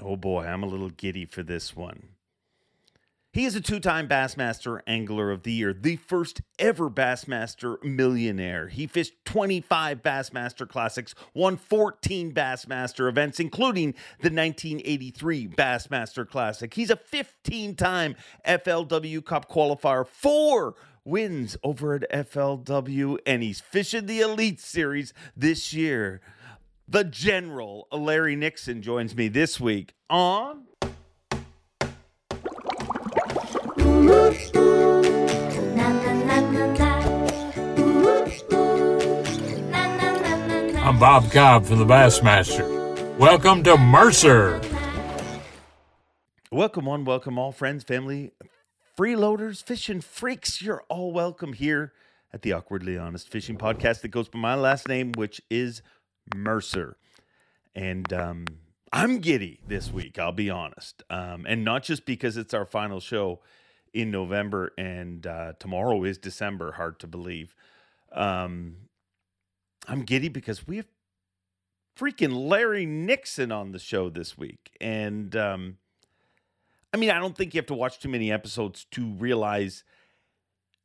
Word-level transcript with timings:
Oh 0.00 0.16
boy, 0.16 0.44
I'm 0.44 0.62
a 0.62 0.66
little 0.66 0.90
giddy 0.90 1.24
for 1.24 1.42
this 1.42 1.74
one. 1.74 2.10
He 3.36 3.44
is 3.44 3.54
a 3.54 3.60
two 3.60 3.80
time 3.80 4.08
Bassmaster 4.08 4.80
Angler 4.86 5.30
of 5.30 5.42
the 5.42 5.52
Year, 5.52 5.74
the 5.74 5.96
first 5.96 6.40
ever 6.58 6.88
Bassmaster 6.88 7.76
millionaire. 7.84 8.68
He 8.68 8.86
fished 8.86 9.12
25 9.26 10.02
Bassmaster 10.02 10.66
Classics, 10.66 11.14
won 11.34 11.58
14 11.58 12.32
Bassmaster 12.32 13.10
events, 13.10 13.38
including 13.38 13.92
the 14.22 14.30
1983 14.30 15.48
Bassmaster 15.48 16.26
Classic. 16.26 16.72
He's 16.72 16.88
a 16.88 16.96
15 16.96 17.74
time 17.74 18.16
FLW 18.46 19.22
Cup 19.22 19.50
qualifier, 19.50 20.06
four 20.06 20.74
wins 21.04 21.58
over 21.62 21.94
at 21.94 22.10
FLW, 22.10 23.18
and 23.26 23.42
he's 23.42 23.60
fishing 23.60 24.06
the 24.06 24.20
Elite 24.20 24.60
Series 24.60 25.12
this 25.36 25.74
year. 25.74 26.22
The 26.88 27.02
General, 27.02 27.88
Larry 27.90 28.36
Nixon, 28.36 28.80
joins 28.80 29.16
me 29.16 29.26
this 29.26 29.58
week 29.58 29.94
on. 30.08 30.66
I'm 40.78 41.00
Bob 41.00 41.32
Cobb 41.32 41.64
from 41.64 41.80
the 41.80 41.84
Bassmaster. 41.84 43.18
Welcome 43.18 43.64
to 43.64 43.76
Mercer. 43.76 44.60
Welcome 46.52 46.84
one, 46.84 47.04
welcome 47.04 47.36
all 47.36 47.50
friends, 47.50 47.82
family, 47.82 48.30
freeloaders, 48.96 49.60
fishing 49.60 50.00
freaks. 50.00 50.62
You're 50.62 50.84
all 50.88 51.12
welcome 51.12 51.52
here 51.52 51.92
at 52.32 52.42
the 52.42 52.52
Awkwardly 52.52 52.96
Honest 52.96 53.28
Fishing 53.28 53.58
Podcast 53.58 54.02
that 54.02 54.08
goes 54.08 54.28
by 54.28 54.38
my 54.38 54.54
last 54.54 54.86
name, 54.86 55.10
which 55.16 55.40
is 55.50 55.82
Mercer. 56.34 56.96
And 57.74 58.10
um, 58.12 58.46
I'm 58.92 59.18
giddy 59.18 59.60
this 59.66 59.92
week, 59.92 60.18
I'll 60.18 60.32
be 60.32 60.50
honest. 60.50 61.02
Um, 61.10 61.46
and 61.46 61.64
not 61.64 61.82
just 61.82 62.06
because 62.06 62.36
it's 62.36 62.54
our 62.54 62.64
final 62.64 63.00
show 63.00 63.40
in 63.92 64.10
November 64.10 64.72
and 64.76 65.26
uh, 65.26 65.52
tomorrow 65.58 66.04
is 66.04 66.18
December, 66.18 66.72
hard 66.72 66.98
to 67.00 67.06
believe. 67.06 67.54
Um, 68.12 68.76
I'm 69.88 70.02
giddy 70.02 70.28
because 70.28 70.66
we 70.66 70.76
have 70.76 70.86
freaking 71.98 72.48
Larry 72.48 72.86
Nixon 72.86 73.50
on 73.50 73.72
the 73.72 73.78
show 73.78 74.10
this 74.10 74.36
week. 74.36 74.76
And 74.80 75.34
um, 75.34 75.78
I 76.92 76.98
mean, 76.98 77.10
I 77.10 77.18
don't 77.18 77.36
think 77.36 77.54
you 77.54 77.58
have 77.58 77.66
to 77.66 77.74
watch 77.74 77.98
too 77.98 78.08
many 78.08 78.30
episodes 78.30 78.86
to 78.92 79.12
realize 79.12 79.84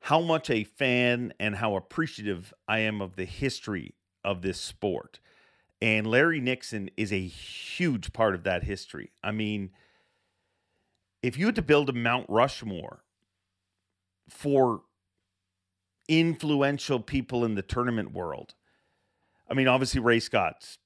how 0.02 0.20
much 0.20 0.50
a 0.50 0.64
fan 0.64 1.34
and 1.40 1.56
how 1.56 1.76
appreciative 1.76 2.54
I 2.68 2.80
am 2.80 3.02
of 3.02 3.16
the 3.16 3.26
history 3.26 3.94
of 4.24 4.42
this 4.42 4.60
sport. 4.60 5.20
And 5.82 6.06
Larry 6.06 6.40
Nixon 6.40 6.92
is 6.96 7.12
a 7.12 7.20
huge 7.20 8.14
part 8.14 8.36
of 8.36 8.44
that 8.44 8.64
history. 8.64 9.12
I 9.24 9.32
mean, 9.32 9.72
if 11.24 11.38
you 11.38 11.48
had 11.48 11.56
to 11.56 11.62
build 11.62 11.90
a 11.90 11.94
Mount 11.94 12.28
Rushmore 12.30 13.04
for 14.30 14.82
influential 16.08 17.00
people 17.00 17.44
in 17.44 17.56
the 17.56 17.64
tournament 17.64 18.14
world, 18.14 18.54
I 19.50 19.56
mean, 19.56 19.68
obviously 19.68 20.00
Ray 20.00 20.20
Scott's 20.20 20.78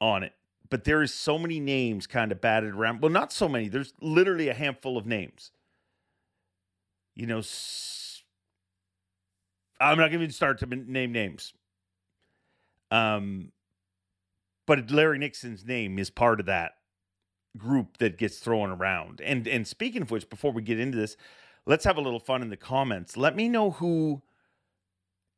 on 0.00 0.22
it, 0.22 0.32
but 0.70 0.84
there 0.84 1.02
is 1.02 1.12
so 1.12 1.38
many 1.38 1.60
names 1.60 2.06
kind 2.06 2.32
of 2.32 2.40
batted 2.40 2.74
around. 2.74 3.02
Well, 3.02 3.12
not 3.12 3.32
so 3.32 3.48
many. 3.48 3.68
There's 3.68 3.92
literally 4.00 4.48
a 4.48 4.54
handful 4.54 4.96
of 4.96 5.06
names. 5.06 5.50
You 7.14 7.26
know, 7.26 7.42
I'm 9.78 9.98
not 9.98 10.10
going 10.10 10.26
to 10.26 10.32
start 10.32 10.58
to 10.60 10.66
name 10.66 11.12
names. 11.12 11.52
Um, 12.90 13.52
but 14.72 14.90
Larry 14.90 15.18
Nixon's 15.18 15.66
name 15.66 15.98
is 15.98 16.08
part 16.08 16.40
of 16.40 16.46
that 16.46 16.76
group 17.58 17.98
that 17.98 18.16
gets 18.16 18.38
thrown 18.38 18.70
around. 18.70 19.20
And 19.20 19.46
and 19.46 19.68
speaking 19.68 20.00
of 20.00 20.10
which, 20.10 20.30
before 20.30 20.50
we 20.50 20.62
get 20.62 20.80
into 20.80 20.96
this, 20.96 21.14
let's 21.66 21.84
have 21.84 21.98
a 21.98 22.00
little 22.00 22.18
fun 22.18 22.40
in 22.40 22.48
the 22.48 22.56
comments. 22.56 23.14
Let 23.14 23.36
me 23.36 23.50
know 23.50 23.72
who 23.72 24.22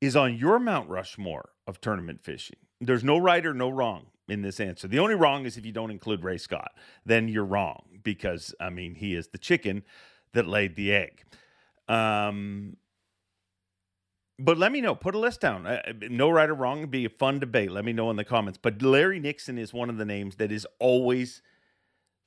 is 0.00 0.14
on 0.14 0.36
your 0.36 0.60
Mount 0.60 0.88
Rushmore 0.88 1.48
of 1.66 1.80
tournament 1.80 2.22
fishing. 2.22 2.58
There's 2.80 3.02
no 3.02 3.18
right 3.18 3.44
or 3.44 3.52
no 3.52 3.70
wrong 3.70 4.06
in 4.28 4.42
this 4.42 4.60
answer. 4.60 4.86
The 4.86 5.00
only 5.00 5.16
wrong 5.16 5.46
is 5.46 5.56
if 5.56 5.66
you 5.66 5.72
don't 5.72 5.90
include 5.90 6.22
Ray 6.22 6.38
Scott, 6.38 6.70
then 7.04 7.26
you're 7.26 7.44
wrong 7.44 7.82
because 8.04 8.54
I 8.60 8.70
mean 8.70 8.94
he 8.94 9.16
is 9.16 9.26
the 9.26 9.38
chicken 9.38 9.82
that 10.32 10.46
laid 10.46 10.76
the 10.76 10.92
egg. 10.92 11.24
Um, 11.88 12.76
but 14.38 14.58
let 14.58 14.72
me 14.72 14.80
know. 14.80 14.94
Put 14.94 15.14
a 15.14 15.18
list 15.18 15.40
down. 15.40 15.66
Uh, 15.66 15.80
no 16.10 16.30
right 16.30 16.50
or 16.50 16.54
wrong. 16.54 16.78
It'd 16.78 16.90
be 16.90 17.04
a 17.04 17.10
fun 17.10 17.38
debate. 17.38 17.70
Let 17.70 17.84
me 17.84 17.92
know 17.92 18.10
in 18.10 18.16
the 18.16 18.24
comments. 18.24 18.58
But 18.60 18.82
Larry 18.82 19.20
Nixon 19.20 19.58
is 19.58 19.72
one 19.72 19.90
of 19.90 19.96
the 19.96 20.04
names 20.04 20.36
that 20.36 20.50
is 20.50 20.66
always 20.80 21.42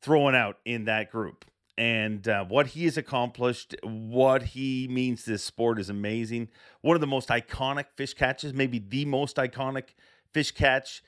thrown 0.02 0.36
out 0.36 0.58
in 0.66 0.86
that 0.86 1.12
group. 1.12 1.46
And 1.78 2.28
uh, 2.28 2.46
what 2.46 2.68
he 2.68 2.86
has 2.86 2.98
accomplished, 2.98 3.76
what 3.84 4.42
he 4.42 4.88
means 4.90 5.24
to 5.24 5.32
this 5.32 5.44
sport 5.44 5.80
is 5.80 5.90
amazing. 5.90 6.50
One 6.82 6.96
of 6.96 7.02
the 7.02 7.08
most 7.08 7.30
iconic 7.30 7.86
fish 7.96 8.14
catches, 8.16 8.54
maybe 8.54 8.80
the 8.80 9.06
most 9.06 9.36
iconic 9.36 9.90
fish 10.34 10.52
catch. 10.52 11.04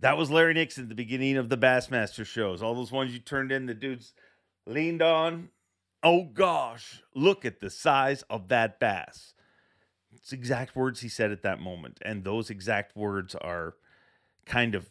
That 0.00 0.16
was 0.16 0.30
Larry 0.30 0.54
Nixon 0.54 0.84
at 0.84 0.88
the 0.88 0.96
beginning 0.96 1.36
of 1.36 1.48
the 1.48 1.56
Bassmaster 1.56 2.26
shows. 2.26 2.62
All 2.62 2.74
those 2.74 2.90
ones 2.90 3.12
you 3.12 3.20
turned 3.20 3.52
in, 3.52 3.66
the 3.66 3.74
dudes 3.74 4.12
leaned 4.66 5.02
on. 5.02 5.50
Oh 6.02 6.24
gosh, 6.24 7.02
look 7.14 7.44
at 7.44 7.60
the 7.60 7.70
size 7.70 8.22
of 8.28 8.48
that 8.48 8.80
bass. 8.80 9.34
Exact 10.32 10.76
words 10.76 11.00
he 11.00 11.08
said 11.08 11.30
at 11.30 11.42
that 11.42 11.60
moment. 11.60 11.98
And 12.02 12.24
those 12.24 12.50
exact 12.50 12.96
words 12.96 13.34
are 13.34 13.74
kind 14.44 14.74
of 14.74 14.90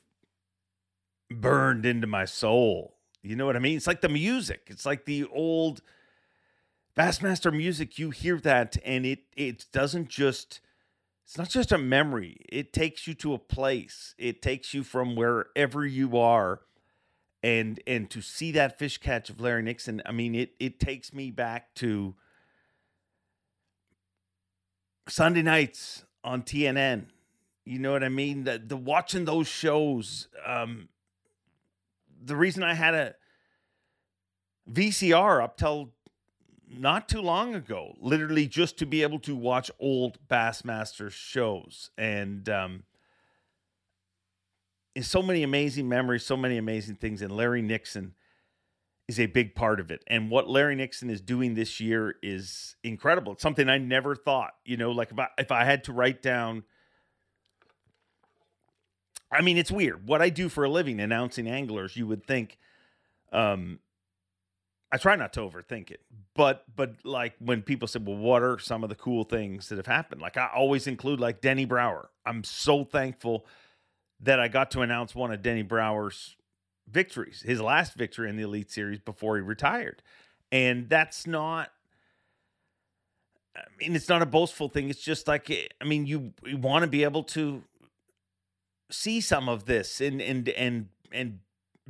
burned 1.31 1.85
into 1.85 2.07
my 2.07 2.25
soul. 2.25 2.95
You 3.21 3.35
know 3.35 3.45
what 3.45 3.55
I 3.55 3.59
mean? 3.59 3.77
It's 3.77 3.87
like 3.87 4.01
the 4.01 4.09
music. 4.09 4.67
It's 4.67 4.85
like 4.85 5.05
the 5.05 5.25
old 5.25 5.81
Bassmaster 6.95 7.55
music. 7.55 7.97
You 7.97 8.11
hear 8.11 8.37
that 8.39 8.77
and 8.85 9.05
it 9.05 9.23
it 9.35 9.65
doesn't 9.71 10.09
just 10.09 10.61
it's 11.25 11.37
not 11.37 11.49
just 11.49 11.71
a 11.71 11.77
memory. 11.77 12.37
It 12.47 12.71
takes 12.71 13.07
you 13.07 13.15
to 13.15 13.33
a 13.33 13.39
place. 13.39 14.13
It 14.17 14.41
takes 14.41 14.73
you 14.73 14.83
from 14.83 15.15
wherever 15.15 15.85
you 15.85 16.17
are 16.17 16.61
and 17.45 17.79
and 17.85 18.09
to 18.09 18.21
see 18.21 18.51
that 18.53 18.79
fish 18.79 18.97
catch 18.97 19.29
of 19.29 19.39
Larry 19.39 19.61
Nixon, 19.61 20.01
I 20.05 20.11
mean 20.11 20.33
it 20.33 20.53
it 20.59 20.79
takes 20.79 21.13
me 21.13 21.29
back 21.29 21.75
to 21.75 22.15
Sunday 25.07 25.41
nights 25.41 26.05
on 26.23 26.41
TNN. 26.43 27.05
You 27.65 27.79
know 27.79 27.91
what 27.91 28.03
I 28.03 28.09
mean? 28.09 28.43
The 28.43 28.61
the 28.63 28.77
watching 28.77 29.25
those 29.25 29.47
shows. 29.47 30.27
Um, 30.45 30.89
the 32.23 32.35
reason 32.35 32.63
I 32.63 32.73
had 32.73 32.93
a 32.93 33.15
VCR 34.71 35.43
up 35.43 35.57
till 35.57 35.91
not 36.67 37.07
too 37.07 37.21
long 37.21 37.53
ago, 37.53 37.95
literally 37.99 38.47
just 38.47 38.77
to 38.79 38.85
be 38.85 39.03
able 39.03 39.19
to 39.19 39.35
watch 39.35 39.69
old 39.79 40.17
Bassmaster 40.27 41.11
shows, 41.11 41.91
and 41.97 42.47
um, 42.49 42.83
so 45.01 45.21
many 45.21 45.43
amazing 45.43 45.87
memories, 45.87 46.25
so 46.25 46.37
many 46.37 46.57
amazing 46.57 46.95
things, 46.95 47.21
and 47.21 47.35
Larry 47.35 47.61
Nixon 47.61 48.13
is 49.07 49.19
a 49.19 49.27
big 49.27 49.53
part 49.53 49.79
of 49.79 49.91
it. 49.91 50.03
And 50.07 50.31
what 50.31 50.49
Larry 50.49 50.75
Nixon 50.75 51.09
is 51.09 51.21
doing 51.21 51.53
this 51.53 51.79
year 51.79 52.15
is 52.23 52.75
incredible. 52.83 53.33
It's 53.33 53.41
something 53.41 53.69
I 53.69 53.77
never 53.77 54.15
thought, 54.15 54.55
you 54.65 54.77
know, 54.77 54.91
like 54.91 55.11
if 55.11 55.19
I, 55.19 55.27
if 55.37 55.51
I 55.51 55.63
had 55.63 55.83
to 55.85 55.93
write 55.93 56.21
down, 56.21 56.63
I 59.31 59.41
mean, 59.41 59.57
it's 59.57 59.71
weird. 59.71 60.07
What 60.07 60.21
I 60.21 60.29
do 60.29 60.49
for 60.49 60.63
a 60.63 60.69
living, 60.69 60.99
announcing 60.99 61.47
anglers, 61.47 61.95
you 61.95 62.07
would 62.07 62.25
think, 62.25 62.57
um, 63.31 63.79
I 64.91 64.97
try 64.97 65.15
not 65.15 65.33
to 65.33 65.41
overthink 65.41 65.91
it, 65.91 66.01
but 66.35 66.63
but 66.73 66.93
like 67.03 67.33
when 67.39 67.63
people 67.63 67.87
say, 67.87 67.99
"Well, 67.99 68.15
what 68.15 68.41
are 68.43 68.59
some 68.59 68.81
of 68.81 68.89
the 68.89 68.95
cool 68.95 69.25
things 69.25 69.67
that 69.67 69.75
have 69.75 69.87
happened?" 69.87 70.21
Like 70.21 70.37
I 70.37 70.49
always 70.55 70.87
include 70.87 71.19
like 71.19 71.41
Denny 71.41 71.65
Brauer. 71.65 72.11
I'm 72.25 72.45
so 72.45 72.85
thankful 72.85 73.45
that 74.21 74.39
I 74.39 74.47
got 74.47 74.71
to 74.71 74.81
announce 74.81 75.13
one 75.13 75.33
of 75.33 75.41
Denny 75.41 75.63
Brauer's 75.63 76.37
victories, 76.89 77.41
his 77.45 77.61
last 77.61 77.93
victory 77.93 78.29
in 78.29 78.37
the 78.37 78.43
Elite 78.43 78.71
Series 78.71 78.99
before 78.99 79.35
he 79.35 79.41
retired. 79.41 80.01
And 80.51 80.89
that's 80.89 81.25
not 81.27 81.69
I 83.55 83.61
mean, 83.79 83.95
it's 83.95 84.09
not 84.09 84.21
a 84.21 84.25
boastful 84.25 84.69
thing. 84.69 84.89
It's 84.89 85.01
just 85.01 85.27
like 85.27 85.49
eh, 85.49 85.67
I 85.81 85.85
mean, 85.85 86.05
you, 86.05 86.33
you 86.43 86.57
want 86.57 86.83
to 86.83 86.89
be 86.89 87.03
able 87.03 87.23
to 87.23 87.63
see 88.91 89.21
some 89.21 89.49
of 89.49 89.65
this 89.65 90.01
and 90.01 90.21
and 90.21 90.49
and 90.49 90.89
and 91.11 91.39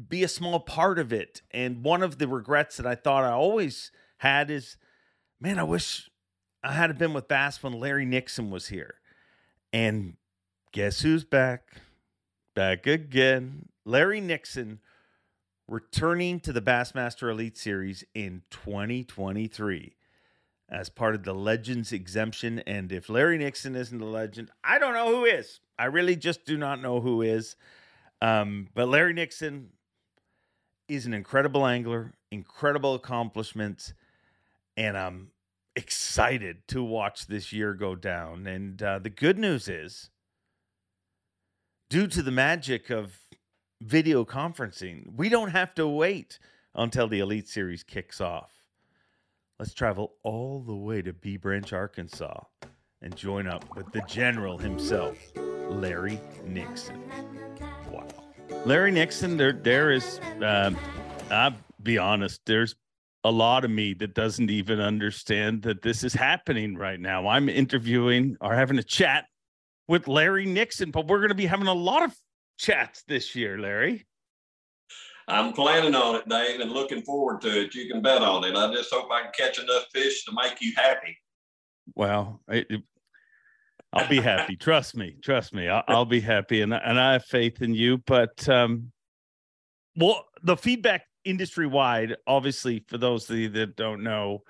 be 0.09 0.23
a 0.23 0.27
small 0.27 0.59
part 0.59 0.99
of 0.99 1.11
it. 1.11 1.41
And 1.51 1.83
one 1.83 2.03
of 2.03 2.17
the 2.17 2.27
regrets 2.27 2.77
that 2.77 2.85
I 2.85 2.95
thought 2.95 3.23
I 3.23 3.31
always 3.31 3.91
had 4.17 4.51
is, 4.51 4.77
man, 5.39 5.57
I 5.57 5.63
wish 5.63 6.09
I 6.63 6.73
had 6.73 6.97
been 6.97 7.13
with 7.13 7.27
Bass 7.27 7.61
when 7.63 7.79
Larry 7.79 8.05
Nixon 8.05 8.49
was 8.49 8.67
here. 8.67 8.95
And 9.71 10.17
guess 10.71 11.01
who's 11.01 11.23
back? 11.23 11.81
Back 12.55 12.87
again. 12.87 13.69
Larry 13.85 14.21
Nixon 14.21 14.79
returning 15.67 16.39
to 16.41 16.53
the 16.53 16.61
Bassmaster 16.61 17.31
Elite 17.31 17.57
Series 17.57 18.03
in 18.13 18.43
2023 18.51 19.95
as 20.69 20.89
part 20.89 21.15
of 21.15 21.23
the 21.23 21.33
Legends 21.33 21.91
exemption. 21.91 22.59
And 22.59 22.91
if 22.91 23.09
Larry 23.09 23.37
Nixon 23.37 23.75
isn't 23.75 24.01
a 24.01 24.05
legend, 24.05 24.51
I 24.63 24.79
don't 24.79 24.93
know 24.93 25.15
who 25.15 25.25
is. 25.25 25.59
I 25.77 25.85
really 25.85 26.15
just 26.15 26.45
do 26.45 26.57
not 26.57 26.81
know 26.81 27.01
who 27.01 27.21
is. 27.21 27.55
Um, 28.21 28.69
but 28.73 28.87
Larry 28.87 29.13
Nixon 29.13 29.69
is 30.87 31.05
an 31.05 31.13
incredible 31.13 31.65
angler, 31.65 32.13
incredible 32.31 32.95
accomplishments, 32.95 33.93
and 34.77 34.97
I'm 34.97 35.29
excited 35.75 36.67
to 36.69 36.83
watch 36.83 37.27
this 37.27 37.51
year 37.51 37.73
go 37.73 37.95
down. 37.95 38.47
And 38.47 38.81
uh, 38.81 38.99
the 38.99 39.09
good 39.09 39.37
news 39.37 39.67
is, 39.67 40.09
due 41.89 42.07
to 42.07 42.21
the 42.21 42.31
magic 42.31 42.89
of 42.89 43.24
video 43.81 44.25
conferencing, 44.25 45.15
we 45.15 45.29
don't 45.29 45.51
have 45.51 45.73
to 45.75 45.87
wait 45.87 46.39
until 46.73 47.07
the 47.07 47.19
Elite 47.19 47.47
Series 47.47 47.83
kicks 47.83 48.21
off. 48.21 48.51
Let's 49.59 49.73
travel 49.73 50.13
all 50.23 50.61
the 50.61 50.75
way 50.75 51.01
to 51.01 51.13
Bee 51.13 51.37
Branch, 51.37 51.71
Arkansas, 51.71 52.41
and 53.01 53.15
join 53.15 53.47
up 53.47 53.75
with 53.75 53.91
the 53.91 54.01
general 54.01 54.57
himself, 54.57 55.17
Larry 55.35 56.19
Nixon. 56.45 57.01
Wow. 57.89 58.07
Larry 58.65 58.91
Nixon, 58.91 59.37
there, 59.37 59.53
there 59.53 59.91
is, 59.91 60.19
uh, 60.41 60.71
I'll 61.29 61.55
be 61.81 61.97
honest, 61.97 62.41
there's 62.45 62.75
a 63.23 63.31
lot 63.31 63.65
of 63.65 63.71
me 63.71 63.93
that 63.95 64.13
doesn't 64.13 64.49
even 64.51 64.79
understand 64.79 65.61
that 65.63 65.81
this 65.81 66.03
is 66.03 66.13
happening 66.13 66.75
right 66.75 66.99
now. 66.99 67.27
I'm 67.27 67.49
interviewing 67.49 68.37
or 68.41 68.53
having 68.53 68.77
a 68.77 68.83
chat 68.83 69.25
with 69.87 70.07
Larry 70.07 70.45
Nixon, 70.45 70.91
but 70.91 71.07
we're 71.07 71.19
going 71.19 71.29
to 71.29 71.35
be 71.35 71.45
having 71.45 71.67
a 71.67 71.73
lot 71.73 72.03
of 72.03 72.15
chats 72.57 73.03
this 73.07 73.35
year, 73.35 73.57
Larry. 73.59 74.05
I'm 75.27 75.53
planning 75.53 75.95
on 75.95 76.15
it, 76.15 76.29
Dave, 76.29 76.59
and 76.59 76.71
looking 76.71 77.01
forward 77.01 77.41
to 77.41 77.61
it. 77.61 77.73
You 77.73 77.91
can 77.91 78.01
bet 78.01 78.21
on 78.21 78.43
it. 78.43 78.55
I 78.55 78.71
just 78.73 78.93
hope 78.93 79.09
I 79.11 79.23
can 79.23 79.31
catch 79.37 79.59
enough 79.59 79.85
fish 79.91 80.23
to 80.25 80.31
make 80.33 80.61
you 80.61 80.71
happy. 80.75 81.17
Well, 81.95 82.41
it, 82.47 82.67
it, 82.69 82.83
I'll 83.91 84.07
be 84.07 84.21
happy. 84.21 84.55
trust 84.59 84.95
me. 84.95 85.15
Trust 85.23 85.53
me. 85.53 85.67
I'll, 85.67 85.83
I'll, 85.87 86.05
be 86.05 86.19
happy, 86.19 86.61
and 86.61 86.73
and 86.73 86.99
I 86.99 87.13
have 87.13 87.25
faith 87.25 87.61
in 87.61 87.73
you. 87.73 87.97
But 88.05 88.47
um, 88.47 88.91
well, 89.95 90.25
the 90.43 90.57
feedback 90.57 91.03
industry 91.23 91.65
wide, 91.65 92.15
obviously, 92.27 92.85
for 92.87 92.99
those 92.99 93.29
of 93.29 93.37
you 93.37 93.49
that 93.49 93.75
don't 93.75 94.03
know, 94.03 94.43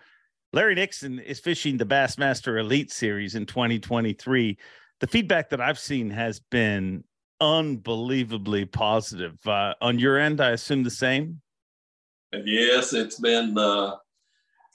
Larry 0.52 0.76
Nixon 0.76 1.20
is 1.20 1.40
fishing 1.40 1.78
the 1.78 1.86
Bassmaster 1.86 2.60
Elite 2.60 2.92
Series 2.92 3.36
in 3.36 3.46
2023. 3.46 4.58
The 5.00 5.08
feedback 5.08 5.50
that 5.50 5.62
I've 5.62 5.80
seen 5.80 6.10
has 6.10 6.40
been 6.40 7.04
unbelievably 7.40 8.66
positive. 8.66 9.38
Uh, 9.46 9.74
on 9.82 10.00
your 10.00 10.18
end, 10.18 10.42
I 10.42 10.52
assume 10.52 10.84
the 10.84 10.90
same. 10.90 11.42
Yes, 12.46 12.94
it's 12.94 13.20
been 13.20 13.58
uh, 13.58 13.96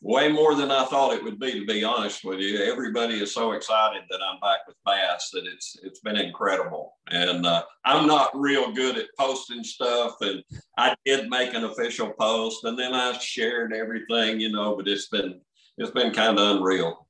way 0.02 0.30
more 0.30 0.54
than 0.54 0.70
I 0.70 0.84
thought 0.84 1.12
it 1.12 1.22
would 1.22 1.38
be. 1.38 1.60
To 1.60 1.66
be 1.66 1.84
honest 1.84 2.24
with 2.24 2.38
you, 2.38 2.62
everybody 2.62 3.20
is 3.20 3.34
so 3.34 3.52
excited 3.52 4.02
that 4.08 4.20
I'm 4.22 4.40
back 4.40 4.60
with 4.66 4.76
Bass 4.86 5.30
that 5.32 5.44
it's 5.46 5.76
it's 5.82 6.00
been 6.00 6.16
incredible. 6.16 6.94
And 7.08 7.44
uh, 7.44 7.64
I'm 7.84 8.06
not 8.06 8.30
real 8.34 8.72
good 8.72 8.96
at 8.96 9.06
posting 9.18 9.62
stuff, 9.62 10.14
and 10.20 10.42
I 10.78 10.94
did 11.04 11.28
make 11.28 11.54
an 11.54 11.64
official 11.64 12.12
post, 12.18 12.64
and 12.64 12.78
then 12.78 12.94
I 12.94 13.12
shared 13.18 13.72
everything, 13.74 14.40
you 14.40 14.50
know. 14.50 14.76
But 14.76 14.88
it's 14.88 15.08
been 15.08 15.40
it's 15.76 15.90
been 15.90 16.12
kind 16.12 16.38
of 16.38 16.56
unreal. 16.56 17.06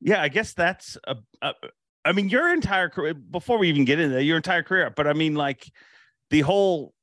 Yeah, 0.00 0.22
I 0.22 0.28
guess 0.28 0.54
that's 0.54 0.96
a, 1.04 1.16
a 1.42 1.54
I 2.04 2.12
mean, 2.12 2.28
your 2.28 2.52
entire 2.52 2.88
career, 2.88 3.14
before 3.14 3.58
we 3.58 3.68
even 3.68 3.84
get 3.84 4.00
into 4.00 4.14
that, 4.14 4.24
your 4.24 4.36
entire 4.36 4.62
career, 4.62 4.92
but 4.94 5.06
I 5.06 5.12
mean, 5.12 5.34
like 5.34 5.70
the 6.30 6.40
whole 6.40 6.94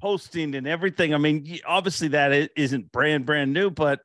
posting 0.00 0.54
and 0.54 0.66
everything. 0.66 1.14
I 1.14 1.18
mean, 1.18 1.60
obviously 1.64 2.08
that 2.08 2.50
isn't 2.56 2.92
brand, 2.92 3.24
brand 3.24 3.52
new, 3.52 3.70
but 3.70 4.00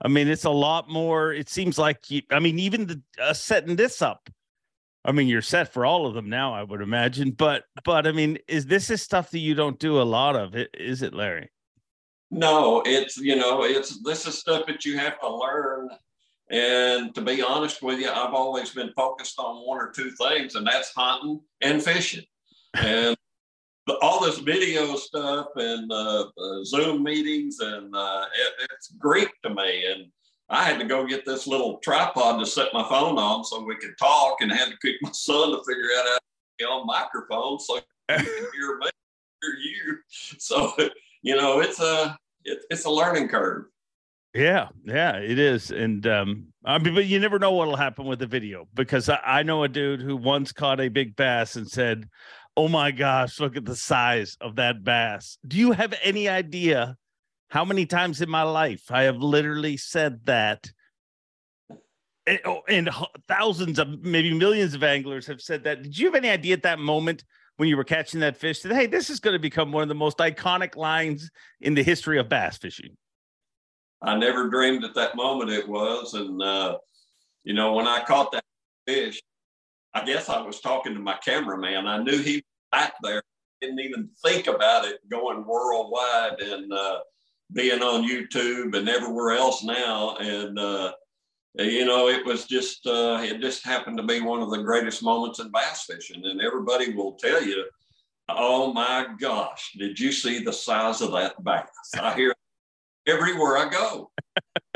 I 0.00 0.08
mean, 0.08 0.28
it's 0.28 0.44
a 0.44 0.50
lot 0.50 0.88
more. 0.88 1.32
It 1.32 1.48
seems 1.48 1.76
like, 1.76 2.10
you, 2.10 2.22
I 2.30 2.38
mean, 2.38 2.58
even 2.58 2.86
the 2.86 3.02
uh, 3.20 3.32
setting 3.34 3.76
this 3.76 4.00
up, 4.00 4.30
I 5.04 5.12
mean, 5.12 5.28
you're 5.28 5.42
set 5.42 5.72
for 5.72 5.84
all 5.84 6.06
of 6.06 6.14
them 6.14 6.28
now, 6.30 6.54
I 6.54 6.62
would 6.62 6.80
imagine. 6.80 7.32
But, 7.32 7.64
but 7.84 8.06
I 8.06 8.12
mean, 8.12 8.38
is 8.48 8.66
this 8.66 8.90
is 8.90 9.02
stuff 9.02 9.30
that 9.32 9.38
you 9.40 9.54
don't 9.54 9.78
do 9.78 10.00
a 10.00 10.04
lot 10.04 10.36
of? 10.36 10.54
Is 10.74 11.02
it, 11.02 11.14
Larry? 11.14 11.50
No, 12.30 12.82
it's 12.86 13.16
you 13.16 13.34
know, 13.34 13.64
it's 13.64 14.00
this 14.04 14.26
is 14.26 14.38
stuff 14.38 14.66
that 14.66 14.84
you 14.84 14.96
have 14.96 15.18
to 15.20 15.34
learn 15.34 15.88
and 16.50 17.14
to 17.14 17.20
be 17.20 17.42
honest 17.42 17.82
with 17.82 18.00
you, 18.00 18.10
I've 18.10 18.34
always 18.34 18.70
been 18.70 18.92
focused 18.96 19.38
on 19.38 19.66
one 19.66 19.78
or 19.78 19.90
two 19.90 20.10
things, 20.10 20.56
and 20.56 20.66
that's 20.66 20.92
hunting 20.94 21.40
and 21.60 21.82
fishing. 21.82 22.24
And 22.74 23.16
all 24.02 24.20
this 24.20 24.38
video 24.38 24.96
stuff 24.96 25.46
and 25.56 25.90
uh, 25.90 26.26
uh, 26.38 26.64
Zoom 26.64 27.02
meetings, 27.02 27.58
and 27.60 27.94
uh, 27.94 28.24
it, 28.34 28.68
it's 28.72 28.92
Greek 28.98 29.30
to 29.44 29.50
me. 29.50 29.86
And 29.92 30.06
I 30.48 30.64
had 30.64 30.78
to 30.80 30.86
go 30.86 31.06
get 31.06 31.24
this 31.24 31.46
little 31.46 31.78
tripod 31.78 32.40
to 32.40 32.46
set 32.46 32.72
my 32.72 32.82
phone 32.88 33.18
on 33.18 33.44
so 33.44 33.64
we 33.64 33.76
could 33.76 33.96
talk, 33.98 34.40
and 34.40 34.52
I 34.52 34.56
had 34.56 34.70
to 34.70 34.78
keep 34.82 34.96
my 35.02 35.12
son 35.12 35.50
to 35.50 35.62
figure 35.66 35.88
out 35.98 36.06
how 36.06 36.14
to 36.14 36.20
be 36.58 36.64
on 36.64 36.86
microphone 36.86 37.58
so 37.58 37.76
you 37.76 37.82
can 38.08 38.24
hear 38.24 38.78
me, 38.78 38.90
hear 39.40 39.54
you. 39.60 39.98
So 40.08 40.72
you 41.22 41.36
know, 41.36 41.60
it's 41.60 41.80
a 41.80 42.18
it, 42.44 42.64
it's 42.70 42.84
a 42.84 42.90
learning 42.90 43.28
curve. 43.28 43.66
Yeah, 44.34 44.68
yeah, 44.84 45.16
it 45.16 45.38
is. 45.38 45.70
And 45.70 46.06
um, 46.06 46.46
I 46.64 46.78
mean, 46.78 46.94
but 46.94 47.06
you 47.06 47.18
never 47.18 47.38
know 47.38 47.52
what'll 47.52 47.76
happen 47.76 48.06
with 48.06 48.20
the 48.20 48.26
video 48.26 48.66
because 48.74 49.08
I, 49.08 49.18
I 49.24 49.42
know 49.42 49.64
a 49.64 49.68
dude 49.68 50.00
who 50.00 50.16
once 50.16 50.52
caught 50.52 50.80
a 50.80 50.88
big 50.88 51.16
bass 51.16 51.56
and 51.56 51.68
said, 51.68 52.08
Oh 52.56 52.68
my 52.68 52.90
gosh, 52.90 53.40
look 53.40 53.56
at 53.56 53.64
the 53.64 53.76
size 53.76 54.36
of 54.40 54.56
that 54.56 54.84
bass. 54.84 55.38
Do 55.46 55.56
you 55.56 55.72
have 55.72 55.94
any 56.02 56.28
idea 56.28 56.96
how 57.48 57.64
many 57.64 57.86
times 57.86 58.20
in 58.20 58.30
my 58.30 58.42
life 58.42 58.82
I 58.90 59.02
have 59.02 59.16
literally 59.16 59.76
said 59.76 60.24
that? 60.26 60.70
And, 62.26 62.38
oh, 62.44 62.60
and 62.68 62.88
thousands 63.26 63.78
of 63.78 64.04
maybe 64.04 64.32
millions 64.32 64.74
of 64.74 64.84
anglers 64.84 65.26
have 65.26 65.40
said 65.40 65.64
that. 65.64 65.82
Did 65.82 65.98
you 65.98 66.06
have 66.06 66.14
any 66.14 66.28
idea 66.28 66.52
at 66.52 66.62
that 66.62 66.78
moment 66.78 67.24
when 67.56 67.68
you 67.68 67.76
were 67.76 67.84
catching 67.84 68.20
that 68.20 68.36
fish 68.36 68.60
that, 68.60 68.74
hey, 68.74 68.86
this 68.86 69.10
is 69.10 69.18
going 69.18 69.34
to 69.34 69.40
become 69.40 69.72
one 69.72 69.82
of 69.82 69.88
the 69.88 69.94
most 69.94 70.18
iconic 70.18 70.76
lines 70.76 71.30
in 71.60 71.74
the 71.74 71.82
history 71.82 72.18
of 72.18 72.28
bass 72.28 72.58
fishing? 72.58 72.96
I 74.02 74.16
never 74.16 74.48
dreamed 74.48 74.84
at 74.84 74.94
that 74.94 75.16
moment 75.16 75.50
it 75.50 75.68
was. 75.68 76.14
And, 76.14 76.42
uh, 76.42 76.78
you 77.44 77.54
know, 77.54 77.74
when 77.74 77.86
I 77.86 78.02
caught 78.04 78.32
that 78.32 78.44
fish, 78.86 79.20
I 79.94 80.04
guess 80.04 80.28
I 80.28 80.40
was 80.40 80.60
talking 80.60 80.94
to 80.94 81.00
my 81.00 81.18
cameraman. 81.24 81.86
I 81.86 81.98
knew 82.02 82.18
he 82.18 82.36
was 82.36 82.42
back 82.72 82.94
there. 83.02 83.22
Didn't 83.60 83.80
even 83.80 84.08
think 84.24 84.46
about 84.46 84.86
it 84.86 85.00
going 85.10 85.44
worldwide 85.46 86.40
and 86.40 86.72
uh, 86.72 87.00
being 87.52 87.82
on 87.82 88.08
YouTube 88.08 88.76
and 88.76 88.88
everywhere 88.88 89.32
else 89.32 89.62
now. 89.62 90.16
And, 90.16 90.58
uh, 90.58 90.92
you 91.56 91.84
know, 91.84 92.08
it 92.08 92.24
was 92.24 92.46
just, 92.46 92.86
uh, 92.86 93.20
it 93.22 93.40
just 93.40 93.66
happened 93.66 93.98
to 93.98 94.04
be 94.04 94.20
one 94.20 94.40
of 94.40 94.50
the 94.50 94.62
greatest 94.62 95.02
moments 95.02 95.40
in 95.40 95.50
bass 95.50 95.84
fishing. 95.84 96.24
And 96.24 96.40
everybody 96.40 96.94
will 96.94 97.12
tell 97.12 97.42
you, 97.42 97.64
oh 98.28 98.72
my 98.72 99.08
gosh, 99.18 99.72
did 99.76 99.98
you 99.98 100.12
see 100.12 100.42
the 100.42 100.52
size 100.52 101.00
of 101.00 101.12
that 101.12 101.42
bass? 101.42 101.68
I 102.00 102.14
hear 102.14 102.34
everywhere 103.06 103.56
I 103.58 103.68
go. 103.68 104.10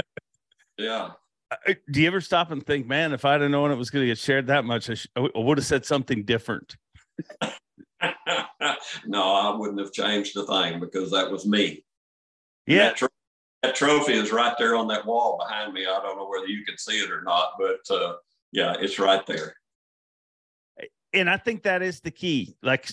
yeah. 0.78 1.10
Uh, 1.50 1.74
do 1.90 2.00
you 2.00 2.06
ever 2.06 2.20
stop 2.20 2.50
and 2.50 2.64
think, 2.64 2.86
man, 2.86 3.12
if 3.12 3.24
I'd 3.24 3.40
have 3.40 3.50
known 3.50 3.70
it 3.70 3.76
was 3.76 3.90
going 3.90 4.02
to 4.02 4.06
get 4.06 4.18
shared 4.18 4.46
that 4.48 4.64
much, 4.64 4.90
I, 4.90 4.94
sh- 4.94 5.08
I 5.16 5.28
would 5.34 5.58
have 5.58 5.66
said 5.66 5.84
something 5.84 6.24
different? 6.24 6.76
no, 9.06 9.32
I 9.34 9.54
wouldn't 9.56 9.80
have 9.80 9.92
changed 9.92 10.36
a 10.36 10.46
thing 10.46 10.80
because 10.80 11.10
that 11.10 11.30
was 11.30 11.46
me. 11.46 11.84
Yeah. 12.66 12.88
That, 12.88 12.96
tro- 12.96 13.08
that, 13.62 13.74
trophy 13.74 14.14
is 14.14 14.32
right 14.32 14.54
there 14.58 14.74
on 14.74 14.88
that 14.88 15.06
wall 15.06 15.38
behind 15.38 15.72
me. 15.72 15.82
I 15.82 16.00
don't 16.00 16.16
know 16.16 16.28
whether 16.28 16.46
you 16.46 16.64
can 16.64 16.78
see 16.78 16.98
it 16.98 17.10
or 17.10 17.22
not, 17.22 17.52
but 17.58 17.94
uh, 17.94 18.14
yeah, 18.52 18.74
it's 18.80 18.98
right 18.98 19.24
there 19.26 19.54
and 21.14 21.30
I 21.30 21.36
think 21.36 21.62
that 21.62 21.82
is 21.82 22.00
the 22.00 22.10
key. 22.10 22.56
Like, 22.62 22.90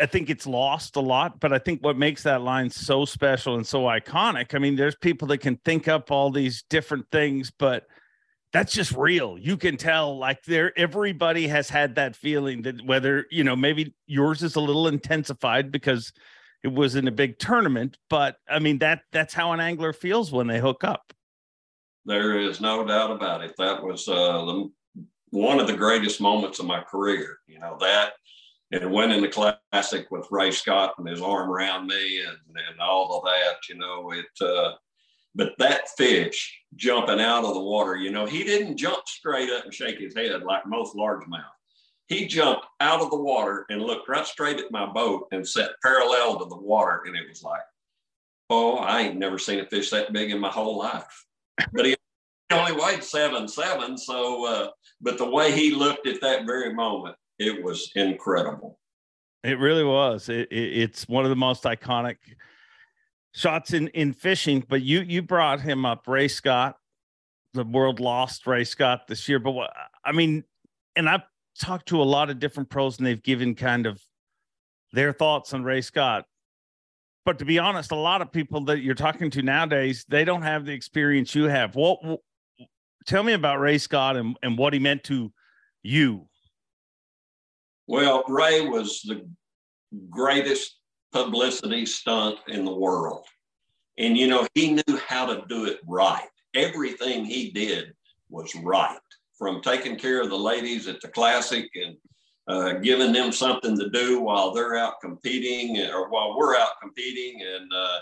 I 0.00 0.06
think 0.06 0.30
it's 0.30 0.46
lost 0.46 0.96
a 0.96 1.00
lot, 1.00 1.40
but 1.40 1.52
I 1.52 1.58
think 1.58 1.82
what 1.82 1.96
makes 1.96 2.22
that 2.24 2.42
line 2.42 2.70
so 2.70 3.04
special 3.04 3.56
and 3.56 3.66
so 3.66 3.82
iconic. 3.84 4.54
I 4.54 4.58
mean, 4.58 4.76
there's 4.76 4.96
people 4.96 5.28
that 5.28 5.38
can 5.38 5.56
think 5.64 5.88
up 5.88 6.10
all 6.10 6.30
these 6.30 6.64
different 6.70 7.06
things, 7.10 7.50
but 7.50 7.86
that's 8.52 8.72
just 8.72 8.92
real. 8.92 9.36
You 9.38 9.56
can 9.56 9.76
tell, 9.76 10.18
like, 10.18 10.42
there, 10.44 10.72
everybody 10.78 11.48
has 11.48 11.68
had 11.68 11.96
that 11.96 12.14
feeling 12.14 12.62
that 12.62 12.84
whether, 12.84 13.26
you 13.30 13.42
know, 13.42 13.56
maybe 13.56 13.94
yours 14.06 14.42
is 14.42 14.56
a 14.56 14.60
little 14.60 14.88
intensified 14.88 15.72
because 15.72 16.12
it 16.62 16.72
was 16.72 16.96
in 16.96 17.06
a 17.06 17.12
big 17.12 17.38
tournament, 17.38 17.96
but 18.10 18.36
I 18.48 18.58
mean, 18.58 18.78
that 18.78 19.02
that's 19.12 19.34
how 19.34 19.52
an 19.52 19.60
angler 19.60 19.92
feels 19.92 20.32
when 20.32 20.46
they 20.46 20.58
hook 20.58 20.84
up. 20.84 21.12
There 22.06 22.40
is 22.40 22.60
no 22.60 22.84
doubt 22.84 23.10
about 23.10 23.44
it. 23.44 23.54
That 23.58 23.82
was 23.82 24.08
uh, 24.08 24.44
the 24.44 24.70
one 25.36 25.60
of 25.60 25.66
the 25.66 25.76
greatest 25.76 26.20
moments 26.20 26.58
of 26.58 26.66
my 26.66 26.80
career. 26.80 27.38
You 27.46 27.58
know, 27.58 27.76
that 27.80 28.12
and 28.72 28.90
winning 28.90 29.22
the 29.22 29.28
classic 29.28 30.10
with 30.10 30.26
Ray 30.30 30.50
Scott 30.50 30.94
and 30.98 31.08
his 31.08 31.20
arm 31.20 31.50
around 31.50 31.86
me 31.86 32.22
and, 32.22 32.36
and 32.68 32.80
all 32.80 33.16
of 33.16 33.24
that, 33.24 33.56
you 33.68 33.76
know, 33.76 34.10
it, 34.10 34.26
uh, 34.44 34.72
but 35.34 35.52
that 35.58 35.88
fish 35.96 36.60
jumping 36.74 37.20
out 37.20 37.44
of 37.44 37.54
the 37.54 37.60
water, 37.60 37.96
you 37.96 38.10
know, 38.10 38.26
he 38.26 38.42
didn't 38.42 38.76
jump 38.76 39.06
straight 39.06 39.50
up 39.50 39.64
and 39.64 39.74
shake 39.74 40.00
his 40.00 40.16
head 40.16 40.42
like 40.42 40.66
most 40.66 40.96
largemouth. 40.96 41.44
He 42.08 42.26
jumped 42.26 42.66
out 42.80 43.00
of 43.00 43.10
the 43.10 43.20
water 43.20 43.66
and 43.68 43.82
looked 43.82 44.08
right 44.08 44.26
straight 44.26 44.58
at 44.58 44.72
my 44.72 44.86
boat 44.86 45.28
and 45.32 45.46
sat 45.46 45.72
parallel 45.82 46.38
to 46.38 46.46
the 46.46 46.56
water. 46.56 47.02
And 47.06 47.16
it 47.16 47.28
was 47.28 47.42
like, 47.42 47.62
oh, 48.48 48.78
I 48.78 49.02
ain't 49.02 49.16
never 49.16 49.38
seen 49.38 49.60
a 49.60 49.66
fish 49.66 49.90
that 49.90 50.12
big 50.12 50.30
in 50.30 50.40
my 50.40 50.50
whole 50.50 50.78
life. 50.78 51.26
But 51.72 51.86
he 51.86 51.96
only 52.52 52.72
weighed 52.72 53.02
seven 53.02 53.48
seven. 53.48 53.96
So, 53.98 54.46
uh, 54.46 54.68
but 55.00 55.18
the 55.18 55.28
way 55.28 55.52
he 55.52 55.74
looked 55.74 56.06
at 56.06 56.20
that 56.20 56.46
very 56.46 56.72
moment, 56.72 57.16
it 57.38 57.62
was 57.62 57.90
incredible. 57.94 58.78
It 59.42 59.58
really 59.58 59.84
was. 59.84 60.28
It, 60.28 60.48
it, 60.50 60.78
it's 60.78 61.08
one 61.08 61.24
of 61.24 61.30
the 61.30 61.36
most 61.36 61.64
iconic 61.64 62.16
shots 63.34 63.72
in 63.72 63.88
in 63.88 64.12
fishing. 64.12 64.64
But 64.68 64.82
you 64.82 65.00
you 65.00 65.22
brought 65.22 65.60
him 65.60 65.84
up, 65.84 66.06
Ray 66.06 66.28
Scott, 66.28 66.76
the 67.54 67.64
world 67.64 68.00
lost 68.00 68.46
Ray 68.46 68.64
Scott 68.64 69.06
this 69.08 69.28
year. 69.28 69.38
But 69.38 69.52
what 69.52 69.72
I 70.04 70.12
mean, 70.12 70.44
and 70.94 71.08
I've 71.08 71.22
talked 71.58 71.88
to 71.88 72.00
a 72.00 72.04
lot 72.04 72.30
of 72.30 72.38
different 72.38 72.70
pros, 72.70 72.98
and 72.98 73.06
they've 73.06 73.22
given 73.22 73.54
kind 73.54 73.86
of 73.86 74.00
their 74.92 75.12
thoughts 75.12 75.52
on 75.52 75.64
Ray 75.64 75.80
Scott. 75.80 76.26
But 77.24 77.40
to 77.40 77.44
be 77.44 77.58
honest, 77.58 77.90
a 77.90 77.96
lot 77.96 78.22
of 78.22 78.30
people 78.30 78.64
that 78.66 78.80
you're 78.80 78.94
talking 78.94 79.30
to 79.30 79.42
nowadays, 79.42 80.04
they 80.08 80.24
don't 80.24 80.42
have 80.42 80.64
the 80.64 80.72
experience 80.72 81.34
you 81.34 81.44
have. 81.44 81.74
What 81.74 81.98
tell 83.06 83.22
me 83.22 83.32
about 83.32 83.60
Ray 83.60 83.78
Scott 83.78 84.16
and, 84.16 84.36
and 84.42 84.58
what 84.58 84.72
he 84.72 84.78
meant 84.78 85.04
to 85.04 85.32
you. 85.82 86.28
Well, 87.86 88.24
Ray 88.28 88.62
was 88.62 89.02
the 89.02 89.28
greatest 90.10 90.76
publicity 91.12 91.86
stunt 91.86 92.38
in 92.48 92.64
the 92.64 92.74
world. 92.74 93.24
And, 93.98 94.16
you 94.16 94.26
know, 94.26 94.46
he 94.54 94.72
knew 94.72 95.00
how 95.06 95.26
to 95.26 95.44
do 95.48 95.64
it 95.66 95.78
right. 95.86 96.26
Everything 96.54 97.24
he 97.24 97.50
did 97.50 97.94
was 98.28 98.54
right 98.56 98.98
from 99.38 99.62
taking 99.62 99.96
care 99.96 100.20
of 100.20 100.30
the 100.30 100.36
ladies 100.36 100.88
at 100.88 101.00
the 101.00 101.08
Classic 101.08 101.68
and 101.74 101.96
uh, 102.48 102.72
giving 102.74 103.12
them 103.12 103.32
something 103.32 103.78
to 103.78 103.88
do 103.90 104.20
while 104.20 104.52
they're 104.52 104.76
out 104.76 105.00
competing 105.00 105.78
or 105.92 106.10
while 106.10 106.36
we're 106.36 106.56
out 106.56 106.72
competing. 106.82 107.42
And 107.42 107.72
uh, 107.72 107.98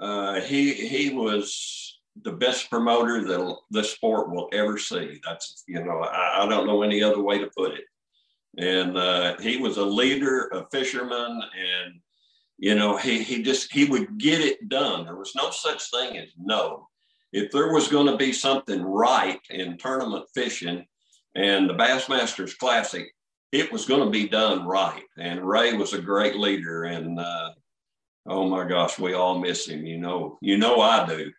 uh, 0.00 0.40
he, 0.40 0.72
he 0.72 1.10
was 1.10 1.99
the 2.24 2.32
best 2.32 2.70
promoter 2.70 3.24
that 3.24 3.56
this 3.70 3.92
sport 3.92 4.30
will 4.30 4.48
ever 4.52 4.78
see. 4.78 5.20
That's, 5.24 5.64
you 5.66 5.82
know, 5.84 6.00
I, 6.00 6.44
I 6.44 6.48
don't 6.48 6.66
know 6.66 6.82
any 6.82 7.02
other 7.02 7.22
way 7.22 7.38
to 7.38 7.50
put 7.56 7.72
it. 7.74 7.84
And 8.58 8.96
uh, 8.96 9.38
he 9.38 9.56
was 9.58 9.76
a 9.76 9.84
leader, 9.84 10.48
a 10.52 10.66
fisherman, 10.70 11.40
and, 11.40 12.00
you 12.58 12.74
know, 12.74 12.96
he, 12.96 13.22
he 13.22 13.42
just, 13.42 13.72
he 13.72 13.84
would 13.84 14.18
get 14.18 14.40
it 14.40 14.68
done. 14.68 15.04
There 15.04 15.16
was 15.16 15.34
no 15.36 15.50
such 15.50 15.90
thing 15.90 16.18
as 16.18 16.28
no. 16.36 16.88
If 17.32 17.52
there 17.52 17.72
was 17.72 17.88
going 17.88 18.06
to 18.06 18.16
be 18.16 18.32
something 18.32 18.82
right 18.82 19.40
in 19.50 19.78
tournament 19.78 20.26
fishing 20.34 20.84
and 21.36 21.70
the 21.70 21.74
Bassmasters 21.74 22.58
Classic, 22.58 23.06
it 23.52 23.72
was 23.72 23.86
going 23.86 24.04
to 24.04 24.10
be 24.10 24.28
done 24.28 24.66
right. 24.66 25.04
And 25.16 25.48
Ray 25.48 25.74
was 25.74 25.92
a 25.92 26.00
great 26.00 26.36
leader. 26.36 26.84
And, 26.84 27.18
uh, 27.20 27.50
oh 28.26 28.48
my 28.48 28.64
gosh, 28.66 28.98
we 28.98 29.14
all 29.14 29.38
miss 29.38 29.68
him. 29.68 29.86
You 29.86 29.98
know, 29.98 30.38
you 30.42 30.58
know, 30.58 30.80
I 30.80 31.06
do. 31.06 31.30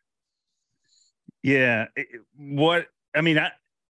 Yeah. 1.44 1.86
What 2.38 2.88
I 3.16 3.22
mean, 3.22 3.38
I, 3.38 3.52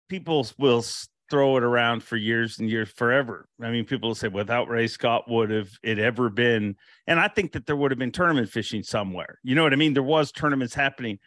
people 0.09 0.47
will 0.59 0.85
throw 1.31 1.57
it 1.57 1.63
around 1.63 2.03
for 2.03 2.17
years 2.17 2.59
and 2.59 2.71
years, 2.71 2.89
forever. 2.89 3.49
I 3.61 3.71
mean, 3.71 3.85
people 3.85 4.11
will 4.11 4.15
say 4.15 4.29
without 4.29 4.69
Ray 4.69 4.87
Scott, 4.87 5.29
would 5.29 5.51
have 5.51 5.71
it 5.83 5.99
ever 5.99 6.29
been? 6.31 6.77
And 7.07 7.19
I 7.19 7.29
think 7.29 7.53
that 7.53 7.67
there 7.67 7.77
would 7.77 7.91
have 7.91 7.99
been 7.99 8.13
tournament 8.13 8.49
fishing 8.49 8.83
somewhere. 8.83 9.39
You 9.43 9.55
know 9.55 9.63
what 9.63 9.73
I 9.73 9.77
mean? 9.77 9.95
There 9.95 10.03
was 10.03 10.31
tournaments 10.31 10.75
happening, 10.75 11.19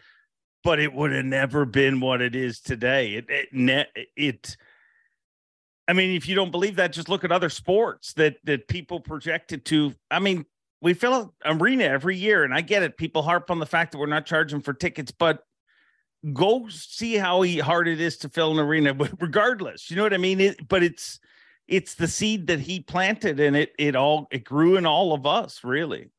but 0.64 0.80
it 0.80 0.94
would 0.94 1.12
have 1.12 1.26
never 1.26 1.66
been 1.66 2.00
what 2.00 2.22
it 2.22 2.36
is 2.36 2.62
today. 2.62 3.16
It 3.16 3.26
it, 3.30 3.88
it 4.16 4.58
I 5.88 5.94
mean, 5.94 6.16
if 6.16 6.28
you 6.30 6.36
don't 6.36 6.52
believe 6.52 6.76
that, 6.76 6.94
just 6.94 7.10
look 7.10 7.24
at 7.24 7.32
other 7.32 7.50
sports 7.50 8.14
that 8.14 8.38
that 8.46 8.68
people 8.68 9.00
projected 9.00 9.66
to. 9.66 9.94
I 10.12 10.20
mean, 10.20 10.46
we 10.82 10.94
fill 10.94 11.34
an 11.44 11.62
arena 11.62 11.86
every 11.86 12.16
year, 12.16 12.44
and 12.44 12.54
I 12.54 12.62
get 12.62 12.84
it. 12.84 12.96
People 12.96 13.22
harp 13.22 13.52
on 13.52 13.60
the 13.60 13.66
fact 13.66 13.92
that 13.92 13.98
we're 13.98 14.06
not 14.06 14.26
charging 14.26 14.62
for 14.62 14.74
tickets, 14.74 15.12
but 15.12 15.44
go 16.34 16.68
see 16.70 17.16
how 17.16 17.46
hard 17.62 17.88
it 17.88 18.02
is 18.02 18.18
to 18.18 18.30
fill 18.30 18.52
an 18.52 18.60
arena 18.60 18.94
but 18.94 19.12
regardless 19.22 19.90
you 19.90 19.96
know 19.96 20.04
what 20.04 20.14
i 20.14 20.18
mean? 20.18 20.40
It, 20.40 20.68
but 20.68 20.84
it's 20.84 21.20
it's 21.68 21.94
the 21.94 22.08
seed 22.08 22.48
that 22.48 22.60
he 22.60 22.80
planted 22.80 23.40
and 23.40 23.56
it 23.56 23.74
it 23.78 23.96
all 23.96 24.28
it 24.32 24.44
grew 24.44 24.76
in 24.76 24.86
all 24.86 25.14
of 25.14 25.26
us 25.26 25.64
really. 25.64 26.10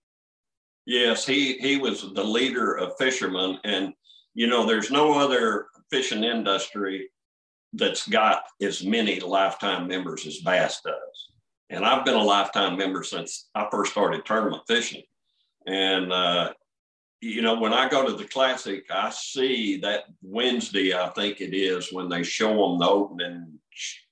Yes 0.86 1.26
he 1.26 1.58
he 1.58 1.76
was 1.76 2.02
the 2.14 2.24
leader 2.24 2.76
of 2.78 2.96
fishermen 2.98 3.58
and 3.64 3.92
you 4.34 4.46
know 4.46 4.64
there's 4.64 4.90
no 4.90 5.18
other 5.18 5.66
fishing 5.90 6.24
industry 6.24 7.10
that's 7.72 8.08
got 8.08 8.42
as 8.62 8.84
many 8.84 9.20
lifetime 9.20 9.86
members 9.86 10.26
as 10.26 10.38
bass 10.38 10.80
does. 10.82 11.28
And 11.68 11.84
i've 11.84 12.04
been 12.04 12.14
a 12.14 12.22
lifetime 12.22 12.78
member 12.78 13.02
since 13.02 13.50
i 13.54 13.66
first 13.70 13.92
started 13.92 14.24
tournament 14.24 14.62
fishing. 14.66 15.02
And 15.66 16.10
uh, 16.10 16.52
you 17.20 17.42
know, 17.42 17.58
when 17.58 17.72
I 17.72 17.88
go 17.88 18.06
to 18.06 18.12
the 18.12 18.24
classic, 18.24 18.86
I 18.90 19.10
see 19.10 19.76
that 19.78 20.04
Wednesday, 20.22 20.94
I 20.94 21.08
think 21.10 21.40
it 21.40 21.54
is, 21.54 21.92
when 21.92 22.08
they 22.08 22.22
show 22.22 22.48
them 22.48 22.78
the 22.78 22.88
opening 22.88 23.58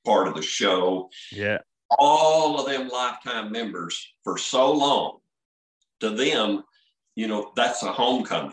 part 0.05 0.29
of 0.29 0.35
the 0.35 0.43
show. 0.43 1.09
Yeah. 1.33 1.59
All 1.99 2.61
of 2.61 2.67
them 2.67 2.89
lifetime 2.89 3.51
members 3.51 4.15
for 4.23 4.37
so 4.37 4.71
long, 4.73 5.19
to 6.01 6.11
them, 6.11 6.65
you 7.17 7.29
know, 7.29 7.53
that's 7.57 7.83
a 7.83 7.93
homecoming. 7.93 8.53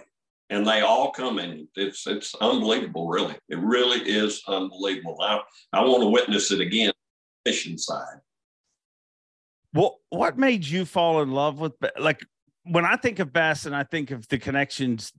And 0.49 0.65
they 0.65 0.81
all 0.81 1.11
come 1.11 1.39
in. 1.39 1.67
It's 1.75 2.05
it's 2.05 2.35
unbelievable, 2.35 3.07
really. 3.07 3.35
It 3.49 3.57
really 3.57 3.99
is 3.99 4.43
unbelievable. 4.47 5.17
I, 5.19 5.41
I 5.73 5.81
want 5.81 6.03
to 6.03 6.07
witness 6.09 6.51
it 6.51 6.61
again, 6.61 6.93
fishing 7.43 7.79
side. 7.79 8.19
Well, 9.73 9.99
what 10.09 10.37
made 10.37 10.63
you 10.63 10.85
fall 10.85 11.23
in 11.23 11.31
love 11.31 11.59
with 11.59 11.73
like 11.99 12.23
when 12.65 12.85
I 12.85 12.95
think 12.95 13.19
of 13.19 13.31
bass 13.31 13.65
and 13.65 13.75
I 13.75 13.83
think 13.83 14.11
of 14.11 14.27
the 14.27 14.37
connections 14.37 15.11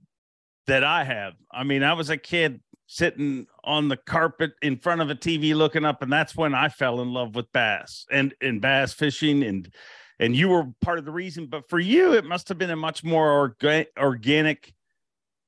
that 0.67 0.83
I 0.83 1.03
have, 1.03 1.33
I 1.51 1.63
mean, 1.63 1.83
I 1.83 1.93
was 1.93 2.09
a 2.09 2.17
kid 2.17 2.61
sitting 2.87 3.47
on 3.63 3.89
the 3.89 3.97
carpet 3.97 4.51
in 4.61 4.77
front 4.77 5.01
of 5.01 5.09
a 5.09 5.15
TV 5.15 5.55
looking 5.55 5.85
up, 5.85 6.01
and 6.01 6.11
that's 6.11 6.35
when 6.35 6.53
I 6.53 6.69
fell 6.69 7.01
in 7.01 7.13
love 7.13 7.35
with 7.35 7.51
bass 7.51 8.05
and 8.11 8.33
and 8.41 8.61
bass 8.61 8.93
fishing 8.93 9.43
and 9.43 9.71
and 10.19 10.35
you 10.35 10.49
were 10.49 10.65
part 10.81 10.99
of 10.99 11.05
the 11.05 11.11
reason. 11.11 11.45
But 11.45 11.69
for 11.69 11.79
you, 11.79 12.13
it 12.13 12.25
must 12.25 12.49
have 12.49 12.57
been 12.57 12.71
a 12.71 12.75
much 12.75 13.03
more 13.03 13.49
orga- 13.49 13.87
organic 13.97 14.73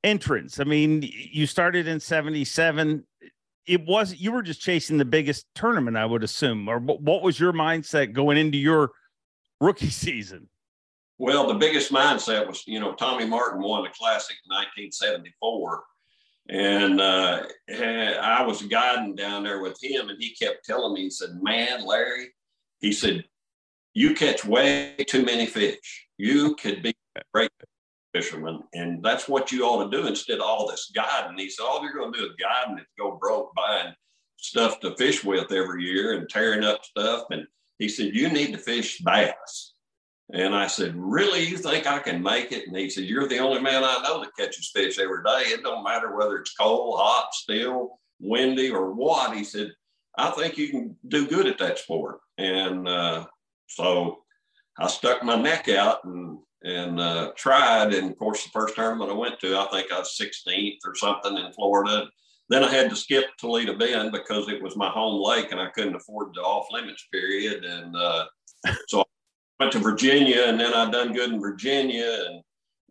entrance. 0.03 0.59
I 0.59 0.63
mean, 0.63 1.01
you 1.03 1.47
started 1.47 1.87
in 1.87 1.99
'77. 1.99 3.05
It 3.65 3.85
was 3.85 4.15
you 4.15 4.31
were 4.31 4.41
just 4.41 4.61
chasing 4.61 4.97
the 4.97 5.05
biggest 5.05 5.45
tournament, 5.55 5.97
I 5.97 6.05
would 6.05 6.23
assume. 6.23 6.67
Or 6.67 6.79
what 6.79 7.23
was 7.23 7.39
your 7.39 7.53
mindset 7.53 8.13
going 8.13 8.37
into 8.37 8.57
your 8.57 8.91
rookie 9.59 9.89
season? 9.89 10.49
Well, 11.19 11.47
the 11.47 11.53
biggest 11.53 11.91
mindset 11.91 12.47
was, 12.47 12.63
you 12.65 12.79
know, 12.79 12.93
Tommy 12.93 13.25
Martin 13.25 13.61
won 13.61 13.83
the 13.83 13.89
Classic 13.89 14.37
in 14.45 14.55
1974. 14.55 15.83
And 16.49 16.99
uh, 16.99 17.43
I 17.69 18.43
was 18.43 18.63
guiding 18.63 19.15
down 19.15 19.43
there 19.43 19.61
with 19.61 19.77
him, 19.83 20.09
and 20.09 20.17
he 20.19 20.33
kept 20.33 20.65
telling 20.65 20.93
me, 20.93 21.03
he 21.03 21.09
said, 21.11 21.29
Man, 21.43 21.85
Larry, 21.85 22.29
he 22.79 22.91
said, 22.91 23.23
you 23.93 24.13
catch 24.13 24.45
way 24.45 24.95
too 25.07 25.25
many 25.25 25.45
fish. 25.45 26.07
You 26.17 26.55
could 26.55 26.81
be 26.81 26.95
a 27.17 27.21
great 27.33 27.51
fisherman. 28.13 28.61
And 28.73 29.03
that's 29.03 29.27
what 29.27 29.51
you 29.51 29.65
ought 29.65 29.89
to 29.89 29.97
do 29.97 30.07
instead 30.07 30.37
of 30.37 30.45
all 30.45 30.67
this 30.67 30.91
guiding. 30.95 31.37
He 31.37 31.49
said, 31.49 31.63
All 31.63 31.83
you're 31.83 31.93
going 31.93 32.13
to 32.13 32.19
do 32.19 32.25
is 32.25 32.35
guiding 32.39 32.77
is 32.77 32.85
go 32.97 33.17
broke 33.19 33.53
buying 33.55 33.93
stuff 34.37 34.79
to 34.79 34.95
fish 34.95 35.23
with 35.23 35.51
every 35.51 35.83
year 35.83 36.13
and 36.13 36.29
tearing 36.29 36.63
up 36.63 36.85
stuff. 36.85 37.25
And 37.31 37.45
he 37.77 37.89
said, 37.89 38.15
You 38.15 38.29
need 38.29 38.53
to 38.53 38.57
fish 38.57 38.99
bass. 38.99 39.73
And 40.31 40.55
I 40.55 40.67
said, 40.67 40.93
Really, 40.95 41.43
you 41.43 41.57
think 41.57 41.87
I 41.87 41.99
can 41.99 42.21
make 42.21 42.51
it? 42.51 42.67
And 42.67 42.77
he 42.77 42.89
said, 42.89 43.05
You're 43.05 43.27
the 43.27 43.39
only 43.39 43.61
man 43.61 43.83
I 43.83 44.01
know 44.03 44.21
that 44.21 44.35
catches 44.37 44.71
fish 44.73 44.99
every 44.99 45.23
day. 45.23 45.49
It 45.49 45.63
don't 45.63 45.83
matter 45.83 46.15
whether 46.15 46.37
it's 46.37 46.53
cold, 46.53 46.99
hot, 46.99 47.33
still, 47.33 47.99
windy, 48.19 48.69
or 48.69 48.93
what. 48.93 49.35
He 49.35 49.43
said, 49.43 49.71
I 50.17 50.31
think 50.31 50.57
you 50.57 50.69
can 50.69 50.95
do 51.07 51.27
good 51.27 51.47
at 51.47 51.57
that 51.59 51.79
sport. 51.79 52.19
And 52.37 52.87
uh, 52.87 53.25
so 53.67 54.19
I 54.79 54.87
stuck 54.87 55.23
my 55.23 55.35
neck 55.35 55.69
out 55.69 56.03
and 56.03 56.39
and 56.63 56.99
uh, 56.99 57.31
tried. 57.35 57.93
And 57.93 58.11
of 58.11 58.17
course, 58.17 58.43
the 58.43 58.49
first 58.51 58.75
tournament 58.75 59.11
I 59.11 59.13
went 59.13 59.39
to, 59.39 59.57
I 59.57 59.67
think 59.71 59.91
I 59.91 59.99
was 59.99 60.19
16th 60.19 60.79
or 60.85 60.95
something 60.95 61.37
in 61.37 61.53
Florida. 61.53 62.07
Then 62.49 62.63
I 62.63 62.69
had 62.69 62.89
to 62.89 62.95
skip 62.95 63.25
Toledo 63.39 63.77
Bend 63.77 64.11
because 64.11 64.49
it 64.49 64.61
was 64.61 64.75
my 64.75 64.89
home 64.89 65.23
lake 65.23 65.51
and 65.51 65.61
I 65.61 65.69
couldn't 65.69 65.95
afford 65.95 66.33
the 66.33 66.41
off 66.41 66.67
limits 66.71 67.05
period. 67.11 67.63
And 67.63 67.95
uh, 67.95 68.25
so 68.87 69.05
went 69.59 69.71
to 69.73 69.79
Virginia 69.79 70.45
and 70.45 70.59
then 70.59 70.73
I 70.73 70.89
done 70.89 71.13
good 71.13 71.31
in 71.31 71.41
Virginia 71.41 72.25
and 72.27 72.41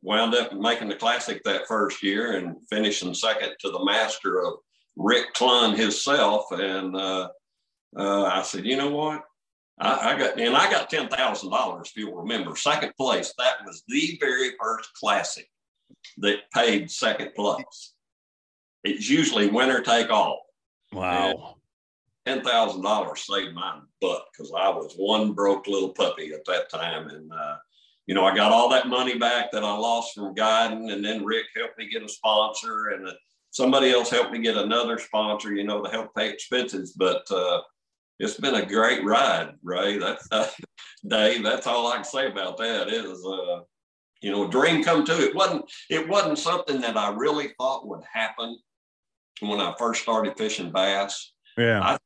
wound 0.02 0.34
up 0.34 0.52
making 0.52 0.88
the 0.88 0.94
classic 0.94 1.42
that 1.44 1.66
first 1.66 2.02
year 2.02 2.36
and 2.36 2.56
finishing 2.68 3.14
second 3.14 3.54
to 3.60 3.70
the 3.70 3.84
master 3.84 4.44
of 4.44 4.54
Rick 4.96 5.34
Clunn 5.34 5.76
himself. 5.76 6.44
And 6.52 6.94
uh, 6.94 7.28
uh, 7.96 8.24
I 8.24 8.42
said, 8.42 8.66
you 8.66 8.76
know 8.76 8.90
what? 8.90 9.22
I, 9.80 10.10
I 10.14 10.18
got 10.18 10.38
and 10.38 10.56
I 10.56 10.70
got 10.70 10.90
ten 10.90 11.08
thousand 11.08 11.50
dollars 11.50 11.88
if 11.90 11.96
you'll 11.96 12.16
remember. 12.16 12.56
Second 12.56 12.92
place. 12.96 13.32
That 13.38 13.64
was 13.64 13.84
the 13.88 14.18
very 14.20 14.50
first 14.60 14.92
classic 14.94 15.48
that 16.18 16.50
paid 16.52 16.90
second 16.90 17.34
place. 17.34 17.94
It's 18.82 19.08
usually 19.08 19.48
winner 19.48 19.80
take 19.80 20.10
all. 20.10 20.42
Wow 20.92 21.57
ten 22.28 22.42
thousand 22.42 22.82
dollars 22.82 23.26
saved 23.26 23.54
my 23.54 23.78
butt 24.00 24.26
because 24.32 24.52
I 24.56 24.68
was 24.68 24.94
one 24.96 25.32
broke 25.32 25.66
little 25.66 25.90
puppy 25.90 26.32
at 26.32 26.44
that 26.44 26.70
time, 26.70 27.08
and 27.08 27.32
uh, 27.32 27.56
you 28.06 28.14
know 28.14 28.24
I 28.24 28.34
got 28.34 28.52
all 28.52 28.68
that 28.70 28.88
money 28.88 29.18
back 29.18 29.50
that 29.52 29.64
I 29.64 29.76
lost 29.76 30.14
from 30.14 30.34
guiding, 30.34 30.90
and 30.90 31.04
then 31.04 31.24
Rick 31.24 31.46
helped 31.56 31.78
me 31.78 31.88
get 31.88 32.02
a 32.02 32.08
sponsor, 32.08 32.88
and 32.88 33.08
uh, 33.08 33.12
somebody 33.50 33.90
else 33.90 34.10
helped 34.10 34.32
me 34.32 34.40
get 34.40 34.56
another 34.56 34.98
sponsor, 34.98 35.54
you 35.54 35.64
know, 35.64 35.82
to 35.82 35.90
help 35.90 36.14
pay 36.14 36.28
expenses. 36.30 36.92
But 36.92 37.30
uh, 37.30 37.62
it's 38.18 38.38
been 38.38 38.56
a 38.56 38.66
great 38.66 39.04
ride, 39.04 39.54
Ray. 39.62 39.98
That's 39.98 40.28
uh, 40.32 40.48
Dave. 41.06 41.42
That's 41.42 41.66
all 41.66 41.90
I 41.90 41.96
can 41.96 42.04
say 42.04 42.26
about 42.26 42.58
that. 42.58 42.88
that. 42.88 43.04
Is 43.04 43.24
uh, 43.24 43.60
you 44.20 44.32
know, 44.32 44.48
a 44.48 44.50
dream 44.50 44.84
come 44.84 45.04
true. 45.06 45.16
It 45.16 45.34
wasn't. 45.34 45.64
It 45.88 46.06
wasn't 46.06 46.38
something 46.38 46.80
that 46.82 46.98
I 46.98 47.14
really 47.14 47.54
thought 47.58 47.88
would 47.88 48.02
happen 48.12 48.58
when 49.40 49.60
I 49.60 49.74
first 49.78 50.02
started 50.02 50.36
fishing 50.36 50.72
bass. 50.72 51.32
Yeah. 51.56 51.80
I, 51.82 51.98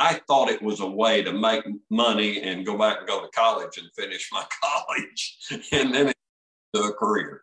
I 0.00 0.20
thought 0.28 0.48
it 0.48 0.62
was 0.62 0.80
a 0.80 0.86
way 0.86 1.22
to 1.22 1.32
make 1.32 1.64
money 1.90 2.40
and 2.42 2.64
go 2.64 2.78
back 2.78 2.98
and 2.98 3.08
go 3.08 3.20
to 3.20 3.28
college 3.28 3.78
and 3.78 3.88
finish 3.96 4.28
my 4.32 4.44
college, 4.62 5.38
and 5.72 5.92
then 5.94 6.12
to 6.74 6.82
a 6.82 6.92
career. 6.92 7.42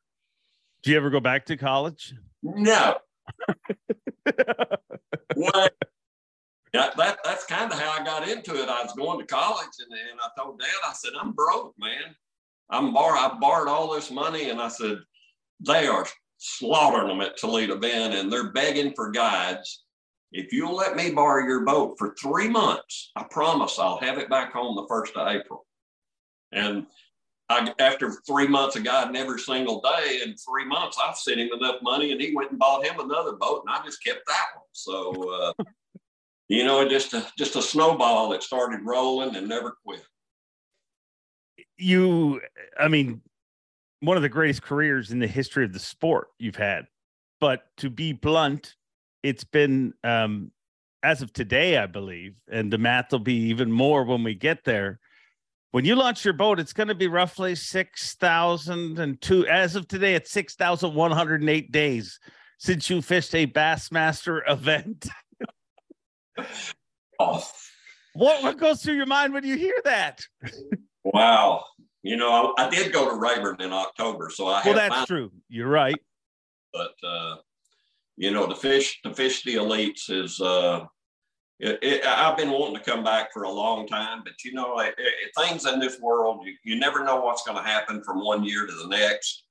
Do 0.83 0.91
you 0.91 0.97
ever 0.97 1.09
go 1.09 1.19
back 1.19 1.45
to 1.47 1.57
college? 1.57 2.13
No. 2.43 2.97
what? 5.35 5.73
That, 6.73 6.95
that, 6.97 7.19
that's 7.23 7.45
kind 7.45 7.71
of 7.71 7.79
how 7.79 7.99
I 7.99 8.03
got 8.03 8.27
into 8.27 8.61
it. 8.61 8.69
I 8.69 8.83
was 8.83 8.93
going 8.93 9.19
to 9.19 9.25
college 9.25 9.67
and, 9.79 9.91
and 9.91 10.19
I 10.21 10.27
told 10.37 10.59
dad, 10.59 10.67
I 10.85 10.93
said, 10.93 11.13
I'm 11.19 11.31
broke, 11.31 11.73
man. 11.79 12.15
I'm 12.69 12.93
bar 12.93 13.15
I 13.15 13.37
borrowed 13.39 13.69
all 13.69 13.93
this 13.93 14.11
money 14.11 14.49
and 14.49 14.61
I 14.61 14.67
said, 14.67 14.97
they 15.65 15.87
are 15.87 16.05
slaughtering 16.37 17.07
them 17.07 17.21
at 17.21 17.37
Toledo 17.37 17.77
Bend 17.77 18.13
and 18.13 18.31
they're 18.31 18.51
begging 18.51 18.93
for 18.93 19.09
guides. 19.09 19.84
If 20.35 20.51
you'll 20.51 20.75
let 20.75 20.97
me 20.97 21.11
borrow 21.11 21.45
your 21.45 21.61
boat 21.61 21.95
for 21.97 22.13
three 22.21 22.49
months, 22.49 23.11
I 23.15 23.23
promise 23.23 23.79
I'll 23.79 23.99
have 23.99 24.17
it 24.17 24.29
back 24.29 24.51
home 24.51 24.75
the 24.75 24.85
first 24.85 25.15
of 25.15 25.25
April. 25.29 25.65
And 26.51 26.87
I, 27.47 27.73
after 27.79 28.11
three 28.27 28.45
months 28.45 28.75
of 28.75 28.83
guiding 28.83 29.15
every 29.15 29.39
single 29.39 29.79
day, 29.79 30.19
in 30.25 30.35
three 30.35 30.65
months, 30.65 30.97
I've 31.01 31.15
sent 31.15 31.39
him 31.39 31.51
enough 31.57 31.81
money 31.81 32.11
and 32.11 32.19
he 32.19 32.35
went 32.35 32.49
and 32.49 32.59
bought 32.59 32.85
him 32.85 32.99
another 32.99 33.37
boat 33.37 33.63
and 33.65 33.73
I 33.73 33.81
just 33.85 34.03
kept 34.03 34.27
that 34.27 34.45
one. 34.55 34.65
So, 34.73 35.53
uh, 35.57 35.63
you 36.49 36.65
know, 36.65 36.85
just 36.85 37.13
a, 37.13 37.25
just 37.37 37.55
a 37.55 37.61
snowball 37.61 38.29
that 38.31 38.43
started 38.43 38.81
rolling 38.83 39.37
and 39.37 39.47
never 39.47 39.77
quit. 39.85 40.03
You, 41.77 42.41
I 42.77 42.89
mean, 42.89 43.21
one 44.01 44.17
of 44.17 44.23
the 44.23 44.29
greatest 44.29 44.63
careers 44.63 45.11
in 45.11 45.19
the 45.19 45.27
history 45.27 45.63
of 45.63 45.71
the 45.71 45.79
sport 45.79 46.27
you've 46.39 46.57
had. 46.57 46.87
But 47.39 47.67
to 47.77 47.89
be 47.89 48.11
blunt, 48.11 48.75
it's 49.25 49.43
been 49.43 49.93
um, 50.03 50.51
as 51.01 51.23
of 51.23 51.33
today, 51.33 51.77
I 51.77 51.87
believe, 51.87 52.35
and 52.51 52.71
the 52.71 52.77
math 52.77 53.11
will 53.11 53.19
be 53.19 53.49
even 53.49 53.71
more 53.71 54.03
when 54.03 54.23
we 54.23 54.35
get 54.35 54.63
there. 54.65 54.99
When 55.71 55.83
you 55.83 55.95
launch 55.95 56.23
your 56.23 56.35
boat, 56.35 56.59
it's 56.59 56.73
going 56.73 56.89
to 56.89 56.95
be 56.95 57.07
roughly 57.07 57.55
6,002. 57.55 59.47
As 59.47 59.75
of 59.75 59.87
today, 59.87 60.13
it's 60.13 60.31
6,108 60.31 61.71
days 61.71 62.19
since 62.59 62.89
you 62.89 63.01
fished 63.01 63.33
a 63.35 63.47
Bassmaster 63.47 64.41
event. 64.47 65.07
oh. 67.19 67.43
What, 68.17 68.43
what 68.43 68.57
goes 68.57 68.81
through 68.81 68.93
your 68.93 69.07
mind 69.07 69.33
when 69.33 69.43
you 69.43 69.57
hear 69.57 69.75
that? 69.83 70.21
Wow. 71.03 71.65
You 72.01 72.15
know, 72.15 72.53
I, 72.57 72.67
I 72.67 72.69
did 72.69 72.93
go 72.93 73.09
to 73.09 73.15
Rayburn 73.17 73.59
in 73.59 73.73
October, 73.73 74.31
so 74.33 74.47
I 74.47 74.61
well, 74.63 74.73
that's 74.73 75.05
true. 75.05 75.33
You're 75.49 75.67
right. 75.67 75.97
But 76.71 76.93
uh, 77.05 77.35
you 78.17 78.31
know, 78.31 78.47
the 78.47 78.55
fish, 78.55 78.99
the 79.03 79.13
fish, 79.13 79.43
the 79.43 79.55
elites 79.55 80.09
is. 80.09 80.39
Uh, 80.39 80.85
it, 81.57 81.79
it, 81.81 82.05
I've 82.05 82.35
been 82.35 82.51
wanting 82.51 82.75
to 82.75 82.83
come 82.83 83.01
back 83.01 83.31
for 83.31 83.43
a 83.43 83.49
long 83.49 83.87
time, 83.87 84.23
but 84.25 84.43
you 84.43 84.53
know, 84.53 84.77
it, 84.79 84.93
things 85.39 85.65
in 85.65 85.79
this 85.79 86.01
world, 86.01 86.45
you, 86.45 86.53
you 86.65 86.77
never 86.77 87.01
know 87.03 87.21
what's 87.21 87.45
going 87.45 87.57
to 87.57 87.63
happen 87.63 88.03
from 88.03 88.25
one 88.25 88.43
year 88.43 88.65
to 88.67 88.73
the 88.73 88.87
next, 88.87 89.43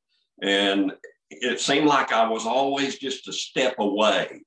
and 0.43 0.93
it 1.31 1.61
seemed 1.61 1.87
like 1.87 2.13
I 2.13 2.29
was 2.29 2.45
always 2.45 2.99
just 2.99 3.27
a 3.29 3.33
step 3.33 3.77
away. 3.79 4.43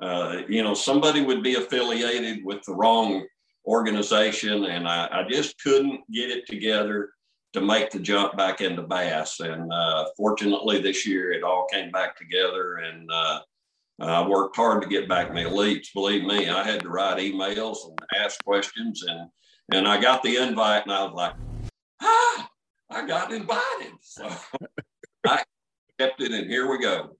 Uh, 0.00 0.38
you 0.48 0.62
know, 0.62 0.72
somebody 0.72 1.22
would 1.22 1.42
be 1.42 1.56
affiliated 1.56 2.44
with 2.44 2.62
the 2.62 2.74
wrong 2.74 3.26
organization, 3.66 4.64
and 4.64 4.88
I, 4.88 5.08
I 5.12 5.28
just 5.28 5.60
couldn't 5.62 6.00
get 6.10 6.30
it 6.30 6.46
together 6.46 7.10
to 7.52 7.60
make 7.60 7.90
the 7.90 7.98
jump 7.98 8.36
back 8.36 8.62
into 8.62 8.82
bass. 8.82 9.40
And 9.40 9.70
uh, 9.70 10.06
fortunately, 10.16 10.80
this 10.80 11.06
year 11.06 11.32
it 11.32 11.42
all 11.42 11.66
came 11.70 11.90
back 11.90 12.16
together, 12.16 12.76
and 12.76 13.10
uh, 13.12 13.40
I 14.10 14.26
worked 14.26 14.56
hard 14.56 14.82
to 14.82 14.88
get 14.88 15.08
back 15.08 15.32
my 15.32 15.44
elites. 15.44 15.92
Believe 15.92 16.24
me, 16.24 16.48
I 16.48 16.64
had 16.64 16.80
to 16.80 16.88
write 16.88 17.18
emails 17.18 17.88
and 17.88 17.98
ask 18.16 18.42
questions, 18.44 19.02
and 19.02 19.28
and 19.72 19.86
I 19.86 20.00
got 20.00 20.22
the 20.22 20.36
invite, 20.36 20.84
and 20.84 20.92
I 20.92 21.04
was 21.04 21.14
like, 21.14 21.34
ah, 22.00 22.48
I 22.90 23.06
got 23.06 23.32
invited. 23.32 23.92
So 24.00 24.28
I 25.26 25.42
accepted, 25.98 26.32
and 26.32 26.50
here 26.50 26.70
we 26.70 26.78
go 26.78 27.16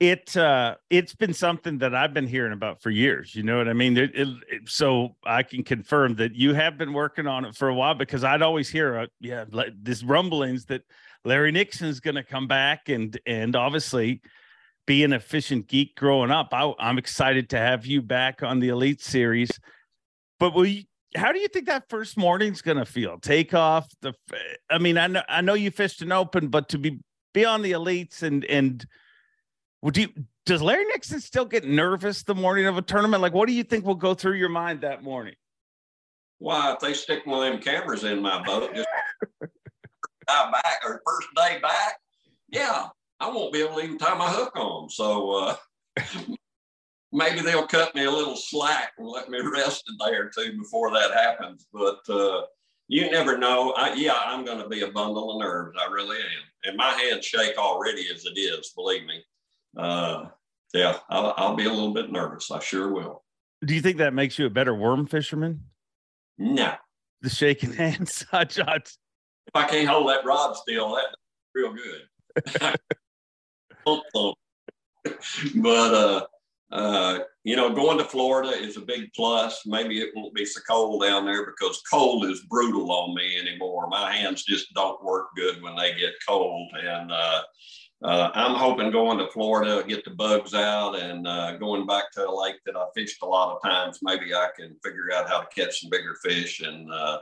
it 0.00 0.34
uh 0.34 0.74
it's 0.88 1.14
been 1.14 1.34
something 1.34 1.76
that 1.78 1.94
i've 1.94 2.14
been 2.14 2.26
hearing 2.26 2.54
about 2.54 2.82
for 2.82 2.90
years 2.90 3.34
you 3.34 3.42
know 3.42 3.58
what 3.58 3.68
i 3.68 3.72
mean 3.74 3.96
it, 3.96 4.10
it, 4.14 4.28
it, 4.48 4.68
so 4.68 5.14
i 5.24 5.42
can 5.42 5.62
confirm 5.62 6.14
that 6.16 6.34
you 6.34 6.54
have 6.54 6.78
been 6.78 6.94
working 6.94 7.26
on 7.26 7.44
it 7.44 7.54
for 7.54 7.68
a 7.68 7.74
while 7.74 7.94
because 7.94 8.24
i'd 8.24 8.42
always 8.42 8.68
hear 8.68 8.98
uh, 8.98 9.06
yeah 9.20 9.44
like 9.52 9.72
this 9.82 10.02
rumblings 10.02 10.64
that 10.64 10.82
larry 11.26 11.52
nixon's 11.52 12.00
going 12.00 12.14
to 12.14 12.24
come 12.24 12.48
back 12.48 12.88
and 12.88 13.20
and 13.26 13.54
obviously 13.54 14.22
being 14.90 15.04
an 15.04 15.12
efficient 15.12 15.68
geek 15.68 15.94
growing 15.94 16.32
up. 16.32 16.48
I, 16.50 16.72
i'm 16.80 16.98
excited 16.98 17.48
to 17.50 17.58
have 17.58 17.86
you 17.86 18.02
back 18.02 18.42
on 18.42 18.58
the 18.58 18.70
elite 18.70 19.00
series. 19.00 19.48
But 20.40 20.52
will 20.52 20.66
you 20.66 20.82
how 21.14 21.30
do 21.30 21.38
you 21.38 21.46
think 21.46 21.66
that 21.66 21.88
first 21.88 22.16
morning's 22.16 22.60
going 22.60 22.76
to 22.76 22.84
feel? 22.84 23.16
Take 23.20 23.54
off 23.54 23.86
the 24.00 24.14
i 24.68 24.78
mean 24.78 24.98
i 24.98 25.06
know 25.06 25.22
i 25.28 25.42
know 25.42 25.54
you 25.54 25.70
fished 25.70 26.02
an 26.02 26.10
open 26.10 26.48
but 26.48 26.70
to 26.70 26.78
be 26.78 26.98
be 27.32 27.44
on 27.44 27.62
the 27.62 27.70
elites 27.70 28.24
and 28.24 28.44
and 28.46 28.84
would 29.80 29.96
you 29.96 30.08
does 30.44 30.60
Larry 30.60 30.84
Nixon 30.86 31.20
still 31.20 31.44
get 31.44 31.64
nervous 31.64 32.24
the 32.24 32.34
morning 32.34 32.66
of 32.66 32.76
a 32.76 32.82
tournament? 32.82 33.22
Like, 33.22 33.32
what 33.32 33.46
do 33.46 33.54
you 33.54 33.62
think 33.62 33.86
will 33.86 33.94
go 33.94 34.14
through 34.14 34.38
your 34.38 34.48
mind 34.48 34.80
that 34.80 35.04
morning? 35.04 35.34
Why, 36.38 36.72
if 36.72 36.80
they 36.80 36.94
stick 36.94 37.24
one 37.26 37.46
of 37.46 37.52
them 37.52 37.62
cameras 37.62 38.02
in 38.02 38.20
my 38.20 38.42
boat, 38.42 38.74
just 38.74 38.88
back 40.26 40.80
or 40.84 41.00
first 41.06 41.28
day 41.36 41.60
back, 41.62 42.00
yeah, 42.48 42.88
I 43.20 43.28
won't 43.28 43.52
be 43.52 43.60
able 43.60 43.76
to 43.76 43.84
even 43.84 43.98
tie 43.98 44.16
my 44.16 44.28
hook 44.28 44.56
on. 44.56 44.88
So 44.90 45.30
uh, 45.32 45.56
maybe 47.12 47.40
they'll 47.40 47.66
cut 47.66 47.94
me 47.94 48.04
a 48.04 48.10
little 48.10 48.36
slack 48.36 48.92
and 48.98 49.06
let 49.06 49.28
me 49.28 49.40
rest 49.52 49.88
a 49.88 50.10
day 50.10 50.16
or 50.16 50.30
two 50.34 50.58
before 50.58 50.90
that 50.92 51.12
happens. 51.12 51.66
But 51.72 52.00
uh, 52.08 52.42
you 52.88 53.10
never 53.10 53.38
know. 53.38 53.72
I, 53.76 53.94
yeah, 53.94 54.18
I'm 54.24 54.44
going 54.44 54.62
to 54.62 54.68
be 54.68 54.82
a 54.82 54.90
bundle 54.90 55.32
of 55.32 55.42
nerves. 55.42 55.76
I 55.80 55.92
really 55.92 56.16
am. 56.16 56.44
And 56.64 56.76
my 56.76 56.90
hands 56.90 57.24
shake 57.24 57.56
already 57.56 58.06
as 58.12 58.24
it 58.24 58.38
is, 58.38 58.72
believe 58.74 59.06
me 59.06 59.22
uh, 59.76 60.26
yeah, 60.74 60.98
I'll, 61.08 61.34
I'll 61.36 61.56
be 61.56 61.66
a 61.66 61.70
little 61.70 61.92
bit 61.92 62.12
nervous. 62.12 62.50
I 62.50 62.60
sure 62.60 62.92
will. 62.92 63.24
Do 63.64 63.74
you 63.74 63.80
think 63.80 63.98
that 63.98 64.14
makes 64.14 64.38
you 64.38 64.46
a 64.46 64.50
better 64.50 64.74
worm 64.74 65.06
fisherman? 65.06 65.64
No. 66.38 66.74
The 67.22 67.30
shaking 67.30 67.72
hands, 67.74 68.24
shots. 68.30 68.58
If 68.58 69.54
I 69.54 69.66
can't 69.66 69.88
hold 69.88 70.08
that 70.08 70.24
rod 70.24 70.56
still, 70.56 70.94
that's 70.94 71.14
real 71.54 71.74
good. 71.74 72.76
but 75.56 75.94
uh, 75.94 76.26
uh, 76.72 77.18
you 77.42 77.56
know, 77.56 77.74
going 77.74 77.98
to 77.98 78.04
Florida 78.04 78.50
is 78.50 78.76
a 78.76 78.82
big 78.82 79.12
plus. 79.14 79.62
Maybe 79.66 80.00
it 80.00 80.10
won't 80.14 80.34
be 80.34 80.44
so 80.44 80.60
cold 80.68 81.02
down 81.02 81.24
there 81.24 81.46
because 81.46 81.82
cold 81.90 82.26
is 82.26 82.46
brutal 82.48 82.92
on 82.92 83.14
me 83.14 83.38
anymore. 83.38 83.88
My 83.88 84.12
hands 84.12 84.44
just 84.44 84.72
don't 84.74 85.02
work 85.02 85.28
good 85.36 85.62
when 85.62 85.74
they 85.76 85.94
get 85.94 86.12
cold, 86.26 86.70
and 86.74 87.10
uh, 87.10 87.42
uh, 88.02 88.30
I'm 88.34 88.54
hoping 88.54 88.90
going 88.90 89.18
to 89.18 89.28
Florida, 89.28 89.84
get 89.86 90.04
the 90.04 90.10
bugs 90.10 90.54
out, 90.54 90.98
and 90.98 91.26
uh, 91.26 91.56
going 91.56 91.86
back 91.86 92.10
to 92.12 92.28
a 92.28 92.30
lake 92.30 92.56
that 92.64 92.76
I 92.76 92.86
fished 92.94 93.22
a 93.22 93.26
lot 93.26 93.54
of 93.54 93.62
times. 93.62 93.98
Maybe 94.02 94.34
I 94.34 94.48
can 94.56 94.76
figure 94.82 95.12
out 95.14 95.28
how 95.28 95.40
to 95.40 95.46
catch 95.54 95.80
some 95.80 95.90
bigger 95.90 96.16
fish 96.22 96.60
and 96.60 96.90
uh, 96.90 97.18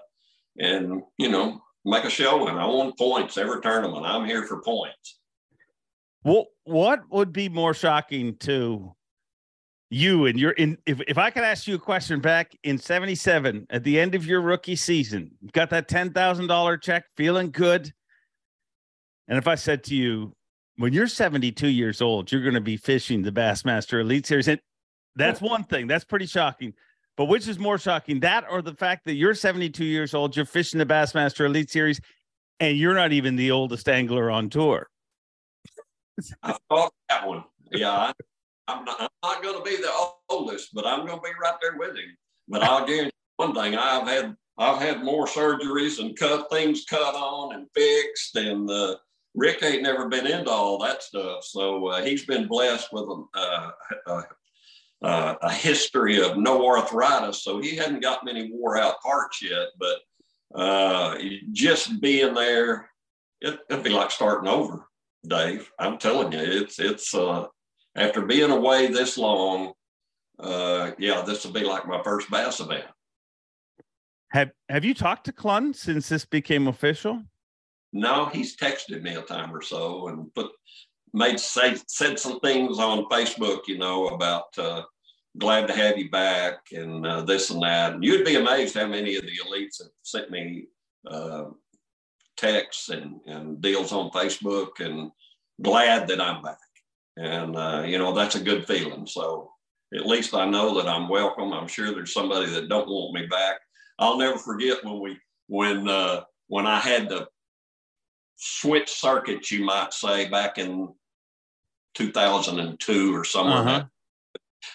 and 0.58 1.02
you 1.16 1.30
know 1.30 1.60
make 1.84 2.04
a 2.04 2.10
showing. 2.10 2.56
I 2.56 2.66
want 2.66 2.98
points 2.98 3.38
every 3.38 3.60
tournament. 3.60 4.06
I'm 4.06 4.26
here 4.26 4.44
for 4.44 4.62
points. 4.62 5.18
Well, 6.22 6.46
what 6.68 7.00
would 7.10 7.32
be 7.32 7.48
more 7.48 7.74
shocking 7.74 8.36
to 8.38 8.94
you 9.90 10.26
and 10.26 10.38
your 10.38 10.50
in 10.52 10.76
if, 10.86 11.00
if 11.08 11.16
I 11.16 11.30
could 11.30 11.44
ask 11.44 11.66
you 11.66 11.74
a 11.74 11.78
question 11.78 12.20
back 12.20 12.52
in 12.62 12.78
77 12.78 13.66
at 13.70 13.84
the 13.84 13.98
end 13.98 14.14
of 14.14 14.26
your 14.26 14.40
rookie 14.42 14.76
season, 14.76 15.30
got 15.52 15.70
that 15.70 15.88
ten 15.88 16.12
thousand 16.12 16.46
dollar 16.46 16.76
check, 16.76 17.04
feeling 17.16 17.50
good. 17.50 17.92
And 19.28 19.38
if 19.38 19.48
I 19.48 19.54
said 19.54 19.84
to 19.84 19.94
you, 19.94 20.34
when 20.76 20.92
you're 20.92 21.06
72 21.06 21.68
years 21.68 22.00
old, 22.00 22.32
you're 22.32 22.42
going 22.42 22.54
to 22.54 22.60
be 22.60 22.76
fishing 22.78 23.20
the 23.20 23.32
Bassmaster 23.32 24.00
Elite 24.00 24.26
Series. 24.26 24.48
And 24.48 24.60
that's 25.16 25.40
one 25.40 25.64
thing. 25.64 25.86
That's 25.86 26.04
pretty 26.04 26.24
shocking. 26.24 26.72
But 27.16 27.26
which 27.26 27.48
is 27.48 27.58
more 27.58 27.78
shocking, 27.78 28.20
that 28.20 28.44
or 28.48 28.62
the 28.62 28.74
fact 28.74 29.04
that 29.04 29.14
you're 29.14 29.34
72 29.34 29.84
years 29.84 30.14
old, 30.14 30.36
you're 30.36 30.46
fishing 30.46 30.78
the 30.78 30.86
Bassmaster 30.86 31.44
Elite 31.44 31.68
Series, 31.68 32.00
and 32.60 32.78
you're 32.78 32.94
not 32.94 33.12
even 33.12 33.36
the 33.36 33.50
oldest 33.50 33.88
angler 33.88 34.30
on 34.30 34.48
tour? 34.48 34.88
I 36.42 36.56
thought 36.68 36.92
that 37.08 37.26
one. 37.26 37.44
Yeah, 37.72 38.12
I'm 38.66 38.84
not, 38.84 39.00
I'm 39.00 39.08
not 39.22 39.42
going 39.42 39.58
to 39.58 39.64
be 39.64 39.76
the 39.76 39.92
oldest, 40.28 40.74
but 40.74 40.86
I'm 40.86 41.06
going 41.06 41.18
to 41.18 41.22
be 41.22 41.30
right 41.42 41.54
there 41.60 41.76
with 41.78 41.96
him. 41.96 42.16
But 42.48 42.62
I'll 42.62 42.86
guarantee 42.86 43.12
one 43.36 43.54
thing: 43.54 43.76
I've 43.76 44.08
had 44.08 44.36
I've 44.58 44.80
had 44.80 45.04
more 45.04 45.26
surgeries 45.26 46.00
and 46.00 46.18
cut 46.18 46.50
things 46.50 46.84
cut 46.88 47.14
on 47.14 47.54
and 47.54 47.66
fixed, 47.74 48.36
and 48.36 48.68
uh, 48.68 48.96
Rick 49.34 49.62
ain't 49.62 49.82
never 49.82 50.08
been 50.08 50.26
into 50.26 50.50
all 50.50 50.78
that 50.78 51.02
stuff, 51.02 51.44
so 51.44 51.86
uh, 51.86 52.02
he's 52.02 52.24
been 52.24 52.48
blessed 52.48 52.92
with 52.92 53.04
a, 53.04 53.70
uh, 54.06 54.22
uh, 55.02 55.34
a 55.40 55.52
history 55.52 56.20
of 56.20 56.36
no 56.36 56.66
arthritis, 56.66 57.44
so 57.44 57.60
he 57.60 57.76
hadn't 57.76 58.02
got 58.02 58.24
many 58.24 58.50
wore 58.52 58.76
out 58.76 59.00
parts 59.00 59.40
yet. 59.40 59.68
But 59.78 60.60
uh, 60.60 61.18
just 61.52 62.00
being 62.00 62.34
there, 62.34 62.90
it, 63.40 63.60
would 63.70 63.84
be 63.84 63.90
like 63.90 64.10
starting 64.10 64.48
over, 64.48 64.87
Dave. 65.26 65.70
I'm 65.78 65.98
telling 65.98 66.32
you, 66.32 66.40
it's 66.40 66.78
it's 66.78 67.14
uh, 67.14 67.46
after 67.96 68.22
being 68.22 68.50
away 68.50 68.86
this 68.86 69.18
long, 69.18 69.72
uh, 70.38 70.92
yeah, 70.98 71.22
this 71.22 71.44
will 71.44 71.52
be 71.52 71.64
like 71.64 71.86
my 71.86 72.02
first 72.02 72.30
bass 72.30 72.60
event. 72.60 72.84
Have 74.30 74.50
Have 74.68 74.84
you 74.84 74.94
talked 74.94 75.24
to 75.24 75.32
Clunn 75.32 75.74
since 75.74 76.08
this 76.08 76.24
became 76.24 76.68
official? 76.68 77.22
No, 77.92 78.26
he's 78.26 78.56
texted 78.56 79.02
me 79.02 79.14
a 79.14 79.22
time 79.22 79.54
or 79.54 79.62
so 79.62 80.08
and 80.08 80.32
put 80.34 80.50
made 81.14 81.40
say 81.40 81.76
said 81.86 82.18
some 82.18 82.38
things 82.40 82.78
on 82.78 83.06
Facebook, 83.06 83.60
you 83.66 83.78
know, 83.78 84.08
about 84.08 84.56
uh, 84.58 84.82
glad 85.38 85.66
to 85.66 85.74
have 85.74 85.96
you 85.98 86.10
back 86.10 86.58
and 86.72 87.06
uh, 87.06 87.22
this 87.22 87.50
and 87.50 87.62
that. 87.62 87.94
And 87.94 88.04
you'd 88.04 88.24
be 88.24 88.36
amazed 88.36 88.76
how 88.76 88.86
many 88.86 89.16
of 89.16 89.22
the 89.22 89.38
elites 89.46 89.82
have 89.82 89.90
sent 90.02 90.30
me 90.30 90.66
uh, 91.06 91.44
texts 92.38 92.88
and, 92.88 93.20
and 93.26 93.60
deals 93.60 93.92
on 93.92 94.10
Facebook 94.10 94.80
and 94.80 95.10
glad 95.62 96.08
that 96.08 96.20
I'm 96.20 96.42
back. 96.42 96.58
And, 97.16 97.56
uh, 97.56 97.82
you 97.84 97.98
know, 97.98 98.14
that's 98.14 98.36
a 98.36 98.42
good 98.42 98.66
feeling. 98.66 99.06
So 99.06 99.50
at 99.94 100.06
least 100.06 100.34
I 100.34 100.48
know 100.48 100.76
that 100.76 100.88
I'm 100.88 101.08
welcome. 101.08 101.52
I'm 101.52 101.68
sure 101.68 101.92
there's 101.92 102.14
somebody 102.14 102.46
that 102.50 102.68
don't 102.68 102.88
want 102.88 103.14
me 103.14 103.26
back. 103.26 103.56
I'll 103.98 104.16
never 104.16 104.38
forget 104.38 104.84
when 104.84 105.00
we, 105.00 105.18
when, 105.48 105.88
uh, 105.88 106.22
when 106.46 106.66
I 106.66 106.78
had 106.78 107.08
to 107.08 107.28
switch 108.36 108.88
circuits, 108.88 109.50
you 109.50 109.64
might 109.64 109.92
say, 109.92 110.28
back 110.28 110.58
in 110.58 110.94
2002 111.94 113.16
or 113.16 113.24
somewhere. 113.24 113.58
Uh-huh. 113.58 113.84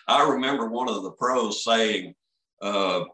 I 0.08 0.30
remember 0.30 0.68
one 0.68 0.90
of 0.90 1.04
the 1.04 1.12
pros 1.12 1.64
saying, 1.64 2.14
uh, 2.62 3.06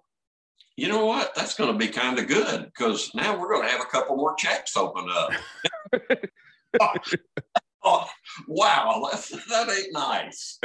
you 0.79 0.87
know 0.87 1.05
what? 1.05 1.35
That's 1.35 1.55
going 1.55 1.71
to 1.71 1.77
be 1.77 1.89
kind 1.89 2.17
of 2.17 2.27
good 2.27 2.65
because 2.65 3.11
now 3.13 3.37
we're 3.37 3.49
going 3.49 3.67
to 3.67 3.71
have 3.71 3.81
a 3.81 3.85
couple 3.85 4.15
more 4.15 4.33
checks 4.35 4.77
open 4.77 5.07
up. 5.09 5.31
oh, 6.79 6.93
oh, 7.83 8.05
wow, 8.47 9.05
that's, 9.11 9.29
that 9.47 9.69
ain't 9.69 9.93
nice. 9.93 10.57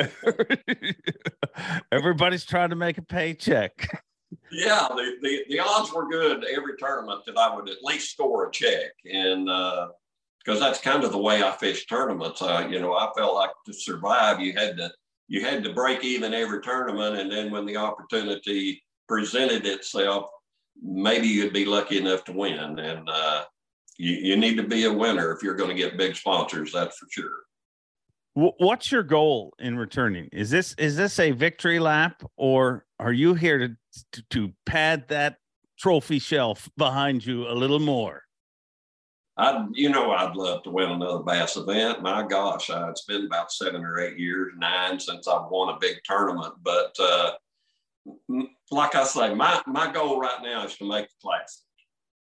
Everybody's 1.93 2.45
trying 2.45 2.71
to 2.71 2.77
make 2.77 2.97
a 2.97 3.03
paycheck. 3.03 4.03
Yeah, 4.53 4.87
the, 4.95 5.17
the, 5.21 5.45
the 5.49 5.59
odds 5.59 5.93
were 5.93 6.09
good 6.09 6.45
every 6.45 6.77
tournament 6.79 7.23
that 7.27 7.37
I 7.37 7.55
would 7.55 7.69
at 7.69 7.83
least 7.83 8.13
score 8.13 8.49
a 8.49 8.53
check. 8.53 8.93
And 9.13 9.47
because 9.47 10.61
uh, 10.61 10.67
that's 10.67 10.81
kind 10.81 11.03
of 11.03 11.11
the 11.11 11.19
way 11.19 11.43
I 11.43 11.51
fish 11.53 11.87
tournaments. 11.87 12.41
Uh, 12.41 12.69
you 12.71 12.81
know, 12.81 12.95
I 12.95 13.11
felt 13.17 13.35
like 13.35 13.51
to 13.67 13.73
survive, 13.73 14.41
you 14.41 14.53
had 14.53 14.77
to 14.77 14.93
you 15.27 15.41
had 15.41 15.65
to 15.65 15.73
break 15.73 16.05
even 16.05 16.35
every 16.35 16.61
tournament, 16.61 17.17
and 17.17 17.33
then 17.33 17.51
when 17.51 17.65
the 17.65 17.79
opportunity 17.79 18.84
presented 19.09 19.67
itself, 19.67 20.27
maybe 20.83 21.27
you'd 21.27 21.53
be 21.53 21.65
lucky 21.65 21.99
enough 21.99 22.25
to 22.25 22.33
win. 22.33 22.79
And 22.79 23.09
uh, 23.09 23.45
you, 23.99 24.13
you 24.13 24.37
need 24.37 24.57
to 24.57 24.63
be 24.63 24.85
a 24.85 24.93
winner 24.93 25.33
if 25.33 25.43
you're 25.43 25.55
going 25.55 25.71
to 25.71 25.83
get 25.83 25.97
big 25.99 26.17
sponsors. 26.17 26.73
That's 26.73 26.97
for 26.97 27.07
sure. 27.11 27.45
What's 28.37 28.91
your 28.91 29.05
goal 29.05 29.55
in 29.61 29.79
returning? 29.79 30.29
Is 30.33 30.51
this 30.51 30.75
is 30.77 30.97
this 30.97 31.21
a 31.21 31.31
victory 31.31 31.79
lap, 31.79 32.21
or 32.37 32.85
are 32.99 33.13
you 33.13 33.35
here 33.35 33.59
to 33.59 33.77
to, 34.13 34.23
to 34.31 34.53
pad 34.67 35.07
that 35.07 35.37
trophy 35.79 36.19
shelf 36.19 36.69
behind 36.77 37.25
you 37.25 37.47
a 37.47 37.55
little 37.55 37.79
more? 37.79 38.23
I, 39.37 39.67
you 39.73 39.89
know, 39.89 40.11
I'd 40.11 40.35
love 40.35 40.65
to 40.65 40.71
win 40.71 40.91
another 40.91 41.23
bass 41.23 41.57
event. 41.57 42.03
My 42.03 42.27
gosh, 42.27 42.71
uh, 42.71 42.89
it's 42.91 43.05
been 43.05 43.27
about 43.27 43.53
seven 43.53 43.85
or 43.85 44.01
eight 44.01 44.19
years, 44.19 44.53
nine 44.57 44.99
since 44.99 45.29
I've 45.29 45.51
won 45.51 45.75
a 45.75 45.79
big 45.81 45.99
tournament. 46.05 46.55
But 46.63 46.95
uh, 47.01 47.33
like 48.71 48.95
I 48.95 49.05
say, 49.05 49.35
my 49.35 49.63
my 49.67 49.93
goal 49.93 50.21
right 50.21 50.43
now 50.43 50.65
is 50.65 50.77
to 50.77 50.89
make 50.89 51.09
the 51.09 51.15
classic. 51.23 51.63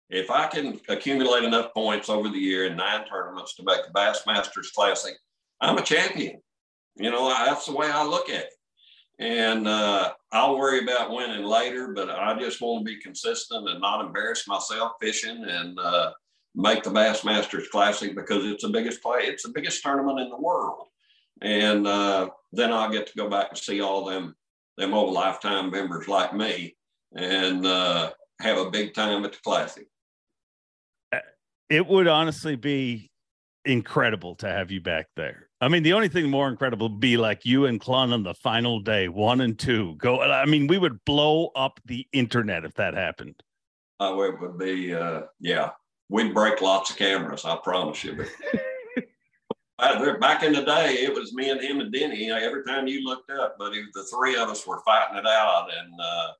If 0.09 0.31
I 0.31 0.47
can 0.47 0.79
accumulate 0.87 1.43
enough 1.43 1.73
points 1.73 2.09
over 2.09 2.29
the 2.29 2.37
year 2.37 2.65
in 2.65 2.77
nine 2.77 3.05
tournaments 3.07 3.55
to 3.55 3.63
make 3.63 3.79
the 3.85 3.93
Bassmasters 3.93 4.71
Classic, 4.73 5.15
I'm 5.59 5.77
a 5.77 5.81
champion. 5.81 6.41
You 6.95 7.11
know, 7.11 7.27
that's 7.29 7.65
the 7.65 7.75
way 7.75 7.87
I 7.87 8.05
look 8.05 8.29
at 8.29 8.45
it. 8.45 8.53
And 9.19 9.67
uh, 9.67 10.13
I'll 10.31 10.57
worry 10.57 10.83
about 10.83 11.11
winning 11.11 11.43
later, 11.43 11.89
but 11.89 12.09
I 12.09 12.39
just 12.39 12.61
want 12.61 12.85
to 12.85 12.93
be 12.93 13.01
consistent 13.01 13.67
and 13.67 13.81
not 13.81 14.05
embarrass 14.05 14.47
myself 14.47 14.93
fishing 15.01 15.43
and 15.43 15.77
uh, 15.79 16.11
make 16.55 16.83
the 16.83 16.91
Bassmasters 16.91 17.69
Classic 17.69 18.15
because 18.15 18.45
it's 18.45 18.63
the 18.63 18.69
biggest 18.69 19.01
play. 19.01 19.21
It's 19.23 19.43
the 19.43 19.51
biggest 19.53 19.83
tournament 19.83 20.19
in 20.19 20.29
the 20.29 20.39
world. 20.39 20.87
And 21.41 21.85
uh, 21.87 22.29
then 22.53 22.71
I'll 22.71 22.91
get 22.91 23.07
to 23.07 23.17
go 23.17 23.29
back 23.29 23.49
and 23.49 23.57
see 23.57 23.81
all 23.81 24.05
them 24.05 24.35
them 24.77 24.93
old 24.93 25.13
lifetime 25.13 25.71
members 25.71 26.07
like 26.07 26.33
me 26.33 26.75
and 27.15 27.65
uh, 27.65 28.11
have 28.41 28.57
a 28.57 28.69
big 28.69 28.93
time 28.93 29.25
at 29.25 29.31
the 29.31 29.39
Classic. 29.43 29.87
It 31.69 31.85
would 31.85 32.07
honestly 32.07 32.55
be 32.55 33.11
incredible 33.65 34.35
to 34.35 34.47
have 34.47 34.71
you 34.71 34.79
back 34.79 35.07
there. 35.15 35.49
I 35.59 35.67
mean, 35.67 35.83
the 35.83 35.93
only 35.93 36.07
thing 36.07 36.29
more 36.29 36.47
incredible 36.47 36.89
would 36.89 36.99
be 36.99 37.17
like 37.17 37.45
you 37.45 37.65
and 37.65 37.81
Clunn 37.81 38.13
on 38.13 38.23
the 38.23 38.35
final 38.35 38.79
day, 38.79 39.09
one 39.09 39.41
and 39.41 39.57
two. 39.57 39.95
Go. 39.97 40.21
I 40.21 40.45
mean, 40.45 40.67
we 40.67 40.77
would 40.77 41.03
blow 41.03 41.47
up 41.55 41.79
the 41.85 42.07
internet 42.13 42.63
if 42.63 42.73
that 42.75 42.93
happened. 42.93 43.35
Oh, 43.99 44.21
it 44.21 44.39
would 44.39 44.57
be, 44.57 44.93
uh, 44.93 45.23
yeah, 45.39 45.71
we'd 46.09 46.33
break 46.33 46.61
lots 46.61 46.91
of 46.91 46.97
cameras. 46.97 47.43
I 47.43 47.57
promise 47.57 48.03
you. 48.03 48.23
back 49.77 50.43
in 50.43 50.53
the 50.53 50.63
day, 50.63 50.95
it 51.03 51.13
was 51.13 51.33
me 51.33 51.49
and 51.49 51.61
him 51.61 51.79
and 51.79 51.91
Denny. 51.91 52.31
Every 52.31 52.63
time 52.63 52.87
you 52.87 53.03
looked 53.03 53.29
up, 53.31 53.57
but 53.57 53.73
the 53.93 54.03
three 54.03 54.35
of 54.35 54.49
us 54.49 54.65
were 54.65 54.81
fighting 54.85 55.17
it 55.17 55.25
out, 55.25 55.69
and 55.77 55.93
uh, 56.01 56.31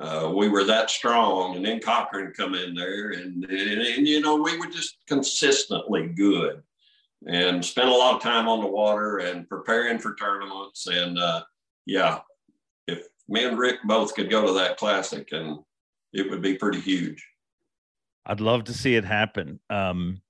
uh, 0.00 0.30
we 0.30 0.48
were 0.48 0.64
that 0.64 0.90
strong. 0.90 1.56
And 1.56 1.64
then 1.64 1.80
Cochran 1.80 2.32
come 2.32 2.54
in 2.54 2.74
there, 2.74 3.10
and, 3.10 3.44
and, 3.44 3.80
and 3.80 4.08
you 4.08 4.20
know 4.20 4.36
we 4.36 4.58
were 4.58 4.66
just 4.66 4.96
consistently 5.06 6.08
good, 6.08 6.62
and 7.26 7.64
spent 7.64 7.88
a 7.88 7.94
lot 7.94 8.16
of 8.16 8.22
time 8.22 8.48
on 8.48 8.60
the 8.60 8.66
water 8.66 9.18
and 9.18 9.48
preparing 9.48 9.98
for 9.98 10.14
tournaments. 10.14 10.86
And 10.86 11.18
uh, 11.18 11.42
yeah, 11.86 12.20
if 12.86 13.06
me 13.28 13.44
and 13.44 13.58
Rick 13.58 13.76
both 13.84 14.14
could 14.14 14.30
go 14.30 14.46
to 14.46 14.52
that 14.54 14.78
classic, 14.78 15.28
and 15.32 15.58
it 16.12 16.30
would 16.30 16.42
be 16.42 16.56
pretty 16.56 16.80
huge. 16.80 17.26
I'd 18.24 18.40
love 18.40 18.64
to 18.64 18.74
see 18.74 18.94
it 18.94 19.04
happen. 19.04 19.58
Um, 19.68 20.22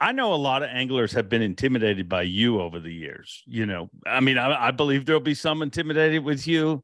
I 0.00 0.12
know 0.12 0.32
a 0.32 0.36
lot 0.36 0.62
of 0.62 0.70
anglers 0.70 1.12
have 1.12 1.28
been 1.28 1.42
intimidated 1.42 2.08
by 2.08 2.22
you 2.22 2.60
over 2.60 2.80
the 2.80 2.92
years. 2.92 3.42
You 3.46 3.66
know, 3.66 3.90
I 4.06 4.20
mean, 4.20 4.38
I, 4.38 4.68
I 4.68 4.70
believe 4.70 5.04
there'll 5.04 5.20
be 5.20 5.34
some 5.34 5.60
intimidated 5.60 6.24
with 6.24 6.46
you 6.46 6.82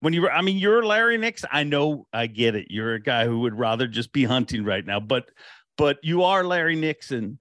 when 0.00 0.12
you 0.12 0.22
were. 0.22 0.32
I 0.32 0.42
mean, 0.42 0.58
you're 0.58 0.84
Larry 0.84 1.16
Nix. 1.16 1.44
I 1.50 1.64
know, 1.64 2.06
I 2.12 2.26
get 2.26 2.54
it. 2.54 2.66
You're 2.68 2.94
a 2.94 3.00
guy 3.00 3.24
who 3.24 3.40
would 3.40 3.58
rather 3.58 3.86
just 3.86 4.12
be 4.12 4.24
hunting 4.24 4.64
right 4.64 4.84
now, 4.84 5.00
but 5.00 5.30
but 5.78 5.98
you 6.02 6.24
are 6.24 6.44
Larry 6.44 6.76
Nixon. 6.76 7.38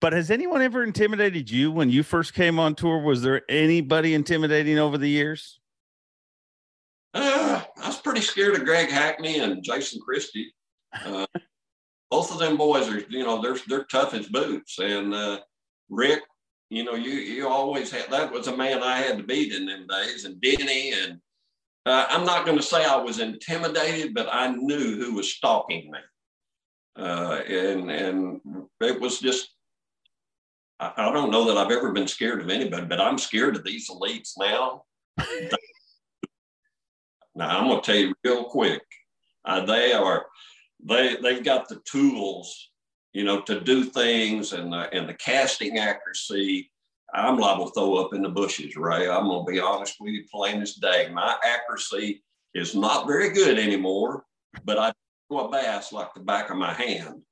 But 0.00 0.12
has 0.12 0.30
anyone 0.30 0.62
ever 0.62 0.84
intimidated 0.84 1.50
you 1.50 1.72
when 1.72 1.90
you 1.90 2.02
first 2.02 2.34
came 2.34 2.58
on 2.58 2.74
tour? 2.74 3.00
Was 3.00 3.22
there 3.22 3.42
anybody 3.48 4.14
intimidating 4.14 4.78
over 4.78 4.98
the 4.98 5.08
years? 5.08 5.58
Uh, 7.14 7.62
I 7.82 7.86
was 7.88 7.98
pretty 8.00 8.20
scared 8.20 8.54
of 8.56 8.64
Greg 8.64 8.90
Hackney 8.90 9.38
and 9.38 9.64
Jason 9.64 10.00
Christie. 10.00 10.52
Uh, 11.04 11.26
both 12.10 12.32
of 12.32 12.38
them 12.38 12.56
boys 12.56 12.88
are, 12.88 13.00
you 13.08 13.24
know, 13.24 13.40
they're 13.42 13.56
they're 13.68 13.84
tough 13.84 14.14
as 14.14 14.28
boots. 14.28 14.78
And 14.78 15.12
uh, 15.14 15.40
Rick, 15.88 16.22
you 16.70 16.84
know, 16.84 16.94
you 16.94 17.12
you 17.12 17.48
always 17.48 17.90
had 17.90 18.10
that 18.10 18.32
was 18.32 18.46
a 18.46 18.56
man 18.56 18.82
I 18.82 18.98
had 18.98 19.18
to 19.18 19.24
beat 19.24 19.52
in 19.52 19.66
them 19.66 19.86
days. 19.86 20.24
And 20.24 20.40
Denny, 20.40 20.92
and 20.92 21.20
uh, 21.84 22.06
I'm 22.08 22.24
not 22.24 22.44
going 22.44 22.56
to 22.56 22.62
say 22.62 22.84
I 22.84 22.96
was 22.96 23.20
intimidated, 23.20 24.14
but 24.14 24.28
I 24.30 24.48
knew 24.48 24.96
who 24.96 25.14
was 25.14 25.32
stalking 25.32 25.90
me. 25.90 25.98
Uh, 26.96 27.40
and 27.48 27.90
and 27.90 28.40
it 28.80 29.00
was 29.00 29.20
just 29.20 29.50
I, 30.80 30.92
I 30.96 31.12
don't 31.12 31.30
know 31.30 31.44
that 31.46 31.56
I've 31.56 31.72
ever 31.72 31.92
been 31.92 32.08
scared 32.08 32.40
of 32.40 32.50
anybody, 32.50 32.86
but 32.86 33.00
I'm 33.00 33.18
scared 33.18 33.56
of 33.56 33.64
these 33.64 33.90
elites 33.90 34.32
now. 34.38 34.84
now 37.34 37.58
I'm 37.58 37.68
going 37.68 37.80
to 37.80 37.86
tell 37.86 38.00
you 38.00 38.14
real 38.24 38.44
quick. 38.44 38.82
Uh, 39.44 39.64
they 39.64 39.92
are 39.92 40.26
they 40.84 41.16
they've 41.22 41.44
got 41.44 41.68
the 41.68 41.80
tools, 41.84 42.70
you 43.12 43.24
know, 43.24 43.40
to 43.42 43.60
do 43.60 43.84
things 43.84 44.52
and 44.52 44.72
the, 44.72 44.92
and 44.92 45.08
the 45.08 45.14
casting 45.14 45.78
accuracy. 45.78 46.70
I'm 47.14 47.38
liable 47.38 47.66
to 47.66 47.72
throw 47.72 47.96
up 47.96 48.14
in 48.14 48.22
the 48.22 48.28
bushes, 48.28 48.76
Ray. 48.76 49.08
I'm 49.08 49.28
gonna 49.28 49.44
be 49.44 49.60
honest 49.60 49.96
with 50.00 50.12
you, 50.12 50.24
plain 50.30 50.60
as 50.60 50.74
day. 50.74 51.08
My 51.12 51.36
accuracy 51.44 52.22
is 52.54 52.74
not 52.74 53.06
very 53.06 53.30
good 53.30 53.58
anymore, 53.58 54.24
but 54.64 54.78
I 54.78 54.92
throw 55.28 55.46
a 55.46 55.50
bass 55.50 55.92
like 55.92 56.12
the 56.14 56.20
back 56.20 56.50
of 56.50 56.56
my 56.56 56.72
hand, 56.72 57.22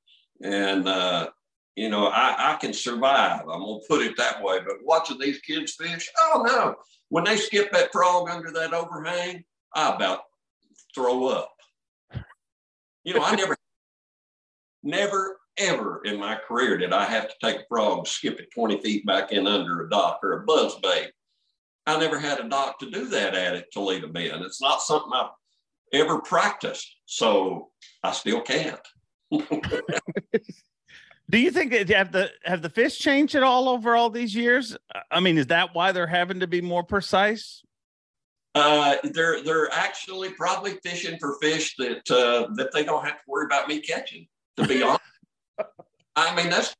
and 0.42 0.88
uh, 0.88 1.28
you 1.76 1.88
know 1.90 2.06
I, 2.06 2.54
I 2.54 2.56
can 2.56 2.72
survive. 2.72 3.40
I'm 3.40 3.60
gonna 3.60 3.80
put 3.88 4.02
it 4.02 4.16
that 4.16 4.42
way. 4.42 4.60
But 4.60 4.76
watching 4.84 5.18
these 5.18 5.40
kids 5.40 5.74
fish, 5.74 6.08
oh 6.18 6.44
no! 6.46 6.76
When 7.08 7.24
they 7.24 7.36
skip 7.36 7.72
that 7.72 7.92
frog 7.92 8.30
under 8.30 8.52
that 8.52 8.72
overhang, 8.72 9.44
I 9.74 9.94
about 9.94 10.20
throw 10.94 11.26
up. 11.26 11.53
You 13.04 13.14
know, 13.14 13.22
I 13.22 13.34
never, 13.34 13.56
never, 14.82 15.36
ever 15.58 16.02
in 16.04 16.18
my 16.18 16.36
career 16.36 16.78
did 16.78 16.92
I 16.92 17.04
have 17.04 17.28
to 17.28 17.34
take 17.42 17.60
a 17.60 17.64
frog, 17.68 18.06
skip 18.06 18.40
it 18.40 18.50
20 18.52 18.80
feet 18.80 19.06
back 19.06 19.30
in 19.32 19.46
under 19.46 19.82
a 19.82 19.90
dock 19.90 20.20
or 20.22 20.32
a 20.32 20.44
buzz 20.44 20.74
bait. 20.82 21.10
I 21.86 21.98
never 21.98 22.18
had 22.18 22.40
a 22.40 22.48
dock 22.48 22.78
to 22.78 22.90
do 22.90 23.06
that 23.08 23.34
at 23.34 23.54
it 23.54 23.58
to 23.58 23.58
at 23.58 23.72
Toledo 23.72 24.08
Bend. 24.08 24.42
It's 24.42 24.62
not 24.62 24.80
something 24.80 25.12
I've 25.14 25.30
ever 25.92 26.20
practiced, 26.20 26.96
so 27.04 27.70
I 28.02 28.12
still 28.12 28.40
can't. 28.40 28.80
Do 31.30 31.38
you 31.38 31.50
think 31.50 31.72
that 31.72 31.88
have 31.90 32.12
the 32.12 32.30
have 32.44 32.62
the 32.62 32.68
fish 32.70 32.98
changed 32.98 33.34
at 33.34 33.42
all 33.42 33.68
over 33.68 33.96
all 33.96 34.10
these 34.10 34.34
years? 34.34 34.76
I 35.10 35.20
mean, 35.20 35.38
is 35.38 35.46
that 35.48 35.74
why 35.74 35.92
they're 35.92 36.06
having 36.06 36.40
to 36.40 36.46
be 36.46 36.60
more 36.60 36.82
precise? 36.82 37.63
Uh, 38.54 38.96
they're 39.12 39.42
they're 39.42 39.72
actually 39.72 40.30
probably 40.30 40.78
fishing 40.84 41.18
for 41.18 41.36
fish 41.40 41.74
that 41.76 42.08
uh, 42.10 42.46
that 42.54 42.70
they 42.72 42.84
don't 42.84 43.04
have 43.04 43.16
to 43.16 43.24
worry 43.26 43.46
about 43.46 43.68
me 43.68 43.80
catching. 43.80 44.26
To 44.56 44.66
be 44.66 44.82
honest, 44.82 45.00
I 46.14 46.34
mean 46.36 46.50
that's 46.50 46.74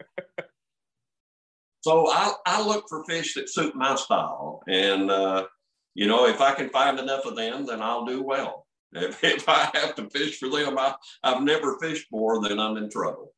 so 1.83 2.09
I 2.09 2.33
I 2.47 2.65
look 2.65 2.89
for 2.89 3.05
fish 3.05 3.35
that 3.35 3.51
suit 3.51 3.75
my 3.75 3.97
style, 3.97 4.63
and 4.69 5.11
uh, 5.11 5.47
you 5.95 6.07
know 6.07 6.27
if 6.27 6.41
I 6.41 6.55
can 6.55 6.71
find 6.71 6.99
enough 6.99 7.27
of 7.27 7.35
them, 7.35 7.67
then 7.67 7.83
I'll 7.83 8.07
do 8.07 8.23
well. 8.23 8.67
If, 8.97 9.25
if 9.25 9.49
I 9.49 9.69
have 9.75 9.97
to 9.97 10.09
fish 10.09 10.39
for 10.39 10.49
them, 10.49 10.79
I, 10.79 10.95
I've 11.25 11.43
never 11.43 11.77
fished 11.81 12.07
more, 12.13 12.41
then 12.41 12.61
I'm 12.61 12.77
in 12.77 12.89
trouble. 12.89 13.35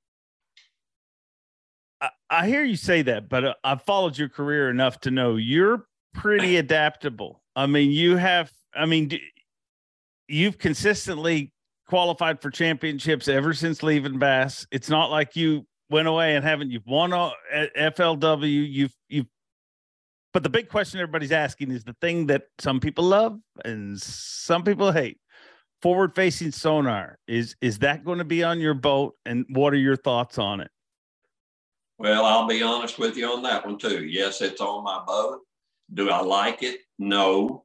I, 1.98 2.10
I 2.28 2.46
hear 2.46 2.62
you 2.62 2.76
say 2.76 3.00
that, 3.00 3.30
but 3.30 3.44
uh, 3.46 3.54
I've 3.64 3.80
followed 3.80 4.18
your 4.18 4.28
career 4.28 4.68
enough 4.68 5.00
to 5.00 5.10
know 5.10 5.36
you're 5.36 5.86
pretty 6.12 6.58
adaptable. 6.58 7.42
I 7.56 7.66
mean, 7.66 7.90
you 7.90 8.16
have, 8.16 8.52
I 8.74 8.84
mean, 8.84 9.18
you've 10.28 10.58
consistently 10.58 11.52
qualified 11.88 12.42
for 12.42 12.50
championships 12.50 13.28
ever 13.28 13.54
since 13.54 13.82
leaving 13.82 14.18
Bass. 14.18 14.66
It's 14.70 14.90
not 14.90 15.10
like 15.10 15.34
you 15.36 15.66
went 15.88 16.06
away 16.06 16.36
and 16.36 16.44
haven't. 16.44 16.70
You've 16.70 16.86
won 16.86 17.12
at 17.52 17.74
FLW. 17.74 18.70
You've 18.70 18.94
you've. 19.08 19.26
But 20.34 20.42
the 20.42 20.50
big 20.50 20.68
question 20.68 21.00
everybody's 21.00 21.32
asking 21.32 21.70
is 21.70 21.82
the 21.84 21.96
thing 22.00 22.26
that 22.26 22.42
some 22.58 22.78
people 22.78 23.04
love 23.04 23.38
and 23.64 23.98
some 24.00 24.62
people 24.62 24.92
hate. 24.92 25.18
Forward 25.80 26.14
facing 26.14 26.52
sonar 26.52 27.18
is 27.26 27.56
is 27.62 27.78
that 27.78 28.04
going 28.04 28.18
to 28.18 28.24
be 28.24 28.42
on 28.42 28.60
your 28.60 28.74
boat? 28.74 29.14
And 29.24 29.46
what 29.48 29.72
are 29.72 29.78
your 29.78 29.96
thoughts 29.96 30.38
on 30.38 30.60
it? 30.60 30.70
Well, 31.98 32.26
I'll 32.26 32.46
be 32.46 32.62
honest 32.62 32.98
with 32.98 33.16
you 33.16 33.26
on 33.28 33.42
that 33.44 33.64
one 33.64 33.78
too. 33.78 34.04
Yes, 34.04 34.42
it's 34.42 34.60
on 34.60 34.84
my 34.84 35.02
boat. 35.06 35.40
Do 35.92 36.10
I 36.10 36.20
like 36.20 36.62
it? 36.62 36.80
No, 36.98 37.64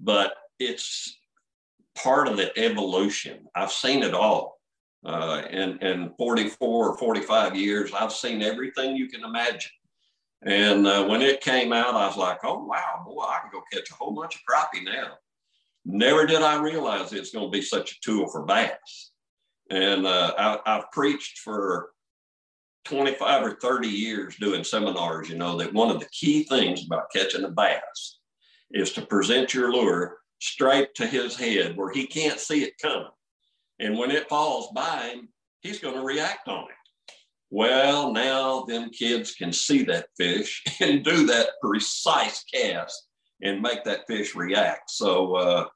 but 0.00 0.34
it's 0.58 1.16
part 1.94 2.28
of 2.28 2.36
the 2.36 2.56
evolution. 2.58 3.46
I've 3.54 3.72
seen 3.72 4.02
it 4.02 4.14
all. 4.14 4.58
Uh, 5.04 5.42
in, 5.50 5.78
in 5.78 6.12
44 6.18 6.90
or 6.90 6.98
45 6.98 7.56
years, 7.56 7.92
I've 7.94 8.12
seen 8.12 8.42
everything 8.42 8.96
you 8.96 9.08
can 9.08 9.24
imagine. 9.24 9.70
And 10.42 10.86
uh, 10.86 11.06
when 11.06 11.22
it 11.22 11.40
came 11.40 11.72
out, 11.72 11.94
I 11.94 12.06
was 12.06 12.16
like, 12.16 12.38
oh, 12.44 12.64
wow, 12.64 13.02
boy, 13.06 13.22
I 13.22 13.40
can 13.40 13.50
go 13.50 13.62
catch 13.72 13.90
a 13.90 13.94
whole 13.94 14.12
bunch 14.12 14.36
of 14.36 14.40
crappie 14.48 14.84
now. 14.84 15.14
Never 15.84 16.26
did 16.26 16.42
I 16.42 16.60
realize 16.60 17.12
it's 17.12 17.30
going 17.30 17.46
to 17.46 17.50
be 17.50 17.62
such 17.62 17.92
a 17.92 18.00
tool 18.02 18.28
for 18.28 18.44
bass. 18.44 19.12
And 19.70 20.06
uh, 20.06 20.34
I, 20.38 20.58
I've 20.66 20.90
preached 20.92 21.38
for 21.38 21.90
25 22.84 23.44
or 23.44 23.56
30 23.56 23.88
years 23.88 24.36
doing 24.36 24.64
seminars, 24.64 25.28
you 25.28 25.36
know, 25.36 25.56
that 25.58 25.72
one 25.72 25.90
of 25.90 26.00
the 26.00 26.08
key 26.12 26.44
things 26.44 26.84
about 26.84 27.10
catching 27.14 27.44
a 27.44 27.50
bass 27.50 28.18
is 28.72 28.92
to 28.92 29.06
present 29.06 29.52
your 29.52 29.72
lure 29.72 30.18
straight 30.40 30.94
to 30.94 31.06
his 31.06 31.36
head 31.36 31.76
where 31.76 31.92
he 31.92 32.06
can't 32.06 32.40
see 32.40 32.62
it 32.62 32.78
coming. 32.80 33.06
And 33.78 33.98
when 33.98 34.10
it 34.10 34.28
falls 34.28 34.68
by 34.74 35.08
him, 35.08 35.28
he's 35.60 35.78
going 35.78 35.96
to 35.96 36.02
react 36.02 36.48
on 36.48 36.64
it. 36.64 37.14
Well, 37.50 38.12
now 38.12 38.62
them 38.62 38.90
kids 38.90 39.34
can 39.34 39.52
see 39.52 39.82
that 39.84 40.06
fish 40.16 40.62
and 40.80 41.04
do 41.04 41.26
that 41.26 41.50
precise 41.62 42.44
cast 42.44 43.08
and 43.42 43.60
make 43.60 43.84
that 43.84 44.06
fish 44.06 44.34
react. 44.34 44.90
So, 44.90 45.34
uh, 45.34 45.66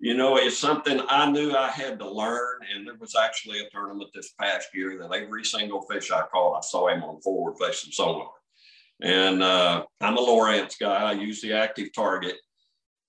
you 0.00 0.14
know, 0.14 0.36
it's 0.36 0.58
something 0.58 1.00
I 1.08 1.30
knew 1.30 1.56
I 1.56 1.68
had 1.68 1.98
to 1.98 2.08
learn. 2.08 2.60
And 2.72 2.86
there 2.86 2.96
was 2.96 3.16
actually 3.16 3.60
a 3.60 3.70
tournament 3.70 4.10
this 4.14 4.32
past 4.40 4.68
year 4.72 4.96
that 4.98 5.12
every 5.12 5.44
single 5.44 5.82
fish 5.82 6.10
I 6.10 6.22
caught, 6.32 6.58
I 6.58 6.60
saw 6.60 6.88
him 6.88 7.02
on 7.02 7.20
forward 7.20 7.56
facing 7.60 7.92
sonar. 7.92 8.30
And 9.02 9.42
uh, 9.42 9.84
I'm 10.00 10.16
a 10.16 10.20
Lowrance 10.20 10.78
guy. 10.78 11.10
I 11.10 11.12
use 11.12 11.40
the 11.40 11.52
active 11.52 11.92
target, 11.92 12.36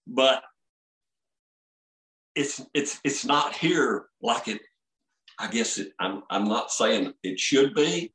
but 0.08 0.44
it's 2.36 2.62
it's 2.74 3.00
it's 3.04 3.26
not 3.26 3.56
here 3.56 4.06
like 4.22 4.48
it. 4.48 4.62
I 5.40 5.48
guess 5.48 5.80
it, 5.80 5.94
I'm 6.00 6.24
I'm 6.30 6.48
not 6.48 6.72
saying 6.72 7.14
it 7.24 7.40
should 7.40 7.74
be, 7.74 8.14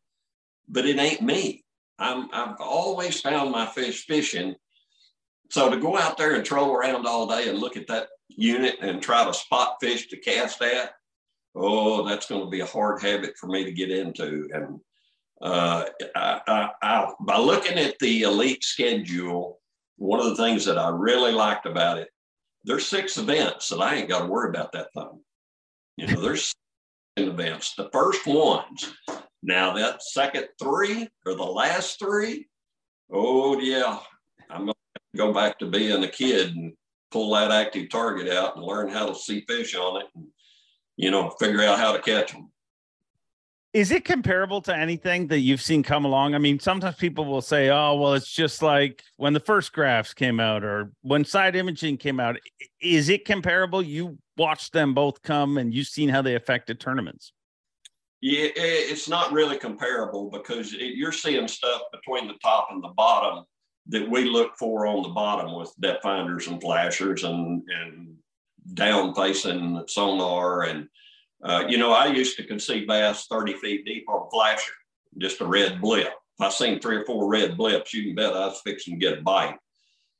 but 0.68 0.86
it 0.86 0.98
ain't 0.98 1.22
me. 1.22 1.64
I'm 1.98 2.28
I've 2.32 2.60
always 2.60 3.20
found 3.20 3.50
my 3.50 3.66
fish 3.66 4.06
fishing. 4.06 4.54
So 5.50 5.70
to 5.70 5.76
go 5.76 5.96
out 5.96 6.16
there 6.16 6.34
and 6.34 6.44
troll 6.44 6.72
around 6.72 7.06
all 7.06 7.26
day 7.26 7.48
and 7.48 7.58
look 7.58 7.76
at 7.76 7.86
that 7.88 8.08
unit 8.28 8.76
and 8.80 9.00
try 9.00 9.24
to 9.24 9.34
spot 9.34 9.76
fish 9.80 10.08
to 10.08 10.16
cast 10.16 10.62
at, 10.62 10.92
oh, 11.54 12.06
that's 12.06 12.28
going 12.28 12.42
to 12.42 12.50
be 12.50 12.60
a 12.60 12.66
hard 12.66 13.02
habit 13.02 13.36
for 13.38 13.46
me 13.46 13.64
to 13.64 13.72
get 13.72 13.90
into. 13.90 14.48
And 14.52 14.80
uh, 15.42 15.84
I, 16.16 16.40
I, 16.46 16.68
I, 16.82 17.12
by 17.20 17.38
looking 17.38 17.78
at 17.78 17.98
the 17.98 18.22
elite 18.22 18.64
schedule, 18.64 19.60
one 19.96 20.20
of 20.20 20.26
the 20.26 20.36
things 20.36 20.64
that 20.64 20.78
I 20.78 20.88
really 20.88 21.32
liked 21.32 21.66
about 21.66 21.98
it, 21.98 22.08
there's 22.64 22.86
six 22.86 23.18
events 23.18 23.68
that 23.68 23.80
I 23.80 23.96
ain't 23.96 24.08
got 24.08 24.20
to 24.20 24.26
worry 24.26 24.48
about 24.48 24.72
that 24.72 24.92
thing. 24.94 25.20
You 25.96 26.06
know, 26.06 26.20
there's 26.20 26.42
six 27.18 27.28
events. 27.30 27.74
The 27.76 27.90
first 27.92 28.26
ones, 28.26 28.92
now 29.42 29.74
that 29.74 30.02
second 30.02 30.48
three 30.60 31.08
or 31.26 31.34
the 31.34 31.44
last 31.44 31.98
three, 31.98 32.48
oh 33.12 33.60
yeah, 33.60 33.98
go 35.16 35.32
back 35.32 35.58
to 35.58 35.66
being 35.66 36.04
a 36.04 36.08
kid 36.08 36.54
and 36.54 36.72
pull 37.10 37.32
that 37.34 37.50
active 37.50 37.90
target 37.90 38.28
out 38.32 38.56
and 38.56 38.64
learn 38.64 38.88
how 38.88 39.06
to 39.06 39.14
see 39.14 39.44
fish 39.48 39.74
on 39.74 40.00
it 40.00 40.06
and, 40.14 40.26
you 40.96 41.10
know, 41.10 41.30
figure 41.38 41.62
out 41.62 41.78
how 41.78 41.92
to 41.92 42.02
catch 42.02 42.32
them. 42.32 42.50
Is 43.72 43.90
it 43.90 44.04
comparable 44.04 44.60
to 44.62 44.76
anything 44.76 45.26
that 45.28 45.40
you've 45.40 45.60
seen 45.60 45.82
come 45.82 46.04
along? 46.04 46.36
I 46.36 46.38
mean, 46.38 46.60
sometimes 46.60 46.94
people 46.94 47.24
will 47.24 47.42
say, 47.42 47.70
oh, 47.70 47.96
well, 47.96 48.14
it's 48.14 48.30
just 48.30 48.62
like 48.62 49.02
when 49.16 49.32
the 49.32 49.40
first 49.40 49.72
graphs 49.72 50.14
came 50.14 50.38
out 50.38 50.62
or 50.62 50.92
when 51.02 51.24
side 51.24 51.56
imaging 51.56 51.96
came 51.96 52.20
out. 52.20 52.36
Is 52.80 53.08
it 53.08 53.24
comparable? 53.24 53.82
You 53.82 54.16
watched 54.36 54.72
them 54.72 54.94
both 54.94 55.22
come 55.22 55.58
and 55.58 55.74
you've 55.74 55.88
seen 55.88 56.08
how 56.08 56.22
they 56.22 56.36
affected 56.36 56.78
tournaments. 56.78 57.32
Yeah, 58.20 58.48
it's 58.54 59.08
not 59.08 59.32
really 59.32 59.58
comparable 59.58 60.30
because 60.30 60.72
you're 60.72 61.12
seeing 61.12 61.48
stuff 61.48 61.82
between 61.92 62.28
the 62.28 62.34
top 62.42 62.68
and 62.70 62.82
the 62.82 62.92
bottom 62.96 63.44
that 63.88 64.08
we 64.08 64.24
look 64.24 64.56
for 64.56 64.86
on 64.86 65.02
the 65.02 65.10
bottom 65.10 65.54
with 65.54 65.74
depth 65.80 66.02
finders 66.02 66.46
and 66.46 66.60
flashers 66.60 67.24
and, 67.24 67.62
and 67.68 68.16
down 68.72 69.14
facing 69.14 69.82
sonar. 69.88 70.62
And, 70.62 70.88
uh, 71.42 71.64
you 71.68 71.76
know, 71.76 71.92
I 71.92 72.06
used 72.06 72.36
to 72.38 72.46
conceive 72.46 72.88
bass 72.88 73.26
30 73.30 73.54
feet 73.54 73.84
deep 73.84 74.08
on 74.08 74.26
a 74.26 74.30
flasher, 74.30 74.72
just 75.18 75.40
a 75.40 75.46
red 75.46 75.80
blip. 75.80 76.08
If 76.08 76.46
I 76.46 76.48
seen 76.48 76.80
three 76.80 76.96
or 76.96 77.04
four 77.04 77.28
red 77.28 77.56
blips, 77.56 77.92
you 77.92 78.04
can 78.04 78.14
bet 78.14 78.32
I 78.32 78.46
was 78.46 78.60
fixing 78.64 78.94
to 78.94 79.00
get 79.00 79.18
a 79.18 79.22
bite. 79.22 79.56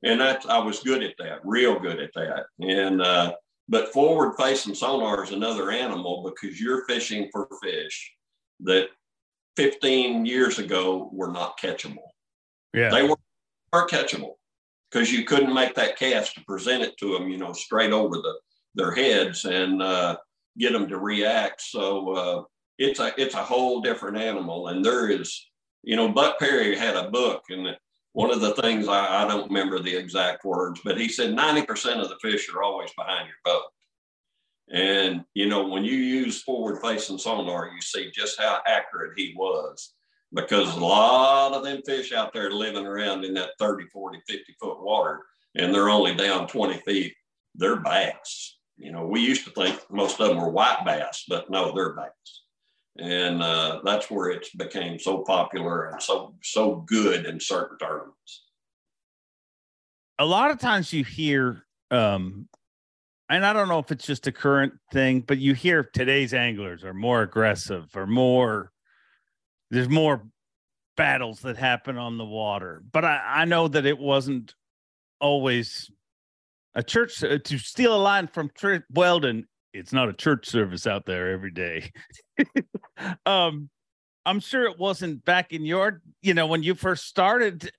And 0.03 0.21
that 0.21 0.45
I 0.47 0.59
was 0.59 0.81
good 0.81 1.03
at 1.03 1.15
that, 1.19 1.41
real 1.45 1.79
good 1.79 1.99
at 1.99 2.13
that. 2.15 2.45
And, 2.61 3.01
uh, 3.01 3.35
but 3.69 3.93
forward 3.93 4.35
facing 4.39 4.75
sonar 4.75 5.25
is 5.25 5.31
another 5.31 5.71
animal 5.71 6.23
because 6.23 6.61
you're 6.61 6.85
fishing 6.85 7.31
for 7.33 7.49
fish 7.63 8.13
that 8.61 8.89
15 9.57 10.27
years 10.27 10.59
ago 10.59 11.09
were 11.13 11.33
not 11.33 11.59
catchable. 11.59 12.09
Yeah. 12.75 12.91
They 12.91 13.03
were 13.03 13.17
are 13.75 13.89
catchable 13.89 14.35
because 14.91 15.13
you 15.13 15.25
couldn't 15.25 15.53
make 15.53 15.75
that 15.75 15.99
cast 15.99 16.35
to 16.35 16.45
present 16.45 16.83
it 16.83 16.97
to 16.99 17.13
them, 17.13 17.29
you 17.29 17.37
know, 17.37 17.53
straight 17.53 17.93
over 17.93 18.17
the 18.17 18.35
their 18.77 18.93
heads 18.93 19.45
and 19.45 19.83
uh, 19.83 20.17
get 20.59 20.73
them 20.73 20.89
to 20.89 20.99
react. 20.99 21.61
So 21.61 22.11
uh, 22.11 22.43
it's 22.79 23.01
a 23.01 23.13
it's 23.21 23.35
a 23.35 23.43
whole 23.43 23.81
different 23.81 24.17
animal. 24.17 24.69
And 24.69 24.85
there 24.85 25.11
is, 25.11 25.49
you 25.83 25.97
know, 25.97 26.09
Buck 26.09 26.39
Perry 26.39 26.77
had 26.77 26.97
a 26.97 27.11
book, 27.11 27.43
and 27.51 27.77
one 28.13 28.31
of 28.31 28.41
the 28.41 28.55
things 28.55 28.87
I, 28.87 29.25
I 29.25 29.29
don't 29.29 29.49
remember 29.49 29.81
the 29.81 29.97
exact 29.97 30.45
words, 30.45 30.81
but 30.85 30.99
he 30.99 31.09
said 31.09 31.35
90% 31.35 32.01
of 32.01 32.09
the 32.09 32.19
fish 32.23 32.49
are 32.55 32.63
always 32.63 32.91
behind 32.97 33.27
your 33.27 33.37
boat. 33.45 33.65
And 34.73 35.25
you 35.35 35.49
know, 35.49 35.67
when 35.67 35.85
you 35.85 35.97
use 35.97 36.43
forward 36.43 36.81
facing 36.81 37.19
sonar, 37.19 37.71
you 37.75 37.81
see 37.81 38.11
just 38.13 38.41
how 38.41 38.61
accurate 38.67 39.13
he 39.17 39.35
was 39.37 39.95
because 40.33 40.77
a 40.77 40.81
lot 40.81 41.53
of 41.53 41.65
them 41.65 41.83
fish 41.87 42.13
out 42.13 42.33
there 42.33 42.51
living 42.51 42.87
around 42.87 43.25
in 43.25 43.35
that 43.35 43.51
30, 43.59 43.87
40, 43.93 44.21
50 44.27 44.57
foot 44.61 44.83
water 44.83 45.21
and 45.55 45.75
they're 45.75 45.89
only 45.89 46.15
down 46.15 46.47
20 46.47 46.79
feet, 46.81 47.15
they're 47.55 47.77
bass. 47.77 48.59
You 48.77 48.93
know, 48.93 49.07
we 49.07 49.21
used 49.21 49.45
to 49.45 49.51
think 49.51 49.81
most 49.91 50.21
of 50.21 50.29
them 50.29 50.39
were 50.39 50.51
white 50.51 50.85
bass, 50.85 51.25
but 51.29 51.49
no, 51.49 51.73
they're 51.73 51.95
bass. 51.95 52.43
And 52.99 53.43
uh, 53.43 53.81
that's 53.85 54.11
where 54.11 54.31
it 54.31 54.47
became 54.57 54.99
so 54.99 55.19
popular 55.19 55.87
and 55.87 56.03
so 56.03 56.35
so 56.43 56.77
good 56.87 57.27
in 57.27 57.41
certain 57.41 57.79
tournaments. 57.79 58.45
A 60.19 60.25
lot 60.25 60.53
of 60.53 60.61
times 60.61 60.93
you 60.93 61.03
hear, 61.03 61.65
um, 61.91 62.49
and 63.29 63.45
I 63.45 63.53
don't 63.53 63.69
know 63.69 63.81
if 63.81 63.91
it's 63.91 64.07
just 64.07 64.29
a 64.29 64.33
current 64.33 64.75
thing, 64.93 65.21
but 65.21 65.39
you 65.39 65.55
hear 65.55 65.83
today's 65.83 66.33
anglers 66.33 66.85
are 66.85 66.95
more 66.95 67.23
aggressive 67.23 67.91
or 67.97 68.07
more 68.07 68.71
there's 69.75 69.89
more 69.89 70.23
battles 70.97 71.41
that 71.41 71.57
happen 71.57 71.99
on 71.99 72.17
the 72.19 72.25
water. 72.25 72.83
But 72.93 73.05
I, 73.05 73.21
I 73.27 73.45
know 73.45 73.69
that 73.69 73.85
it 73.85 73.99
wasn't 73.99 74.55
always 75.21 75.91
a 76.75 76.83
church 76.83 77.23
uh, 77.23 77.39
to 77.39 77.59
steal 77.59 77.95
a 77.95 77.99
line 77.99 78.29
from 78.29 78.51
Trent 78.55 78.85
Weldon. 78.91 79.47
It's 79.73 79.93
not 79.93 80.09
a 80.09 80.13
church 80.13 80.47
service 80.47 80.87
out 80.87 81.05
there 81.07 81.33
every 81.33 81.51
day. 81.51 81.91
um, 83.27 83.69
I'm 84.25 84.41
sure 84.41 84.65
it 84.65 84.79
wasn't 84.79 85.25
back 85.25 85.53
in 85.53 85.65
your, 85.67 86.01
you 86.23 86.35
know, 86.35 86.47
when 86.47 86.63
you 86.63 86.75
first 86.75 87.07
started. 87.07 87.71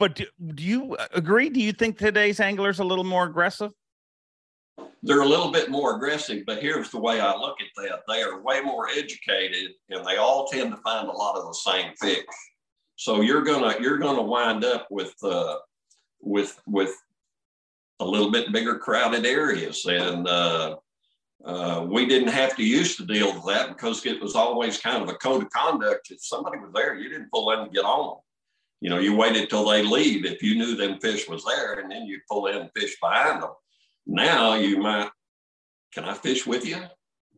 But 0.00 0.16
do, 0.16 0.26
do 0.54 0.62
you 0.64 0.96
agree? 1.12 1.48
Do 1.48 1.60
you 1.60 1.72
think 1.72 1.98
today's 1.98 2.40
anglers 2.40 2.80
a 2.80 2.84
little 2.84 3.04
more 3.04 3.24
aggressive? 3.24 3.70
They're 5.02 5.20
a 5.20 5.28
little 5.28 5.50
bit 5.50 5.70
more 5.70 5.96
aggressive, 5.96 6.44
but 6.46 6.62
here's 6.62 6.90
the 6.90 6.98
way 6.98 7.20
I 7.20 7.36
look 7.36 7.56
at 7.60 7.82
that: 7.82 8.00
they 8.08 8.22
are 8.22 8.40
way 8.40 8.60
more 8.62 8.88
educated, 8.88 9.72
and 9.90 10.04
they 10.04 10.16
all 10.16 10.46
tend 10.46 10.70
to 10.70 10.78
find 10.78 11.08
a 11.08 11.12
lot 11.12 11.36
of 11.36 11.44
the 11.44 11.52
same 11.52 11.92
fish. 12.00 12.24
So 12.96 13.20
you're 13.20 13.42
gonna 13.42 13.76
you're 13.80 13.98
gonna 13.98 14.22
wind 14.22 14.64
up 14.64 14.86
with 14.90 15.14
uh, 15.22 15.56
with 16.20 16.60
with 16.66 16.94
a 18.00 18.04
little 18.04 18.30
bit 18.30 18.52
bigger 18.52 18.78
crowded 18.78 19.26
areas, 19.26 19.84
and 19.84 20.26
uh, 20.26 20.76
uh, 21.44 21.86
we 21.88 22.06
didn't 22.06 22.28
have 22.28 22.56
to 22.56 22.64
use 22.64 22.96
to 22.96 23.04
deal 23.04 23.34
with 23.34 23.44
that 23.46 23.68
because 23.68 24.04
it 24.06 24.20
was 24.20 24.34
always 24.34 24.78
kind 24.78 25.02
of 25.02 25.08
a 25.08 25.14
code 25.14 25.42
of 25.42 25.50
conduct. 25.50 26.10
If 26.10 26.24
somebody 26.24 26.58
was 26.58 26.72
there, 26.72 26.94
you 26.94 27.10
didn't 27.10 27.30
pull 27.30 27.50
in 27.52 27.60
and 27.60 27.72
get 27.72 27.84
on 27.84 28.06
them. 28.06 28.18
You 28.80 28.90
know, 28.90 28.98
you 28.98 29.14
waited 29.14 29.48
till 29.48 29.66
they 29.66 29.82
leave 29.82 30.24
if 30.24 30.42
you 30.42 30.56
knew 30.56 30.76
them 30.76 30.98
fish 31.00 31.28
was 31.28 31.44
there, 31.44 31.74
and 31.74 31.90
then 31.90 32.06
you 32.06 32.20
pull 32.30 32.46
in 32.46 32.68
fish 32.76 32.96
behind 33.00 33.42
them. 33.42 33.50
Now 34.06 34.54
you 34.54 34.78
might, 34.78 35.10
can 35.92 36.04
I 36.04 36.14
fish 36.14 36.46
with 36.46 36.66
you? 36.66 36.82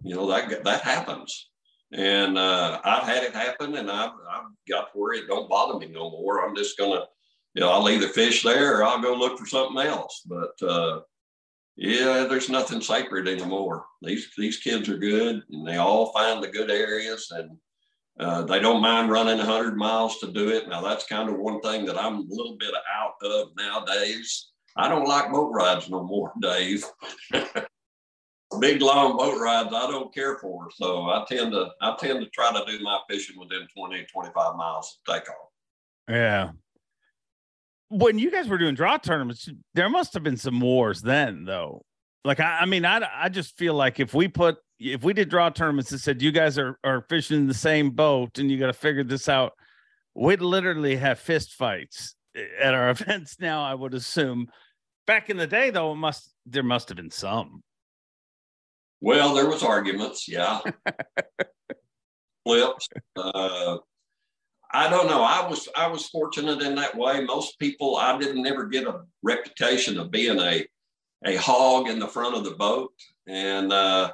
You 0.03 0.15
know 0.15 0.27
that 0.27 0.65
that 0.65 0.83
happens, 0.83 1.49
and 1.93 2.37
uh, 2.37 2.81
I've 2.85 3.05
had 3.05 3.23
it 3.23 3.35
happen, 3.35 3.77
and 3.77 3.91
I've, 3.91 4.13
I've 4.31 4.51
got 4.69 4.93
to 4.93 4.99
where 4.99 5.15
it 5.15 5.27
don't 5.27 5.49
bother 5.49 5.79
me 5.79 5.87
no 5.87 6.11
more. 6.11 6.45
I'm 6.45 6.55
just 6.55 6.77
gonna, 6.77 7.07
you 7.55 7.61
know, 7.61 7.71
I'll 7.71 7.89
either 7.89 8.09
fish 8.09 8.43
there 8.43 8.79
or 8.79 8.85
I'll 8.85 9.01
go 9.01 9.15
look 9.15 9.39
for 9.39 9.47
something 9.47 9.79
else. 9.85 10.23
But 10.27 10.67
uh, 10.67 11.01
yeah, 11.77 12.27
there's 12.29 12.51
nothing 12.51 12.81
sacred 12.81 13.27
anymore. 13.29 13.87
These 14.03 14.29
these 14.37 14.59
kids 14.59 14.89
are 14.89 14.99
good, 14.99 15.43
and 15.51 15.67
they 15.67 15.77
all 15.77 16.13
find 16.13 16.43
the 16.43 16.49
good 16.49 16.71
areas, 16.71 17.31
and 17.31 17.57
uh, 18.19 18.43
they 18.43 18.61
don't 18.61 18.83
mind 18.83 19.11
running 19.11 19.39
100 19.39 19.77
miles 19.77 20.19
to 20.19 20.33
do 20.33 20.49
it. 20.51 20.69
Now 20.69 20.83
that's 20.83 21.07
kind 21.07 21.29
of 21.29 21.39
one 21.39 21.61
thing 21.61 21.85
that 21.87 21.99
I'm 21.99 22.17
a 22.17 22.25
little 22.29 22.57
bit 22.59 22.73
out 22.95 23.15
of 23.23 23.49
nowadays. 23.57 24.53
I 24.77 24.89
don't 24.89 25.09
like 25.09 25.33
boat 25.33 25.53
rides 25.53 25.89
no 25.89 26.03
more, 26.03 26.33
Dave. 26.41 26.85
Big 28.61 28.81
long 28.81 29.17
boat 29.17 29.41
rides 29.41 29.75
I 29.75 29.91
don't 29.91 30.15
care 30.15 30.39
for. 30.39 30.69
So 30.71 31.03
I 31.11 31.25
tend 31.29 31.53
to 31.53 31.71
I 31.81 31.97
tend 31.99 32.21
to 32.21 32.31
try 32.31 32.53
to 32.53 32.65
do 32.71 32.83
my 32.83 32.99
fishing 33.09 33.39
within 33.39 33.67
20, 33.77 34.07
25 34.13 34.57
miles 34.57 34.99
of 35.09 35.15
takeoff. 35.15 35.37
Yeah, 36.09 36.51
when 37.89 38.19
you 38.19 38.31
guys 38.31 38.49
were 38.49 38.59
doing 38.59 38.75
draw 38.75 38.97
tournaments, 38.97 39.49
there 39.75 39.89
must 39.89 40.15
have 40.15 40.23
been 40.23 40.37
some 40.37 40.61
wars 40.61 41.03
then, 41.03 41.45
though. 41.45 41.85
Like, 42.25 42.41
I, 42.41 42.61
I 42.61 42.67
mean, 42.67 42.85
I, 42.85 43.07
I 43.15 43.29
just 43.29 43.57
feel 43.57 43.75
like 43.75 44.01
if 44.01 44.13
we 44.13 44.29
put, 44.29 44.57
if 44.79 45.05
we 45.05 45.13
did 45.13 45.29
draw 45.29 45.49
tournaments 45.51 45.93
and 45.93 46.01
said 46.01 46.21
you 46.21 46.33
guys 46.33 46.59
are 46.59 46.79
are 46.85 47.03
fishing 47.09 47.39
in 47.39 47.47
the 47.47 47.55
same 47.55 47.91
boat 47.91 48.39
and 48.39 48.51
you 48.51 48.59
got 48.59 48.67
to 48.67 48.73
figure 48.73 49.05
this 49.05 49.29
out, 49.29 49.53
we'd 50.15 50.43
literally 50.43 50.97
have 50.97 51.19
fist 51.19 51.53
fights 51.53 52.15
at 52.61 52.75
our 52.75 52.91
events 52.91 53.37
now. 53.41 53.63
I 53.63 53.75
would 53.75 53.95
assume. 53.95 54.49
Back 55.07 55.31
in 55.31 55.37
the 55.37 55.47
day, 55.47 55.71
though, 55.71 55.93
it 55.93 55.97
must 55.97 56.35
there 56.47 56.63
must 56.63 56.89
have 56.89 56.97
been 56.97 57.11
some. 57.11 57.63
Well, 59.01 59.35
there 59.35 59.49
was 59.49 59.63
arguments, 59.63 60.27
yeah. 60.29 60.61
Flips. 62.45 62.89
Uh, 63.17 63.79
I 64.73 64.91
don't 64.91 65.07
know. 65.07 65.23
I 65.23 65.49
was 65.49 65.69
I 65.77 65.87
was 65.87 66.09
fortunate 66.09 66.61
in 66.63 66.75
that 66.77 66.97
way. 66.97 67.25
Most 67.25 67.59
people, 67.59 67.97
I 67.97 68.19
didn't 68.19 68.47
ever 68.47 68.67
get 68.67 68.87
a 68.87 69.03
reputation 69.23 69.99
of 69.99 70.11
being 70.11 70.39
a 70.39 70.67
a 71.25 71.37
hog 71.37 71.89
in 71.89 71.99
the 71.99 72.09
front 72.09 72.37
of 72.37 72.45
the 72.45 72.53
boat, 72.53 72.93
and 73.27 73.73
uh, 73.73 74.13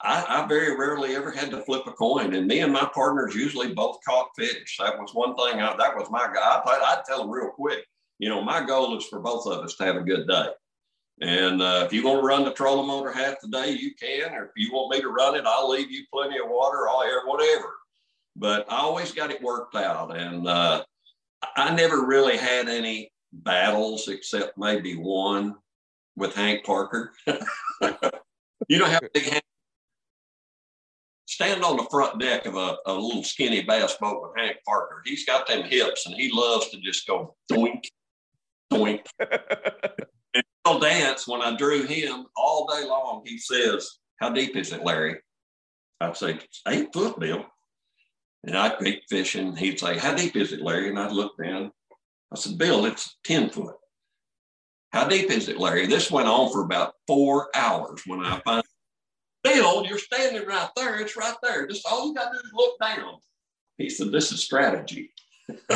I, 0.00 0.24
I, 0.28 0.46
very 0.46 0.76
rarely 0.76 1.14
ever 1.14 1.30
had 1.30 1.50
to 1.52 1.62
flip 1.62 1.86
a 1.86 1.92
coin. 1.92 2.34
And 2.34 2.46
me 2.46 2.60
and 2.60 2.72
my 2.72 2.90
partners 2.92 3.34
usually 3.34 3.72
both 3.72 3.98
caught 4.06 4.30
fish. 4.36 4.76
That 4.80 4.98
was 4.98 5.14
one 5.14 5.36
thing. 5.36 5.62
I, 5.62 5.76
that 5.76 5.96
was 5.96 6.10
my 6.10 6.26
guy. 6.26 6.62
I, 6.64 6.96
I'd 6.96 7.04
tell 7.06 7.20
them 7.20 7.30
real 7.30 7.50
quick. 7.50 7.84
You 8.22 8.28
know, 8.28 8.40
my 8.40 8.64
goal 8.64 8.96
is 8.96 9.06
for 9.06 9.18
both 9.18 9.46
of 9.46 9.64
us 9.64 9.74
to 9.76 9.84
have 9.84 9.96
a 9.96 10.00
good 10.02 10.28
day. 10.28 10.46
And 11.20 11.60
uh, 11.60 11.82
if 11.84 11.92
you 11.92 12.04
want 12.04 12.20
to 12.20 12.26
run 12.26 12.44
the 12.44 12.52
trolling 12.52 12.86
motor 12.86 13.12
half 13.12 13.40
the 13.40 13.48
day, 13.48 13.70
you 13.70 13.94
can. 13.94 14.32
Or 14.32 14.44
if 14.44 14.52
you 14.56 14.72
want 14.72 14.94
me 14.94 15.00
to 15.00 15.08
run 15.08 15.34
it, 15.34 15.44
I'll 15.44 15.68
leave 15.68 15.90
you 15.90 16.04
plenty 16.12 16.38
of 16.38 16.48
water, 16.48 16.88
all 16.88 17.02
air, 17.02 17.26
whatever 17.26 17.74
but 18.36 18.70
I 18.70 18.78
always 18.78 19.12
got 19.12 19.30
it 19.30 19.42
worked 19.42 19.76
out. 19.76 20.16
And 20.16 20.46
uh, 20.46 20.84
I 21.56 21.74
never 21.74 22.06
really 22.06 22.36
had 22.36 22.68
any 22.68 23.10
battles 23.32 24.08
except 24.08 24.58
maybe 24.58 24.96
one 24.96 25.56
with 26.16 26.34
Hank 26.34 26.64
Parker. 26.64 27.12
you 27.26 28.84
how 28.84 29.00
big 29.12 29.24
Hank 29.24 29.42
stand 31.26 31.64
on 31.64 31.76
the 31.76 31.86
front 31.90 32.20
deck 32.20 32.46
of 32.46 32.56
a, 32.56 32.76
a, 32.86 32.92
little 32.92 33.24
skinny 33.24 33.62
bass 33.62 33.96
boat 34.00 34.22
with 34.22 34.32
Hank 34.36 34.58
Parker. 34.66 35.02
He's 35.04 35.24
got 35.24 35.46
them 35.46 35.64
hips 35.64 36.06
and 36.06 36.14
he 36.14 36.30
loves 36.32 36.68
to 36.70 36.80
just 36.80 37.06
go 37.06 37.34
doink, 37.50 37.84
doink. 38.72 39.06
and 40.34 40.44
he'll 40.66 40.78
dance 40.78 41.26
when 41.26 41.42
I 41.42 41.56
drew 41.56 41.84
him 41.84 42.26
all 42.36 42.66
day 42.66 42.86
long. 42.86 43.22
He 43.24 43.38
says, 43.38 43.98
How 44.18 44.30
deep 44.30 44.56
is 44.56 44.72
it, 44.72 44.84
Larry? 44.84 45.16
I'd 46.00 46.16
say, 46.16 46.38
Eight 46.68 46.92
foot, 46.92 47.18
Bill. 47.18 47.44
And 48.44 48.56
I'd 48.56 48.78
be 48.78 49.02
fishing. 49.08 49.54
He'd 49.56 49.78
say, 49.78 49.98
How 49.98 50.14
deep 50.14 50.36
is 50.36 50.52
it, 50.52 50.62
Larry? 50.62 50.88
And 50.88 50.98
I'd 50.98 51.12
look 51.12 51.32
down. 51.42 51.70
I 52.32 52.36
said, 52.38 52.58
Bill, 52.58 52.86
it's 52.86 53.16
10 53.24 53.50
foot. 53.50 53.76
How 54.92 55.06
deep 55.06 55.30
is 55.30 55.48
it, 55.48 55.58
Larry? 55.58 55.86
This 55.86 56.10
went 56.10 56.28
on 56.28 56.52
for 56.52 56.64
about 56.64 56.94
four 57.06 57.48
hours 57.54 58.02
when 58.06 58.24
I 58.24 58.40
finally, 58.44 58.64
Bill, 59.42 59.86
you're 59.86 59.98
standing 59.98 60.46
right 60.46 60.68
there. 60.76 61.00
It's 61.00 61.16
right 61.16 61.34
there. 61.42 61.66
Just 61.66 61.86
all 61.86 62.08
you 62.08 62.14
got 62.14 62.30
to 62.30 62.38
do 62.38 62.44
is 62.44 62.52
look 62.54 62.78
down. 62.80 63.14
He 63.78 63.88
said, 63.90 64.12
This 64.12 64.32
is 64.32 64.42
strategy. 64.42 65.12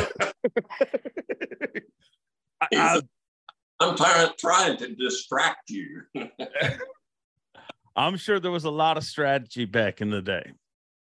I, 2.61 3.01
I'm 3.81 3.97
trying, 3.97 4.31
trying 4.39 4.77
to 4.79 4.95
distract 4.95 5.71
you. 5.71 6.03
I'm 7.97 8.17
sure 8.17 8.41
there 8.41 8.51
was 8.51 8.65
a 8.65 8.71
lot 8.71 8.97
of 8.97 9.05
strategy 9.05 9.65
back 9.65 10.01
in 10.01 10.11
the 10.11 10.23
day. 10.23 10.53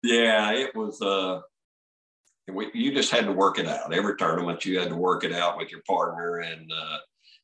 Yeah, 0.02 0.52
it 0.52 0.74
was. 0.74 1.00
Uh, 1.00 1.40
we, 2.52 2.70
you 2.74 2.92
just 2.92 3.12
had 3.12 3.26
to 3.26 3.32
work 3.32 3.58
it 3.58 3.66
out. 3.66 3.92
Every 3.94 4.16
tournament, 4.16 4.64
you 4.64 4.78
had 4.78 4.88
to 4.88 4.96
work 4.96 5.24
it 5.24 5.32
out 5.32 5.56
with 5.56 5.70
your 5.70 5.82
partner, 5.86 6.38
and 6.38 6.70
uh, 6.72 6.96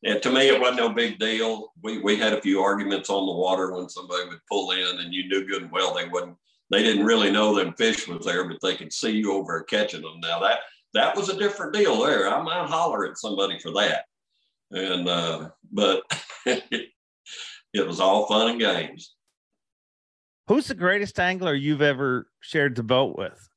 and 0.04 0.22
to 0.22 0.30
me, 0.30 0.48
it 0.48 0.60
wasn't 0.60 0.78
no 0.78 0.88
big 0.88 1.18
deal. 1.18 1.72
We 1.82 1.98
we 1.98 2.16
had 2.16 2.32
a 2.32 2.40
few 2.40 2.60
arguments 2.60 3.10
on 3.10 3.26
the 3.26 3.32
water 3.32 3.72
when 3.72 3.88
somebody 3.88 4.28
would 4.28 4.40
pull 4.50 4.72
in, 4.72 5.00
and 5.00 5.12
you 5.14 5.28
knew 5.28 5.46
good 5.46 5.62
and 5.62 5.72
well 5.72 5.94
they 5.94 6.08
wouldn't. 6.08 6.36
They 6.70 6.82
didn't 6.82 7.06
really 7.06 7.30
know 7.30 7.54
them 7.54 7.74
fish 7.74 8.08
was 8.08 8.24
there, 8.24 8.48
but 8.48 8.58
they 8.60 8.74
could 8.74 8.92
see 8.92 9.12
you 9.12 9.32
over 9.32 9.62
catching 9.62 10.02
them. 10.02 10.18
Now 10.20 10.40
that 10.40 10.60
that 10.96 11.14
was 11.14 11.28
a 11.28 11.36
different 11.36 11.74
deal 11.74 12.02
there. 12.02 12.28
I 12.28 12.42
might 12.42 12.68
holler 12.68 13.06
at 13.06 13.18
somebody 13.18 13.58
for 13.58 13.70
that, 13.72 14.04
and 14.70 15.08
uh, 15.08 15.50
but 15.70 16.02
it 16.46 16.90
was 17.74 18.00
all 18.00 18.26
fun 18.26 18.50
and 18.50 18.60
games. 18.60 19.14
Who's 20.48 20.68
the 20.68 20.74
greatest 20.74 21.20
angler 21.20 21.54
you've 21.54 21.82
ever 21.82 22.28
shared 22.40 22.76
the 22.76 22.82
boat 22.82 23.16
with? 23.16 23.48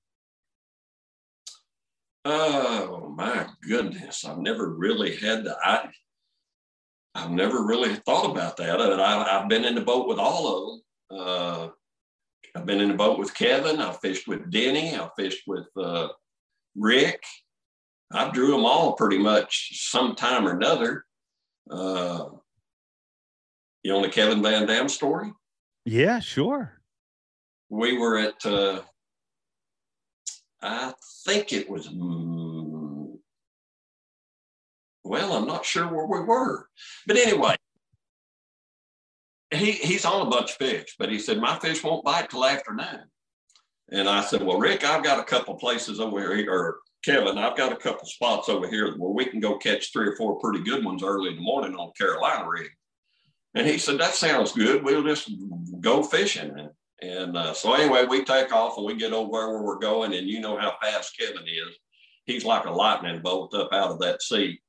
Oh 2.26 3.14
my 3.16 3.48
goodness! 3.68 4.26
I've 4.26 4.40
never 4.40 4.74
really 4.76 5.16
had 5.16 5.46
the 5.46 5.56
I. 5.64 5.90
I've 7.16 7.32
never 7.32 7.66
really 7.66 7.96
thought 7.96 8.30
about 8.30 8.58
that. 8.58 8.80
And 8.82 9.02
I, 9.02 9.40
have 9.40 9.50
been 9.50 9.66
in 9.66 9.76
the 9.76 9.82
boat 9.82 10.08
with 10.08 10.20
all 10.20 10.48
of 10.48 10.68
them. 10.68 11.20
Uh, 11.20 11.68
I've 12.56 12.66
been 12.66 12.82
in 12.82 12.90
the 12.90 12.96
boat 12.96 13.18
with 13.18 13.34
Kevin. 13.34 13.80
I 13.80 13.94
fished 13.94 14.28
with 14.28 14.52
Denny. 14.52 14.96
I 14.96 15.10
fished 15.18 15.44
with 15.48 15.66
uh, 15.76 16.10
Rick. 16.76 17.24
I 18.12 18.30
drew 18.32 18.52
them 18.52 18.66
all 18.66 18.94
pretty 18.94 19.20
much 19.20 19.90
sometime 19.90 20.48
or 20.48 20.52
another. 20.52 21.06
Uh, 21.70 22.26
you 23.84 23.92
know 23.92 24.02
the 24.02 24.10
Kevin 24.10 24.42
Van 24.42 24.66
Dam 24.66 24.90
story? 24.90 25.32
Yeah, 25.86 26.20
sure 26.20 26.80
we 27.70 27.98
were 27.98 28.18
at, 28.18 28.46
uh, 28.46 28.82
I 30.62 30.94
think 31.26 31.54
it 31.54 31.70
was, 31.70 31.88
mm, 31.88 33.18
well, 35.04 35.34
I'm 35.34 35.48
not 35.48 35.66
sure 35.66 35.88
where 35.88 36.06
we 36.06 36.26
were. 36.26 36.68
But 37.08 37.18
anyway, 37.18 37.56
he, 39.52 39.72
he's 39.72 40.06
on 40.06 40.28
a 40.28 40.30
bunch 40.30 40.52
of 40.52 40.58
fish, 40.58 40.96
but 41.00 41.10
he 41.10 41.20
said, 41.20 41.40
My 41.40 41.58
fish 41.60 41.84
won't 41.84 42.04
bite 42.04 42.30
till 42.30 42.46
afternoon. 42.46 43.06
And 43.92 44.08
I 44.08 44.22
said, 44.22 44.44
Well, 44.44 44.60
Rick, 44.60 44.84
I've 44.84 45.04
got 45.04 45.20
a 45.20 45.24
couple 45.24 45.56
places 45.56 46.00
over 46.00 46.36
here, 46.36 46.52
or 46.52 46.80
Kevin, 47.04 47.38
I've 47.38 47.58
got 47.58 47.72
a 47.72 47.78
couple 47.78 48.08
spots 48.08 48.50
over 48.50 48.68
here 48.68 48.96
where 48.98 49.12
we 49.12 49.26
can 49.26 49.40
go 49.40 49.58
catch 49.58 49.92
three 49.92 50.08
or 50.08 50.16
four 50.16 50.40
pretty 50.40 50.64
good 50.64 50.84
ones 50.84 51.04
early 51.04 51.30
in 51.30 51.36
the 51.38 51.42
morning 51.42 51.76
on 51.76 51.92
Carolina 51.98 52.48
rig. 52.48 52.70
And 53.56 53.66
he 53.66 53.78
said, 53.78 54.00
That 54.00 54.14
sounds 54.16 54.52
good. 54.52 54.84
We'll 54.84 55.04
just 55.04 55.32
go 55.82 56.04
fishing. 56.04 56.52
And 56.58 56.70
and 57.02 57.38
uh, 57.38 57.54
so 57.54 57.74
anyway, 57.74 58.06
we 58.06 58.26
take 58.26 58.52
off 58.52 58.78
and 58.78 58.86
we 58.86 58.96
get 58.96 59.14
over 59.14 59.30
where 59.30 59.62
we're 59.64 59.80
going, 59.80 60.14
and 60.14 60.28
you 60.28 60.42
know 60.42 60.58
how 60.58 60.76
fast 60.82 61.18
Kevin 61.18 61.44
is. 61.44 61.78
He's 62.26 62.46
like 62.46 62.66
a 62.66 62.72
lightning 62.72 63.22
bolt 63.22 63.56
up 63.56 63.70
out 63.72 63.92
of 63.92 64.00
that 64.00 64.22
seat. 64.22 64.60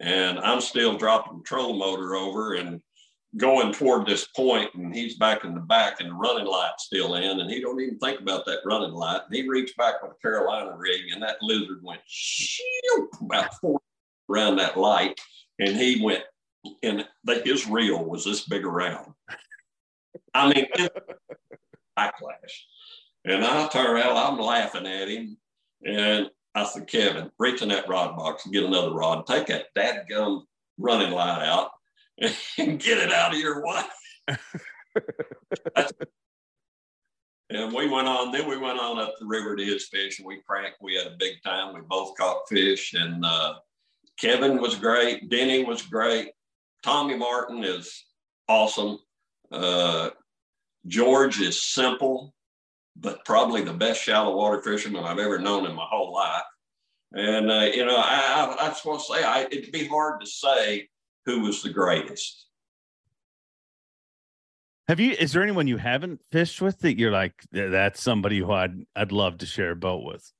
and 0.00 0.38
I'm 0.38 0.60
still 0.60 0.96
dropping 0.96 1.38
the 1.38 1.44
trolling 1.44 1.78
motor 1.78 2.16
over 2.16 2.54
and 2.54 2.80
going 3.38 3.72
toward 3.72 4.06
this 4.06 4.26
point, 4.26 4.74
and 4.74 4.94
he's 4.94 5.16
back 5.16 5.44
in 5.44 5.54
the 5.54 5.60
back, 5.60 6.00
and 6.00 6.10
the 6.10 6.14
running 6.14 6.46
light's 6.46 6.84
still 6.84 7.14
in, 7.14 7.40
and 7.40 7.50
he 7.50 7.60
don't 7.60 7.80
even 7.80 7.98
think 7.98 8.20
about 8.20 8.44
that 8.44 8.60
running 8.64 8.92
light. 8.92 9.22
And 9.26 9.34
he 9.34 9.48
reached 9.48 9.76
back 9.76 10.02
with 10.02 10.12
a 10.12 10.20
Carolina 10.20 10.76
rig, 10.76 11.12
and 11.12 11.22
that 11.22 11.36
lizard 11.40 11.82
went 11.82 12.00
shoo, 12.06 13.08
about 13.20 13.54
four 13.60 13.80
around 14.28 14.56
that 14.56 14.76
light, 14.76 15.18
and 15.58 15.76
he 15.76 16.02
went, 16.02 16.24
and 16.82 17.06
his 17.44 17.66
reel 17.66 18.04
was 18.04 18.24
this 18.24 18.44
big 18.44 18.64
around. 18.64 19.14
I 20.34 20.52
mean, 20.52 20.66
backlash. 21.98 22.62
And 23.24 23.44
I 23.44 23.68
turn 23.68 23.86
around, 23.86 24.16
I'm 24.16 24.38
laughing 24.38 24.86
at 24.86 25.08
him, 25.08 25.36
and 25.86 26.28
I 26.54 26.64
said, 26.64 26.88
Kevin, 26.88 27.30
reach 27.38 27.62
in 27.62 27.68
that 27.68 27.88
rod 27.88 28.16
box 28.16 28.44
and 28.44 28.52
get 28.52 28.64
another 28.64 28.92
rod. 28.92 29.26
Take 29.26 29.46
that 29.46 29.66
dadgum 29.76 30.42
running 30.76 31.12
light 31.12 31.46
out 31.46 31.70
get 32.20 32.98
it 32.98 33.12
out 33.12 33.32
of 33.32 33.38
your 33.38 33.64
way. 33.64 33.82
and 37.50 37.72
we 37.72 37.88
went 37.88 38.08
on, 38.08 38.32
then 38.32 38.48
we 38.48 38.58
went 38.58 38.78
on 38.78 38.98
up 38.98 39.14
the 39.18 39.26
river 39.26 39.56
to 39.56 39.64
his 39.64 39.88
fish 39.88 40.18
and 40.18 40.26
we 40.26 40.40
cranked. 40.46 40.78
We 40.80 40.96
had 40.96 41.06
a 41.06 41.16
big 41.18 41.42
time. 41.44 41.74
We 41.74 41.80
both 41.80 42.16
caught 42.16 42.48
fish 42.48 42.94
and 42.94 43.24
uh, 43.24 43.54
Kevin 44.18 44.60
was 44.60 44.74
great. 44.74 45.30
Denny 45.30 45.64
was 45.64 45.82
great. 45.82 46.30
Tommy 46.82 47.16
Martin 47.16 47.64
is 47.64 48.04
awesome. 48.48 48.98
Uh, 49.50 50.10
George 50.86 51.40
is 51.40 51.62
simple 51.62 52.34
but 53.00 53.24
probably 53.24 53.62
the 53.62 53.72
best 53.72 54.02
shallow 54.02 54.36
water 54.36 54.60
fisherman 54.60 55.04
I've 55.04 55.18
ever 55.18 55.38
known 55.38 55.66
in 55.66 55.74
my 55.74 55.86
whole 55.88 56.12
life. 56.12 56.42
And 57.12 57.50
uh, 57.50 57.68
you 57.72 57.86
know, 57.86 57.96
I, 57.96 58.56
I, 58.60 58.66
I 58.66 58.68
just 58.68 58.84
want 58.84 59.00
to 59.00 59.14
say, 59.14 59.24
I, 59.24 59.42
it'd 59.50 59.72
be 59.72 59.86
hard 59.86 60.20
to 60.20 60.26
say 60.26 60.88
who 61.28 61.40
was 61.40 61.62
the 61.62 61.68
greatest. 61.68 62.46
Have 64.88 64.98
you? 64.98 65.12
Is 65.12 65.32
there 65.32 65.42
anyone 65.42 65.66
you 65.66 65.76
haven't 65.76 66.22
fished 66.32 66.62
with 66.62 66.78
that 66.78 66.98
you're 66.98 67.12
like 67.12 67.34
that's 67.52 68.02
somebody 68.02 68.38
who 68.38 68.50
I'd 68.50 68.86
I'd 68.96 69.12
love 69.12 69.36
to 69.38 69.46
share 69.46 69.72
a 69.72 69.76
boat 69.76 70.04
with? 70.04 70.32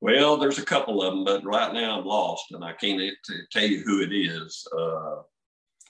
Well, 0.00 0.36
there's 0.36 0.60
a 0.60 0.64
couple 0.64 1.02
of 1.02 1.12
them, 1.12 1.24
but 1.24 1.44
right 1.44 1.72
now 1.72 1.98
I'm 1.98 2.06
lost 2.06 2.52
and 2.52 2.64
I 2.64 2.72
can't 2.74 3.02
tell 3.50 3.64
you 3.64 3.80
who 3.80 4.00
it 4.00 4.12
is. 4.12 4.64
Uh, 4.72 5.16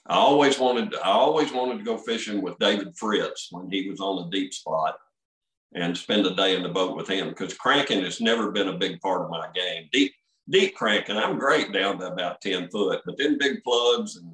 I 0.07 0.15
always 0.15 0.57
wanted 0.57 0.95
I 0.95 1.11
always 1.11 1.53
wanted 1.53 1.77
to 1.77 1.83
go 1.83 1.99
fishing 1.99 2.41
with 2.41 2.57
David 2.57 2.97
Fritz 2.97 3.49
when 3.51 3.69
he 3.69 3.87
was 3.87 3.99
on 3.99 4.15
the 4.15 4.35
deep 4.35 4.51
spot 4.51 4.95
and 5.75 5.95
spend 5.95 6.25
a 6.25 6.33
day 6.33 6.55
in 6.55 6.63
the 6.63 6.69
boat 6.69 6.97
with 6.97 7.07
him 7.07 7.29
because 7.29 7.53
cranking 7.53 8.03
has 8.03 8.19
never 8.19 8.51
been 8.51 8.69
a 8.69 8.79
big 8.79 8.99
part 9.01 9.21
of 9.21 9.29
my 9.29 9.47
game. 9.53 9.87
Deep 9.91 10.11
deep 10.49 10.75
cranking, 10.75 11.17
I'm 11.17 11.37
great 11.37 11.71
down 11.71 11.99
to 11.99 12.07
about 12.07 12.41
10 12.41 12.69
foot, 12.69 13.01
but 13.05 13.17
then 13.17 13.37
big 13.37 13.63
plugs 13.63 14.15
and 14.15 14.33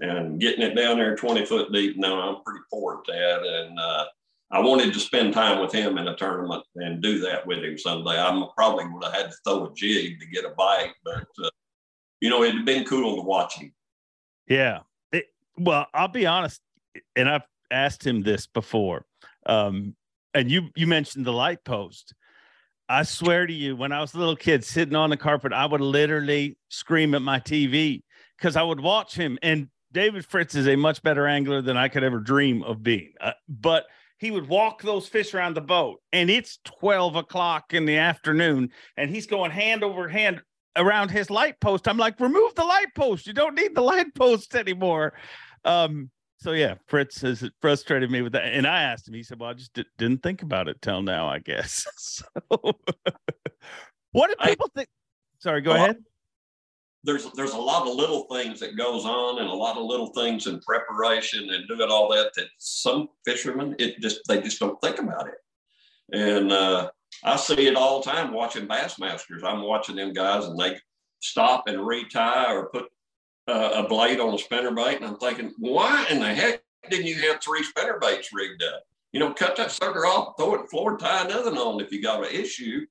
and 0.00 0.40
getting 0.40 0.62
it 0.62 0.74
down 0.74 0.98
there 0.98 1.16
20 1.16 1.46
foot 1.46 1.72
deep, 1.72 1.96
no, 1.96 2.20
I'm 2.20 2.42
pretty 2.44 2.64
poor 2.72 2.98
at 2.98 3.06
that. 3.06 3.42
And 3.46 3.78
uh, 3.78 4.04
I 4.50 4.60
wanted 4.60 4.92
to 4.92 5.00
spend 5.00 5.34
time 5.34 5.60
with 5.60 5.72
him 5.72 5.98
in 5.98 6.08
a 6.08 6.16
tournament 6.16 6.64
and 6.76 7.02
do 7.02 7.18
that 7.20 7.46
with 7.46 7.58
him 7.58 7.78
someday. 7.78 8.18
I 8.18 8.48
probably 8.56 8.86
would 8.86 9.04
have 9.04 9.14
had 9.14 9.30
to 9.30 9.36
throw 9.44 9.66
a 9.66 9.74
jig 9.74 10.20
to 10.20 10.26
get 10.26 10.44
a 10.44 10.50
bite, 10.50 10.92
but 11.04 11.26
uh, 11.42 11.50
you 12.20 12.30
know, 12.30 12.42
it'd 12.42 12.64
been 12.64 12.84
cool 12.84 13.16
to 13.16 13.22
watch 13.22 13.56
him. 13.56 13.72
Yeah. 14.48 14.80
It, 15.12 15.26
well, 15.56 15.86
I'll 15.94 16.08
be 16.08 16.26
honest, 16.26 16.60
and 17.16 17.28
I've 17.28 17.46
asked 17.70 18.06
him 18.06 18.22
this 18.22 18.46
before. 18.46 19.06
Um, 19.46 19.94
and 20.32 20.50
you 20.50 20.68
you 20.74 20.86
mentioned 20.86 21.24
the 21.24 21.32
light 21.32 21.64
post. 21.64 22.14
I 22.88 23.02
swear 23.02 23.46
to 23.46 23.52
you, 23.52 23.76
when 23.76 23.92
I 23.92 24.00
was 24.00 24.14
a 24.14 24.18
little 24.18 24.36
kid 24.36 24.64
sitting 24.64 24.94
on 24.94 25.10
the 25.10 25.16
carpet, 25.16 25.52
I 25.52 25.64
would 25.64 25.80
literally 25.80 26.58
scream 26.68 27.14
at 27.14 27.22
my 27.22 27.40
TV 27.40 28.02
because 28.36 28.56
I 28.56 28.62
would 28.62 28.80
watch 28.80 29.14
him. 29.14 29.38
And 29.42 29.68
David 29.94 30.26
Fritz 30.26 30.56
is 30.56 30.66
a 30.66 30.74
much 30.74 31.02
better 31.02 31.26
angler 31.26 31.62
than 31.62 31.76
I 31.76 31.88
could 31.88 32.02
ever 32.02 32.18
dream 32.18 32.64
of 32.64 32.82
being. 32.82 33.12
Uh, 33.20 33.30
but 33.48 33.86
he 34.18 34.32
would 34.32 34.48
walk 34.48 34.82
those 34.82 35.08
fish 35.08 35.32
around 35.34 35.54
the 35.54 35.60
boat, 35.60 36.00
and 36.12 36.28
it's 36.28 36.58
12 36.64 37.16
o'clock 37.16 37.72
in 37.72 37.86
the 37.86 37.96
afternoon, 37.96 38.70
and 38.96 39.08
he's 39.08 39.26
going 39.26 39.52
hand 39.52 39.84
over 39.84 40.08
hand 40.08 40.42
around 40.76 41.10
his 41.10 41.30
light 41.30 41.60
post. 41.60 41.86
I'm 41.86 41.96
like, 41.96 42.18
remove 42.18 42.54
the 42.56 42.64
light 42.64 42.92
post. 42.96 43.26
You 43.26 43.32
don't 43.32 43.54
need 43.54 43.74
the 43.74 43.82
light 43.82 44.12
post 44.16 44.56
anymore. 44.56 45.14
Um, 45.64 46.10
so 46.38 46.50
yeah, 46.50 46.74
Fritz 46.88 47.20
has 47.22 47.48
frustrated 47.60 48.10
me 48.10 48.20
with 48.20 48.32
that, 48.32 48.44
and 48.44 48.66
I 48.66 48.82
asked 48.82 49.08
him. 49.08 49.14
He 49.14 49.22
said, 49.22 49.38
"Well, 49.40 49.50
I 49.50 49.54
just 49.54 49.72
d- 49.72 49.86
didn't 49.96 50.22
think 50.22 50.42
about 50.42 50.68
it 50.68 50.82
till 50.82 51.00
now, 51.00 51.26
I 51.26 51.38
guess." 51.38 51.86
so, 51.96 52.24
what 54.10 54.28
do 54.28 54.36
people 54.44 54.66
I, 54.74 54.78
think? 54.80 54.88
Sorry, 55.38 55.62
go 55.62 55.70
well, 55.70 55.84
ahead. 55.84 55.96
There's 57.04 57.30
there's 57.32 57.52
a 57.52 57.58
lot 57.58 57.86
of 57.86 57.94
little 57.94 58.24
things 58.24 58.60
that 58.60 58.76
goes 58.76 59.04
on, 59.04 59.38
and 59.38 59.48
a 59.48 59.54
lot 59.54 59.76
of 59.76 59.84
little 59.84 60.08
things 60.08 60.46
in 60.46 60.58
preparation 60.60 61.50
and 61.50 61.68
doing 61.68 61.90
all 61.90 62.08
that 62.12 62.32
that 62.34 62.46
some 62.58 63.08
fishermen 63.24 63.76
it 63.78 64.00
just 64.00 64.20
they 64.26 64.40
just 64.40 64.58
don't 64.58 64.80
think 64.80 64.98
about 64.98 65.28
it, 65.28 65.34
and 66.12 66.50
uh, 66.50 66.90
I 67.22 67.36
see 67.36 67.66
it 67.66 67.76
all 67.76 68.00
the 68.00 68.10
time 68.10 68.32
watching 68.32 68.66
Bassmasters. 68.66 69.44
I'm 69.44 69.62
watching 69.62 69.96
them 69.96 70.12
guys, 70.12 70.46
and 70.46 70.58
they 70.58 70.78
stop 71.20 71.64
and 71.66 71.86
retie 71.86 72.18
or 72.18 72.70
put 72.70 72.86
uh, 73.48 73.82
a 73.84 73.88
blade 73.88 74.20
on 74.20 74.34
a 74.34 74.38
spinner 74.38 74.72
bait, 74.72 74.96
and 74.96 75.04
I'm 75.04 75.18
thinking, 75.18 75.52
why 75.58 76.06
in 76.10 76.20
the 76.20 76.34
heck 76.34 76.62
didn't 76.90 77.06
you 77.06 77.16
have 77.28 77.42
three 77.42 77.62
spinner 77.62 77.98
baits 78.00 78.30
rigged 78.32 78.62
up? 78.62 78.82
You 79.12 79.20
know, 79.20 79.32
cut 79.32 79.56
that 79.56 79.70
sucker 79.70 80.06
off, 80.06 80.34
throw 80.36 80.54
it 80.54 80.70
floor, 80.70 80.96
tie 80.96 81.24
another 81.24 81.50
on 81.52 81.80
if 81.80 81.92
you 81.92 82.02
got 82.02 82.26
an 82.26 82.32
issue, 82.32 82.86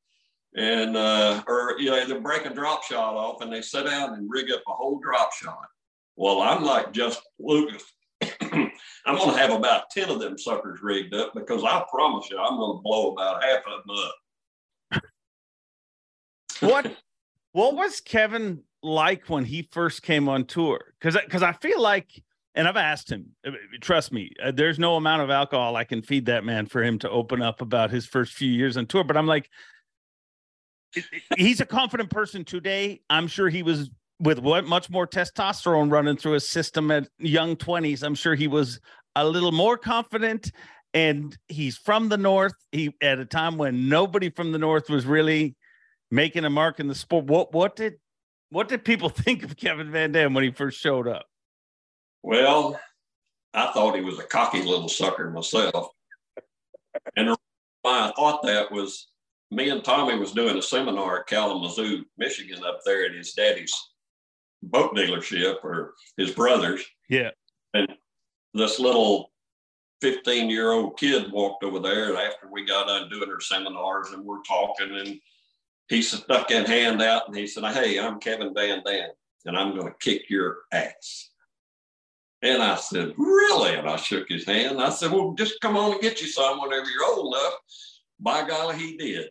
and 0.55 0.95
uh, 0.95 1.43
or 1.47 1.75
you 1.79 1.89
know 1.89 2.05
they 2.05 2.19
break 2.19 2.45
a 2.45 2.53
drop 2.53 2.83
shot 2.83 3.15
off 3.15 3.41
and 3.41 3.51
they 3.51 3.61
sit 3.61 3.85
down 3.85 4.13
and 4.13 4.29
rig 4.29 4.51
up 4.51 4.61
a 4.67 4.71
whole 4.71 4.99
drop 4.99 5.33
shot. 5.33 5.67
Well, 6.15 6.41
I'm 6.41 6.63
like 6.63 6.91
Justin 6.91 7.23
Lucas. 7.39 7.83
I'm 8.41 9.17
going 9.17 9.31
to 9.31 9.37
have 9.37 9.51
about 9.51 9.89
10 9.89 10.09
of 10.09 10.19
them 10.19 10.37
suckers 10.37 10.79
rigged 10.81 11.13
up 11.13 11.33
because 11.33 11.63
I 11.63 11.83
promise 11.89 12.29
you, 12.29 12.37
I'm 12.37 12.57
going 12.57 12.77
to 12.77 12.81
blow 12.81 13.11
about 13.11 13.43
half 13.43 13.63
of 13.67 13.81
them 13.85 15.01
up. 15.01 15.03
what 16.61 16.95
what 17.51 17.75
was 17.75 17.99
Kevin 17.99 18.63
like 18.81 19.29
when 19.29 19.45
he 19.45 19.67
first 19.71 20.03
came 20.03 20.29
on 20.29 20.45
tour? 20.45 20.93
Because 20.99 21.19
because 21.21 21.43
I 21.43 21.53
feel 21.53 21.81
like, 21.81 22.23
and 22.55 22.67
I've 22.67 22.77
asked 22.77 23.11
him. 23.11 23.31
Trust 23.81 24.13
me, 24.13 24.31
uh, 24.41 24.51
there's 24.51 24.79
no 24.79 24.95
amount 24.95 25.23
of 25.23 25.29
alcohol 25.29 25.75
I 25.75 25.83
can 25.83 26.01
feed 26.01 26.27
that 26.27 26.45
man 26.45 26.65
for 26.65 26.83
him 26.83 26.99
to 26.99 27.09
open 27.09 27.41
up 27.41 27.61
about 27.61 27.91
his 27.91 28.05
first 28.05 28.33
few 28.33 28.51
years 28.51 28.77
on 28.77 28.85
tour. 28.85 29.03
But 29.03 29.17
I'm 29.17 29.27
like, 29.27 29.49
he's 31.37 31.59
a 31.59 31.65
confident 31.65 32.09
person 32.09 32.43
today. 32.43 33.01
I'm 33.09 33.27
sure 33.27 33.49
he 33.49 33.63
was 33.63 33.89
with 34.19 34.39
what 34.39 34.65
much 34.65 34.89
more 34.89 35.07
testosterone 35.07 35.91
running 35.91 36.17
through 36.17 36.33
his 36.33 36.47
system 36.47 36.91
at 36.91 37.07
young 37.19 37.55
20s. 37.55 38.03
I'm 38.03 38.15
sure 38.15 38.35
he 38.35 38.47
was 38.47 38.79
a 39.15 39.25
little 39.25 39.51
more 39.51 39.77
confident. 39.77 40.51
And 40.93 41.35
he's 41.47 41.75
from 41.75 42.09
the 42.09 42.17
north. 42.17 42.53
He 42.71 42.93
at 43.01 43.19
a 43.19 43.25
time 43.25 43.57
when 43.57 43.89
nobody 43.89 44.29
from 44.29 44.51
the 44.51 44.59
north 44.59 44.89
was 44.89 45.05
really 45.05 45.55
making 46.11 46.45
a 46.45 46.49
mark 46.49 46.79
in 46.79 46.87
the 46.87 46.95
sport. 46.95 47.25
What 47.25 47.51
what 47.51 47.75
did 47.75 47.95
what 48.49 48.67
did 48.67 48.85
people 48.85 49.09
think 49.09 49.43
of 49.43 49.57
Kevin 49.57 49.91
Van 49.91 50.11
Dam 50.11 50.33
when 50.33 50.43
he 50.43 50.51
first 50.51 50.79
showed 50.79 51.07
up? 51.07 51.25
Well, 52.21 52.79
I 53.53 53.71
thought 53.71 53.95
he 53.95 54.01
was 54.01 54.19
a 54.19 54.23
cocky 54.23 54.61
little 54.61 54.87
sucker 54.87 55.31
myself. 55.31 55.87
and 57.15 57.35
why 57.81 58.07
I 58.07 58.11
thought 58.15 58.43
that 58.43 58.71
was 58.71 59.07
me 59.53 59.69
and 59.69 59.83
Tommy 59.83 60.17
was 60.17 60.31
doing 60.31 60.57
a 60.57 60.61
seminar 60.61 61.19
at 61.19 61.27
Kalamazoo, 61.27 62.03
Michigan, 62.17 62.63
up 62.63 62.79
there 62.85 63.05
at 63.05 63.13
his 63.13 63.33
daddy's 63.33 63.73
boat 64.61 64.95
dealership 64.95 65.63
or 65.63 65.93
his 66.17 66.31
brother's. 66.31 66.83
Yeah. 67.09 67.31
And 67.73 67.87
this 68.53 68.79
little 68.79 69.31
15 70.01 70.49
year 70.49 70.71
old 70.71 70.97
kid 70.97 71.31
walked 71.31 71.63
over 71.63 71.79
there 71.79 72.09
And 72.09 72.17
after 72.17 72.49
we 72.51 72.65
got 72.65 72.87
done 72.87 73.09
doing 73.09 73.29
our 73.29 73.39
seminars 73.39 74.09
and 74.11 74.23
we're 74.23 74.41
talking 74.43 74.97
and 74.97 75.19
he 75.89 76.01
stuck 76.01 76.47
that 76.47 76.67
hand 76.67 77.01
out 77.01 77.27
and 77.27 77.37
he 77.37 77.47
said, 77.47 77.63
Hey, 77.65 77.99
I'm 77.99 78.19
Kevin 78.19 78.53
Van 78.53 78.81
Dam 78.85 79.09
and 79.45 79.57
I'm 79.57 79.75
going 79.75 79.87
to 79.87 79.99
kick 79.99 80.29
your 80.29 80.59
ass. 80.71 81.29
And 82.41 82.61
I 82.61 82.75
said, 82.75 83.13
Really? 83.17 83.75
And 83.75 83.89
I 83.89 83.95
shook 83.95 84.27
his 84.29 84.45
hand. 84.45 84.81
I 84.81 84.89
said, 84.89 85.11
Well, 85.11 85.33
just 85.37 85.61
come 85.61 85.77
on 85.77 85.93
and 85.93 86.01
get 86.01 86.21
you 86.21 86.27
some 86.27 86.61
whenever 86.61 86.89
you're 86.89 87.05
old 87.05 87.33
enough. 87.33 87.53
By 88.19 88.47
golly, 88.47 88.77
he 88.77 88.97
did. 88.97 89.29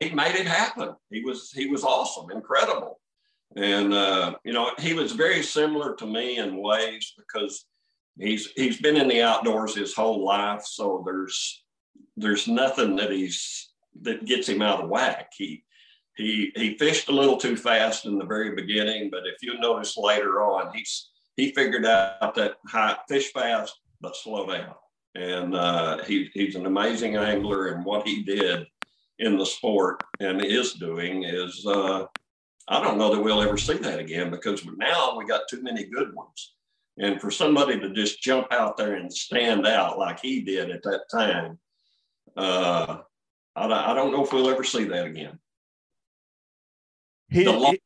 He 0.00 0.10
made 0.10 0.34
it 0.34 0.46
happen. 0.46 0.94
He 1.10 1.22
was 1.22 1.50
he 1.52 1.66
was 1.66 1.84
awesome, 1.84 2.30
incredible. 2.30 3.00
And 3.56 3.92
uh, 3.92 4.36
you 4.44 4.52
know, 4.52 4.72
he 4.78 4.94
was 4.94 5.12
very 5.12 5.42
similar 5.42 5.94
to 5.96 6.06
me 6.06 6.38
in 6.38 6.62
ways 6.62 7.12
because 7.16 7.66
he's 8.18 8.50
he's 8.56 8.80
been 8.80 8.96
in 8.96 9.08
the 9.08 9.22
outdoors 9.22 9.74
his 9.74 9.94
whole 9.94 10.24
life. 10.24 10.64
So 10.64 11.02
there's 11.04 11.64
there's 12.16 12.48
nothing 12.48 12.96
that 12.96 13.10
he's 13.10 13.70
that 14.02 14.24
gets 14.24 14.48
him 14.48 14.62
out 14.62 14.82
of 14.82 14.90
whack. 14.90 15.32
He 15.36 15.64
he 16.16 16.52
he 16.56 16.78
fished 16.78 17.08
a 17.08 17.12
little 17.12 17.36
too 17.36 17.56
fast 17.56 18.06
in 18.06 18.18
the 18.18 18.24
very 18.24 18.54
beginning, 18.54 19.10
but 19.10 19.26
if 19.26 19.36
you 19.42 19.58
notice 19.58 19.96
later 19.96 20.42
on, 20.42 20.74
he's 20.74 21.10
he 21.36 21.52
figured 21.52 21.86
out 21.86 22.34
that 22.34 22.56
high, 22.66 22.96
fish 23.08 23.32
fast 23.32 23.74
but 24.00 24.16
slow 24.16 24.46
down. 24.46 24.74
And 25.14 25.54
uh, 25.54 26.02
he, 26.04 26.30
he's 26.32 26.54
an 26.56 26.66
amazing 26.66 27.16
angler, 27.16 27.68
and 27.68 27.84
what 27.84 28.06
he 28.06 28.22
did 28.22 28.66
in 29.18 29.36
the 29.36 29.46
sport 29.46 30.02
and 30.20 30.44
is 30.44 30.74
doing 30.74 31.24
is 31.24 31.64
uh, 31.66 32.06
I 32.68 32.82
don't 32.82 32.98
know 32.98 33.14
that 33.14 33.20
we'll 33.20 33.42
ever 33.42 33.58
see 33.58 33.76
that 33.78 33.98
again 33.98 34.30
because 34.30 34.64
now 34.76 35.16
we 35.16 35.26
got 35.26 35.48
too 35.48 35.62
many 35.62 35.84
good 35.84 36.14
ones. 36.14 36.54
And 36.98 37.20
for 37.20 37.30
somebody 37.30 37.78
to 37.80 37.92
just 37.92 38.22
jump 38.22 38.52
out 38.52 38.76
there 38.76 38.94
and 38.94 39.12
stand 39.12 39.66
out 39.66 39.98
like 39.98 40.20
he 40.20 40.42
did 40.42 40.70
at 40.70 40.82
that 40.82 41.02
time, 41.10 41.58
uh, 42.36 42.98
I, 43.56 43.92
I 43.92 43.94
don't 43.94 44.12
know 44.12 44.24
if 44.24 44.32
we'll 44.32 44.50
ever 44.50 44.64
see 44.64 44.84
that 44.84 45.06
again. 45.06 45.38
He, 47.30 47.46
long, 47.46 47.76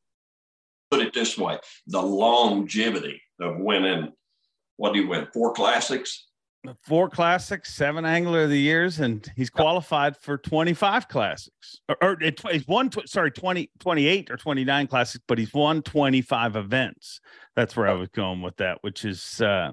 put 0.91 1.01
it 1.01 1.15
this 1.15 1.39
way 1.39 1.59
the 1.87 2.03
longevity 2.03 3.23
of 3.41 3.59
winning, 3.59 4.13
what 4.77 4.93
do 4.93 5.01
you 5.01 5.09
win? 5.09 5.29
Four 5.33 5.53
classics? 5.53 6.27
Four 6.83 7.09
classics, 7.09 7.75
seven 7.75 8.05
angler 8.05 8.45
of 8.45 8.51
the 8.51 8.59
years, 8.59 9.01
and 9.01 9.31
he's 9.37 9.51
qualified 9.51 10.17
for 10.17 10.39
25 10.39 11.09
classics. 11.09 11.81
Or, 11.89 11.97
or 12.03 12.19
he's 12.51 12.67
won, 12.67 12.91
sorry, 13.07 13.31
20, 13.31 13.71
28 13.79 14.31
or 14.31 14.37
29 14.37 14.87
classics, 14.87 15.25
but 15.27 15.39
he's 15.39 15.53
won 15.53 15.83
25 15.83 16.57
events. 16.57 17.21
That's 17.55 17.77
where 17.77 17.89
I 17.89 17.95
was 17.95 18.09
going 18.11 18.43
with 18.43 18.57
that, 18.57 18.79
which 18.83 19.05
is 19.05 19.41
uh, 19.41 19.71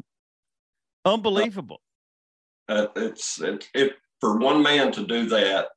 unbelievable. 1.05 1.81
Uh, 2.69 2.87
it's 2.95 3.41
it, 3.41 3.67
it 3.73 3.93
for 4.19 4.37
one 4.37 4.63
man 4.63 4.91
to 4.93 5.05
do 5.05 5.25
that. 5.27 5.67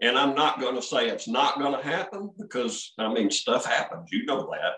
And 0.00 0.18
I'm 0.18 0.34
not 0.34 0.60
going 0.60 0.74
to 0.74 0.82
say 0.82 1.08
it's 1.08 1.28
not 1.28 1.58
going 1.58 1.76
to 1.76 1.82
happen 1.82 2.30
because 2.38 2.92
I 2.98 3.12
mean, 3.12 3.30
stuff 3.30 3.64
happens. 3.64 4.10
You 4.10 4.26
know 4.26 4.50
that. 4.50 4.74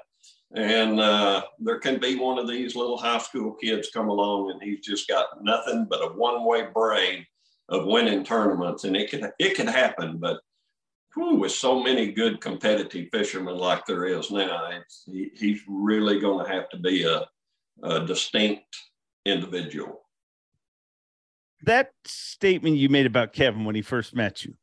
And 0.56 0.98
uh, 0.98 1.42
there 1.58 1.78
can 1.78 2.00
be 2.00 2.16
one 2.16 2.38
of 2.38 2.48
these 2.48 2.74
little 2.74 2.96
high 2.96 3.18
school 3.18 3.52
kids 3.52 3.90
come 3.92 4.08
along 4.08 4.50
and 4.50 4.62
he's 4.62 4.80
just 4.80 5.06
got 5.06 5.44
nothing 5.44 5.86
but 5.88 6.02
a 6.02 6.14
one 6.14 6.44
way 6.44 6.66
brain 6.74 7.26
of 7.68 7.84
winning 7.84 8.24
tournaments. 8.24 8.84
And 8.84 8.96
it 8.96 9.10
can, 9.10 9.30
it 9.38 9.54
can 9.54 9.66
happen, 9.66 10.16
but 10.16 10.40
whew, 11.12 11.36
with 11.36 11.52
so 11.52 11.82
many 11.82 12.10
good 12.10 12.40
competitive 12.40 13.08
fishermen 13.12 13.58
like 13.58 13.84
there 13.84 14.06
is 14.06 14.30
now, 14.30 14.70
he, 15.04 15.30
he's 15.34 15.60
really 15.68 16.20
going 16.20 16.44
to 16.44 16.50
have 16.50 16.70
to 16.70 16.78
be 16.78 17.04
a, 17.04 17.26
a 17.82 18.06
distinct 18.06 18.64
individual. 19.26 20.06
That 21.64 21.92
statement 22.06 22.76
you 22.76 22.88
made 22.88 23.06
about 23.06 23.34
Kevin 23.34 23.66
when 23.66 23.74
he 23.74 23.82
first 23.82 24.14
met 24.14 24.42
you, 24.42 24.54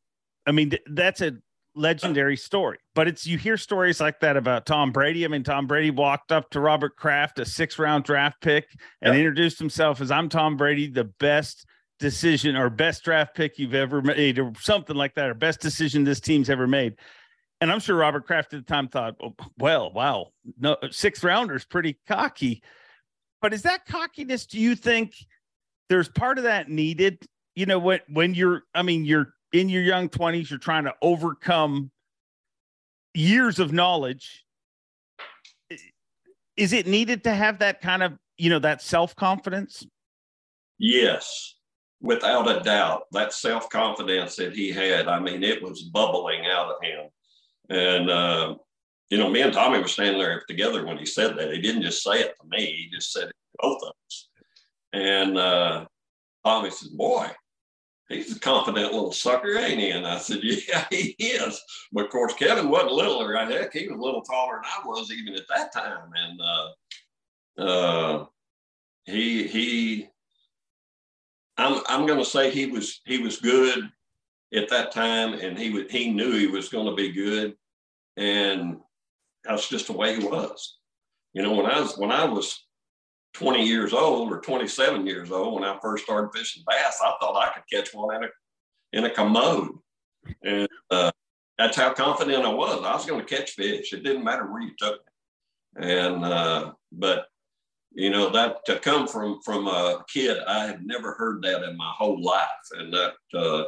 I 0.44 0.50
mean, 0.50 0.72
that's 0.86 1.20
a 1.20 1.36
legendary 1.74 2.36
story. 2.36 2.78
But 2.94 3.08
it's 3.08 3.26
you 3.26 3.38
hear 3.38 3.56
stories 3.56 4.00
like 4.00 4.20
that 4.20 4.36
about 4.36 4.66
Tom 4.66 4.92
Brady. 4.92 5.24
I 5.24 5.28
mean, 5.28 5.42
Tom 5.42 5.66
Brady 5.66 5.90
walked 5.90 6.32
up 6.32 6.50
to 6.50 6.60
Robert 6.60 6.96
Kraft, 6.96 7.38
a 7.38 7.44
six 7.44 7.78
round 7.78 8.04
draft 8.04 8.40
pick, 8.40 8.66
and 9.02 9.16
introduced 9.16 9.58
himself 9.58 10.00
as 10.00 10.10
I'm 10.10 10.28
Tom 10.28 10.56
Brady, 10.56 10.86
the 10.86 11.04
best 11.04 11.66
decision 11.98 12.56
or 12.56 12.70
best 12.70 13.04
draft 13.04 13.34
pick 13.34 13.58
you've 13.58 13.74
ever 13.74 14.02
made, 14.02 14.38
or 14.38 14.52
something 14.60 14.96
like 14.96 15.14
that, 15.14 15.30
or 15.30 15.34
best 15.34 15.60
decision 15.60 16.04
this 16.04 16.20
team's 16.20 16.50
ever 16.50 16.66
made. 16.66 16.96
And 17.60 17.70
I'm 17.70 17.80
sure 17.80 17.96
Robert 17.96 18.26
Kraft 18.26 18.52
at 18.52 18.66
the 18.66 18.72
time 18.72 18.88
thought, 18.88 19.14
oh, 19.22 19.34
well, 19.58 19.92
wow, 19.92 20.32
no 20.58 20.76
six 20.90 21.22
rounders 21.22 21.64
pretty 21.64 21.98
cocky. 22.06 22.62
But 23.40 23.54
is 23.54 23.62
that 23.62 23.86
cockiness, 23.86 24.46
do 24.46 24.58
you 24.58 24.74
think 24.74 25.14
there's 25.88 26.08
part 26.08 26.38
of 26.38 26.44
that 26.44 26.68
needed? 26.68 27.24
You 27.54 27.66
know, 27.66 27.78
when 27.78 28.00
when 28.08 28.34
you're, 28.34 28.62
I 28.74 28.82
mean, 28.82 29.04
you're 29.04 29.34
in 29.54 29.68
your 29.68 29.82
young 29.82 30.08
20s, 30.08 30.50
you're 30.50 30.58
trying 30.58 30.82
to 30.84 30.94
overcome 31.00 31.92
years 33.14 33.60
of 33.60 33.72
knowledge. 33.72 34.44
Is 36.56 36.72
it 36.72 36.88
needed 36.88 37.22
to 37.24 37.32
have 37.32 37.60
that 37.60 37.80
kind 37.80 38.02
of, 38.02 38.18
you 38.36 38.50
know, 38.50 38.58
that 38.58 38.82
self 38.82 39.14
confidence? 39.14 39.86
Yes, 40.78 41.54
without 42.00 42.50
a 42.50 42.64
doubt. 42.64 43.04
That 43.12 43.32
self 43.32 43.70
confidence 43.70 44.34
that 44.36 44.54
he 44.54 44.72
had, 44.72 45.06
I 45.06 45.20
mean, 45.20 45.44
it 45.44 45.62
was 45.62 45.82
bubbling 45.82 46.46
out 46.46 46.70
of 46.70 46.82
him. 46.82 47.06
And, 47.70 48.10
uh, 48.10 48.56
you 49.08 49.18
know, 49.18 49.30
me 49.30 49.42
and 49.42 49.52
Tommy 49.52 49.78
were 49.78 49.86
standing 49.86 50.20
there 50.20 50.42
together 50.48 50.84
when 50.84 50.98
he 50.98 51.06
said 51.06 51.36
that. 51.38 51.52
He 51.52 51.60
didn't 51.60 51.82
just 51.82 52.02
say 52.02 52.20
it 52.20 52.34
to 52.40 52.48
me, 52.48 52.66
he 52.66 52.90
just 52.92 53.12
said 53.12 53.28
it 53.28 53.28
to 53.28 53.58
both 53.60 53.82
of 53.84 53.92
us. 54.04 54.28
And 54.92 55.38
uh, 55.38 55.86
Tommy 56.44 56.70
said, 56.70 56.90
Boy, 56.96 57.30
he's 58.08 58.36
a 58.36 58.40
confident 58.40 58.92
little 58.92 59.12
sucker, 59.12 59.56
ain't 59.56 59.80
he? 59.80 59.90
And 59.90 60.06
I 60.06 60.18
said, 60.18 60.40
yeah, 60.42 60.86
he 60.90 61.16
is. 61.18 61.60
But 61.92 62.06
of 62.06 62.10
course, 62.10 62.34
Kevin 62.34 62.68
wasn't 62.68 62.92
littler. 62.92 63.34
Heck, 63.36 63.72
he 63.72 63.88
was 63.88 63.98
a 63.98 64.02
little 64.02 64.22
taller 64.22 64.56
than 64.56 64.64
I 64.64 64.86
was 64.86 65.10
even 65.10 65.34
at 65.34 65.48
that 65.48 65.72
time. 65.72 66.10
And 66.14 66.40
uh, 66.40 67.62
uh, 67.62 68.26
he 69.04 69.46
he, 69.46 70.08
I'm 71.56 71.82
I'm 71.88 72.06
going 72.06 72.18
to 72.18 72.24
say 72.24 72.50
he 72.50 72.66
was 72.66 73.00
he 73.04 73.18
was 73.18 73.40
good 73.40 73.90
at 74.54 74.68
that 74.70 74.92
time, 74.92 75.34
and 75.34 75.58
he 75.58 75.70
would 75.70 75.90
he 75.90 76.10
knew 76.10 76.32
he 76.32 76.46
was 76.46 76.68
going 76.68 76.86
to 76.86 76.94
be 76.94 77.12
good, 77.12 77.54
and 78.16 78.78
that's 79.44 79.68
just 79.68 79.86
the 79.86 79.92
way 79.92 80.18
he 80.18 80.26
was. 80.26 80.78
You 81.32 81.42
know, 81.42 81.52
when 81.52 81.66
I 81.66 81.80
was 81.80 81.98
when 81.98 82.12
I 82.12 82.24
was 82.24 82.63
20 83.34 83.66
years 83.66 83.92
old 83.92 84.32
or 84.32 84.40
27 84.40 85.06
years 85.06 85.30
old 85.30 85.54
when 85.54 85.64
I 85.64 85.78
first 85.82 86.04
started 86.04 86.30
fishing 86.34 86.62
bass, 86.66 87.00
I 87.02 87.14
thought 87.20 87.36
I 87.36 87.52
could 87.52 87.64
catch 87.70 87.92
one 87.92 88.14
in 88.16 88.24
a 88.24 88.28
in 88.92 89.04
a 89.04 89.10
commode. 89.10 89.72
And 90.42 90.68
uh, 90.90 91.10
that's 91.58 91.76
how 91.76 91.92
confident 91.92 92.44
I 92.44 92.52
was. 92.52 92.84
I 92.84 92.94
was 92.94 93.04
going 93.04 93.24
to 93.24 93.36
catch 93.36 93.52
fish. 93.52 93.92
It 93.92 94.04
didn't 94.04 94.24
matter 94.24 94.50
where 94.50 94.62
you 94.62 94.72
took 94.78 95.00
me. 95.76 95.92
And 95.92 96.24
uh, 96.24 96.72
but 96.92 97.26
you 97.92 98.10
know 98.10 98.30
that 98.30 98.64
to 98.66 98.78
come 98.78 99.08
from 99.08 99.40
from 99.44 99.66
a 99.66 100.04
kid, 100.12 100.38
I 100.46 100.66
had 100.66 100.86
never 100.86 101.14
heard 101.14 101.42
that 101.42 101.64
in 101.64 101.76
my 101.76 101.92
whole 101.96 102.22
life. 102.22 102.48
And 102.72 102.94
that 102.94 103.14
uh, 103.34 103.64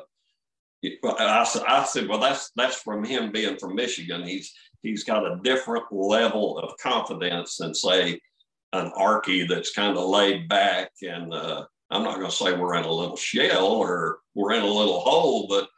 I, 0.84 1.46
I 1.66 1.84
said, 1.84 2.08
well, 2.08 2.20
that's 2.20 2.50
that's 2.54 2.76
from 2.76 3.04
him 3.04 3.32
being 3.32 3.56
from 3.56 3.74
Michigan. 3.74 4.22
He's 4.22 4.52
he's 4.82 5.02
got 5.02 5.26
a 5.26 5.40
different 5.42 5.84
level 5.90 6.58
of 6.58 6.76
confidence 6.78 7.56
than 7.56 7.74
say 7.74 8.20
an 8.72 8.90
arky 8.98 9.48
that's 9.48 9.72
kind 9.72 9.96
of 9.96 10.08
laid 10.08 10.48
back 10.48 10.90
and 11.02 11.32
uh, 11.32 11.64
i'm 11.90 12.02
not 12.02 12.16
going 12.16 12.30
to 12.30 12.36
say 12.36 12.52
we're 12.52 12.74
in 12.76 12.84
a 12.84 12.92
little 12.92 13.16
shell 13.16 13.66
or 13.66 14.18
we're 14.34 14.52
in 14.52 14.62
a 14.62 14.66
little 14.66 15.00
hole 15.00 15.46
but 15.48 15.68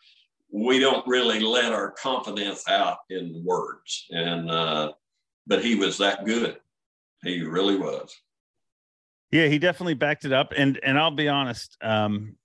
we 0.51 0.79
don't 0.79 1.07
really 1.07 1.41
let 1.41 1.73
our 1.73 1.91
confidence 1.91 2.67
out 2.69 2.99
in 3.11 3.43
words. 3.45 4.07
And 4.11 4.51
uh, 4.51 4.93
but 5.47 5.65
he 5.65 5.75
was 5.75 5.99
that 5.99 6.25
good. 6.25 6.59
He 7.23 7.43
really 7.43 7.77
was. 7.77 8.15
Yeah 9.31 9.47
he 9.47 9.59
definitely 9.59 9.95
backed 9.95 10.25
it 10.25 10.33
up. 10.33 10.53
And 10.57 10.81
and 10.83 10.99
i'll 10.99 11.11
be 11.11 11.29
honest 11.29 11.77
um 11.83 12.37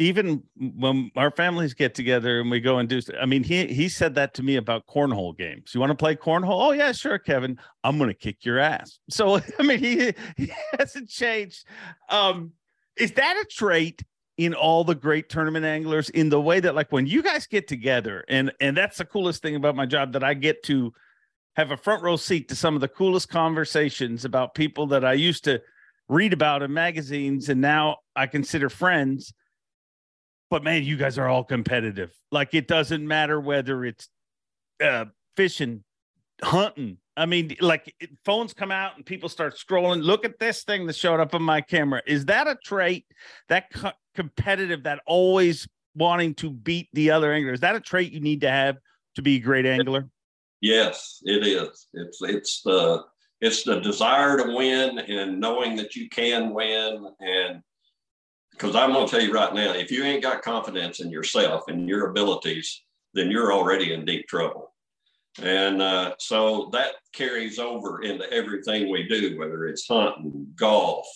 even 0.00 0.42
when 0.56 1.10
our 1.14 1.30
families 1.30 1.74
get 1.74 1.94
together 1.94 2.40
and 2.40 2.50
we 2.50 2.58
go 2.58 2.78
and 2.78 2.88
do 2.88 3.00
i 3.20 3.26
mean 3.26 3.44
he 3.44 3.66
he 3.66 3.88
said 3.88 4.14
that 4.14 4.32
to 4.34 4.42
me 4.42 4.56
about 4.56 4.86
cornhole 4.86 5.36
games. 5.36 5.72
You 5.74 5.80
want 5.80 5.90
to 5.90 5.96
play 5.96 6.16
cornhole? 6.16 6.68
Oh 6.68 6.72
yeah 6.72 6.90
sure 6.92 7.18
kevin. 7.18 7.58
I'm 7.84 7.98
going 7.98 8.08
to 8.08 8.14
kick 8.14 8.44
your 8.44 8.58
ass. 8.58 8.98
So 9.10 9.40
i 9.58 9.62
mean 9.62 9.78
he, 9.78 10.12
he 10.36 10.52
hasn't 10.72 11.08
changed. 11.08 11.66
Um 12.08 12.52
is 12.96 13.12
that 13.12 13.36
a 13.36 13.44
trait 13.44 14.02
in 14.38 14.54
all 14.54 14.84
the 14.84 14.94
great 14.94 15.28
tournament 15.28 15.66
anglers 15.66 16.08
in 16.10 16.30
the 16.30 16.40
way 16.40 16.60
that 16.60 16.74
like 16.74 16.90
when 16.90 17.06
you 17.06 17.22
guys 17.22 17.46
get 17.46 17.68
together 17.68 18.24
and 18.28 18.50
and 18.58 18.76
that's 18.76 18.96
the 18.96 19.04
coolest 19.04 19.42
thing 19.42 19.54
about 19.54 19.76
my 19.76 19.84
job 19.84 20.14
that 20.14 20.24
i 20.24 20.32
get 20.32 20.62
to 20.62 20.92
have 21.56 21.72
a 21.72 21.76
front 21.76 22.02
row 22.02 22.16
seat 22.16 22.48
to 22.48 22.56
some 22.56 22.74
of 22.74 22.80
the 22.80 22.88
coolest 22.88 23.28
conversations 23.28 24.24
about 24.24 24.54
people 24.54 24.86
that 24.86 25.04
i 25.04 25.12
used 25.12 25.44
to 25.44 25.60
read 26.08 26.32
about 26.32 26.62
in 26.62 26.72
magazines 26.72 27.50
and 27.50 27.60
now 27.60 27.96
i 28.16 28.26
consider 28.26 28.70
friends 28.70 29.34
but 30.50 30.64
man, 30.64 30.82
you 30.82 30.96
guys 30.96 31.16
are 31.16 31.28
all 31.28 31.44
competitive. 31.44 32.12
Like 32.30 32.54
it 32.54 32.68
doesn't 32.68 33.06
matter 33.06 33.40
whether 33.40 33.84
it's 33.84 34.08
uh, 34.82 35.06
fishing, 35.36 35.84
hunting. 36.42 36.98
I 37.16 37.26
mean, 37.26 37.56
like 37.60 37.94
it, 38.00 38.10
phones 38.24 38.52
come 38.52 38.72
out 38.72 38.96
and 38.96 39.06
people 39.06 39.28
start 39.28 39.56
scrolling. 39.56 40.02
Look 40.02 40.24
at 40.24 40.38
this 40.38 40.64
thing 40.64 40.86
that 40.86 40.96
showed 40.96 41.20
up 41.20 41.34
on 41.34 41.42
my 41.42 41.60
camera. 41.60 42.02
Is 42.06 42.26
that 42.26 42.48
a 42.48 42.56
trait 42.64 43.06
that 43.48 43.72
co- 43.72 43.92
competitive, 44.14 44.82
that 44.84 45.00
always 45.06 45.68
wanting 45.94 46.34
to 46.34 46.50
beat 46.50 46.88
the 46.92 47.10
other 47.12 47.32
angler? 47.32 47.52
Is 47.52 47.60
that 47.60 47.76
a 47.76 47.80
trait 47.80 48.12
you 48.12 48.20
need 48.20 48.40
to 48.40 48.50
have 48.50 48.76
to 49.16 49.22
be 49.22 49.36
a 49.36 49.40
great 49.40 49.66
angler? 49.66 50.08
Yes, 50.60 51.20
it 51.22 51.46
is. 51.46 51.86
It's 51.94 52.18
it's 52.22 52.62
the 52.62 53.04
it's 53.40 53.62
the 53.62 53.80
desire 53.80 54.36
to 54.36 54.54
win 54.54 54.98
and 54.98 55.40
knowing 55.40 55.76
that 55.76 55.96
you 55.96 56.08
can 56.10 56.52
win 56.52 57.06
and 57.20 57.62
because 58.60 58.76
I'm 58.76 58.92
going 58.92 59.06
to 59.06 59.10
tell 59.10 59.22
you 59.22 59.32
right 59.32 59.54
now, 59.54 59.72
if 59.72 59.90
you 59.90 60.04
ain't 60.04 60.22
got 60.22 60.42
confidence 60.42 61.00
in 61.00 61.10
yourself 61.10 61.64
and 61.68 61.88
your 61.88 62.10
abilities, 62.10 62.82
then 63.14 63.30
you're 63.30 63.54
already 63.54 63.94
in 63.94 64.04
deep 64.04 64.28
trouble. 64.28 64.74
And 65.40 65.80
uh, 65.80 66.14
so 66.18 66.68
that 66.74 66.92
carries 67.14 67.58
over 67.58 68.02
into 68.02 68.30
everything 68.30 68.90
we 68.90 69.08
do, 69.08 69.38
whether 69.38 69.66
it's 69.66 69.88
hunting, 69.88 70.46
golf, 70.56 71.06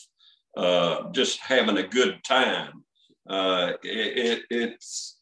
uh, 0.57 1.11
just 1.11 1.39
having 1.41 1.77
a 1.77 1.87
good 1.87 2.19
time. 2.25 2.83
Uh, 3.29 3.73
it, 3.83 4.17
it, 4.19 4.43
it's, 4.49 5.19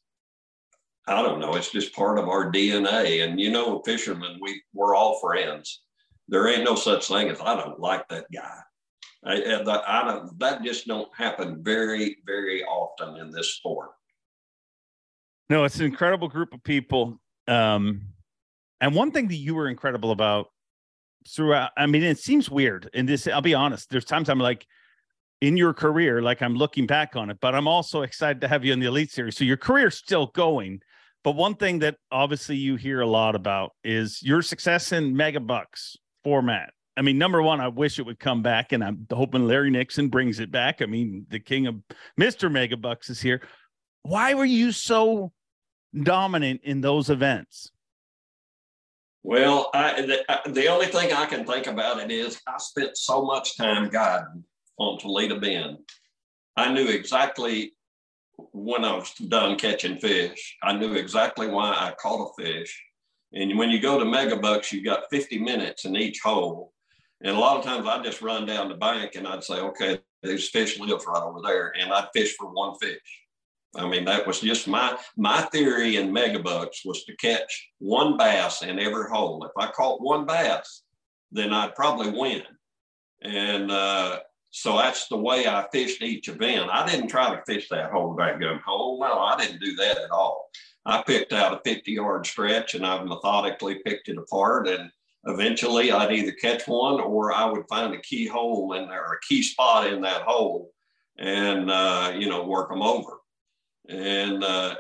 I 1.08 1.22
don't 1.22 1.40
know, 1.40 1.54
it's 1.54 1.72
just 1.72 1.94
part 1.94 2.20
of 2.20 2.28
our 2.28 2.52
DNA. 2.52 3.24
And 3.24 3.40
you 3.40 3.50
know, 3.50 3.82
fishermen, 3.84 4.38
we, 4.40 4.62
we're 4.72 4.94
all 4.94 5.18
friends. 5.18 5.82
There 6.28 6.46
ain't 6.46 6.64
no 6.64 6.76
such 6.76 7.08
thing 7.08 7.30
as 7.30 7.40
I 7.40 7.56
don't 7.56 7.80
like 7.80 8.06
that 8.08 8.26
guy. 8.32 8.60
I, 9.24 9.34
I 9.34 10.02
don't, 10.04 10.38
that 10.40 10.62
just 10.62 10.86
don't 10.86 11.08
happen 11.16 11.62
very, 11.62 12.16
very 12.26 12.64
often 12.64 13.16
in 13.16 13.30
this 13.30 13.54
sport. 13.54 13.90
No, 15.48 15.64
it's 15.64 15.78
an 15.78 15.86
incredible 15.86 16.28
group 16.28 16.52
of 16.54 16.62
people. 16.64 17.20
Um, 17.46 18.02
And 18.80 18.96
one 18.96 19.12
thing 19.12 19.28
that 19.28 19.36
you 19.36 19.54
were 19.54 19.68
incredible 19.68 20.10
about 20.10 20.48
throughout, 21.28 21.70
I 21.76 21.86
mean, 21.86 22.02
it 22.02 22.18
seems 22.18 22.50
weird. 22.50 22.90
And 22.94 23.08
this, 23.08 23.28
I'll 23.28 23.40
be 23.40 23.54
honest, 23.54 23.88
there's 23.90 24.04
times 24.04 24.28
I'm 24.28 24.40
like, 24.40 24.66
in 25.40 25.56
your 25.56 25.72
career, 25.72 26.20
like 26.20 26.42
I'm 26.42 26.56
looking 26.56 26.86
back 26.86 27.14
on 27.14 27.30
it, 27.30 27.38
but 27.40 27.54
I'm 27.54 27.68
also 27.68 28.02
excited 28.02 28.40
to 28.40 28.48
have 28.48 28.64
you 28.64 28.72
in 28.72 28.80
the 28.80 28.86
Elite 28.86 29.12
Series. 29.12 29.36
So 29.36 29.44
your 29.44 29.56
career's 29.56 29.96
still 29.96 30.26
going. 30.26 30.80
But 31.22 31.36
one 31.36 31.54
thing 31.54 31.78
that 31.80 31.96
obviously 32.10 32.56
you 32.56 32.74
hear 32.74 33.00
a 33.00 33.06
lot 33.06 33.36
about 33.36 33.70
is 33.84 34.20
your 34.22 34.42
success 34.42 34.90
in 34.90 35.16
mega 35.16 35.38
bucks 35.38 35.96
format. 36.24 36.72
I 36.96 37.02
mean, 37.02 37.16
number 37.16 37.40
one, 37.40 37.60
I 37.60 37.68
wish 37.68 37.98
it 37.98 38.06
would 38.06 38.18
come 38.18 38.42
back, 38.42 38.72
and 38.72 38.84
I'm 38.84 39.06
hoping 39.10 39.46
Larry 39.46 39.70
Nixon 39.70 40.08
brings 40.08 40.40
it 40.40 40.50
back. 40.50 40.82
I 40.82 40.86
mean, 40.86 41.26
the 41.30 41.40
king 41.40 41.66
of 41.66 41.76
Mr. 42.20 42.50
Mega 42.50 42.76
Bucks 42.76 43.08
is 43.08 43.20
here. 43.20 43.40
Why 44.02 44.34
were 44.34 44.44
you 44.44 44.72
so 44.72 45.32
dominant 45.94 46.60
in 46.64 46.80
those 46.80 47.08
events? 47.08 47.70
Well, 49.22 49.70
I, 49.72 50.02
the, 50.02 50.50
the 50.50 50.66
only 50.66 50.86
thing 50.86 51.12
I 51.12 51.26
can 51.26 51.46
think 51.46 51.66
about 51.66 52.00
it 52.00 52.10
is 52.10 52.40
I 52.46 52.58
spent 52.58 52.96
so 52.96 53.24
much 53.24 53.56
time 53.56 53.88
guiding 53.88 54.44
on 54.78 54.98
Toledo 54.98 55.38
Bend. 55.38 55.78
I 56.56 56.72
knew 56.72 56.88
exactly 56.88 57.72
when 58.52 58.84
I 58.84 58.94
was 58.94 59.12
done 59.14 59.56
catching 59.56 59.98
fish. 59.98 60.56
I 60.62 60.72
knew 60.72 60.94
exactly 60.94 61.46
why 61.46 61.70
I 61.70 61.94
caught 62.00 62.32
a 62.36 62.42
fish. 62.42 62.82
And 63.32 63.56
when 63.56 63.70
you 63.70 63.80
go 63.80 63.98
to 63.98 64.04
mega 64.04 64.36
bucks, 64.36 64.72
you 64.72 64.82
got 64.82 65.08
50 65.10 65.38
minutes 65.38 65.84
in 65.84 65.96
each 65.96 66.20
hole. 66.20 66.71
And 67.24 67.36
a 67.36 67.40
lot 67.40 67.58
of 67.58 67.64
times 67.64 67.86
I'd 67.86 68.04
just 68.04 68.22
run 68.22 68.46
down 68.46 68.68
the 68.68 68.74
bank 68.74 69.14
and 69.14 69.26
I'd 69.26 69.44
say, 69.44 69.54
okay, 69.54 70.00
there's 70.22 70.50
fish 70.50 70.78
live 70.78 71.04
right 71.06 71.22
over 71.22 71.40
there. 71.42 71.72
And 71.78 71.92
I'd 71.92 72.08
fish 72.14 72.34
for 72.36 72.52
one 72.52 72.76
fish. 72.80 72.98
I 73.76 73.88
mean, 73.88 74.04
that 74.04 74.26
was 74.26 74.40
just 74.40 74.68
my 74.68 74.98
my 75.16 75.42
theory 75.42 75.96
in 75.96 76.12
megabucks 76.12 76.84
was 76.84 77.04
to 77.04 77.16
catch 77.16 77.70
one 77.78 78.18
bass 78.18 78.62
in 78.62 78.78
every 78.78 79.08
hole. 79.08 79.44
If 79.44 79.52
I 79.56 79.70
caught 79.70 80.02
one 80.02 80.26
bass, 80.26 80.82
then 81.30 81.54
I'd 81.54 81.74
probably 81.74 82.10
win. 82.10 82.42
And 83.22 83.70
uh, 83.70 84.18
so 84.50 84.76
that's 84.76 85.08
the 85.08 85.16
way 85.16 85.46
I 85.46 85.66
fished 85.72 86.02
each 86.02 86.28
event. 86.28 86.68
I 86.70 86.86
didn't 86.86 87.08
try 87.08 87.34
to 87.34 87.42
fish 87.46 87.68
that 87.70 87.90
whole 87.90 88.14
gun 88.14 88.60
hole. 88.64 89.00
No, 89.00 89.20
I 89.20 89.38
didn't 89.38 89.60
do 89.60 89.74
that 89.76 89.96
at 89.96 90.10
all. 90.10 90.50
I 90.84 91.02
picked 91.06 91.32
out 91.32 91.54
a 91.54 91.60
50 91.64 91.92
yard 91.92 92.26
stretch 92.26 92.74
and 92.74 92.84
I 92.84 93.02
methodically 93.02 93.76
picked 93.86 94.08
it 94.08 94.18
apart. 94.18 94.68
And 94.68 94.90
eventually 95.24 95.92
I'd 95.92 96.12
either 96.12 96.32
catch 96.32 96.66
one 96.66 97.00
or 97.00 97.32
I 97.32 97.44
would 97.44 97.66
find 97.68 97.94
a 97.94 98.00
key 98.00 98.26
hole 98.26 98.74
in 98.74 98.88
there, 98.88 99.04
a 99.04 99.20
key 99.26 99.42
spot 99.42 99.92
in 99.92 100.00
that 100.02 100.22
hole 100.22 100.72
and, 101.18 101.70
uh, 101.70 102.12
you 102.16 102.28
know, 102.28 102.44
work 102.44 102.68
them 102.68 102.82
over. 102.82 103.18
And 103.88 104.42
uh, 104.42 104.76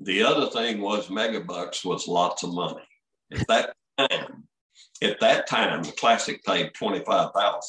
the 0.00 0.22
other 0.22 0.48
thing 0.48 0.80
was 0.80 1.08
megabucks 1.08 1.84
was 1.84 2.08
lots 2.08 2.42
of 2.42 2.54
money. 2.54 2.82
At 3.32 3.46
that 3.48 3.74
time, 3.98 4.44
at 5.02 5.20
that 5.20 5.46
time, 5.46 5.82
the 5.82 5.92
classic 5.92 6.42
paid 6.44 6.74
25,000. 6.74 7.60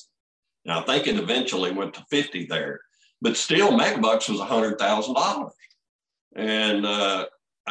Now 0.66 0.82
I 0.82 0.84
think 0.84 1.08
it 1.08 1.18
eventually 1.18 1.72
went 1.72 1.94
to 1.96 2.06
50 2.10 2.46
there, 2.46 2.82
but 3.22 3.38
still 3.38 3.72
Megabucks 3.72 4.30
was 4.30 4.40
a 4.40 4.46
$100,000. 4.46 5.52
And 6.36 6.86
uh, 6.86 7.26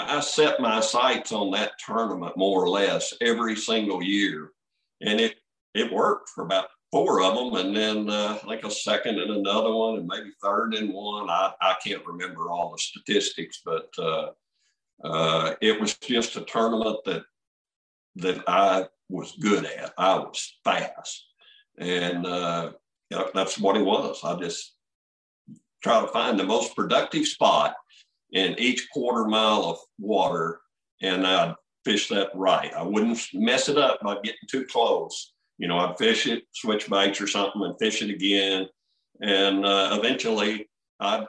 I 0.07 0.21
set 0.21 0.61
my 0.61 0.81
sights 0.81 1.33
on 1.33 1.51
that 1.53 1.73
tournament 1.85 2.37
more 2.37 2.63
or 2.63 2.69
less 2.69 3.15
every 3.21 3.57
single 3.57 4.03
year. 4.03 4.53
And 5.01 5.21
it, 5.21 5.37
it 5.75 5.93
worked 5.93 6.31
for 6.31 6.45
about 6.45 6.69
four 6.91 7.23
of 7.23 7.35
them. 7.35 7.67
And 7.67 7.77
then 7.77 8.11
uh, 8.11 8.39
I 8.43 8.47
think 8.47 8.65
a 8.65 8.71
second 8.71 9.19
and 9.19 9.31
another 9.31 9.73
one 9.73 9.99
and 9.99 10.07
maybe 10.07 10.31
third 10.43 10.75
and 10.75 10.93
one. 10.93 11.29
I, 11.29 11.53
I 11.61 11.77
can't 11.85 12.07
remember 12.07 12.51
all 12.51 12.73
the 12.73 12.79
statistics, 12.79 13.61
but 13.65 13.91
uh, 13.99 14.31
uh, 15.05 15.55
it 15.61 15.81
was 15.81 15.97
just 15.99 16.37
a 16.37 16.43
tournament 16.43 16.99
that, 17.05 17.25
that 18.17 18.43
I 18.49 18.87
was 19.09 19.37
good 19.41 19.65
at. 19.65 19.93
I 19.97 20.17
was 20.19 20.59
fast. 20.65 21.25
And 21.79 22.27
uh, 22.27 22.73
that's 23.35 23.59
what 23.59 23.77
it 23.77 23.85
was. 23.85 24.21
I 24.25 24.37
just 24.37 24.75
try 25.83 26.01
to 26.01 26.09
find 26.09 26.39
the 26.39 26.45
most 26.45 26.75
productive 26.75 27.27
spot 27.27 27.75
in 28.33 28.59
each 28.59 28.89
quarter 28.91 29.25
mile 29.25 29.65
of 29.65 29.79
water 29.99 30.61
and 31.01 31.27
I'd 31.27 31.55
fish 31.85 32.09
that 32.09 32.31
right. 32.35 32.73
I 32.75 32.83
wouldn't 32.83 33.21
mess 33.33 33.69
it 33.69 33.79
up 33.79 34.01
by 34.03 34.17
getting 34.17 34.49
too 34.49 34.65
close. 34.65 35.33
You 35.59 35.69
know, 35.69 35.79
I'd 35.79 35.99
fish 35.99 36.27
it, 36.27 36.45
switch 36.53 36.89
baits 36.89 37.21
or 37.21 37.27
something 37.27 37.63
and 37.63 37.79
fish 37.79 38.03
it 38.03 38.11
again. 38.11 38.67
And 39.21 39.65
uh, 39.65 39.99
eventually 39.99 40.69
I'd 41.01 41.27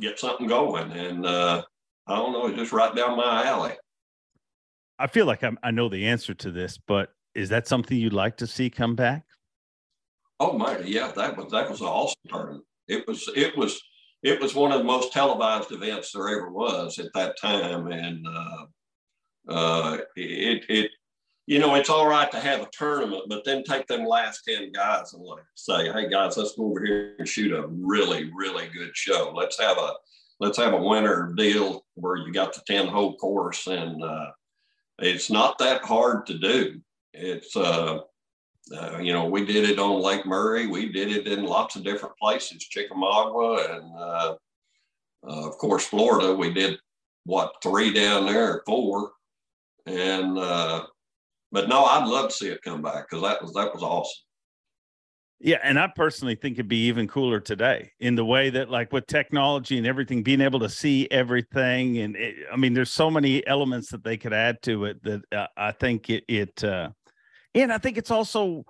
get 0.00 0.18
something 0.18 0.46
going. 0.46 0.92
And 0.92 1.26
uh, 1.26 1.62
I 2.06 2.16
don't 2.16 2.32
know, 2.32 2.46
it's 2.46 2.58
just 2.58 2.72
right 2.72 2.94
down 2.94 3.16
my 3.16 3.44
alley. 3.44 3.72
I 4.98 5.06
feel 5.06 5.26
like 5.26 5.42
I'm, 5.42 5.58
I 5.62 5.70
know 5.70 5.88
the 5.88 6.06
answer 6.06 6.32
to 6.34 6.50
this, 6.50 6.78
but 6.78 7.10
is 7.34 7.50
that 7.50 7.68
something 7.68 7.98
you'd 7.98 8.14
like 8.14 8.38
to 8.38 8.46
see 8.46 8.70
come 8.70 8.94
back? 8.94 9.24
Oh 10.40 10.56
my, 10.56 10.78
yeah, 10.78 11.12
that 11.16 11.36
was 11.36 11.50
that 11.52 11.70
was 11.70 11.80
an 11.80 11.86
awesome 11.86 12.16
tournament. 12.28 12.64
It 12.88 13.06
was 13.06 13.28
it 13.34 13.56
was 13.56 13.80
it 14.22 14.40
was 14.40 14.54
one 14.54 14.72
of 14.72 14.78
the 14.78 14.84
most 14.84 15.12
televised 15.12 15.72
events 15.72 16.12
there 16.12 16.28
ever 16.28 16.50
was 16.50 16.98
at 16.98 17.12
that 17.14 17.38
time, 17.40 17.88
and 17.88 18.26
uh, 18.26 18.64
uh, 19.48 19.98
it 20.16 20.64
it 20.68 20.90
you 21.46 21.58
know 21.58 21.74
it's 21.74 21.90
all 21.90 22.08
right 22.08 22.30
to 22.30 22.40
have 22.40 22.60
a 22.60 22.68
tournament, 22.72 23.24
but 23.28 23.44
then 23.44 23.62
take 23.62 23.86
them 23.86 24.06
last 24.06 24.42
ten 24.46 24.72
guys 24.72 25.12
and 25.12 25.22
like 25.22 25.44
say, 25.54 25.92
hey 25.92 26.08
guys, 26.08 26.36
let's 26.36 26.56
go 26.56 26.66
over 26.66 26.84
here 26.84 27.14
and 27.18 27.28
shoot 27.28 27.52
a 27.52 27.66
really 27.68 28.30
really 28.34 28.68
good 28.68 28.96
show. 28.96 29.32
Let's 29.34 29.60
have 29.60 29.78
a 29.78 29.92
let's 30.40 30.58
have 30.58 30.74
a 30.74 30.82
winner 30.82 31.32
deal 31.36 31.84
where 31.94 32.16
you 32.16 32.32
got 32.32 32.52
the 32.52 32.62
ten 32.66 32.88
hole 32.88 33.16
course, 33.16 33.66
and 33.66 34.02
uh, 34.02 34.30
it's 34.98 35.30
not 35.30 35.58
that 35.58 35.84
hard 35.84 36.26
to 36.26 36.38
do. 36.38 36.80
It's 37.12 37.56
uh, 37.56 38.00
uh, 38.74 38.98
you 38.98 39.12
know, 39.12 39.26
we 39.26 39.44
did 39.44 39.68
it 39.68 39.78
on 39.78 40.02
Lake 40.02 40.26
Murray. 40.26 40.66
We 40.66 40.90
did 40.90 41.10
it 41.12 41.28
in 41.28 41.44
lots 41.44 41.76
of 41.76 41.84
different 41.84 42.16
places, 42.16 42.64
Chickamauga, 42.64 43.74
and 43.74 43.96
uh, 43.96 44.34
uh, 45.26 45.48
of 45.48 45.56
course 45.58 45.86
Florida. 45.86 46.34
We 46.34 46.52
did 46.52 46.78
what 47.24 47.54
three 47.62 47.92
down 47.92 48.26
there, 48.26 48.62
four, 48.66 49.12
and 49.86 50.36
uh, 50.36 50.86
but 51.52 51.68
no, 51.68 51.84
I'd 51.84 52.08
love 52.08 52.30
to 52.30 52.34
see 52.34 52.48
it 52.48 52.62
come 52.62 52.82
back 52.82 53.08
because 53.08 53.22
that 53.22 53.40
was 53.40 53.52
that 53.52 53.72
was 53.72 53.82
awesome. 53.82 54.22
Yeah, 55.38 55.58
and 55.62 55.78
I 55.78 55.88
personally 55.94 56.34
think 56.34 56.54
it'd 56.54 56.66
be 56.66 56.86
even 56.86 57.06
cooler 57.06 57.40
today 57.40 57.92
in 58.00 58.14
the 58.14 58.24
way 58.24 58.48
that, 58.48 58.70
like, 58.70 58.90
with 58.90 59.06
technology 59.06 59.76
and 59.76 59.86
everything, 59.86 60.22
being 60.22 60.40
able 60.40 60.60
to 60.60 60.68
see 60.68 61.06
everything, 61.10 61.98
and 61.98 62.16
it, 62.16 62.36
I 62.50 62.56
mean, 62.56 62.72
there's 62.72 62.90
so 62.90 63.10
many 63.10 63.46
elements 63.46 63.90
that 63.90 64.02
they 64.02 64.16
could 64.16 64.32
add 64.32 64.62
to 64.62 64.86
it 64.86 65.02
that 65.04 65.22
uh, 65.32 65.46
I 65.54 65.72
think 65.72 66.08
it 66.08 66.24
it 66.26 66.64
uh, 67.56 67.62
and 67.62 67.72
I 67.72 67.78
think 67.78 67.96
it's 67.96 68.10
also, 68.10 68.64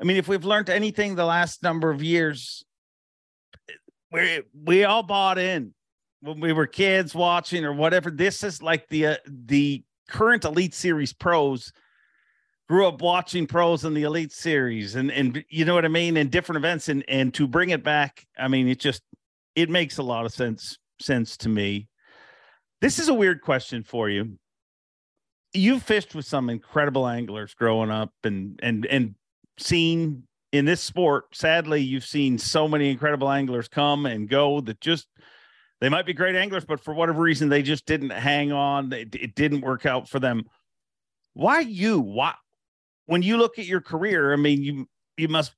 I 0.00 0.04
mean, 0.04 0.16
if 0.16 0.28
we've 0.28 0.44
learned 0.44 0.70
anything 0.70 1.14
the 1.14 1.24
last 1.24 1.62
number 1.62 1.90
of 1.90 2.02
years, 2.02 2.64
we 4.12 4.42
we 4.54 4.84
all 4.84 5.02
bought 5.02 5.38
in 5.38 5.74
when 6.20 6.40
we 6.40 6.52
were 6.52 6.66
kids 6.66 7.14
watching 7.14 7.64
or 7.64 7.72
whatever. 7.72 8.10
This 8.10 8.42
is 8.42 8.62
like 8.62 8.88
the 8.88 9.06
uh, 9.06 9.16
the 9.26 9.84
current 10.08 10.44
Elite 10.44 10.74
Series 10.74 11.12
pros 11.12 11.72
grew 12.68 12.86
up 12.86 13.00
watching 13.00 13.46
pros 13.46 13.84
in 13.84 13.94
the 13.94 14.04
Elite 14.04 14.32
Series, 14.32 14.94
and 14.94 15.10
and 15.10 15.44
you 15.48 15.64
know 15.64 15.74
what 15.74 15.84
I 15.84 15.88
mean, 15.88 16.16
in 16.16 16.28
different 16.28 16.58
events, 16.58 16.88
and 16.88 17.04
and 17.08 17.34
to 17.34 17.46
bring 17.46 17.70
it 17.70 17.82
back, 17.82 18.24
I 18.38 18.48
mean, 18.48 18.68
it 18.68 18.78
just 18.78 19.02
it 19.54 19.70
makes 19.70 19.98
a 19.98 20.02
lot 20.02 20.26
of 20.26 20.32
sense 20.32 20.78
sense 21.00 21.36
to 21.38 21.48
me. 21.48 21.88
This 22.80 22.98
is 22.98 23.08
a 23.08 23.14
weird 23.14 23.40
question 23.40 23.82
for 23.82 24.08
you 24.08 24.38
you've 25.52 25.82
fished 25.82 26.14
with 26.14 26.26
some 26.26 26.50
incredible 26.50 27.06
anglers 27.06 27.54
growing 27.54 27.90
up 27.90 28.12
and 28.24 28.58
and 28.62 28.86
and 28.86 29.14
seen 29.58 30.24
in 30.52 30.64
this 30.64 30.80
sport. 30.80 31.24
Sadly 31.34 31.80
you've 31.80 32.06
seen 32.06 32.38
so 32.38 32.68
many 32.68 32.90
incredible 32.90 33.30
anglers 33.30 33.68
come 33.68 34.06
and 34.06 34.28
go 34.28 34.60
that 34.62 34.80
just 34.80 35.06
they 35.80 35.88
might 35.88 36.06
be 36.06 36.12
great 36.12 36.36
anglers 36.36 36.64
but 36.64 36.80
for 36.80 36.94
whatever 36.94 37.22
reason 37.22 37.48
they 37.48 37.62
just 37.62 37.86
didn't 37.86 38.10
hang 38.10 38.52
on. 38.52 38.92
It, 38.92 39.14
it 39.14 39.34
didn't 39.34 39.62
work 39.62 39.86
out 39.86 40.08
for 40.08 40.20
them. 40.20 40.44
Why 41.34 41.60
you? 41.60 42.00
Why 42.00 42.34
when 43.06 43.22
you 43.22 43.36
look 43.36 43.58
at 43.58 43.66
your 43.66 43.80
career 43.80 44.32
i 44.32 44.36
mean 44.36 44.62
you 44.62 44.86
you 45.16 45.28
must 45.28 45.54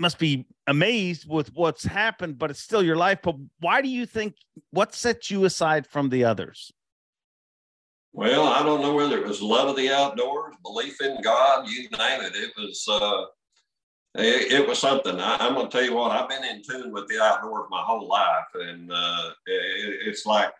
must 0.00 0.18
be 0.18 0.46
amazed 0.66 1.28
with 1.28 1.52
what's 1.54 1.84
happened 1.84 2.38
but 2.38 2.50
it's 2.50 2.60
still 2.60 2.82
your 2.82 2.94
life. 2.96 3.18
But 3.22 3.34
why 3.58 3.82
do 3.82 3.88
you 3.88 4.06
think 4.06 4.34
what 4.70 4.94
sets 4.94 5.28
you 5.28 5.44
aside 5.44 5.86
from 5.86 6.08
the 6.08 6.24
others 6.24 6.72
well, 8.12 8.46
I 8.46 8.62
don't 8.62 8.80
know 8.80 8.94
whether 8.94 9.18
it 9.18 9.26
was 9.26 9.42
love 9.42 9.68
of 9.68 9.76
the 9.76 9.90
outdoors, 9.90 10.54
belief 10.62 11.00
in 11.00 11.20
God, 11.22 11.68
you 11.68 11.82
name 11.82 12.20
it. 12.22 12.34
It 12.34 12.52
was 12.56 12.86
uh, 12.88 13.24
it, 14.14 14.52
it, 14.52 14.68
was 14.68 14.78
something. 14.78 15.20
I, 15.20 15.46
am 15.46 15.54
going 15.54 15.68
to 15.68 15.72
tell 15.72 15.84
you 15.84 15.94
what. 15.94 16.10
I've 16.10 16.28
been 16.28 16.44
in 16.44 16.62
tune 16.62 16.92
with 16.92 17.06
the 17.08 17.22
outdoors 17.22 17.68
my 17.70 17.82
whole 17.82 18.08
life, 18.08 18.46
and 18.54 18.90
uh, 18.90 19.30
it, 19.46 20.00
it's 20.06 20.26
like 20.26 20.50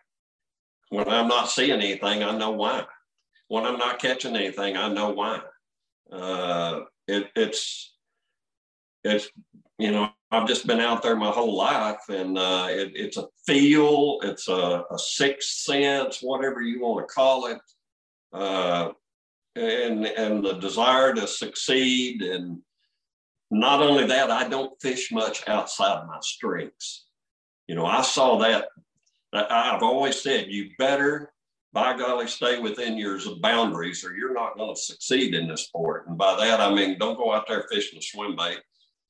when 0.89 1.07
I'm 1.09 1.27
not 1.27 1.49
seeing 1.49 1.71
anything, 1.71 2.23
I 2.23 2.37
know 2.37 2.51
why. 2.51 2.85
When 3.47 3.65
I'm 3.65 3.77
not 3.77 3.99
catching 3.99 4.35
anything, 4.35 4.77
I 4.77 4.87
know 4.89 5.09
why. 5.09 5.41
Uh, 6.11 6.81
it, 7.07 7.27
it's 7.35 7.95
it's 9.03 9.29
you 9.79 9.91
know 9.91 10.09
I've 10.31 10.47
just 10.47 10.67
been 10.67 10.79
out 10.79 11.01
there 11.01 11.15
my 11.15 11.31
whole 11.31 11.55
life, 11.55 12.07
and 12.09 12.37
uh, 12.37 12.67
it, 12.69 12.91
it's 12.93 13.17
a 13.17 13.27
feel, 13.47 14.19
it's 14.21 14.47
a, 14.47 14.83
a, 14.91 14.99
sixth 14.99 15.49
sense, 15.49 16.19
whatever 16.21 16.61
you 16.61 16.81
want 16.81 17.07
to 17.07 17.13
call 17.13 17.47
it. 17.47 17.59
uh, 18.31 18.91
and 19.55 20.05
and 20.05 20.45
the 20.45 20.53
desire 20.53 21.13
to 21.15 21.27
succeed. 21.27 22.21
And 22.21 22.59
not 23.49 23.81
only 23.81 24.05
that, 24.05 24.29
I 24.29 24.47
don't 24.47 24.79
fish 24.79 25.11
much 25.11 25.47
outside 25.47 26.05
my 26.07 26.19
strengths. 26.21 27.07
You 27.67 27.75
know, 27.75 27.85
I 27.85 28.03
saw 28.03 28.37
that. 28.39 28.67
I've 29.33 29.83
always 29.83 30.21
said 30.21 30.47
you 30.49 30.71
better, 30.77 31.31
by 31.73 31.97
golly, 31.97 32.27
stay 32.27 32.59
within 32.59 32.97
your 32.97 33.19
boundaries, 33.41 34.03
or 34.05 34.15
you're 34.15 34.33
not 34.33 34.57
going 34.57 34.75
to 34.75 34.81
succeed 34.81 35.33
in 35.33 35.47
this 35.47 35.65
sport. 35.65 36.07
And 36.07 36.17
by 36.17 36.35
that, 36.37 36.59
I 36.59 36.73
mean 36.73 36.99
don't 36.99 37.17
go 37.17 37.33
out 37.33 37.47
there 37.47 37.65
fishing 37.71 37.97
a 37.97 38.01
swim 38.01 38.35
bait 38.35 38.59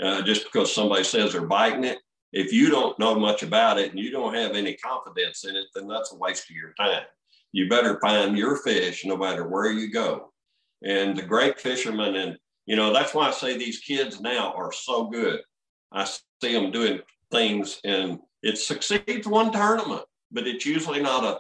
uh, 0.02 0.22
just 0.22 0.46
because 0.46 0.74
somebody 0.74 1.04
says 1.04 1.34
they're 1.34 1.46
biting 1.46 1.84
it. 1.84 2.00
If 2.32 2.54
you 2.54 2.70
don't 2.70 2.98
know 3.00 3.16
much 3.16 3.44
about 3.44 3.80
it 3.80 3.90
and 3.90 4.00
you 4.00 4.12
don't 4.12 4.36
have 4.36 4.56
any 4.56 4.76
confidence 4.76 5.46
in 5.46 5.56
it, 5.56 5.66
then 5.74 5.88
that's 5.88 6.14
a 6.14 6.18
waste 6.18 6.50
of 6.50 6.56
your 6.56 6.74
time. 6.74 7.04
You 7.52 7.68
better 7.68 8.00
find 8.00 8.38
your 8.38 8.58
fish 8.58 9.04
no 9.06 9.18
matter 9.18 9.48
where 9.48 9.72
you 9.72 9.92
go. 9.92 10.32
And 10.84 11.18
the 11.18 11.24
great 11.24 11.60
fishermen, 11.60 12.16
and 12.16 12.38
you 12.66 12.76
know, 12.76 12.94
that's 12.94 13.14
why 13.14 13.28
I 13.28 13.32
say 13.32 13.58
these 13.58 13.80
kids 13.80 14.22
now 14.22 14.54
are 14.54 14.72
so 14.72 15.08
good. 15.08 15.42
I 15.92 16.06
see 16.06 16.54
them 16.54 16.72
doing 16.72 17.00
things 17.32 17.80
and 17.84 18.20
it 18.44 18.58
succeeds 18.58 19.28
one 19.28 19.52
tournament, 19.52 20.04
but 20.32 20.48
it's 20.48 20.66
usually 20.66 21.02
not 21.02 21.24
a 21.24 21.40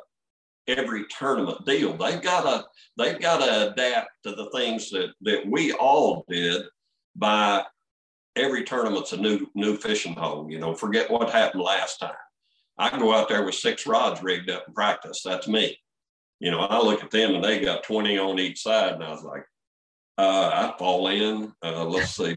every 0.68 1.06
tournament 1.18 1.66
deal. 1.66 1.96
They've 1.96 2.22
got 2.22 2.44
to 2.44 2.66
they've 2.98 3.20
got 3.20 3.44
to 3.44 3.72
adapt 3.72 4.10
to 4.24 4.32
the 4.32 4.50
things 4.52 4.90
that 4.92 5.14
that 5.22 5.46
we 5.48 5.72
all 5.74 6.26
did 6.30 6.64
by 7.16 7.64
every 8.40 8.64
tournament's 8.64 9.14
a 9.14 9.18
new 9.18 9.48
new 9.56 9.78
fishing 9.78 10.14
hole. 10.14 10.50
You 10.50 10.60
know, 10.60 10.74
forget 10.74 11.10
what 11.10 11.30
happened 11.30 11.64
last 11.64 11.98
time. 11.98 12.14
I 12.78 12.98
go 12.98 13.14
out 13.14 13.30
there 13.30 13.44
with 13.44 13.56
six 13.56 13.86
rods 13.86 14.24
rigged 14.24 14.50
up 14.50 14.66
and 14.66 14.76
practice. 14.76 15.22
That's 15.24 15.48
me. 15.48 15.78
You 16.40 16.52
know, 16.52 16.62
I 16.62 16.82
look 16.82 17.04
at 17.04 17.12
them 17.12 17.36
and 17.36 17.44
they 17.44 17.60
got 17.60 17.84
20 17.84 18.18
on 18.18 18.40
each 18.40 18.62
side, 18.62 18.94
and 18.94 19.04
I 19.04 19.12
was 19.12 19.24
like, 19.24 19.44
uh, 20.18 20.52
I'd 20.54 20.80
fall 20.80 21.08
in. 21.08 21.52
Uh, 21.62 21.84
let's 21.86 22.16
see, 22.16 22.36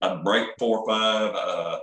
I'd 0.00 0.24
break 0.24 0.48
four 0.58 0.78
or 0.78 0.86
five. 0.86 1.34
Uh, 1.34 1.78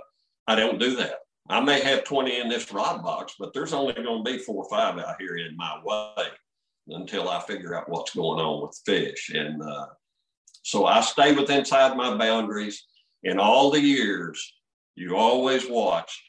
I 0.48 0.56
don't 0.56 0.80
do 0.80 0.96
that. 0.96 1.16
I 1.48 1.60
may 1.60 1.80
have 1.80 2.04
20 2.04 2.40
in 2.40 2.48
this 2.48 2.72
rod 2.72 3.02
box, 3.02 3.34
but 3.38 3.52
there's 3.54 3.72
only 3.72 3.92
going 3.94 4.24
to 4.24 4.30
be 4.30 4.38
four 4.38 4.64
or 4.64 4.70
five 4.70 4.98
out 4.98 5.16
here 5.18 5.36
in 5.36 5.56
my 5.56 5.80
way 5.84 6.26
until 6.88 7.28
I 7.28 7.40
figure 7.40 7.74
out 7.74 7.88
what's 7.88 8.14
going 8.14 8.40
on 8.40 8.62
with 8.62 8.80
fish. 8.84 9.30
And 9.34 9.62
uh, 9.62 9.86
so 10.62 10.86
I 10.86 11.00
stay 11.00 11.34
with 11.34 11.50
inside 11.50 11.96
my 11.96 12.16
boundaries 12.16 12.84
in 13.22 13.38
all 13.38 13.70
the 13.70 13.80
years, 13.80 14.54
you 14.94 15.16
always 15.16 15.68
watched 15.68 16.20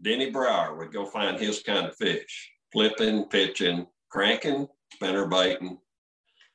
Denny 0.00 0.30
Brauer 0.30 0.76
would 0.76 0.92
go 0.92 1.06
find 1.06 1.38
his 1.38 1.62
kind 1.62 1.86
of 1.86 1.96
fish, 1.96 2.52
flipping, 2.72 3.24
pitching, 3.24 3.86
cranking, 4.10 4.68
spinner 4.92 5.26
baiting. 5.26 5.78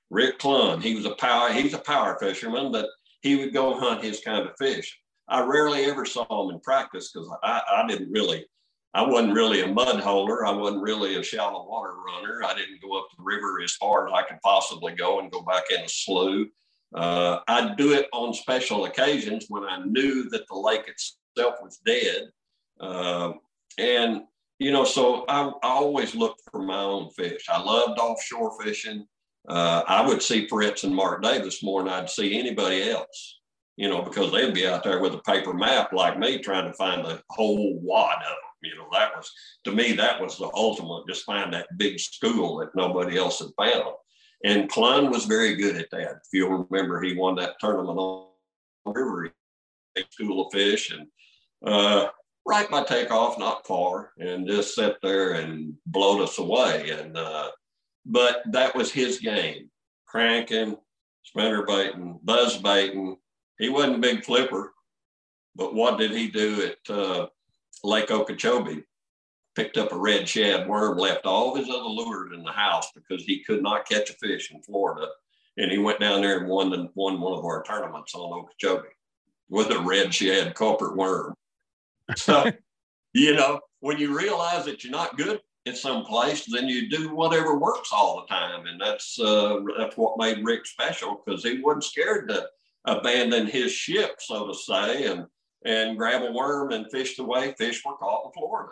Rick 0.09 0.39
Clunn, 0.39 0.81
he 0.81 0.95
was 0.95 1.05
a 1.05 1.15
power, 1.15 1.51
he's 1.51 1.73
a 1.73 1.79
power 1.79 2.17
fisherman, 2.19 2.71
but 2.71 2.87
he 3.21 3.35
would 3.35 3.53
go 3.53 3.79
hunt 3.79 4.03
his 4.03 4.21
kind 4.21 4.47
of 4.47 4.55
fish. 4.57 4.97
I 5.27 5.41
rarely 5.41 5.85
ever 5.85 6.05
saw 6.05 6.25
him 6.25 6.53
in 6.53 6.61
practice 6.61 7.11
because 7.11 7.29
I, 7.43 7.61
I 7.71 7.87
didn't 7.87 8.11
really, 8.11 8.45
I 8.93 9.01
wasn't 9.01 9.33
really 9.33 9.61
a 9.61 9.67
mud 9.67 9.99
holder. 10.01 10.45
I 10.45 10.51
wasn't 10.51 10.83
really 10.83 11.15
a 11.15 11.23
shallow 11.23 11.67
water 11.67 11.95
runner. 12.05 12.43
I 12.45 12.53
didn't 12.53 12.81
go 12.81 12.97
up 12.97 13.07
the 13.17 13.23
river 13.23 13.61
as 13.63 13.73
far 13.73 14.07
as 14.07 14.13
I 14.13 14.23
could 14.23 14.41
possibly 14.41 14.93
go 14.93 15.19
and 15.19 15.31
go 15.31 15.41
back 15.41 15.63
in 15.71 15.81
a 15.81 15.89
slough. 15.89 16.47
Uh, 16.95 17.39
I'd 17.47 17.75
do 17.77 17.93
it 17.93 18.07
on 18.13 18.33
special 18.33 18.85
occasions 18.85 19.45
when 19.49 19.63
I 19.63 19.83
knew 19.85 20.29
that 20.29 20.47
the 20.47 20.55
lake 20.55 20.87
itself 20.87 21.55
was 21.61 21.79
dead. 21.85 22.29
Uh, 22.79 23.33
and, 23.77 24.21
you 24.59 24.71
know, 24.71 24.83
so 24.83 25.25
I, 25.27 25.47
I, 25.63 25.69
always 25.69 26.13
looked 26.13 26.41
for 26.51 26.61
my 26.61 26.79
own 26.79 27.09
fish. 27.11 27.45
I 27.49 27.61
loved 27.61 27.99
offshore 27.99 28.61
fishing. 28.61 29.05
Uh, 29.47 29.83
I 29.87 30.05
would 30.05 30.21
see 30.21 30.47
Fritz 30.47 30.83
and 30.83 30.95
Mark 30.95 31.23
Davis 31.23 31.63
more 31.63 31.83
than 31.83 31.91
I'd 31.91 32.09
see 32.09 32.39
anybody 32.39 32.89
else, 32.89 33.39
you 33.75 33.89
know, 33.89 34.01
because 34.01 34.31
they'd 34.31 34.53
be 34.53 34.67
out 34.67 34.83
there 34.83 35.01
with 35.01 35.13
a 35.15 35.21
paper 35.21 35.53
map 35.53 35.93
like 35.93 36.19
me 36.19 36.37
trying 36.37 36.65
to 36.65 36.73
find 36.73 37.03
the 37.03 37.21
whole 37.29 37.79
wad 37.81 38.17
of 38.17 38.29
them. 38.29 38.37
You 38.61 38.77
know, 38.77 38.87
that 38.93 39.15
was, 39.15 39.29
to 39.65 39.71
me, 39.71 39.93
that 39.93 40.21
was 40.21 40.37
the 40.37 40.49
ultimate, 40.53 41.03
just 41.09 41.25
find 41.25 41.53
that 41.53 41.77
big 41.77 41.99
school 41.99 42.57
that 42.57 42.75
nobody 42.75 43.17
else 43.17 43.39
had 43.39 43.49
found. 43.57 43.95
And 44.43 44.69
Clunn 44.69 45.09
was 45.09 45.25
very 45.25 45.55
good 45.55 45.77
at 45.77 45.89
that. 45.91 46.11
If 46.11 46.27
you'll 46.33 46.67
remember, 46.69 47.01
he 47.01 47.15
won 47.15 47.35
that 47.35 47.59
tournament 47.59 47.97
on 47.97 48.27
River, 48.85 49.31
school 50.09 50.47
of 50.47 50.51
fish, 50.51 50.91
and 50.91 51.07
uh, 51.65 52.09
right 52.45 52.69
by 52.69 52.83
takeoff, 52.83 53.39
not 53.39 53.65
far, 53.65 54.11
and 54.17 54.47
just 54.47 54.75
sat 54.75 54.97
there 55.01 55.33
and 55.33 55.73
blow 55.85 56.21
us 56.21 56.39
away. 56.39 56.89
And 56.89 57.17
uh, 57.17 57.51
but 58.05 58.43
that 58.51 58.75
was 58.75 58.91
his 58.91 59.19
game, 59.19 59.69
cranking, 60.05 60.77
spinner 61.23 61.65
baiting, 61.65 62.19
buzz 62.23 62.57
baiting. 62.57 63.15
He 63.59 63.69
wasn't 63.69 63.95
a 63.95 63.99
big 63.99 64.25
flipper, 64.25 64.73
but 65.55 65.73
what 65.73 65.97
did 65.97 66.11
he 66.11 66.27
do 66.27 66.69
at 66.69 66.93
uh, 66.93 67.27
Lake 67.83 68.11
Okeechobee? 68.11 68.83
Picked 69.55 69.77
up 69.77 69.91
a 69.91 69.97
red 69.97 70.27
shad 70.27 70.67
worm, 70.67 70.97
left 70.97 71.25
all 71.25 71.55
his 71.55 71.69
other 71.69 71.83
lures 71.83 72.31
in 72.33 72.43
the 72.43 72.51
house 72.51 72.91
because 72.93 73.23
he 73.23 73.43
could 73.43 73.61
not 73.61 73.87
catch 73.87 74.09
a 74.09 74.13
fish 74.13 74.51
in 74.51 74.61
Florida. 74.61 75.07
And 75.57 75.71
he 75.71 75.77
went 75.77 75.99
down 75.99 76.21
there 76.21 76.39
and 76.39 76.47
won, 76.47 76.69
the, 76.71 76.89
won 76.95 77.21
one 77.21 77.37
of 77.37 77.45
our 77.45 77.63
tournaments 77.63 78.15
on 78.15 78.33
Okeechobee 78.33 78.87
with 79.49 79.69
a 79.69 79.79
red 79.79 80.13
shad 80.13 80.55
culprit 80.55 80.95
worm. 80.95 81.35
So, 82.15 82.45
you 83.13 83.35
know, 83.35 83.59
when 83.81 83.99
you 83.99 84.17
realize 84.17 84.65
that 84.65 84.83
you're 84.83 84.91
not 84.91 85.17
good 85.17 85.39
at 85.67 85.77
some 85.77 86.03
place, 86.05 86.45
then 86.45 86.67
you 86.67 86.89
do 86.89 87.13
whatever 87.13 87.57
works 87.57 87.89
all 87.93 88.21
the 88.21 88.33
time. 88.33 88.65
And 88.65 88.81
that's, 88.81 89.19
uh, 89.19 89.59
that's 89.77 89.95
what 89.95 90.17
made 90.17 90.43
Rick 90.43 90.65
special 90.65 91.21
because 91.23 91.43
he 91.43 91.61
wasn't 91.61 91.83
scared 91.83 92.29
to 92.29 92.47
abandon 92.85 93.45
his 93.45 93.71
ship, 93.71 94.15
so 94.19 94.47
to 94.47 94.53
say, 94.53 95.05
and, 95.05 95.25
and 95.65 95.97
grab 95.97 96.23
a 96.23 96.31
worm 96.31 96.71
and 96.71 96.89
fish 96.91 97.15
the 97.15 97.23
way 97.23 97.53
fish 97.57 97.83
were 97.85 97.95
caught 97.95 98.25
in 98.25 98.31
Florida. 98.33 98.71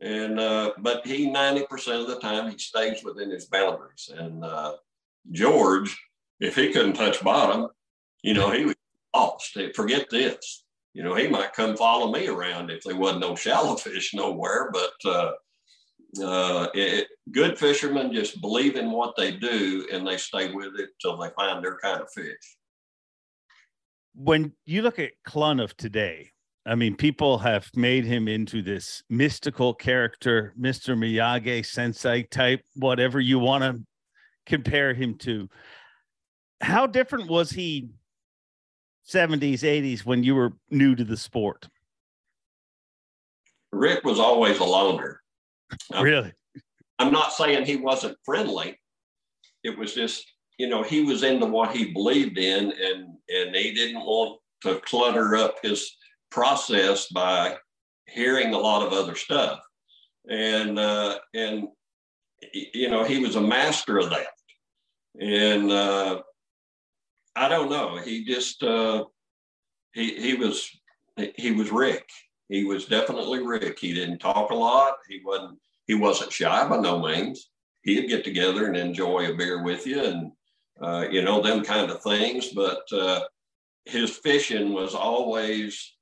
And 0.00 0.38
uh, 0.38 0.72
but 0.78 1.06
he 1.06 1.28
90% 1.28 2.00
of 2.00 2.06
the 2.06 2.20
time 2.20 2.50
he 2.50 2.58
stays 2.58 3.02
within 3.02 3.30
his 3.30 3.46
boundaries. 3.46 4.10
And 4.16 4.44
uh, 4.44 4.74
George, 5.32 5.96
if 6.40 6.54
he 6.54 6.72
couldn't 6.72 6.92
touch 6.92 7.22
bottom, 7.22 7.68
you 8.22 8.34
know, 8.34 8.50
he 8.50 8.64
was 8.64 8.76
lost. 9.14 9.58
Forget 9.74 10.08
this. 10.10 10.64
You 10.94 11.02
know, 11.02 11.14
he 11.14 11.28
might 11.28 11.52
come 11.52 11.76
follow 11.76 12.12
me 12.12 12.28
around 12.28 12.70
if 12.70 12.82
there 12.84 12.96
wasn't 12.96 13.20
no 13.20 13.34
shallow 13.34 13.76
fish 13.76 14.14
nowhere. 14.14 14.70
But 14.72 15.10
uh, 15.10 15.32
uh, 16.22 16.68
it, 16.74 17.08
good 17.32 17.58
fishermen 17.58 18.12
just 18.12 18.40
believe 18.40 18.76
in 18.76 18.90
what 18.90 19.14
they 19.16 19.32
do 19.32 19.86
and 19.92 20.06
they 20.06 20.16
stay 20.16 20.52
with 20.52 20.78
it 20.78 20.90
till 21.00 21.16
they 21.16 21.30
find 21.30 21.64
their 21.64 21.78
kind 21.78 22.00
of 22.00 22.10
fish. 22.12 22.56
When 24.14 24.52
you 24.64 24.82
look 24.82 24.98
at 24.98 25.12
Clunn 25.26 25.62
of 25.62 25.76
today, 25.76 26.32
I 26.68 26.74
mean, 26.74 26.96
people 26.96 27.38
have 27.38 27.70
made 27.74 28.04
him 28.04 28.28
into 28.28 28.60
this 28.60 29.02
mystical 29.08 29.72
character, 29.72 30.52
Mr. 30.60 30.94
Miyagi 30.94 31.64
sensei 31.64 32.24
type, 32.24 32.60
whatever 32.76 33.20
you 33.20 33.38
want 33.38 33.64
to 33.64 33.80
compare 34.44 34.92
him 34.92 35.14
to. 35.18 35.48
How 36.60 36.86
different 36.86 37.30
was 37.30 37.50
he 37.50 37.88
70s, 39.08 39.60
80s 39.60 40.04
when 40.04 40.22
you 40.22 40.34
were 40.34 40.52
new 40.70 40.94
to 40.94 41.04
the 41.04 41.16
sport? 41.16 41.66
Rick 43.72 44.04
was 44.04 44.20
always 44.20 44.58
a 44.58 44.64
loner. 44.64 45.22
really? 46.00 46.34
I'm 46.98 47.12
not 47.12 47.32
saying 47.32 47.64
he 47.64 47.76
wasn't 47.76 48.18
friendly. 48.26 48.78
It 49.64 49.78
was 49.78 49.94
just, 49.94 50.30
you 50.58 50.68
know, 50.68 50.82
he 50.82 51.02
was 51.02 51.22
into 51.22 51.46
what 51.46 51.74
he 51.74 51.92
believed 51.92 52.36
in 52.36 52.72
and 52.72 53.06
and 53.30 53.54
he 53.54 53.72
didn't 53.72 54.04
want 54.04 54.40
to 54.62 54.80
clutter 54.80 55.36
up 55.36 55.56
his 55.62 55.97
processed 56.30 57.12
by 57.12 57.56
hearing 58.06 58.54
a 58.54 58.58
lot 58.58 58.86
of 58.86 58.92
other 58.92 59.14
stuff. 59.14 59.60
And, 60.28 60.78
uh, 60.78 61.18
and, 61.34 61.68
you 62.52 62.90
know, 62.90 63.04
he 63.04 63.18
was 63.18 63.36
a 63.36 63.40
master 63.40 63.98
of 63.98 64.10
that. 64.10 64.26
And 65.20 65.72
uh, 65.72 66.22
I 67.34 67.48
don't 67.48 67.70
know, 67.70 67.96
he 67.98 68.24
just, 68.24 68.62
uh, 68.62 69.04
he, 69.94 70.14
he 70.20 70.34
was, 70.34 70.68
he 71.36 71.52
was 71.52 71.72
Rick. 71.72 72.08
He 72.48 72.64
was 72.64 72.86
definitely 72.86 73.44
Rick. 73.44 73.78
He 73.78 73.92
didn't 73.92 74.18
talk 74.18 74.50
a 74.50 74.54
lot. 74.54 74.94
He 75.08 75.20
wasn't, 75.24 75.58
he 75.86 75.94
wasn't 75.94 76.32
shy 76.32 76.68
by 76.68 76.78
no 76.78 76.98
means. 76.98 77.50
He'd 77.82 78.08
get 78.08 78.24
together 78.24 78.66
and 78.66 78.76
enjoy 78.76 79.30
a 79.30 79.34
beer 79.34 79.62
with 79.62 79.86
you 79.86 80.02
and, 80.02 80.32
uh, 80.80 81.06
you 81.10 81.22
know, 81.22 81.40
them 81.40 81.64
kind 81.64 81.90
of 81.90 82.02
things. 82.02 82.48
But 82.48 82.82
uh, 82.92 83.20
his 83.86 84.10
fishing 84.10 84.72
was 84.72 84.94
always 84.94 85.94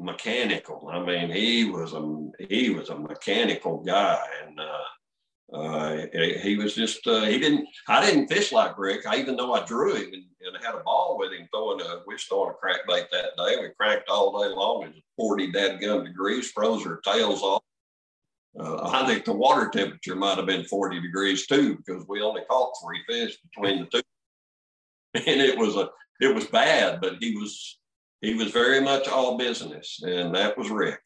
mechanical. 0.00 0.88
I 0.92 1.04
mean, 1.04 1.30
he 1.30 1.64
was 1.64 1.92
a 1.92 2.46
he 2.48 2.70
was 2.70 2.88
a 2.88 2.98
mechanical 2.98 3.82
guy, 3.82 4.20
and 4.46 4.58
uh, 4.58 5.56
uh, 5.56 6.06
he 6.42 6.56
was 6.56 6.74
just 6.74 7.06
uh, 7.06 7.22
he 7.22 7.38
didn't. 7.38 7.68
I 7.88 8.04
didn't 8.04 8.28
fish 8.28 8.52
like 8.52 8.78
Rick. 8.78 9.06
I 9.06 9.18
even 9.18 9.36
though 9.36 9.52
I 9.52 9.64
drew 9.64 9.94
him 9.94 10.12
and, 10.12 10.24
and 10.40 10.64
had 10.64 10.74
a 10.74 10.82
ball 10.82 11.16
with 11.18 11.32
him 11.32 11.48
throwing 11.52 11.80
a 11.80 12.02
we 12.06 12.16
throwing 12.18 12.50
a 12.50 12.66
crankbait 12.66 13.10
that 13.10 13.36
day. 13.36 13.56
We 13.60 13.68
cranked 13.78 14.08
all 14.08 14.42
day 14.42 14.48
long. 14.54 14.84
It 14.84 14.94
was 14.94 15.02
forty 15.16 15.52
dead 15.52 15.80
gun 15.80 16.04
degrees, 16.04 16.50
froze 16.50 16.86
our 16.86 17.00
tails 17.00 17.42
off. 17.42 17.62
uh, 18.58 18.88
I 18.88 19.06
think 19.06 19.24
the 19.24 19.32
water 19.32 19.68
temperature 19.68 20.16
might 20.16 20.38
have 20.38 20.46
been 20.46 20.64
40 20.64 21.00
degrees 21.00 21.46
too, 21.46 21.76
because 21.76 22.04
we 22.08 22.20
only 22.22 22.42
caught 22.50 22.72
three 22.82 23.00
fish 23.08 23.36
between 23.38 23.80
the 23.80 23.86
two. 23.86 24.02
And 25.14 25.40
it 25.40 25.58
was 25.58 25.74
a 25.74 25.90
it 26.20 26.32
was 26.32 26.46
bad, 26.46 27.00
but 27.00 27.16
he 27.18 27.34
was 27.34 27.79
he 28.20 28.34
was 28.34 28.50
very 28.50 28.80
much 28.80 29.08
all 29.08 29.38
business, 29.38 30.00
and 30.02 30.34
that 30.34 30.56
was 30.56 30.70
Rick. 30.70 31.00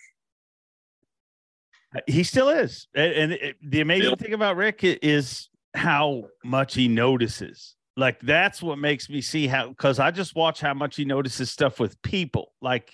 He 2.06 2.24
still 2.24 2.48
is, 2.48 2.88
and, 2.94 3.32
and 3.32 3.54
the 3.62 3.80
amazing 3.80 4.06
Still. 4.06 4.16
thing 4.16 4.34
about 4.34 4.56
Rick 4.56 4.80
is 4.82 5.48
how 5.74 6.24
much 6.44 6.74
he 6.74 6.88
notices. 6.88 7.76
Like 7.96 8.18
that's 8.20 8.60
what 8.60 8.78
makes 8.78 9.08
me 9.08 9.20
see 9.20 9.46
how 9.46 9.68
because 9.68 10.00
I 10.00 10.10
just 10.10 10.34
watch 10.34 10.60
how 10.60 10.74
much 10.74 10.96
he 10.96 11.04
notices 11.04 11.52
stuff 11.52 11.78
with 11.78 12.00
people. 12.02 12.52
Like, 12.60 12.92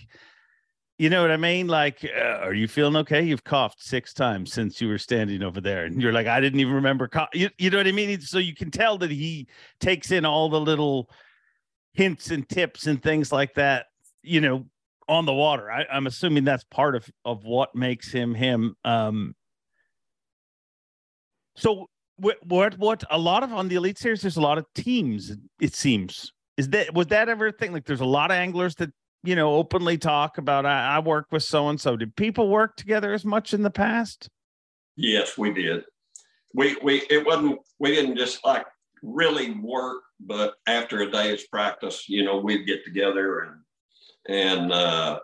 you 0.98 1.08
know 1.08 1.22
what 1.22 1.30
I 1.30 1.38
mean? 1.38 1.68
Like, 1.68 2.04
uh, 2.04 2.40
are 2.42 2.52
you 2.52 2.68
feeling 2.68 2.96
okay? 2.96 3.22
You've 3.22 3.44
coughed 3.44 3.82
six 3.82 4.12
times 4.12 4.52
since 4.52 4.82
you 4.82 4.88
were 4.88 4.98
standing 4.98 5.42
over 5.42 5.62
there, 5.62 5.86
and 5.86 6.02
you're 6.02 6.12
like, 6.12 6.26
I 6.26 6.40
didn't 6.40 6.60
even 6.60 6.74
remember. 6.74 7.08
Cough. 7.08 7.30
You, 7.32 7.48
you 7.56 7.70
know 7.70 7.78
what 7.78 7.86
I 7.86 7.92
mean? 7.92 8.20
So 8.20 8.36
you 8.36 8.54
can 8.54 8.70
tell 8.70 8.98
that 8.98 9.10
he 9.10 9.48
takes 9.80 10.10
in 10.10 10.26
all 10.26 10.50
the 10.50 10.60
little 10.60 11.08
hints 11.94 12.30
and 12.30 12.46
tips 12.46 12.86
and 12.86 13.02
things 13.02 13.32
like 13.32 13.54
that. 13.54 13.86
You 14.22 14.40
know, 14.40 14.66
on 15.08 15.26
the 15.26 15.34
water. 15.34 15.70
I, 15.70 15.84
I'm 15.92 16.06
assuming 16.06 16.44
that's 16.44 16.64
part 16.64 16.94
of 16.94 17.10
of 17.24 17.44
what 17.44 17.74
makes 17.74 18.10
him 18.10 18.34
him. 18.34 18.76
Um, 18.84 19.34
so 21.56 21.88
what 22.16 22.36
what 22.44 22.78
what 22.78 23.04
a 23.10 23.18
lot 23.18 23.42
of 23.42 23.52
on 23.52 23.68
the 23.68 23.76
elite 23.76 23.98
series, 23.98 24.22
there's 24.22 24.36
a 24.36 24.42
lot 24.42 24.58
of 24.58 24.66
teams. 24.74 25.32
It 25.60 25.74
seems 25.74 26.32
is 26.56 26.68
that 26.68 26.94
was 26.94 27.08
that 27.08 27.28
ever 27.28 27.48
a 27.48 27.52
thing? 27.52 27.72
Like 27.72 27.86
there's 27.86 28.00
a 28.00 28.06
lot 28.06 28.30
of 28.30 28.36
anglers 28.36 28.74
that 28.76 28.90
you 29.24 29.34
know 29.34 29.54
openly 29.54 29.98
talk 29.98 30.38
about. 30.38 30.66
I, 30.66 30.96
I 30.96 30.98
work 31.00 31.26
with 31.30 31.42
so 31.42 31.68
and 31.68 31.80
so. 31.80 31.96
Did 31.96 32.14
people 32.14 32.48
work 32.48 32.76
together 32.76 33.12
as 33.12 33.24
much 33.24 33.54
in 33.54 33.62
the 33.62 33.70
past? 33.70 34.28
Yes, 34.96 35.38
we 35.38 35.52
did. 35.52 35.84
We 36.54 36.76
we 36.82 37.02
it 37.10 37.26
wasn't 37.26 37.60
we 37.78 37.92
didn't 37.94 38.16
just 38.16 38.44
like 38.44 38.66
really 39.02 39.52
work, 39.52 40.02
but 40.20 40.54
after 40.66 41.00
a 41.00 41.10
day's 41.10 41.46
practice, 41.46 42.08
you 42.08 42.24
know, 42.24 42.38
we'd 42.38 42.66
get 42.66 42.84
together 42.84 43.40
and 43.40 43.59
and 44.30 44.72
uh, 44.72 45.18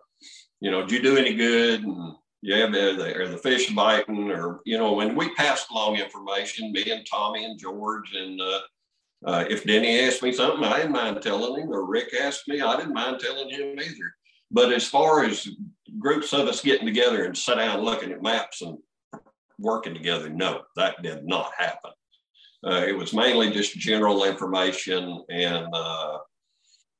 you 0.60 0.70
know, 0.70 0.82
did 0.82 0.90
you 0.92 1.02
do 1.02 1.16
any 1.16 1.34
good? 1.34 1.82
And 1.82 2.14
yeah, 2.42 2.64
are 2.66 3.22
are 3.22 3.28
the 3.28 3.38
fish 3.42 3.70
biting? 3.70 4.30
Or 4.30 4.60
you 4.64 4.78
know, 4.78 4.92
when 4.92 5.14
we 5.14 5.34
passed 5.34 5.70
along 5.70 5.96
information, 5.96 6.72
me 6.72 6.90
and 6.90 7.06
Tommy 7.10 7.44
and 7.44 7.58
George, 7.58 8.14
and 8.14 8.40
uh, 8.40 8.60
uh, 9.26 9.44
if 9.48 9.64
Denny 9.64 10.00
asked 10.00 10.22
me 10.22 10.32
something, 10.32 10.64
I 10.64 10.78
didn't 10.78 10.92
mind 10.92 11.22
telling 11.22 11.62
him, 11.62 11.70
or 11.70 11.86
Rick 11.86 12.14
asked 12.20 12.48
me, 12.48 12.60
I 12.60 12.76
didn't 12.76 12.94
mind 12.94 13.20
telling 13.20 13.48
him 13.48 13.78
either. 13.78 14.14
But 14.50 14.72
as 14.72 14.86
far 14.86 15.24
as 15.24 15.48
groups 15.98 16.32
of 16.32 16.46
us 16.46 16.62
getting 16.62 16.86
together 16.86 17.24
and 17.24 17.36
sit 17.36 17.56
down 17.56 17.80
looking 17.80 18.12
at 18.12 18.22
maps 18.22 18.62
and 18.62 18.78
working 19.58 19.94
together, 19.94 20.28
no, 20.28 20.62
that 20.76 21.02
did 21.02 21.24
not 21.24 21.50
happen. 21.56 21.92
Uh, 22.66 22.84
it 22.86 22.96
was 22.96 23.12
mainly 23.12 23.50
just 23.50 23.78
general 23.78 24.24
information, 24.24 25.24
and 25.30 25.66
uh, 25.72 26.18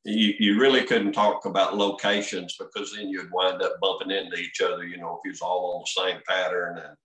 you, 0.07 0.35
you 0.39 0.61
really 0.61 0.85
couldn't 0.85 1.13
talk 1.13 1.47
about 1.47 1.77
locations 1.77 2.57
because 2.57 2.95
then 2.95 3.09
you'd 3.09 3.33
wind 3.33 3.61
up 3.61 3.81
bumping 3.81 4.13
into 4.13 4.37
each 4.37 4.61
other. 4.61 4.85
You 4.85 4.99
know, 4.99 5.15
if 5.15 5.21
you 5.25 5.33
was 5.33 5.41
all 5.41 5.75
on 5.75 5.83
the 5.83 6.11
same 6.11 6.23
pattern, 6.29 6.79
and 6.79 6.97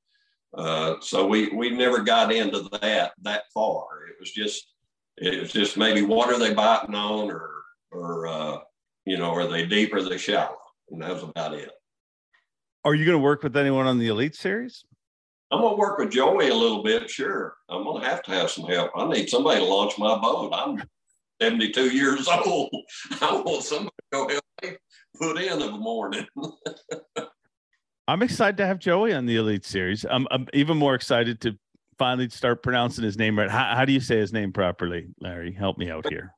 uh, 0.58 0.96
so 1.02 1.26
we 1.26 1.50
we 1.50 1.72
never 1.72 2.04
got 2.04 2.32
into 2.32 2.70
that 2.82 3.14
that 3.24 3.44
far. 3.54 3.86
It 4.08 4.16
was 4.20 4.32
just 4.32 4.74
it 5.18 5.42
was 5.42 5.52
just 5.52 5.78
maybe 5.78 6.04
what 6.04 6.30
are 6.30 6.38
they 6.38 6.54
biting 6.54 6.96
on, 6.96 7.32
or 7.32 7.50
or 7.92 8.28
uh, 8.28 8.58
you 9.06 9.18
know, 9.18 9.34
are 9.34 9.48
they 9.48 9.66
deep 9.66 9.94
or 9.94 9.98
are 9.98 10.04
they 10.04 10.18
shallow, 10.18 10.58
and 10.92 11.02
that 11.02 11.14
was 11.14 11.24
about 11.24 11.56
it. 11.56 11.72
Are 12.84 12.96
you 12.96 13.06
going 13.06 13.18
to 13.18 13.24
work 13.24 13.44
with 13.44 13.58
anyone 13.58 13.88
on 13.88 13.98
the 14.00 14.08
elite 14.08 14.36
series? 14.36 14.84
I'm 15.52 15.60
gonna 15.60 15.76
work 15.76 15.98
with 16.00 16.12
Joey 16.12 16.48
a 16.48 16.56
little 16.56 16.82
bit, 16.82 17.10
sure. 17.10 17.56
I'm 17.68 17.84
gonna 17.84 18.06
have 18.06 18.24
to 18.24 18.32
have 18.32 18.50
some 18.50 18.64
help. 18.68 18.92
I 18.96 19.06
need 19.10 19.30
somebody 19.30 19.60
to 19.60 19.66
launch 19.66 19.98
my 19.98 20.18
boat. 20.18 20.54
I'm 20.54 20.82
72 21.42 21.90
years 21.90 22.28
old. 22.46 22.70
I 23.20 23.34
want 23.34 23.64
somebody 23.64 23.90
to 23.90 24.18
go 24.18 24.30
help 24.30 24.44
me 24.64 24.78
put 25.20 25.42
in 25.42 25.62
of 25.62 25.74
a 25.74 25.78
morning. 25.78 26.28
I'm 28.08 28.22
excited 28.22 28.58
to 28.58 28.68
have 28.68 28.78
Joey 28.78 29.14
on 29.14 29.26
the 29.26 29.38
elite 29.38 29.66
series. 29.66 30.06
I'm, 30.10 30.28
I'm 30.30 30.48
even 30.54 30.78
more 30.78 30.94
excited 30.94 31.42
to 31.42 31.58
finally 31.98 32.30
start 32.30 32.62
pronouncing 32.62 33.04
his 33.04 33.18
name 33.18 33.40
right. 33.40 33.50
How, 33.50 33.76
how 33.76 33.86
do 33.86 33.94
you 33.94 34.00
say 34.00 34.18
his 34.18 34.32
name 34.32 34.54
properly, 34.54 35.08
Larry? 35.20 35.52
Help 35.52 35.78
me 35.78 35.90
out 35.90 36.08
here. 36.10 36.36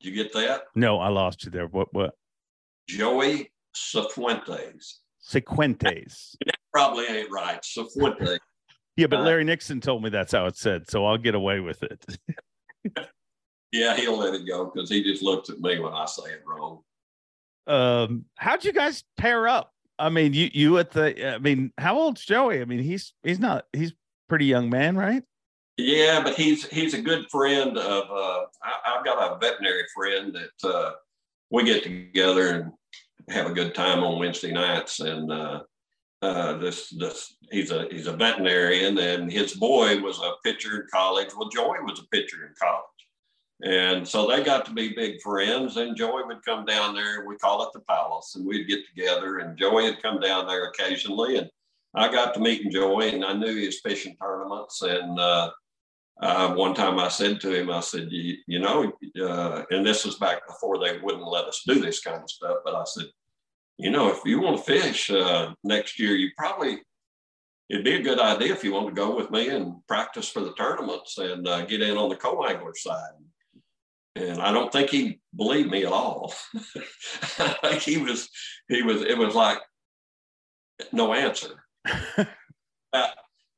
Did 0.00 0.10
you 0.10 0.22
get 0.22 0.32
that? 0.34 0.64
No, 0.76 0.98
I 0.98 1.08
lost 1.08 1.44
you 1.44 1.50
there. 1.50 1.66
What? 1.66 1.92
What? 1.92 2.14
Joey 2.88 3.50
Cifuentes. 3.74 4.98
Sequentes. 5.26 6.36
Probably 6.72 7.06
ain't 7.06 7.30
right. 7.30 7.60
Cifuentes. 7.62 8.38
Yeah, 8.96 9.08
but 9.08 9.20
Uh, 9.20 9.22
Larry 9.22 9.44
Nixon 9.44 9.80
told 9.80 10.02
me 10.02 10.10
that's 10.10 10.32
how 10.32 10.46
it 10.46 10.56
said, 10.56 10.88
so 10.88 11.04
I'll 11.04 11.18
get 11.18 11.34
away 11.34 11.60
with 11.60 11.82
it. 11.82 12.04
yeah, 13.72 13.96
he'll 13.96 14.18
let 14.18 14.34
it 14.34 14.46
go 14.46 14.66
because 14.66 14.88
he 14.88 15.02
just 15.02 15.22
looks 15.22 15.50
at 15.50 15.60
me 15.60 15.78
when 15.80 15.92
I 15.92 16.04
say 16.06 16.30
it 16.30 16.42
wrong. 16.46 16.80
Um, 17.66 18.26
how'd 18.36 18.64
you 18.64 18.72
guys 18.72 19.04
pair 19.16 19.48
up? 19.48 19.72
I 19.98 20.10
mean, 20.10 20.32
you 20.32 20.50
you 20.52 20.78
at 20.78 20.90
the. 20.90 21.34
I 21.34 21.38
mean, 21.38 21.72
how 21.78 21.96
old's 21.96 22.24
Joey? 22.24 22.60
I 22.60 22.64
mean, 22.64 22.80
he's 22.80 23.14
he's 23.22 23.38
not. 23.38 23.64
He's 23.72 23.92
pretty 24.28 24.46
young 24.46 24.68
man, 24.68 24.96
right? 24.96 25.22
Yeah, 25.76 26.22
but 26.22 26.34
he's 26.34 26.66
he's 26.68 26.94
a 26.94 27.02
good 27.02 27.26
friend 27.30 27.76
of. 27.78 28.04
Uh, 28.10 28.44
I, 28.62 28.96
I've 28.96 29.04
got 29.04 29.32
a 29.32 29.38
veterinary 29.38 29.84
friend 29.94 30.34
that 30.34 30.68
uh, 30.68 30.92
we 31.50 31.64
get 31.64 31.82
together 31.82 32.48
and 32.48 32.72
have 33.30 33.46
a 33.46 33.54
good 33.54 33.74
time 33.74 34.04
on 34.04 34.18
Wednesday 34.18 34.52
nights. 34.52 35.00
And 35.00 35.30
uh, 36.24 36.56
this 36.58 36.88
this 36.90 37.36
he's 37.50 37.70
a 37.70 37.86
he's 37.90 38.06
a 38.06 38.12
veterinarian, 38.12 38.96
and 38.98 39.30
his 39.30 39.54
boy 39.54 40.00
was 40.00 40.18
a 40.20 40.32
pitcher 40.42 40.80
in 40.80 40.86
college. 40.92 41.28
Well, 41.36 41.48
Joey 41.48 41.80
was 41.82 42.00
a 42.00 42.08
pitcher 42.08 42.46
in 42.46 42.54
college, 42.60 42.82
and 43.62 44.08
so 44.08 44.26
they 44.26 44.42
got 44.42 44.64
to 44.66 44.72
be 44.72 44.94
big 44.94 45.20
friends. 45.20 45.76
And 45.76 45.96
Joey 45.96 46.24
would 46.24 46.44
come 46.44 46.64
down 46.64 46.94
there. 46.94 47.26
We 47.26 47.36
call 47.36 47.62
it 47.62 47.70
the 47.74 47.80
Palace, 47.80 48.34
and 48.36 48.46
we'd 48.46 48.68
get 48.68 48.86
together. 48.86 49.38
And 49.38 49.58
Joey 49.58 49.84
would 49.84 50.02
come 50.02 50.18
down 50.18 50.46
there 50.46 50.68
occasionally, 50.68 51.36
and 51.36 51.48
I 51.94 52.10
got 52.10 52.32
to 52.34 52.40
meeting 52.40 52.72
Joey, 52.72 53.14
and 53.14 53.24
I 53.24 53.34
knew 53.34 53.56
his 53.56 53.80
fishing 53.80 54.16
tournaments 54.20 54.82
and. 54.82 55.18
Uh, 55.18 55.50
uh, 56.22 56.54
one 56.54 56.74
time 56.74 57.00
I 57.00 57.08
said 57.08 57.40
to 57.40 57.52
him, 57.52 57.72
I 57.72 57.80
said, 57.80 58.06
you, 58.12 58.36
you 58.46 58.60
know, 58.60 58.92
uh, 59.20 59.64
and 59.70 59.84
this 59.84 60.04
was 60.04 60.14
back 60.14 60.46
before 60.46 60.78
they 60.78 61.00
wouldn't 61.00 61.26
let 61.26 61.46
us 61.46 61.64
do 61.66 61.80
this 61.80 62.00
kind 62.00 62.22
of 62.22 62.30
stuff, 62.30 62.58
but 62.64 62.72
I 62.72 62.84
said, 62.84 63.06
you 63.78 63.90
know, 63.90 64.08
if 64.08 64.20
you 64.24 64.40
want 64.40 64.58
to 64.58 64.62
fish 64.62 65.10
uh, 65.10 65.52
next 65.64 65.98
year, 65.98 66.14
you 66.14 66.30
probably, 66.36 66.78
it'd 67.68 67.84
be 67.84 67.94
a 67.94 68.02
good 68.02 68.20
idea 68.20 68.52
if 68.52 68.62
you 68.62 68.72
want 68.72 68.88
to 68.88 68.94
go 68.94 69.16
with 69.16 69.30
me 69.30 69.48
and 69.48 69.74
practice 69.88 70.28
for 70.28 70.40
the 70.40 70.54
tournaments 70.54 71.18
and 71.18 71.46
uh, 71.48 71.64
get 71.64 71.82
in 71.82 71.96
on 71.96 72.08
the 72.08 72.16
co-angler 72.16 72.74
side. 72.76 73.12
And 74.16 74.40
I 74.40 74.52
don't 74.52 74.70
think 74.70 74.90
he 74.90 75.20
believed 75.34 75.70
me 75.70 75.84
at 75.84 75.92
all. 75.92 76.32
I 77.38 77.56
think 77.62 77.82
he 77.82 77.98
was, 77.98 78.28
he 78.68 78.82
was, 78.82 79.02
it 79.02 79.18
was 79.18 79.34
like 79.34 79.58
no 80.92 81.12
answer. 81.14 81.64
Uh, 82.92 83.08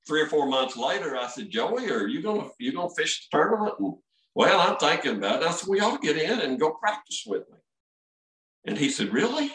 three 0.09 0.23
or 0.23 0.27
four 0.27 0.47
months 0.47 0.79
later, 0.79 1.15
I 1.15 1.27
said, 1.27 1.51
Joey, 1.51 1.91
are 1.91 2.07
you 2.07 2.23
gonna 2.23 2.49
you 2.59 2.73
gonna 2.73 2.89
fish 2.97 3.29
the 3.29 3.37
tournament? 3.37 3.75
And 3.79 3.97
well, 4.35 4.61
I'm 4.61 4.79
thinking 4.79 5.19
about 5.19 5.43
it. 5.43 5.47
I 5.47 5.51
said, 5.51 5.69
we 5.69 5.81
ought 5.81 6.01
to 6.01 6.07
get 6.07 6.17
in 6.17 6.41
and 6.41 6.59
go 6.59 6.71
practice 6.71 7.25
with 7.27 7.43
me. 7.51 7.59
And 8.67 8.79
he 8.79 8.89
said, 8.89 9.13
Really? 9.13 9.53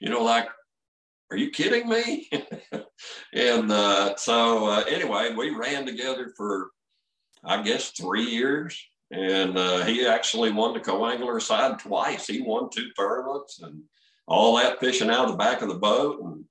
You 0.00 0.10
know, 0.10 0.22
like, 0.22 0.48
are 1.30 1.36
you 1.36 1.50
kidding 1.50 1.88
me? 1.88 2.30
and 3.32 3.70
uh, 3.70 4.16
so 4.16 4.66
uh, 4.66 4.84
anyway, 4.88 5.34
we 5.36 5.50
ran 5.50 5.86
together 5.86 6.32
for 6.36 6.70
I 7.44 7.62
guess 7.62 7.90
three 7.90 8.24
years. 8.24 8.80
And 9.10 9.56
uh, 9.56 9.84
he 9.84 10.06
actually 10.06 10.52
won 10.52 10.74
the 10.74 10.80
co-angler 10.80 11.40
side 11.40 11.78
twice. 11.78 12.26
He 12.26 12.42
won 12.42 12.68
two 12.70 12.90
tournaments 12.96 13.60
and 13.62 13.82
all 14.26 14.56
that 14.56 14.80
fishing 14.80 15.08
out 15.08 15.24
of 15.24 15.30
the 15.30 15.38
back 15.38 15.62
of 15.62 15.68
the 15.68 15.74
boat. 15.74 16.20
And 16.22 16.44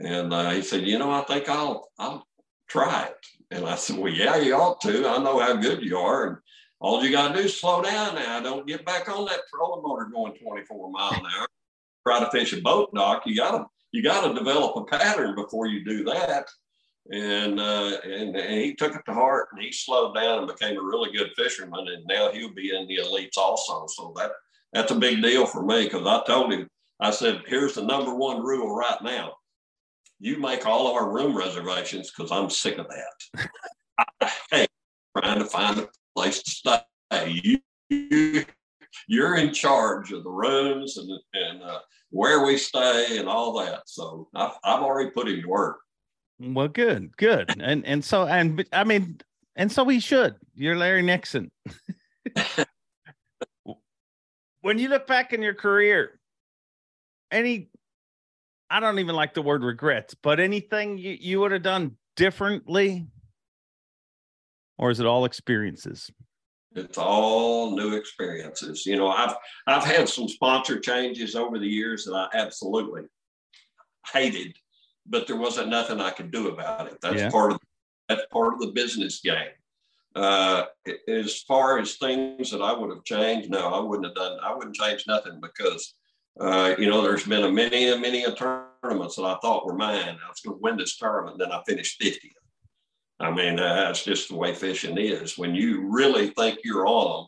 and 0.00 0.32
uh, 0.32 0.50
he 0.50 0.62
said, 0.62 0.86
you 0.86 0.98
know, 0.98 1.10
I 1.10 1.22
think 1.22 1.48
I'll 1.48 1.88
I'll 1.98 2.26
try 2.68 3.04
it. 3.04 3.26
And 3.50 3.64
I 3.64 3.76
said, 3.76 3.96
well, 3.96 4.12
yeah, 4.12 4.36
you 4.36 4.54
ought 4.54 4.80
to. 4.82 5.08
I 5.08 5.18
know 5.18 5.38
how 5.38 5.54
good 5.56 5.82
you 5.82 5.96
are. 5.98 6.26
And 6.26 6.36
all 6.80 7.02
you 7.02 7.10
got 7.10 7.28
to 7.28 7.34
do 7.34 7.40
is 7.46 7.58
slow 7.58 7.82
down 7.82 8.16
now. 8.16 8.40
Don't 8.40 8.66
get 8.66 8.84
back 8.84 9.08
on 9.08 9.24
that 9.26 9.40
trolling 9.52 9.82
motor 9.82 10.10
going 10.12 10.34
24 10.34 10.90
mile 10.90 11.12
an 11.12 11.26
hour. 11.38 11.48
Try 12.06 12.20
to 12.20 12.30
fish 12.30 12.52
a 12.52 12.60
boat 12.60 12.94
dock. 12.94 13.22
You 13.26 13.36
got 13.36 13.52
to 13.52 13.66
you 13.92 14.02
got 14.02 14.26
to 14.26 14.34
develop 14.34 14.76
a 14.76 14.84
pattern 14.84 15.34
before 15.34 15.66
you 15.66 15.84
do 15.84 16.04
that. 16.04 16.46
And, 17.10 17.58
uh, 17.58 17.96
and 18.04 18.36
and 18.36 18.60
he 18.60 18.74
took 18.74 18.94
it 18.94 19.00
to 19.06 19.14
heart 19.14 19.48
and 19.52 19.62
he 19.62 19.72
slowed 19.72 20.14
down 20.14 20.40
and 20.40 20.46
became 20.46 20.76
a 20.76 20.82
really 20.82 21.10
good 21.16 21.30
fisherman. 21.36 21.88
And 21.88 22.04
now 22.06 22.30
he'll 22.30 22.52
be 22.52 22.76
in 22.76 22.86
the 22.86 22.98
elites 22.98 23.38
also. 23.38 23.86
So 23.88 24.12
that 24.16 24.32
that's 24.72 24.92
a 24.92 24.96
big 24.96 25.22
deal 25.22 25.46
for 25.46 25.62
me 25.64 25.84
because 25.84 26.06
I 26.06 26.22
told 26.26 26.52
him, 26.52 26.68
I 27.00 27.10
said, 27.10 27.42
here's 27.46 27.74
the 27.74 27.82
number 27.82 28.14
one 28.14 28.42
rule 28.42 28.74
right 28.74 29.00
now 29.02 29.32
you 30.20 30.38
make 30.38 30.66
all 30.66 30.88
of 30.88 30.94
our 30.94 31.10
room 31.10 31.36
reservations 31.36 32.10
because 32.10 32.32
I'm 32.32 32.50
sick 32.50 32.78
of 32.78 32.86
that. 32.88 33.48
Hate 34.50 34.68
trying 35.16 35.38
to 35.38 35.44
find 35.44 35.78
a 35.80 35.88
place 36.16 36.42
to 36.42 36.50
stay. 36.50 36.80
You, 37.26 37.58
you, 37.88 38.44
you're 39.06 39.36
in 39.36 39.52
charge 39.52 40.12
of 40.12 40.24
the 40.24 40.30
rooms 40.30 40.96
and 40.96 41.10
and 41.34 41.62
uh, 41.62 41.80
where 42.10 42.44
we 42.44 42.56
stay 42.56 43.18
and 43.18 43.28
all 43.28 43.52
that. 43.58 43.82
So 43.86 44.28
I've, 44.34 44.52
I've 44.64 44.82
already 44.82 45.10
put 45.10 45.28
him 45.28 45.42
to 45.42 45.48
work. 45.48 45.78
Well, 46.40 46.68
good, 46.68 47.16
good, 47.16 47.54
and 47.60 47.84
and 47.84 48.04
so 48.04 48.26
and 48.26 48.64
I 48.72 48.84
mean, 48.84 49.18
and 49.56 49.70
so 49.70 49.84
he 49.86 50.00
should. 50.00 50.36
You're 50.54 50.76
Larry 50.76 51.02
Nixon. 51.02 51.50
when 54.60 54.78
you 54.78 54.88
look 54.88 55.06
back 55.06 55.32
in 55.32 55.42
your 55.42 55.54
career, 55.54 56.20
any, 57.30 57.70
I 58.70 58.80
don't 58.80 58.98
even 58.98 59.14
like 59.14 59.34
the 59.34 59.42
word 59.42 59.62
regrets, 59.64 60.14
but 60.14 60.40
anything 60.40 60.98
you, 60.98 61.16
you 61.18 61.40
would 61.40 61.52
have 61.52 61.62
done 61.62 61.96
differently, 62.16 63.06
or 64.76 64.90
is 64.90 65.00
it 65.00 65.06
all 65.06 65.24
experiences? 65.24 66.10
It's 66.74 66.98
all 66.98 67.76
new 67.76 67.94
experiences. 67.94 68.84
You 68.84 68.96
know, 68.96 69.08
I've 69.08 69.34
I've 69.66 69.84
had 69.84 70.08
some 70.08 70.28
sponsor 70.28 70.78
changes 70.78 71.34
over 71.34 71.58
the 71.58 71.66
years 71.66 72.04
that 72.04 72.14
I 72.14 72.28
absolutely 72.34 73.02
hated, 74.12 74.56
but 75.06 75.26
there 75.26 75.36
wasn't 75.36 75.68
nothing 75.68 76.00
I 76.00 76.10
could 76.10 76.30
do 76.30 76.48
about 76.48 76.86
it. 76.86 76.98
That's 77.00 77.16
yeah. 77.16 77.30
part 77.30 77.52
of 77.52 77.60
that's 78.08 78.26
part 78.30 78.54
of 78.54 78.60
the 78.60 78.72
business 78.72 79.20
game. 79.20 79.50
Uh, 80.14 80.64
as 81.06 81.42
far 81.42 81.78
as 81.78 81.96
things 81.96 82.50
that 82.50 82.62
I 82.62 82.72
would 82.72 82.90
have 82.90 83.04
changed, 83.04 83.50
no, 83.50 83.68
I 83.68 83.80
wouldn't 83.80 84.06
have 84.06 84.16
done. 84.16 84.38
I 84.42 84.54
wouldn't 84.54 84.76
change 84.76 85.04
nothing 85.06 85.40
because 85.40 85.94
uh, 86.40 86.74
you 86.78 86.88
know 86.88 87.02
there's 87.02 87.24
been 87.24 87.44
a 87.44 87.50
many 87.50 87.88
and 87.88 88.02
many 88.02 88.24
tournaments 88.34 89.16
that 89.16 89.24
I 89.24 89.38
thought 89.40 89.66
were 89.66 89.74
mine. 89.74 90.18
I 90.24 90.28
was 90.28 90.40
going 90.44 90.56
to 90.56 90.62
win 90.62 90.76
this 90.76 90.96
tournament, 90.96 91.38
then 91.38 91.52
I 91.52 91.62
finished 91.66 92.00
50th. 92.00 92.32
I 93.20 93.32
mean, 93.32 93.56
that's 93.56 94.04
just 94.04 94.28
the 94.28 94.36
way 94.36 94.54
fishing 94.54 94.96
is. 94.96 95.36
When 95.36 95.54
you 95.54 95.88
really 95.88 96.28
think 96.30 96.60
you're 96.64 96.86
on 96.86 97.26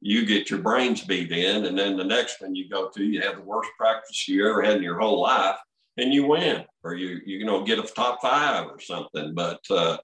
you 0.00 0.24
get 0.24 0.50
your 0.50 0.60
brains 0.60 1.04
beat 1.04 1.30
in, 1.30 1.66
and 1.66 1.78
then 1.78 1.96
the 1.96 2.04
next 2.04 2.40
one 2.40 2.54
you 2.54 2.68
go 2.68 2.88
to, 2.88 3.04
you 3.04 3.20
have 3.20 3.36
the 3.36 3.42
worst 3.42 3.70
practice 3.78 4.26
you 4.26 4.48
ever 4.48 4.62
had 4.62 4.78
in 4.78 4.82
your 4.82 4.98
whole 4.98 5.20
life, 5.20 5.56
and 5.98 6.12
you 6.12 6.26
win, 6.26 6.64
or 6.82 6.94
you 6.94 7.20
you 7.26 7.44
know 7.44 7.62
get 7.62 7.78
a 7.78 7.82
top 7.82 8.20
five 8.22 8.66
or 8.66 8.80
something. 8.80 9.34
But 9.34 9.60
uh, 9.70 9.98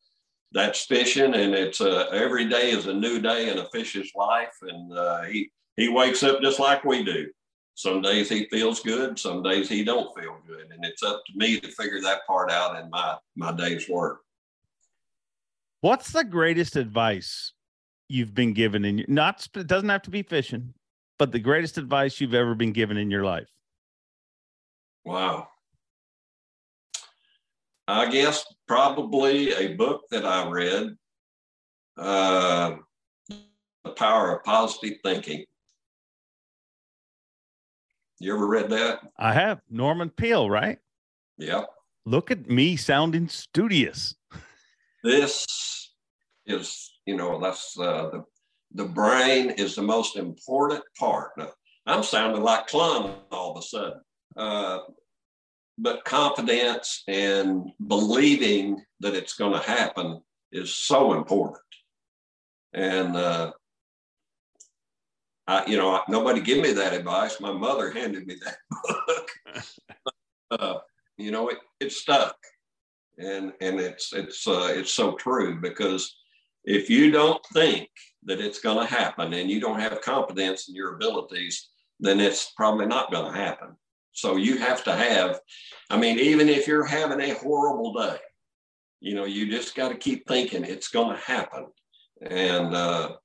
that's 0.53 0.85
fishing, 0.85 1.35
and 1.35 1.55
it's 1.55 1.81
uh, 1.81 2.09
every 2.13 2.49
day 2.49 2.71
is 2.71 2.87
a 2.87 2.95
new 2.95 3.21
day 3.21 3.49
in 3.49 3.59
a 3.59 3.69
fish's 3.71 4.13
life, 4.15 4.55
and 4.63 4.93
uh, 4.93 5.23
he 5.23 5.51
he 5.77 5.89
wakes 5.89 6.23
up 6.23 6.43
just 6.43 6.61
like 6.61 6.85
we 6.85 7.03
do. 7.03 7.31
Some 7.75 8.01
days 8.01 8.29
he 8.29 8.47
feels 8.51 8.81
good, 8.81 9.19
some 9.19 9.43
days 9.43 9.69
he 9.69 9.83
don't 9.83 10.15
feel 10.19 10.37
good, 10.47 10.73
and 10.73 10.85
it's 10.85 11.03
up 11.03 11.23
to 11.27 11.33
me 11.37 11.59
to 11.61 11.69
figure 11.69 12.03
that 12.03 12.27
part 12.27 12.51
out 12.51 12.79
in 12.83 12.91
my 12.91 13.17
my 13.35 13.53
day's 13.53 13.89
work. 13.89 14.21
What's 15.87 16.11
the 16.11 16.25
greatest 16.25 16.75
advice 16.75 17.53
you've 18.09 18.35
been 18.35 18.55
given 18.55 18.85
in 18.85 18.99
your 18.99 19.07
not 19.07 19.47
it 19.55 19.69
doesn't 19.69 19.89
have 19.89 20.03
to 20.03 20.11
be 20.11 20.25
fishing, 20.25 20.75
but 21.17 21.31
the 21.31 21.39
greatest 21.39 21.79
advice 21.79 22.21
you've 22.21 22.35
ever 22.35 22.57
been 22.57 22.73
given 22.73 22.97
in 22.97 23.09
your 23.09 23.23
life? 23.23 23.47
Wow. 25.05 25.47
I 27.87 28.11
guess 28.11 28.45
probably 28.67 29.53
a 29.53 29.77
book 29.77 30.03
that 30.11 30.27
I 30.27 30.51
read, 30.51 30.97
uh, 31.97 32.79
The 33.29 33.93
Power 33.93 34.37
of 34.37 34.43
Positive 34.43 34.99
Thinking. 35.05 35.45
You 38.19 38.35
ever 38.35 38.49
read 38.49 38.71
that? 38.71 39.03
I 39.17 39.33
have. 39.35 39.61
Norman 39.71 40.11
Peale, 40.11 40.51
right? 40.51 40.79
Yep. 41.39 41.69
Look 42.07 42.33
at 42.33 42.51
me 42.51 42.75
sounding 42.75 43.29
studious. 43.29 44.17
This 45.07 45.47
is, 46.47 46.99
you 47.07 47.15
know, 47.15 47.41
that's 47.41 47.79
uh, 47.79 48.11
the 48.11 48.25
the 48.75 48.85
brain 48.85 49.51
is 49.51 49.77
the 49.77 49.83
most 49.83 50.17
important 50.17 50.83
part. 50.99 51.31
Now, 51.39 51.51
I'm 51.87 52.03
sounding 52.03 52.43
like 52.43 52.67
Clunn 52.67 53.15
all 53.31 53.53
of 53.53 53.59
a 53.59 53.63
sudden. 53.63 54.01
Uh, 54.37 54.79
but 55.79 56.05
confidence 56.05 57.05
and 57.07 57.71
believing 57.87 58.83
that 58.99 59.15
it's 59.15 59.35
going 59.35 59.53
to 59.53 59.61
happen 59.61 60.23
is 60.51 60.75
so 60.75 61.13
important. 61.13 61.63
And 62.73 63.17
uh, 63.17 63.53
I, 65.47 65.67
you 65.67 65.77
know, 65.77 66.03
nobody 66.09 66.41
gave 66.41 66.65
me 66.65 66.73
that 66.73 66.95
advice. 66.95 67.41
My 67.41 67.53
mother 67.53 67.93
handed 67.93 68.27
me 68.27 68.39
that 68.45 68.57
book. 69.07 69.31
uh, 70.51 70.79
you 71.17 71.31
know, 71.31 71.49
it, 71.49 71.59
it 71.79 71.93
stuck, 71.93 72.37
and 73.19 73.53
and 73.61 73.81
it's 73.81 74.13
it's 74.13 74.47
uh, 74.47 74.69
it's 74.71 74.93
so 74.93 75.13
true 75.13 75.61
because 75.61 76.17
if 76.65 76.91
you 76.91 77.11
don't 77.11 77.45
think 77.53 77.89
that 78.25 78.41
it's 78.41 78.59
going 78.59 78.87
to 78.87 78.93
happen 78.93 79.33
and 79.33 79.51
you 79.51 79.61
don't 79.61 79.81
have 79.81 80.01
confidence 80.01 80.69
in 80.69 80.75
your 80.75 80.97
abilities, 80.97 81.69
then 82.01 82.19
it's 82.21 82.53
probably 82.57 82.87
not 82.87 83.13
going 83.13 83.33
to 83.33 83.39
happen. 83.39 83.77
So 84.13 84.37
you 84.37 84.59
have 84.59 84.83
to 84.85 84.95
have, 84.95 85.41
I 85.91 85.99
mean, 85.99 86.19
even 86.19 86.49
if 86.49 86.67
you're 86.67 86.85
having 86.85 87.21
a 87.21 87.35
horrible 87.35 87.93
day, 87.93 88.17
you 89.01 89.15
know, 89.15 89.27
you 89.27 89.49
just 89.51 89.75
got 89.75 89.91
to 89.91 89.97
keep 89.97 90.27
thinking 90.27 90.65
it's 90.65 90.89
going 90.89 91.15
to 91.15 91.23
happen. 91.23 91.67
And 92.23 92.75
uh, 92.75 93.17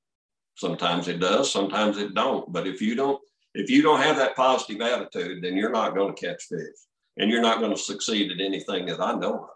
sometimes 0.56 1.08
it 1.08 1.20
does, 1.20 1.52
sometimes 1.52 1.98
it 1.98 2.14
don't. 2.14 2.52
But 2.52 2.68
if 2.68 2.82
you 2.82 2.94
don't, 2.94 3.20
if 3.54 3.70
you 3.70 3.82
don't 3.82 4.02
have 4.02 4.18
that 4.18 4.36
positive 4.36 4.82
attitude, 4.82 5.44
then 5.44 5.58
you're 5.58 5.72
not 5.72 5.96
going 5.96 6.14
to 6.14 6.22
catch 6.22 6.44
fish, 6.44 6.78
and 7.18 7.30
you're 7.30 7.42
not 7.42 7.60
going 7.60 7.72
to 7.72 7.82
succeed 7.82 8.32
at 8.32 8.40
anything 8.40 8.86
that 8.86 9.02
I 9.02 9.14
know 9.14 9.34
of. 9.34 9.50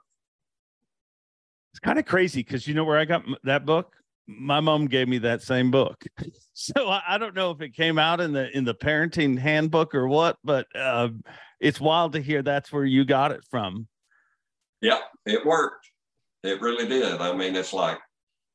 It's 1.75 1.81
kind 1.81 1.99
of 1.99 2.05
crazy 2.05 2.39
because 2.39 2.69
you 2.69 2.73
know 2.73 2.85
where 2.85 2.97
I 2.97 3.03
got 3.03 3.25
that 3.43 3.65
book? 3.65 3.97
My 4.27 4.61
mom 4.61 4.85
gave 4.85 5.09
me 5.09 5.17
that 5.19 5.41
same 5.41 5.71
book. 5.71 6.05
So 6.57 6.87
I, 6.87 7.17
don't 7.17 7.35
know 7.35 7.51
if 7.51 7.59
it 7.59 7.75
came 7.75 7.99
out 7.99 8.21
in 8.21 8.31
the 8.31 8.49
in 8.55 8.63
the 8.63 8.73
parenting 8.73 9.37
handbook 9.37 9.93
or 9.93 10.07
what 10.07 10.37
but 10.41 10.65
uh, 10.73 11.09
it's 11.59 11.81
wild 11.81 12.13
to 12.13 12.21
hear 12.21 12.41
that's 12.41 12.71
where 12.71 12.85
you 12.85 13.03
got 13.03 13.33
it 13.33 13.43
from. 13.51 13.89
Yeah 14.79 14.99
it 15.25 15.45
worked. 15.45 15.85
It 16.43 16.61
really 16.61 16.87
did. 16.87 17.19
I 17.19 17.35
mean 17.35 17.57
it's 17.57 17.73
like 17.73 17.99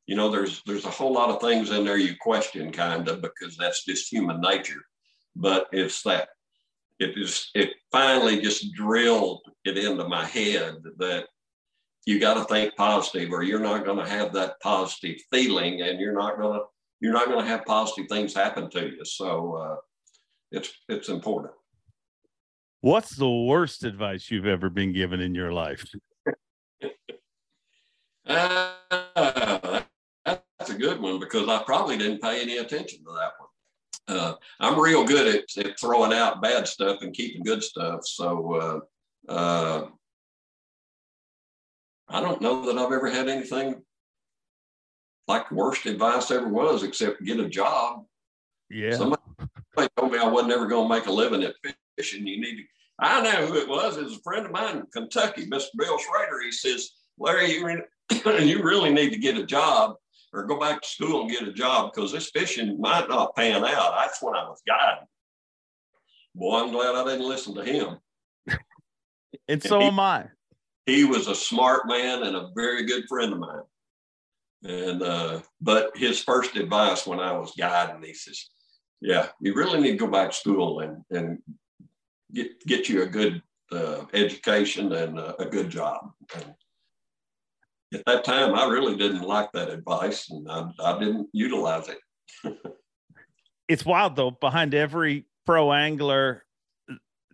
you 0.06 0.16
know 0.16 0.30
there's 0.30 0.62
there's 0.64 0.86
a 0.86 0.90
whole 0.90 1.12
lot 1.12 1.28
of 1.28 1.42
things 1.42 1.68
in 1.68 1.84
there 1.84 1.98
you 1.98 2.14
question 2.18 2.72
kind 2.72 3.06
of 3.06 3.20
because 3.20 3.54
that's 3.58 3.84
just 3.84 4.10
human 4.10 4.40
nature. 4.40 4.80
But 5.36 5.66
it's 5.72 6.02
that 6.04 6.30
it 6.98 7.18
is 7.18 7.50
it 7.54 7.74
finally 7.92 8.40
just 8.40 8.72
drilled 8.72 9.42
it 9.66 9.76
into 9.76 10.08
my 10.08 10.24
head 10.24 10.76
that 10.96 11.26
you 12.06 12.18
got 12.18 12.34
to 12.34 12.44
think 12.44 12.74
positive 12.76 13.32
or 13.32 13.42
you're 13.42 13.60
not 13.60 13.84
going 13.84 13.98
to 13.98 14.08
have 14.08 14.32
that 14.32 14.60
positive 14.60 15.20
feeling 15.30 15.82
and 15.82 16.00
you're 16.00 16.14
not 16.14 16.38
going 16.38 16.58
to 16.58 16.64
you're 17.00 17.12
not 17.12 17.26
going 17.26 17.40
to 17.40 17.46
have 17.46 17.64
positive 17.64 18.06
things 18.10 18.34
happen 18.34 18.68
to 18.70 18.90
you. 18.90 19.04
So 19.04 19.54
uh, 19.54 19.76
it's 20.52 20.70
it's 20.88 21.08
important. 21.08 21.54
What's 22.82 23.16
the 23.16 23.28
worst 23.28 23.84
advice 23.84 24.30
you've 24.30 24.46
ever 24.46 24.70
been 24.70 24.92
given 24.92 25.20
in 25.20 25.34
your 25.34 25.52
life? 25.52 25.84
Uh, 28.26 29.80
that's 30.24 30.70
a 30.70 30.74
good 30.74 31.00
one 31.00 31.18
because 31.18 31.48
i 31.48 31.60
probably 31.64 31.96
didn't 31.96 32.20
pay 32.20 32.40
any 32.40 32.58
attention 32.58 33.00
to 33.00 33.12
that 33.12 33.32
one. 33.38 34.16
Uh, 34.16 34.34
i'm 34.60 34.78
real 34.78 35.04
good 35.04 35.34
at, 35.34 35.66
at, 35.66 35.80
throwing 35.80 36.12
out 36.12 36.42
bad 36.42 36.68
stuff 36.68 36.98
and 37.00 37.14
keeping 37.14 37.42
good 37.42 37.62
stuff. 37.62 38.00
So 38.04 38.54
uh, 39.28 39.32
uh, 39.32 39.86
I 42.10 42.20
don't 42.20 42.40
know 42.40 42.66
that 42.66 42.76
I've 42.76 42.92
ever 42.92 43.08
had 43.08 43.28
anything 43.28 43.82
like 45.28 45.48
the 45.48 45.54
worst 45.54 45.86
advice 45.86 46.30
ever 46.30 46.48
was, 46.48 46.82
except 46.82 47.24
get 47.24 47.38
a 47.38 47.48
job. 47.48 48.04
Yeah. 48.68 48.96
Somebody 48.96 49.22
told 49.96 50.12
me 50.12 50.18
I 50.18 50.26
wasn't 50.26 50.52
ever 50.52 50.66
going 50.66 50.88
to 50.88 50.94
make 50.94 51.06
a 51.06 51.12
living 51.12 51.44
at 51.44 51.54
fishing. 51.96 52.26
You 52.26 52.40
need 52.40 52.56
to. 52.56 52.62
I 52.98 53.22
know 53.22 53.46
who 53.46 53.56
it 53.56 53.68
was. 53.68 53.96
It 53.96 54.04
was 54.04 54.16
a 54.16 54.20
friend 54.20 54.44
of 54.44 54.52
mine 54.52 54.78
in 54.78 54.86
Kentucky, 54.92 55.46
Mr. 55.46 55.68
Bill 55.78 55.98
Schrader. 55.98 56.40
He 56.42 56.52
says, 56.52 56.90
Larry, 57.18 57.52
you, 57.52 57.82
you 58.40 58.62
really 58.62 58.92
need 58.92 59.10
to 59.10 59.18
get 59.18 59.38
a 59.38 59.46
job 59.46 59.94
or 60.32 60.44
go 60.44 60.58
back 60.58 60.82
to 60.82 60.88
school 60.88 61.22
and 61.22 61.30
get 61.30 61.48
a 61.48 61.52
job 61.52 61.92
because 61.94 62.12
this 62.12 62.30
fishing 62.30 62.78
might 62.80 63.08
not 63.08 63.34
pan 63.36 63.64
out. 63.64 63.94
That's 63.96 64.20
when 64.20 64.34
I 64.34 64.44
was 64.44 64.60
guiding. 64.66 65.06
Boy, 66.34 66.60
I'm 66.60 66.72
glad 66.72 66.94
I 66.94 67.04
didn't 67.04 67.28
listen 67.28 67.54
to 67.54 67.64
him. 67.64 67.98
and 69.48 69.62
so 69.62 69.80
am 69.80 69.98
I 69.98 70.26
he 70.86 71.04
was 71.04 71.28
a 71.28 71.34
smart 71.34 71.86
man 71.86 72.22
and 72.22 72.36
a 72.36 72.50
very 72.54 72.84
good 72.86 73.04
friend 73.08 73.32
of 73.32 73.38
mine. 73.38 73.62
And 74.62 75.02
uh, 75.02 75.40
but 75.60 75.96
his 75.96 76.22
first 76.22 76.56
advice 76.56 77.06
when 77.06 77.18
I 77.18 77.32
was 77.32 77.54
guiding, 77.58 78.02
he 78.02 78.12
says, 78.12 78.50
"Yeah, 79.00 79.28
you 79.40 79.54
really 79.54 79.80
need 79.80 79.92
to 79.92 79.96
go 79.96 80.06
back 80.06 80.30
to 80.30 80.36
school 80.36 80.80
and 80.80 81.02
and 81.10 81.38
get 82.34 82.60
get 82.66 82.88
you 82.88 83.02
a 83.02 83.06
good 83.06 83.42
uh, 83.72 84.04
education 84.12 84.92
and 84.92 85.18
uh, 85.18 85.34
a 85.38 85.46
good 85.46 85.70
job." 85.70 86.12
And 86.34 86.54
at 87.94 88.04
that 88.04 88.24
time, 88.24 88.54
I 88.54 88.66
really 88.66 88.96
didn't 88.96 89.22
like 89.22 89.50
that 89.52 89.70
advice, 89.70 90.28
and 90.30 90.46
I, 90.50 90.68
I 90.84 90.98
didn't 90.98 91.28
utilize 91.32 91.88
it. 91.88 91.98
it's 93.66 93.86
wild 93.86 94.14
though. 94.14 94.30
Behind 94.30 94.74
every 94.74 95.24
pro 95.46 95.72
angler, 95.72 96.44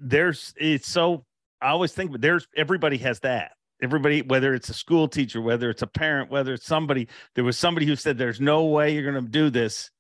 there's 0.00 0.54
it's 0.56 0.88
so 0.88 1.25
I 1.60 1.68
always 1.68 1.92
think 1.92 2.20
there's 2.20 2.46
everybody 2.56 2.98
has 2.98 3.20
that. 3.20 3.52
Everybody, 3.82 4.22
whether 4.22 4.54
it's 4.54 4.70
a 4.70 4.74
school 4.74 5.06
teacher, 5.06 5.40
whether 5.40 5.68
it's 5.68 5.82
a 5.82 5.86
parent, 5.86 6.30
whether 6.30 6.54
it's 6.54 6.64
somebody, 6.64 7.08
there 7.34 7.44
was 7.44 7.58
somebody 7.58 7.84
who 7.86 7.96
said, 7.96 8.16
There's 8.16 8.40
no 8.40 8.64
way 8.64 8.94
you're 8.94 9.10
going 9.10 9.22
to 9.22 9.30
do 9.30 9.50
this. 9.50 9.90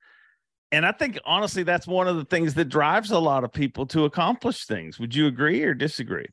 and 0.72 0.86
I 0.86 0.92
think 0.92 1.18
honestly, 1.26 1.62
that's 1.62 1.86
one 1.86 2.08
of 2.08 2.16
the 2.16 2.24
things 2.24 2.54
that 2.54 2.66
drives 2.66 3.10
a 3.10 3.18
lot 3.18 3.44
of 3.44 3.52
people 3.52 3.86
to 3.86 4.04
accomplish 4.04 4.64
things. 4.64 4.98
Would 4.98 5.14
you 5.14 5.26
agree 5.26 5.62
or 5.62 5.74
disagree? 5.74 6.26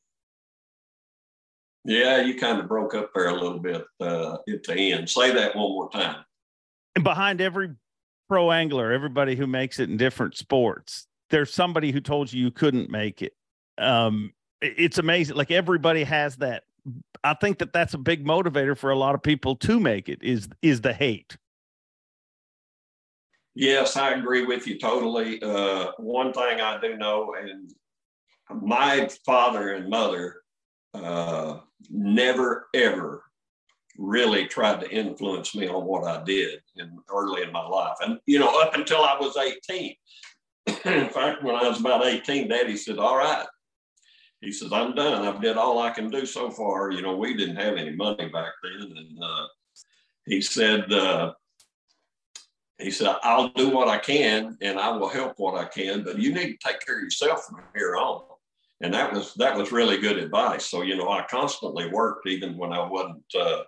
Yeah, 1.86 2.22
you 2.22 2.40
kind 2.40 2.60
of 2.60 2.70
broke 2.70 2.96
up 2.96 3.12
there 3.14 3.28
a 3.28 3.34
little 3.34 3.60
bit 3.60 3.84
uh, 4.00 4.38
at 4.48 4.64
the 4.64 4.94
end. 4.94 5.10
Say 5.10 5.34
that 5.34 5.56
one 5.56 5.72
more 5.72 5.90
time. 5.90 6.24
And 6.96 7.04
behind 7.04 7.42
every 7.42 7.76
pro 8.30 8.52
angler, 8.52 8.92
everybody 8.92 9.36
who 9.36 9.48
makes 9.48 9.80
it 9.80 9.90
in 9.90 9.98
different 9.98 10.38
sports, 10.38 11.08
there's 11.30 11.54
somebody 11.54 11.92
who 11.92 12.00
told 12.00 12.32
you 12.32 12.42
you 12.42 12.52
couldn't 12.52 12.90
make 12.90 13.22
it. 13.22 13.34
Um, 13.78 14.32
it's 14.64 14.98
amazing. 14.98 15.36
Like 15.36 15.52
everybody 15.52 16.04
has 16.04 16.38
that. 16.38 16.64
I 17.24 17.34
think 17.34 17.60
that 17.60 17.72
that's 17.72 17.94
a 17.94 17.98
big 17.98 18.26
motivator 18.26 18.78
for 18.78 18.92
a 18.92 18.98
lot 18.98 19.16
of 19.16 19.24
people 19.24 19.56
to 19.58 19.80
make 19.80 20.10
it. 20.10 20.22
Is 20.22 20.48
is 20.62 20.82
the 20.82 20.94
hate? 20.94 21.38
Yes, 23.56 23.98
I 23.98 24.12
agree 24.12 24.46
with 24.46 24.66
you 24.68 24.80
totally. 24.80 25.42
Uh, 25.42 25.92
one 25.98 26.34
thing 26.34 26.60
I 26.60 26.80
do 26.82 26.98
know, 26.98 27.36
and 27.40 27.72
my 28.62 29.10
father 29.26 29.74
and 29.74 29.90
mother 29.90 30.42
uh, 30.94 31.60
never 31.90 32.68
ever 32.74 33.24
really 33.98 34.48
tried 34.48 34.80
to 34.80 34.90
influence 34.90 35.54
me 35.54 35.68
on 35.68 35.86
what 35.86 36.04
I 36.04 36.24
did 36.24 36.60
in 36.78 36.98
early 37.10 37.44
in 37.44 37.52
my 37.52 37.66
life. 37.66 37.98
And 38.02 38.20
you 38.26 38.40
know, 38.40 38.62
up 38.62 38.74
until 38.76 39.04
I 39.04 39.18
was 39.20 39.38
18. 39.38 39.96
in 40.86 41.10
fact, 41.10 41.44
when 41.44 41.56
I 41.56 41.68
was 41.68 41.80
about 41.80 42.06
18, 42.06 42.48
Daddy 42.48 42.78
said, 42.78 42.98
"All 42.98 43.18
right." 43.18 43.46
He 44.44 44.52
says, 44.52 44.74
"I'm 44.74 44.94
done. 44.94 45.26
I've 45.26 45.42
did 45.42 45.58
all 45.58 45.80
I 45.80 45.92
can 45.92 46.10
do 46.10 46.26
so 46.26 46.52
far." 46.52 46.92
You 46.92 47.02
know, 47.02 47.16
we 47.16 47.34
didn't 47.34 47.56
have 47.56 47.78
any 47.78 47.96
money 47.96 48.28
back 48.30 48.54
then, 48.62 48.94
and 48.98 49.24
uh, 49.24 49.48
he 50.26 50.42
said, 50.42 50.92
uh, 50.92 51.34
he 52.80 52.92
said, 52.92 53.16
I'll 53.24 53.50
do 53.50 53.70
what 53.70 53.88
I 53.88 53.98
can 53.98 54.58
and 54.62 54.80
I 54.80 54.90
will 54.92 55.10
help 55.10 55.34
what 55.38 55.56
I 55.56 55.66
can, 55.66 56.04
but 56.04 56.20
you 56.20 56.34
need 56.34 56.58
to 56.58 56.68
take 56.68 56.86
care 56.86 56.98
of 56.98 57.04
yourself 57.04 57.46
from 57.46 57.62
here 57.76 57.96
on. 57.96 58.24
And 58.82 58.94
that 58.94 59.14
was 59.14 59.34
that 59.36 59.56
was 59.56 59.72
really 59.72 59.98
good 59.98 60.18
advice. 60.18 60.66
So, 60.66 60.82
you 60.82 60.98
know, 60.98 61.10
I 61.10 61.26
constantly 61.30 61.90
worked 61.90 62.28
even 62.28 62.58
when 62.58 62.74
I 62.74 62.86
wasn't 62.86 63.24
uh, 63.40 63.64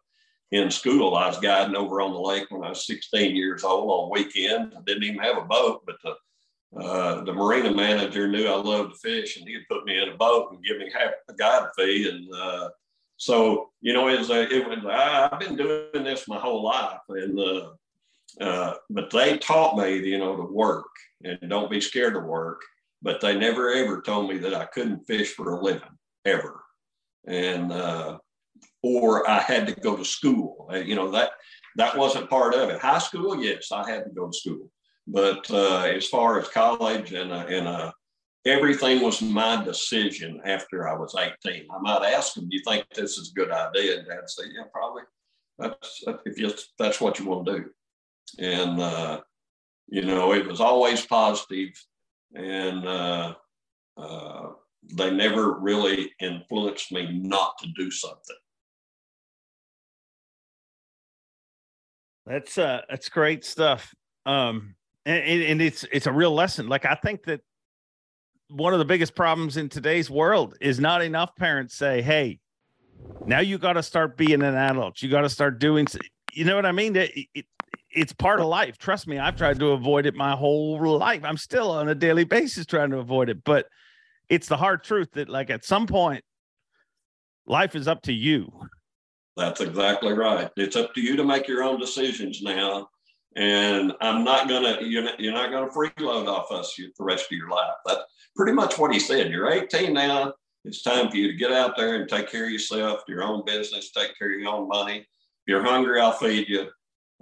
in 0.52 0.70
school. 0.70 1.16
I 1.16 1.28
was 1.28 1.40
guiding 1.40 1.76
over 1.76 2.02
on 2.02 2.12
the 2.12 2.20
lake 2.20 2.48
when 2.50 2.64
I 2.64 2.70
was 2.70 2.86
16 2.86 3.36
years 3.36 3.64
old 3.64 3.90
on 3.90 4.12
weekends. 4.12 4.76
I 4.76 4.82
didn't 4.86 5.04
even 5.04 5.20
have 5.20 5.38
a 5.38 5.46
boat, 5.46 5.84
but 5.86 5.96
the 6.04 6.16
uh, 6.82 7.24
the 7.24 7.34
marina 7.34 7.74
manager 7.74 8.28
knew 8.28 8.48
I 8.48 8.56
loved 8.56 8.94
to 8.94 9.00
fish, 9.00 9.38
and 9.38 9.48
he'd 9.48 9.68
put 9.70 9.86
me 9.86 10.02
in 10.02 10.10
a 10.10 10.18
boat 10.18 10.52
and 10.52 10.64
give 10.64 10.78
me 10.78 10.92
half 10.94 11.12
the 11.28 11.34
guide 11.34 11.70
fee. 11.78 12.10
And 12.10 12.34
uh, 12.34 12.70
so, 13.18 13.70
you 13.82 13.94
know, 13.94 14.10
it 14.10 14.20
was, 14.20 14.30
a, 14.30 14.42
it 14.54 14.68
was 14.68 14.80
I've 14.86 15.40
been 15.40 15.56
doing 15.56 16.04
this 16.04 16.28
my 16.28 16.38
whole 16.38 16.64
life, 16.64 17.00
and 17.10 17.40
uh, 17.40 17.70
uh, 18.42 18.74
but 18.90 19.10
they 19.10 19.38
taught 19.38 19.78
me, 19.78 19.98
you 19.98 20.18
know, 20.18 20.36
to 20.36 20.44
work 20.44 20.86
and 21.24 21.40
don't 21.50 21.72
be 21.72 21.80
scared 21.80 22.14
to 22.14 22.20
work. 22.20 22.62
But 23.02 23.22
they 23.22 23.38
never 23.38 23.72
ever 23.72 24.02
told 24.02 24.30
me 24.30 24.38
that 24.40 24.54
I 24.54 24.66
couldn't 24.66 25.06
fish 25.06 25.34
for 25.34 25.52
a 25.52 25.62
living 25.62 25.82
ever, 26.26 26.64
and 27.28 27.72
uh, 27.72 28.18
or 28.82 29.30
I 29.30 29.40
had 29.40 29.68
to 29.68 29.74
go 29.74 29.96
to 29.96 30.04
school. 30.04 30.70
You 30.74 30.96
know 30.96 31.12
that 31.12 31.32
that 31.76 31.98
wasn't 31.98 32.30
part 32.30 32.56
of 32.56 32.70
it. 32.70 32.80
High 32.80 32.98
school, 33.00 33.42
yes, 33.42 33.72
I 33.72 33.88
had 33.90 34.06
to 34.06 34.10
go 34.10 34.28
to 34.28 34.38
school, 34.38 34.72
but 35.08 35.50
uh, 35.52 35.84
as 35.84 36.08
far 36.08 36.40
as 36.40 36.48
college 36.50 37.14
and 37.14 37.32
uh, 37.32 37.46
and 37.48 37.68
uh, 37.68 37.92
everything 38.46 39.02
was 39.02 39.22
my 39.22 39.64
decision 39.64 40.42
after 40.46 40.88
I 40.88 40.96
was 40.96 41.16
18. 41.16 41.68
I 41.72 41.80
might 41.80 42.14
ask 42.14 42.34
them, 42.34 42.50
"Do 42.50 42.58
you 42.58 42.64
think 42.68 42.86
this 42.90 43.18
is 43.18 43.32
a 43.32 43.40
good 43.40 43.52
idea?" 43.52 44.00
And 44.00 44.08
Dad 44.08 44.28
said, 44.30 44.46
"Yeah, 44.56 44.64
probably. 44.74 45.04
That's 45.58 46.04
if 46.26 46.38
you, 46.38 46.52
that's 46.78 47.00
what 47.00 47.20
you 47.20 47.26
want 47.26 47.46
to 47.48 47.60
do." 47.60 47.70
and 48.40 48.80
uh, 48.80 49.22
you 49.88 50.02
know 50.04 50.34
it 50.34 50.48
was 50.48 50.62
always 50.62 51.06
positive 51.06 51.72
and 52.34 52.88
uh, 52.88 53.34
uh, 53.98 54.48
they 54.94 55.12
never 55.12 55.60
really 55.60 56.12
influenced 56.20 56.92
me 56.92 57.12
not 57.12 57.58
to 57.60 57.68
do 57.76 57.90
something 57.92 58.36
that's 62.26 62.58
uh 62.58 62.82
that's 62.90 63.10
great 63.10 63.46
stuff 63.46 63.94
um 64.26 64.76
and, 65.06 65.44
and 65.44 65.62
it's 65.62 65.86
it's 65.92 66.08
a 66.08 66.12
real 66.12 66.34
lesson 66.34 66.68
like 66.68 66.86
i 66.86 66.96
think 66.96 67.24
that 67.24 67.42
one 68.50 68.74
of 68.74 68.80
the 68.80 68.86
biggest 68.86 69.16
problems 69.16 69.58
in 69.58 69.70
today's 69.70 70.10
world 70.10 70.56
is 70.62 70.80
not 70.80 71.02
enough 71.02 71.36
parents 71.36 71.76
say 71.76 72.02
hey 72.02 72.40
now 73.26 73.40
you 73.40 73.58
got 73.58 73.74
to 73.74 73.84
start 73.84 74.18
being 74.18 74.42
an 74.42 74.56
adult 74.56 75.02
you 75.02 75.10
got 75.10 75.22
to 75.22 75.30
start 75.30 75.60
doing 75.60 75.88
you 76.34 76.46
know 76.46 76.56
what 76.56 76.66
i 76.66 76.72
mean 76.72 76.96
it, 76.96 77.12
it, 77.34 77.46
it's 77.96 78.14
part 78.14 78.40
of 78.40 78.48
life. 78.48 78.78
Trust 78.78 79.08
me, 79.08 79.18
I've 79.18 79.38
tried 79.38 79.58
to 79.60 79.72
avoid 79.72 80.06
it 80.06 80.14
my 80.14 80.36
whole 80.36 80.80
life. 80.98 81.22
I'm 81.24 81.38
still 81.38 81.72
on 81.72 81.88
a 81.88 81.96
daily 81.96 82.26
basis 82.26 82.66
trying 82.66 82.92
to 82.92 82.98
avoid 82.98 83.30
it, 83.30 83.44
but 83.44 83.68
it's 84.30 84.48
the 84.48 84.58
hard 84.58 84.84
truth 84.84 85.10
that 85.14 85.30
like 85.30 85.50
at 85.50 85.64
some 85.64 85.88
point 85.88 86.24
life 87.48 87.76
is 87.76 87.88
up 87.88 88.02
to 88.04 88.14
you. 88.14 88.52
That's 89.38 89.62
exactly 89.62 90.14
right. 90.14 90.50
It's 90.58 90.76
up 90.76 90.94
to 90.94 91.02
you 91.02 91.16
to 91.16 91.24
make 91.24 91.48
your 91.48 91.64
own 91.64 91.80
decisions 91.80 92.42
now. 92.42 92.90
And 93.36 93.94
I'm 94.00 94.24
not 94.24 94.48
gonna 94.48 94.78
you're 94.82 95.04
not, 95.04 95.20
you're 95.20 95.34
not 95.34 95.52
gonna 95.52 95.68
freeload 95.68 96.28
off 96.28 96.52
us 96.52 96.74
the 96.76 96.92
rest 97.00 97.26
of 97.26 97.38
your 97.38 97.50
life. 97.50 97.74
That's 97.86 98.04
pretty 98.36 98.54
much 98.54 98.78
what 98.78 98.94
he 98.94 99.00
said. 99.00 99.30
You're 99.30 99.52
18 99.52 99.94
now. 99.94 100.34
It's 100.64 100.82
time 100.82 101.10
for 101.10 101.18
you 101.18 101.28
to 101.28 101.38
get 101.38 101.52
out 101.52 101.78
there 101.78 101.96
and 101.96 102.10
take 102.10 102.30
care 102.30 102.46
of 102.46 102.52
yourself, 102.52 103.02
your 103.08 103.24
own 103.24 103.44
business, 103.46 103.92
take 103.92 104.18
care 104.18 104.34
of 104.34 104.40
your 104.40 104.52
own 104.52 104.68
money. 104.68 105.00
If 105.00 105.06
you're 105.48 105.64
hungry, 105.64 106.00
I'll 106.02 106.14
feed 106.14 106.50
you 106.50 106.70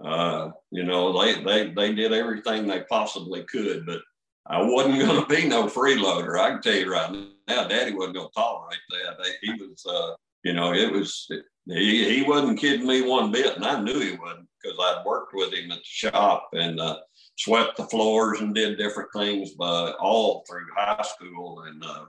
uh, 0.03 0.49
you 0.71 0.83
know, 0.83 1.21
they, 1.21 1.43
they, 1.43 1.69
they 1.69 1.93
did 1.93 2.13
everything 2.13 2.67
they 2.67 2.81
possibly 2.89 3.43
could, 3.43 3.85
but 3.85 4.01
I 4.47 4.61
wasn't 4.61 4.99
going 5.07 5.21
to 5.21 5.27
be 5.27 5.47
no 5.47 5.65
freeloader. 5.65 6.39
I 6.39 6.51
can 6.51 6.61
tell 6.61 6.75
you 6.75 6.91
right 6.91 7.11
now, 7.47 7.67
Daddy 7.67 7.93
wasn't 7.93 8.15
going 8.15 8.27
to 8.27 8.33
tolerate 8.35 8.79
that. 8.91 9.17
He 9.41 9.53
was, 9.53 9.85
uh, 9.87 10.13
you 10.43 10.53
know, 10.53 10.73
it 10.73 10.91
was, 10.91 11.29
he, 11.65 12.15
he 12.15 12.23
wasn't 12.23 12.59
kidding 12.59 12.87
me 12.87 13.01
one 13.01 13.31
bit, 13.31 13.55
and 13.55 13.65
I 13.65 13.79
knew 13.79 13.99
he 13.99 14.17
wasn't 14.17 14.47
because 14.61 14.77
I'd 14.79 15.03
worked 15.05 15.33
with 15.33 15.53
him 15.53 15.71
at 15.71 15.77
the 15.77 15.83
shop 15.83 16.49
and 16.53 16.79
uh, 16.79 16.99
swept 17.37 17.77
the 17.77 17.85
floors 17.85 18.41
and 18.41 18.55
did 18.55 18.77
different 18.77 19.09
things, 19.15 19.51
but 19.51 19.95
all 19.97 20.43
through 20.47 20.65
high 20.75 21.03
school 21.03 21.63
and 21.67 21.83
uh, 21.83 22.05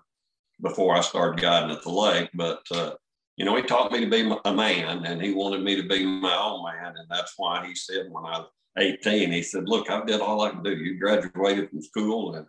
before 0.63 0.97
I 0.97 1.01
started 1.01 1.41
guiding 1.41 1.71
at 1.71 1.83
the 1.83 1.91
lake. 1.91 2.31
But 2.35 2.63
uh, 2.71 2.93
you 3.37 3.45
know, 3.45 3.57
he 3.57 3.63
taught 3.63 3.93
me 3.93 4.01
to 4.01 4.11
be 4.11 4.33
a 4.45 4.53
man 4.53 5.05
and 5.05 5.21
he 5.21 5.33
wanted 5.33 5.63
me 5.63 5.77
to 5.77 5.89
be 5.89 6.05
my 6.05 6.37
own 6.37 6.65
man. 6.65 6.95
And 6.97 7.09
that's 7.11 7.35
why 7.37 7.67
he 7.67 7.75
said 7.75 8.07
when 8.11 8.25
I 8.25 8.39
was 8.39 8.49
18, 8.79 9.33
he 9.33 9.43
said, 9.43 9.69
Look, 9.69 9.91
I 9.91 10.05
did 10.05 10.21
all 10.21 10.43
I 10.43 10.51
can 10.51 10.63
do. 10.63 10.77
You 10.77 10.99
graduated 10.99 11.71
from 11.71 11.83
school 11.83 12.37
and 12.37 12.47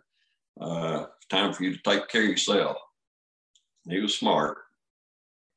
uh, 0.60 1.06
it's 1.16 1.26
time 1.28 1.52
for 1.52 1.64
you 1.64 1.74
to 1.74 1.82
take 1.82 2.08
care 2.08 2.22
of 2.22 2.28
yourself. 2.28 2.76
He 3.88 4.00
was 4.00 4.16
smart. 4.16 4.58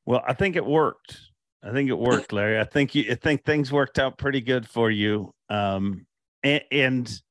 Well, 0.04 0.22
I 0.26 0.34
think 0.34 0.56
it 0.56 0.64
worked. 0.64 1.16
I 1.62 1.72
think 1.72 1.90
it 1.90 1.98
worked, 1.98 2.32
Larry. 2.32 2.58
I 2.58 2.64
think 2.64 2.94
you 2.94 3.10
I 3.10 3.14
think 3.14 3.44
things 3.44 3.70
worked 3.70 3.98
out 3.98 4.18
pretty 4.18 4.40
good 4.40 4.68
for 4.68 4.90
you. 4.90 5.34
Um, 5.48 6.06
and, 6.42 6.62
and 6.72 7.22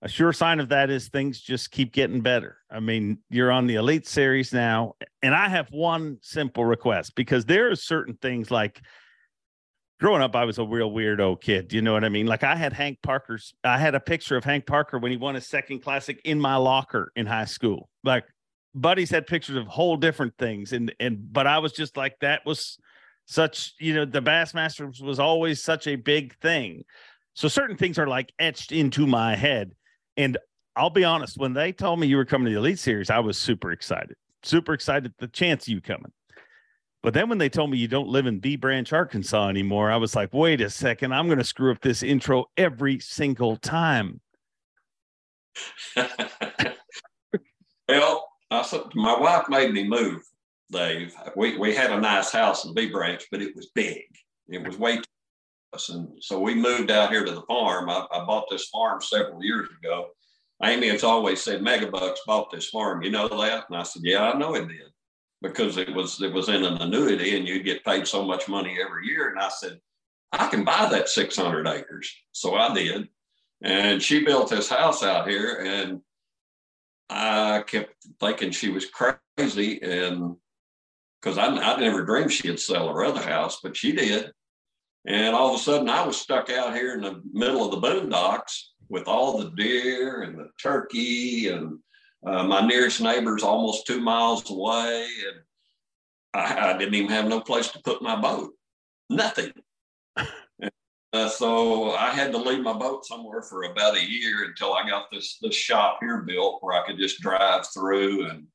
a 0.00 0.08
sure 0.08 0.32
sign 0.32 0.60
of 0.60 0.68
that 0.70 0.90
is 0.90 1.08
things 1.08 1.40
just 1.40 1.70
keep 1.70 1.92
getting 1.92 2.20
better. 2.20 2.58
I 2.70 2.80
mean, 2.80 3.18
you're 3.30 3.50
on 3.50 3.66
the 3.66 3.74
Elite 3.74 4.06
Series 4.06 4.52
now, 4.52 4.94
and 5.22 5.34
I 5.34 5.48
have 5.48 5.68
one 5.70 6.18
simple 6.22 6.64
request 6.64 7.14
because 7.14 7.44
there 7.44 7.70
are 7.70 7.76
certain 7.76 8.14
things 8.14 8.50
like 8.50 8.80
growing 10.00 10.22
up, 10.22 10.36
I 10.36 10.44
was 10.44 10.58
a 10.58 10.64
real 10.64 10.90
weirdo 10.90 11.40
kid. 11.40 11.72
You 11.72 11.82
know 11.82 11.92
what 11.92 12.04
I 12.04 12.08
mean? 12.08 12.26
Like 12.26 12.44
I 12.44 12.56
had 12.56 12.72
Hank 12.72 12.98
Parker's, 13.02 13.52
I 13.64 13.78
had 13.78 13.94
a 13.94 14.00
picture 14.00 14.36
of 14.36 14.44
Hank 14.44 14.66
Parker 14.66 14.98
when 14.98 15.10
he 15.10 15.16
won 15.16 15.34
his 15.34 15.46
second 15.46 15.80
classic 15.80 16.20
in 16.24 16.40
my 16.40 16.56
locker 16.56 17.12
in 17.16 17.26
high 17.26 17.46
school. 17.46 17.88
Like 18.04 18.24
buddies 18.74 19.10
had 19.10 19.26
pictures 19.26 19.56
of 19.56 19.66
whole 19.66 19.96
different 19.96 20.34
things, 20.38 20.72
and 20.72 20.94
and 21.00 21.32
but 21.32 21.46
I 21.46 21.58
was 21.58 21.72
just 21.72 21.96
like 21.96 22.16
that 22.20 22.46
was 22.46 22.78
such 23.28 23.74
you 23.78 23.94
know 23.94 24.06
the 24.06 24.22
Bassmasters 24.22 25.02
was 25.02 25.20
always 25.20 25.62
such 25.62 25.86
a 25.86 25.96
big 25.96 26.34
thing. 26.38 26.84
So 27.34 27.46
certain 27.46 27.76
things 27.76 27.98
are 27.98 28.06
like 28.08 28.32
etched 28.38 28.72
into 28.72 29.06
my 29.06 29.36
head. 29.36 29.72
And 30.16 30.38
I'll 30.74 30.90
be 30.90 31.04
honest, 31.04 31.38
when 31.38 31.52
they 31.52 31.70
told 31.70 32.00
me 32.00 32.08
you 32.08 32.16
were 32.16 32.24
coming 32.24 32.46
to 32.46 32.52
the 32.52 32.58
Elite 32.58 32.78
Series, 32.78 33.10
I 33.10 33.20
was 33.20 33.38
super 33.38 33.70
excited, 33.70 34.16
super 34.42 34.72
excited 34.72 35.12
the 35.18 35.28
chance 35.28 35.68
you 35.68 35.80
coming. 35.80 36.10
But 37.02 37.14
then 37.14 37.28
when 37.28 37.38
they 37.38 37.48
told 37.48 37.70
me 37.70 37.78
you 37.78 37.86
don't 37.86 38.08
live 38.08 38.26
in 38.26 38.40
Bee 38.40 38.56
Branch, 38.56 38.92
Arkansas 38.92 39.48
anymore, 39.48 39.90
I 39.92 39.96
was 39.98 40.16
like, 40.16 40.32
wait 40.32 40.60
a 40.60 40.70
second, 40.70 41.14
I'm 41.14 41.26
going 41.26 41.38
to 41.38 41.44
screw 41.44 41.70
up 41.70 41.80
this 41.80 42.02
intro 42.02 42.46
every 42.56 42.98
single 42.98 43.56
time. 43.56 44.20
well, 47.88 48.28
I, 48.50 48.82
my 48.94 49.20
wife 49.20 49.48
made 49.48 49.72
me 49.72 49.86
move, 49.86 50.22
Dave. 50.70 51.14
We, 51.36 51.56
we 51.58 51.74
had 51.74 51.92
a 51.92 52.00
nice 52.00 52.30
house 52.30 52.64
in 52.64 52.74
Bee 52.74 52.90
Branch, 52.90 53.24
but 53.30 53.42
it 53.42 53.54
was 53.56 53.70
big. 53.74 54.04
It 54.48 54.66
was 54.66 54.78
way 54.78 54.96
too 54.96 55.02
us. 55.74 55.88
And 55.88 56.08
so 56.20 56.40
we 56.40 56.54
moved 56.54 56.90
out 56.90 57.10
here 57.10 57.24
to 57.24 57.32
the 57.32 57.42
farm. 57.42 57.90
I, 57.90 58.06
I 58.12 58.24
bought 58.24 58.46
this 58.50 58.68
farm 58.68 59.00
several 59.00 59.42
years 59.42 59.68
ago. 59.82 60.08
Amy 60.64 60.88
has 60.88 61.04
always 61.04 61.42
said 61.42 61.60
Megabucks 61.60 62.16
bought 62.26 62.50
this 62.50 62.68
farm. 62.68 63.02
You 63.02 63.10
know 63.10 63.28
that? 63.28 63.64
And 63.68 63.78
I 63.78 63.82
said, 63.82 64.02
Yeah, 64.04 64.30
I 64.30 64.38
know 64.38 64.54
it 64.54 64.66
did. 64.68 64.90
Because 65.40 65.76
it 65.76 65.94
was 65.94 66.20
it 66.20 66.32
was 66.32 66.48
in 66.48 66.64
an 66.64 66.78
annuity 66.82 67.36
and 67.36 67.46
you'd 67.46 67.64
get 67.64 67.84
paid 67.84 68.06
so 68.08 68.24
much 68.24 68.48
money 68.48 68.78
every 68.84 69.06
year. 69.06 69.28
And 69.28 69.38
I 69.38 69.48
said, 69.48 69.78
I 70.32 70.48
can 70.48 70.64
buy 70.64 70.88
that 70.90 71.08
600 71.08 71.66
acres. 71.68 72.12
So 72.32 72.54
I 72.56 72.74
did. 72.74 73.08
And 73.62 74.02
she 74.02 74.24
built 74.24 74.50
this 74.50 74.68
house 74.68 75.02
out 75.02 75.28
here, 75.28 75.64
and 75.64 76.00
I 77.10 77.64
kept 77.66 77.92
thinking 78.20 78.52
she 78.52 78.68
was 78.68 78.86
crazy, 78.86 79.82
and 79.82 80.36
because 81.20 81.38
I, 81.38 81.46
I 81.46 81.80
never 81.80 82.04
dreamed 82.04 82.32
she'd 82.32 82.60
sell 82.60 82.88
her 82.88 83.04
other 83.04 83.22
house, 83.22 83.60
but 83.62 83.76
she 83.76 83.92
did. 83.92 84.32
And 85.06 85.34
all 85.34 85.54
of 85.54 85.60
a 85.60 85.62
sudden, 85.62 85.88
I 85.88 86.06
was 86.06 86.20
stuck 86.20 86.50
out 86.50 86.74
here 86.74 86.94
in 86.94 87.00
the 87.00 87.22
middle 87.32 87.64
of 87.64 87.70
the 87.70 87.86
boondocks 87.86 88.60
with 88.88 89.06
all 89.06 89.38
the 89.38 89.50
deer 89.50 90.22
and 90.22 90.38
the 90.38 90.50
turkey, 90.60 91.48
and 91.48 91.78
uh, 92.26 92.44
my 92.44 92.66
nearest 92.66 93.00
neighbor's 93.00 93.42
almost 93.42 93.86
two 93.86 94.00
miles 94.00 94.50
away, 94.50 95.08
and 95.28 95.40
I, 96.34 96.70
I 96.70 96.78
didn't 96.78 96.94
even 96.94 97.10
have 97.10 97.26
no 97.26 97.40
place 97.40 97.68
to 97.68 97.80
put 97.80 98.02
my 98.02 98.16
boat. 98.20 98.52
Nothing. 99.10 99.52
Uh, 101.14 101.26
so 101.26 101.92
I 101.92 102.10
had 102.10 102.32
to 102.32 102.38
leave 102.38 102.62
my 102.62 102.74
boat 102.74 103.06
somewhere 103.06 103.40
for 103.40 103.62
about 103.62 103.96
a 103.96 104.10
year 104.10 104.44
until 104.44 104.74
I 104.74 104.86
got 104.86 105.06
this 105.10 105.38
this 105.40 105.54
shop 105.54 106.00
here 106.02 106.18
built 106.18 106.58
where 106.60 106.76
I 106.76 106.86
could 106.86 106.98
just 106.98 107.20
drive 107.20 107.66
through 107.72 108.28
and 108.28 108.46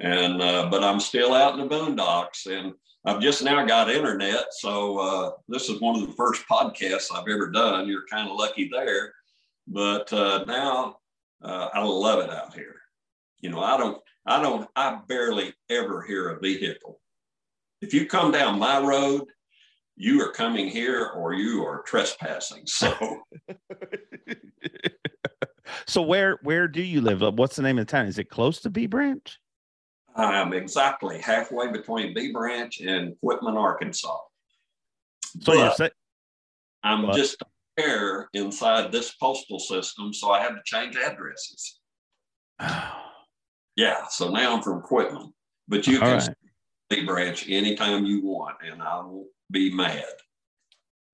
and 0.00 0.40
uh, 0.40 0.68
but 0.70 0.82
I'm 0.82 1.00
still 1.00 1.34
out 1.34 1.58
in 1.58 1.66
the 1.66 1.74
boondocks 1.74 2.46
and 2.46 2.72
I've 3.06 3.20
just 3.20 3.44
now 3.44 3.64
got 3.66 3.90
internet. 3.90 4.46
So 4.52 4.98
uh, 4.98 5.30
this 5.48 5.68
is 5.68 5.80
one 5.80 6.00
of 6.00 6.06
the 6.06 6.14
first 6.14 6.44
podcasts 6.50 7.14
I've 7.14 7.28
ever 7.28 7.50
done. 7.50 7.86
You're 7.86 8.06
kind 8.10 8.28
of 8.28 8.36
lucky 8.36 8.70
there, 8.72 9.12
but 9.66 10.10
uh, 10.12 10.44
now 10.46 10.96
uh, 11.42 11.68
I 11.74 11.82
love 11.82 12.20
it 12.20 12.30
out 12.30 12.54
here. 12.54 12.76
You 13.40 13.50
know, 13.50 13.60
I 13.60 13.76
don't 13.76 14.00
I 14.26 14.42
don't 14.42 14.68
I 14.74 15.00
barely 15.06 15.52
ever 15.70 16.02
hear 16.02 16.30
a 16.30 16.40
vehicle. 16.40 17.00
If 17.82 17.92
you 17.92 18.06
come 18.06 18.32
down 18.32 18.58
my 18.58 18.80
road 18.80 19.26
you 19.96 20.20
are 20.22 20.32
coming 20.32 20.68
here 20.68 21.10
or 21.14 21.34
you 21.34 21.64
are 21.64 21.82
trespassing. 21.82 22.66
So, 22.66 23.22
so 25.86 26.02
where 26.02 26.38
where 26.42 26.68
do 26.68 26.82
you 26.82 27.00
live? 27.00 27.22
What's 27.36 27.56
the 27.56 27.62
name 27.62 27.78
of 27.78 27.86
the 27.86 27.90
town? 27.90 28.06
Is 28.06 28.18
it 28.18 28.28
close 28.28 28.60
to 28.62 28.70
Bee 28.70 28.86
Branch? 28.86 29.38
I'm 30.14 30.52
exactly 30.52 31.18
halfway 31.18 31.70
between 31.72 32.14
Bee 32.14 32.32
Branch 32.32 32.80
and 32.80 33.14
Quitman, 33.20 33.56
Arkansas. 33.56 34.18
So 35.40 35.52
you 35.52 35.70
say 35.76 35.90
I'm 36.84 37.06
but, 37.06 37.16
just 37.16 37.42
there 37.76 38.28
inside 38.34 38.92
this 38.92 39.12
postal 39.12 39.58
system, 39.58 40.12
so 40.12 40.30
I 40.30 40.40
had 40.40 40.50
to 40.50 40.60
change 40.64 40.96
addresses. 40.96 41.80
yeah, 43.76 44.06
so 44.08 44.30
now 44.30 44.54
I'm 44.54 44.62
from 44.62 44.82
Quitman, 44.82 45.32
but 45.66 45.86
you 45.86 45.98
can 45.98 46.18
right. 46.18 46.28
Bee 46.90 47.04
Branch 47.04 47.48
anytime 47.48 48.04
you 48.04 48.22
want, 48.22 48.56
and 48.64 48.82
I 48.82 49.00
will 49.00 49.26
be 49.50 49.74
mad. 49.74 50.04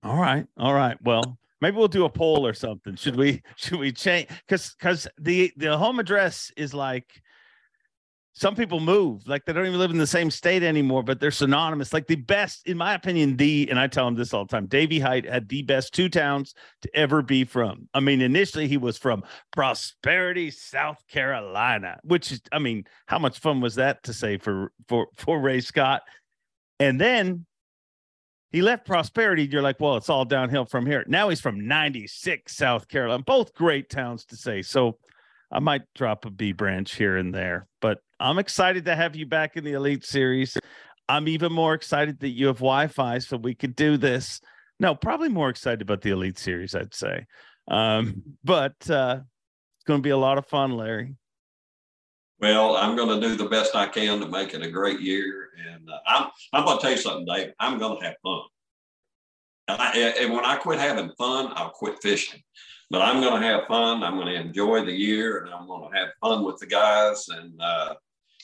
All 0.03 0.17
right. 0.17 0.45
All 0.57 0.73
right. 0.73 0.97
Well, 1.03 1.37
maybe 1.61 1.77
we'll 1.77 1.87
do 1.87 2.05
a 2.05 2.09
poll 2.09 2.45
or 2.45 2.53
something. 2.53 2.95
Should 2.95 3.15
we 3.15 3.41
should 3.55 3.79
we 3.79 3.91
change 3.91 4.27
cuz 4.47 4.75
cuz 4.79 5.07
the 5.17 5.51
the 5.57 5.77
home 5.77 5.99
address 5.99 6.51
is 6.57 6.73
like 6.73 7.21
some 8.33 8.55
people 8.55 8.79
move 8.79 9.27
like 9.27 9.43
they 9.45 9.53
don't 9.53 9.65
even 9.65 9.79
live 9.79 9.91
in 9.91 9.97
the 9.97 10.07
same 10.07 10.31
state 10.31 10.63
anymore 10.63 11.03
but 11.03 11.19
they're 11.19 11.31
synonymous 11.31 11.93
like 11.93 12.07
the 12.07 12.15
best 12.15 12.65
in 12.67 12.77
my 12.77 12.93
opinion 12.93 13.35
the 13.35 13.67
and 13.69 13.79
i 13.79 13.87
tell 13.87 14.07
him 14.07 14.15
this 14.15 14.33
all 14.33 14.45
the 14.45 14.51
time 14.51 14.67
Davy 14.67 14.99
Hite 14.99 15.25
had 15.25 15.49
the 15.49 15.61
best 15.63 15.93
two 15.93 16.07
towns 16.07 16.53
to 16.81 16.95
ever 16.95 17.21
be 17.21 17.43
from 17.43 17.89
i 17.93 17.99
mean 17.99 18.21
initially 18.21 18.67
he 18.67 18.77
was 18.77 18.97
from 18.97 19.23
prosperity 19.51 20.49
south 20.49 21.03
carolina 21.09 21.99
which 22.03 22.31
is 22.31 22.41
i 22.51 22.59
mean 22.59 22.85
how 23.05 23.19
much 23.19 23.39
fun 23.39 23.59
was 23.59 23.75
that 23.75 24.01
to 24.03 24.13
say 24.13 24.37
for 24.37 24.71
for 24.87 25.07
for 25.15 25.39
ray 25.39 25.59
scott 25.59 26.01
and 26.79 26.99
then 26.99 27.45
he 28.51 28.61
left 28.61 28.85
prosperity. 28.85 29.45
You're 29.45 29.61
like, 29.61 29.79
well, 29.79 29.95
it's 29.95 30.09
all 30.09 30.25
downhill 30.25 30.65
from 30.65 30.85
here. 30.85 31.05
Now 31.07 31.29
he's 31.29 31.39
from 31.39 31.67
96 31.67 32.55
South 32.55 32.87
Carolina, 32.87 33.23
both 33.23 33.53
great 33.53 33.89
towns 33.89 34.25
to 34.25 34.35
say. 34.35 34.61
So 34.61 34.97
I 35.51 35.59
might 35.59 35.83
drop 35.95 36.25
a 36.25 36.29
Bee 36.29 36.51
Branch 36.51 36.93
here 36.93 37.17
and 37.17 37.33
there, 37.33 37.67
but 37.81 37.99
I'm 38.21 38.37
excited 38.37 38.85
to 38.85 38.95
have 38.95 39.15
you 39.15 39.25
back 39.25 39.57
in 39.57 39.63
the 39.63 39.73
Elite 39.73 40.05
Series. 40.05 40.55
I'm 41.09 41.27
even 41.27 41.51
more 41.51 41.73
excited 41.73 42.19
that 42.19 42.29
you 42.29 42.47
have 42.47 42.57
Wi 42.57 42.87
Fi 42.87 43.17
so 43.17 43.35
we 43.35 43.55
could 43.55 43.75
do 43.75 43.97
this. 43.97 44.39
No, 44.79 44.93
probably 44.93 45.29
more 45.29 45.49
excited 45.49 45.81
about 45.81 46.01
the 46.01 46.11
Elite 46.11 46.37
Series, 46.37 46.75
I'd 46.75 46.93
say. 46.93 47.25
Um, 47.67 48.21
but 48.43 48.75
uh, 48.89 49.21
it's 49.77 49.83
going 49.85 49.99
to 49.99 50.03
be 50.03 50.11
a 50.11 50.17
lot 50.17 50.37
of 50.37 50.45
fun, 50.45 50.77
Larry. 50.77 51.15
Well, 52.39 52.75
I'm 52.75 52.95
going 52.95 53.19
to 53.19 53.27
do 53.27 53.35
the 53.35 53.49
best 53.49 53.75
I 53.75 53.87
can 53.87 54.19
to 54.19 54.27
make 54.27 54.53
it 54.53 54.63
a 54.63 54.69
great 54.69 54.99
year, 54.99 55.49
and 55.67 55.89
uh, 55.89 55.97
I'm 56.07 56.27
I'm 56.53 56.65
going 56.65 56.77
to 56.77 56.81
tell 56.81 56.91
you 56.91 56.97
something, 56.97 57.25
Dave. 57.25 57.53
I'm 57.59 57.77
going 57.79 57.99
to 57.99 58.05
have 58.05 58.15
fun. 58.23 58.41
And, 59.67 59.81
I, 59.81 59.91
and 60.19 60.33
when 60.33 60.45
I 60.45 60.55
quit 60.55 60.79
having 60.79 61.11
fun, 61.17 61.53
I'll 61.55 61.69
quit 61.69 62.01
fishing. 62.01 62.41
But 62.89 63.01
I'm 63.03 63.21
going 63.21 63.41
to 63.41 63.47
have 63.47 63.67
fun. 63.67 64.03
I'm 64.03 64.15
going 64.15 64.27
to 64.27 64.35
enjoy 64.35 64.85
the 64.85 64.91
year, 64.91 65.39
and 65.39 65.53
I'm 65.53 65.67
going 65.67 65.91
to 65.91 65.97
have 65.97 66.09
fun 66.19 66.43
with 66.43 66.57
the 66.57 66.65
guys. 66.65 67.27
And 67.29 67.61
uh, 67.61 67.93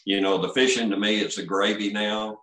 you 0.08 0.22
know, 0.22 0.38
the 0.38 0.48
fishing 0.54 0.90
to 0.90 0.96
me 0.96 1.18
is 1.18 1.38
a 1.38 1.44
gravy 1.44 1.92
now, 1.92 2.40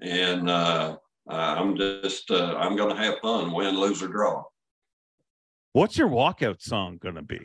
and 0.00 0.48
uh, 0.48 0.96
I'm 1.28 1.76
just 1.76 2.30
uh, 2.30 2.54
I'm 2.56 2.76
going 2.76 2.94
to 2.94 3.02
have 3.02 3.18
fun, 3.18 3.50
win, 3.50 3.76
lose, 3.80 4.00
or 4.00 4.06
draw. 4.06 4.44
What's 5.72 5.98
your 5.98 6.08
walkout 6.08 6.62
song 6.62 6.98
going 7.02 7.16
to 7.16 7.22
be? 7.22 7.40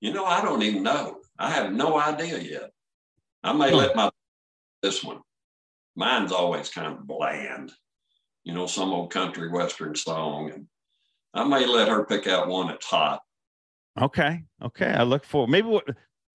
You 0.00 0.12
know, 0.12 0.24
I 0.24 0.42
don't 0.42 0.62
even 0.62 0.84
know. 0.84 1.16
I 1.40 1.50
have 1.50 1.72
no 1.72 1.98
idea 1.98 2.38
yet. 2.38 2.70
I 3.42 3.52
may 3.52 3.72
let 3.72 3.96
my 3.96 4.12
this 4.80 5.02
one. 5.02 5.22
Mine's 5.96 6.30
always 6.30 6.68
kind 6.68 6.86
of 6.86 7.04
bland, 7.04 7.72
you 8.44 8.54
know, 8.54 8.68
some 8.68 8.92
old 8.92 9.10
country 9.10 9.50
western 9.50 9.96
song, 9.96 10.52
and 10.52 10.66
I 11.34 11.42
may 11.42 11.66
let 11.66 11.88
her 11.88 12.04
pick 12.04 12.28
out 12.28 12.46
one 12.46 12.68
that's 12.68 12.86
hot. 12.86 13.22
Okay, 14.00 14.44
okay. 14.62 14.92
I 14.92 15.02
look 15.02 15.24
for 15.24 15.48
maybe 15.48 15.66
what. 15.66 15.84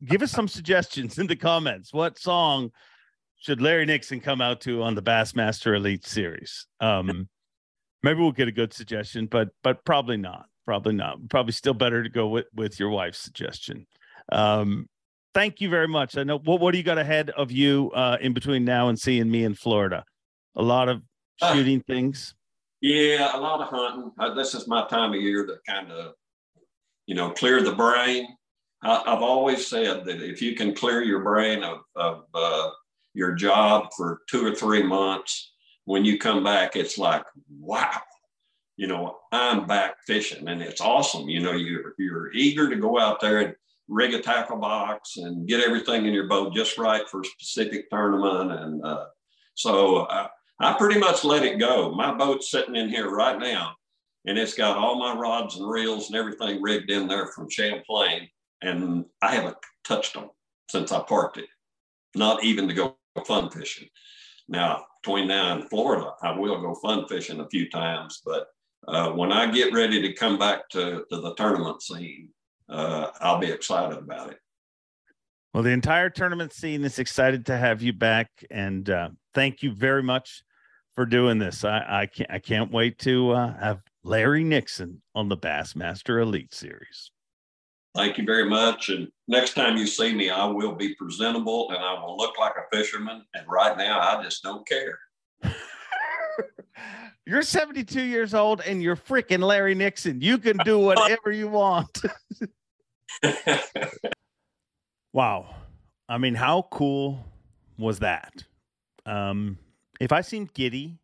Give 0.06 0.22
us 0.22 0.32
some 0.32 0.48
suggestions 0.48 1.18
in 1.18 1.28
the 1.28 1.36
comments. 1.36 1.94
What 1.94 2.18
song 2.18 2.72
should 3.38 3.62
Larry 3.62 3.86
Nixon 3.86 4.20
come 4.20 4.42
out 4.42 4.62
to 4.62 4.82
on 4.84 4.96
the 4.96 5.02
Bassmaster 5.02 5.76
Elite 5.76 6.06
Series? 6.06 6.68
Um, 6.80 7.30
maybe 8.04 8.20
we'll 8.20 8.32
get 8.32 8.48
a 8.48 8.52
good 8.52 8.74
suggestion, 8.74 9.28
but 9.28 9.50
but 9.64 9.84
probably 9.86 10.18
not. 10.18 10.46
Probably 10.66 10.94
not. 10.94 11.18
Probably 11.30 11.52
still 11.52 11.74
better 11.74 12.04
to 12.04 12.10
go 12.10 12.28
with 12.28 12.46
with 12.54 12.80
your 12.80 12.90
wife's 12.90 13.20
suggestion. 13.20 13.86
Um, 14.32 14.88
thank 15.34 15.60
you 15.62 15.70
very 15.70 15.88
much. 15.88 16.18
I 16.18 16.24
know 16.24 16.38
what 16.38 16.60
what 16.60 16.72
do 16.72 16.78
you 16.78 16.84
got 16.84 16.98
ahead 16.98 17.30
of 17.32 17.52
you 17.52 17.92
uh, 17.94 18.18
in 18.22 18.34
between 18.34 18.64
now 18.66 18.90
and 18.90 19.00
seeing 19.00 19.30
me 19.30 19.44
in 19.44 19.56
Florida? 19.56 20.06
A 20.56 20.62
lot 20.62 20.90
of 20.90 21.02
uh, 21.42 21.54
shooting 21.54 21.80
uh, 21.80 21.94
things. 21.94 22.36
Yeah, 22.82 23.38
a 23.38 23.40
lot 23.40 23.62
of 23.62 23.70
hunting. 23.70 24.12
Uh, 24.20 24.34
this 24.34 24.54
is 24.54 24.68
my 24.68 24.86
time 24.88 25.14
of 25.14 25.22
year 25.22 25.46
to 25.46 25.56
kind 25.68 25.90
of, 25.92 26.14
you 27.06 27.16
know, 27.16 27.32
clear 27.32 27.62
the 27.62 27.72
brain. 27.72 28.28
I, 28.84 29.04
have 29.06 29.22
always 29.22 29.68
said 29.68 30.06
that 30.06 30.22
if 30.22 30.42
you 30.42 30.56
can 30.56 30.76
clear 30.76 31.02
your 31.02 31.22
brain 31.22 31.64
of, 31.64 31.80
of 31.96 32.26
uh, 32.34 32.70
your 33.14 33.34
job 33.34 33.90
for 33.96 34.22
two 34.30 34.46
or 34.46 34.56
three 34.56 34.84
months, 34.84 35.54
when 35.86 36.06
you 36.06 36.18
come 36.18 36.44
back, 36.44 36.76
it's 36.76 36.98
like, 36.98 37.24
wow, 37.60 38.02
you 38.78 38.88
know, 38.88 39.18
I'm 39.32 39.68
back 39.68 39.96
fishing 40.06 40.48
and 40.48 40.62
it's 40.62 40.82
awesome. 40.82 41.30
You 41.30 41.42
know, 41.42 41.54
you're, 41.54 41.94
you're 41.98 42.32
eager 42.34 42.70
to 42.70 42.76
go 42.76 43.00
out 43.00 43.20
there 43.20 43.40
and 43.40 43.56
rig 43.88 44.14
a 44.14 44.22
tackle 44.22 44.58
box 44.58 45.18
and 45.18 45.48
get 45.48 45.64
everything 45.64 46.06
in 46.06 46.14
your 46.14 46.28
boat 46.28 46.54
just 46.54 46.78
right 46.78 47.08
for 47.10 47.22
a 47.22 47.26
specific 47.26 47.90
tournament. 47.90 48.52
And 48.52 48.86
uh, 48.86 49.06
so 49.56 50.08
I, 50.10 50.28
I 50.60 50.74
pretty 50.74 51.00
much 51.00 51.24
let 51.24 51.44
it 51.44 51.60
go. 51.60 51.92
My 51.92 52.14
boat's 52.14 52.50
sitting 52.50 52.76
in 52.76 52.90
here 52.90 53.10
right 53.10 53.38
now, 53.38 53.76
and 54.26 54.38
it's 54.38 54.54
got 54.54 54.78
all 54.78 54.98
my 54.98 55.14
rods 55.14 55.58
and 55.58 55.70
reels 55.70 56.08
and 56.08 56.16
everything 56.16 56.62
rigged 56.62 56.90
in 56.90 57.08
there 57.08 57.28
from 57.28 57.50
Champlain. 57.50 58.30
And 58.64 59.06
I 59.22 59.36
haven't 59.36 59.58
touched 59.84 60.14
them 60.14 60.30
since 60.70 60.92
I 60.92 61.02
parked 61.02 61.38
it, 61.38 61.50
not 62.16 62.44
even 62.44 62.68
to 62.68 62.74
go 62.74 62.98
fun 63.28 63.50
fishing. 63.50 63.90
Now, 64.48 64.86
between 65.02 65.28
now 65.28 65.56
and 65.56 65.70
Florida, 65.70 66.12
I 66.22 66.32
will 66.38 66.62
go 66.62 66.74
fun 66.76 67.08
fishing 67.08 67.40
a 67.42 67.50
few 67.50 67.70
times, 67.70 68.22
but 68.26 68.48
uh, 68.88 69.12
when 69.12 69.32
I 69.32 69.52
get 69.52 69.74
ready 69.74 70.02
to 70.02 70.14
come 70.14 70.38
back 70.38 70.70
to, 70.70 71.04
to 71.10 71.22
the 71.22 71.36
tournament 71.36 71.82
scene, 71.82 72.30
uh, 72.70 73.08
I'll 73.20 73.40
be 73.40 73.52
excited 73.52 73.98
about 73.98 74.32
it. 74.32 74.40
Well, 75.54 75.64
the 75.64 75.70
entire 75.72 76.10
tournament 76.10 76.54
scene 76.54 76.84
is 76.84 77.00
excited 77.00 77.46
to 77.46 77.58
have 77.58 77.82
you 77.82 77.94
back, 77.94 78.30
and 78.50 78.90
uh, 78.90 79.10
thank 79.34 79.62
you 79.62 79.74
very 79.74 80.02
much 80.02 80.44
for 80.96 81.06
doing 81.06 81.38
this. 81.38 81.64
I, 81.64 81.86
I 81.88 82.06
can't 82.08 82.32
I 82.32 82.40
can't 82.40 82.72
wait 82.72 82.98
to 83.00 83.32
uh, 83.32 83.60
have 83.60 83.82
Larry 84.04 84.44
Nixon 84.44 85.02
on 85.14 85.30
the 85.30 85.38
Bassmaster 85.38 86.22
Elite 86.22 86.54
Series. 86.54 87.12
Thank 87.96 88.18
you 88.18 88.26
very 88.26 88.50
much. 88.50 88.90
And 88.90 89.08
next 89.28 89.54
time 89.54 89.78
you 89.78 89.86
see 89.86 90.14
me, 90.16 90.30
I 90.30 90.46
will 90.46 90.74
be 90.74 90.96
presentable 90.96 91.70
and 91.70 91.78
I 91.78 91.94
will 91.94 92.18
look 92.18 92.40
like 92.40 92.54
a 92.58 92.76
fisherman. 92.76 93.24
And 93.36 93.46
right 93.48 93.78
now, 93.78 94.00
I 94.00 94.24
just 94.24 94.42
don't 94.42 94.68
care. 94.68 94.98
You're 97.26 97.44
72 97.44 98.02
years 98.02 98.34
old 98.34 98.62
and 98.62 98.84
you're 98.84 98.98
freaking 98.98 99.42
Larry 99.42 99.76
Nixon. 99.76 100.20
You 100.20 100.38
can 100.38 100.58
do 100.58 100.78
whatever 100.78 101.32
you 101.32 101.48
want. 101.48 102.02
wow. 105.14 105.56
I 106.10 106.18
mean, 106.18 106.36
how 106.36 106.68
cool 106.70 107.24
was 107.78 108.00
that? 108.00 108.44
Um, 109.06 109.58
if 110.02 110.12
I 110.12 110.20
seemed 110.20 110.54
giddy, 110.54 111.00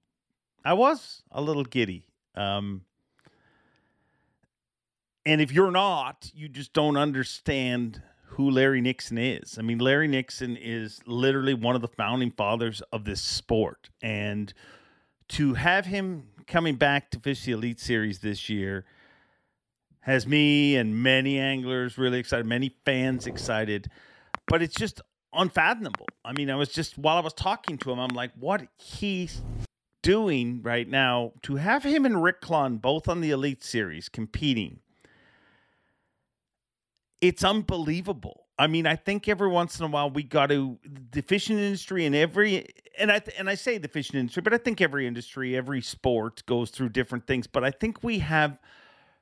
I 0.66 0.74
was 0.74 1.24
a 1.32 1.42
little 1.42 1.64
giddy. 1.64 2.06
Um, 2.36 2.82
And 5.26 5.42
if 5.42 5.52
you're 5.52 5.72
not, 5.72 6.32
you 6.34 6.50
just 6.50 6.74
don't 6.74 6.98
understand 6.98 8.02
who 8.24 8.50
Larry 8.50 8.82
Nixon 8.82 9.18
is. 9.18 9.58
I 9.58 9.62
mean, 9.62 9.80
Larry 9.80 10.08
Nixon 10.08 10.56
is 10.56 11.00
literally 11.06 11.54
one 11.54 11.76
of 11.76 11.82
the 11.82 11.88
founding 11.88 12.32
fathers 12.32 12.82
of 12.94 13.04
this 13.04 13.22
sport. 13.22 13.90
And 14.02 14.54
to 15.30 15.56
have 15.56 15.86
him 15.86 16.28
coming 16.48 16.76
back 16.76 17.12
to 17.12 17.20
fish 17.20 17.44
the 17.44 17.52
Elite 17.52 17.80
Series 17.80 18.20
this 18.20 18.50
year 18.50 18.86
has 20.02 20.26
me 20.26 20.76
and 20.76 21.04
many 21.04 21.38
anglers 21.38 21.98
really 21.98 22.20
excited, 22.20 22.46
many 22.46 22.76
fans 22.86 23.28
excited, 23.28 23.90
but 24.48 24.62
it's 24.62 24.76
just 24.76 25.02
unfathomable. 25.34 26.08
I 26.26 26.34
mean, 26.34 26.50
I 26.50 26.56
was 26.56 26.70
just 26.70 26.98
while 26.98 27.18
I 27.18 27.22
was 27.22 27.34
talking 27.34 27.78
to 27.80 27.92
him, 27.92 28.00
I'm 28.00 28.16
like, 28.16 28.32
what 28.40 28.62
he's 28.78 29.42
doing 30.02 30.62
right 30.62 30.88
now 30.88 31.34
to 31.44 31.58
have 31.58 31.84
him 31.84 32.06
and 32.06 32.24
Rick 32.24 32.42
Clunn 32.42 32.82
both 32.82 33.08
on 33.08 33.22
the 33.22 33.32
Elite 33.32 33.64
Series 33.64 34.10
competing. 34.10 34.80
It's 37.22 37.44
unbelievable. 37.44 38.46
I 38.58 38.68
mean, 38.68 38.86
I 38.86 38.96
think 38.96 39.28
every 39.28 39.48
once 39.48 39.80
in 39.80 39.86
a 39.86 39.90
while 39.90 40.10
we 40.10 40.24
got 40.24 40.48
to 40.48 40.78
the 41.12 41.22
fishing 41.22 41.58
industry 41.58 42.06
and 42.06 42.16
every 42.16 42.68
and 42.98 43.12
I 43.12 43.22
and 43.38 43.50
I 43.50 43.56
say 43.56 43.78
the 43.78 43.88
fishing 43.88 44.20
industry, 44.20 44.42
but 44.42 44.54
I 44.54 44.58
think 44.58 44.82
every 44.82 45.08
industry, 45.08 45.56
every 45.56 45.82
sport 45.82 46.46
goes 46.46 46.70
through 46.70 46.90
different 46.90 47.26
things. 47.26 47.48
But 47.48 47.64
I 47.64 47.72
think 47.72 48.04
we 48.04 48.20
have 48.20 48.60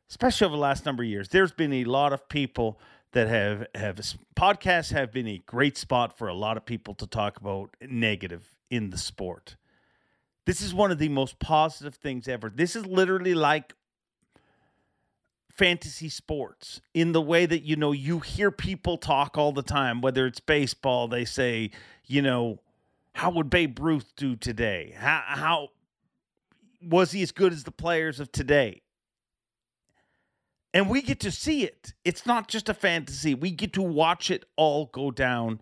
especially 0.10 0.46
over 0.46 0.56
the 0.56 0.62
last 0.62 0.86
number 0.86 1.04
of 1.04 1.10
years, 1.10 1.30
there's 1.30 1.52
been 1.52 1.74
a 1.74 1.84
lot 1.84 2.14
of 2.14 2.28
people 2.30 2.80
that 3.12 3.28
have 3.28 3.68
have 3.76 4.00
podcasts 4.36 4.92
have 4.92 5.12
been 5.12 5.28
a 5.28 5.42
great 5.46 5.78
spot 5.78 6.18
for 6.18 6.28
a 6.28 6.34
lot 6.34 6.58
of 6.58 6.66
people 6.66 6.94
to 6.96 7.08
talk 7.08 7.38
about 7.38 7.70
negative 7.82 8.58
in 8.70 8.90
the 8.90 8.98
sport. 8.98 9.56
This 10.46 10.62
is 10.62 10.74
one 10.74 10.92
of 10.92 10.98
the 10.98 11.10
most 11.10 11.40
positive 11.40 11.96
things 11.96 12.28
ever. 12.28 12.50
This 12.50 12.76
is 12.76 12.86
literally 12.86 13.34
like 13.34 13.74
fantasy 15.58 16.10
sports 16.10 16.82
in 16.94 17.12
the 17.12 17.22
way 17.22 17.46
that 17.46 17.64
you 17.64 17.76
know 17.76 17.92
you 17.92 18.20
hear 18.20 18.52
people 18.52 18.98
talk 18.98 19.38
all 19.38 19.52
the 19.52 19.64
time 19.64 20.02
whether 20.02 20.28
it's 20.28 20.40
baseball 20.40 21.08
they 21.08 21.26
say 21.26 21.72
you 22.06 22.22
know 22.22 22.60
how 23.14 23.32
would 23.32 23.50
Babe 23.50 23.80
Ruth 23.80 24.14
do 24.16 24.36
today 24.36 24.94
how 24.96 25.24
how 25.26 25.68
was 26.82 27.12
he 27.12 27.24
as 27.24 27.32
good 27.32 27.52
as 27.52 27.64
the 27.64 27.72
players 27.72 28.20
of 28.20 28.32
today 28.32 28.82
and 30.78 30.90
we 30.90 31.02
get 31.02 31.20
to 31.22 31.32
see 31.32 31.64
it. 31.64 31.94
It's 32.06 32.28
not 32.28 32.48
just 32.48 32.70
a 32.70 32.74
fantasy. 32.76 33.34
We 33.34 33.50
get 33.50 33.74
to 33.74 33.82
watch 33.82 34.30
it 34.30 34.46
all 34.56 34.86
go 34.86 35.10
down 35.10 35.60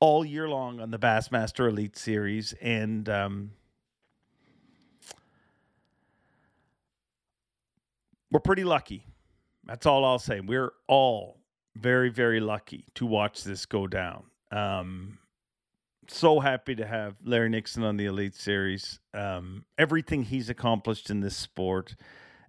all 0.00 0.24
year 0.24 0.48
long 0.48 0.80
on 0.80 0.90
the 0.90 0.98
Bassmaster 0.98 1.68
Elite 1.68 1.96
Series, 1.96 2.54
and 2.62 3.06
um, 3.08 3.50
we're 8.30 8.40
pretty 8.40 8.64
lucky. 8.64 9.04
That's 9.66 9.86
all 9.86 10.04
I'll 10.04 10.18
say. 10.18 10.40
We're 10.40 10.72
all 10.86 11.40
very, 11.76 12.08
very 12.08 12.40
lucky 12.40 12.86
to 12.94 13.06
watch 13.06 13.44
this 13.44 13.66
go 13.66 13.86
down. 13.86 14.24
Um, 14.50 15.18
so 16.08 16.38
happy 16.40 16.74
to 16.76 16.86
have 16.86 17.16
Larry 17.24 17.48
Nixon 17.48 17.82
on 17.82 17.96
the 17.96 18.06
Elite 18.06 18.36
Series. 18.36 19.00
Um, 19.12 19.64
everything 19.76 20.22
he's 20.22 20.48
accomplished 20.48 21.10
in 21.10 21.20
this 21.20 21.36
sport 21.36 21.96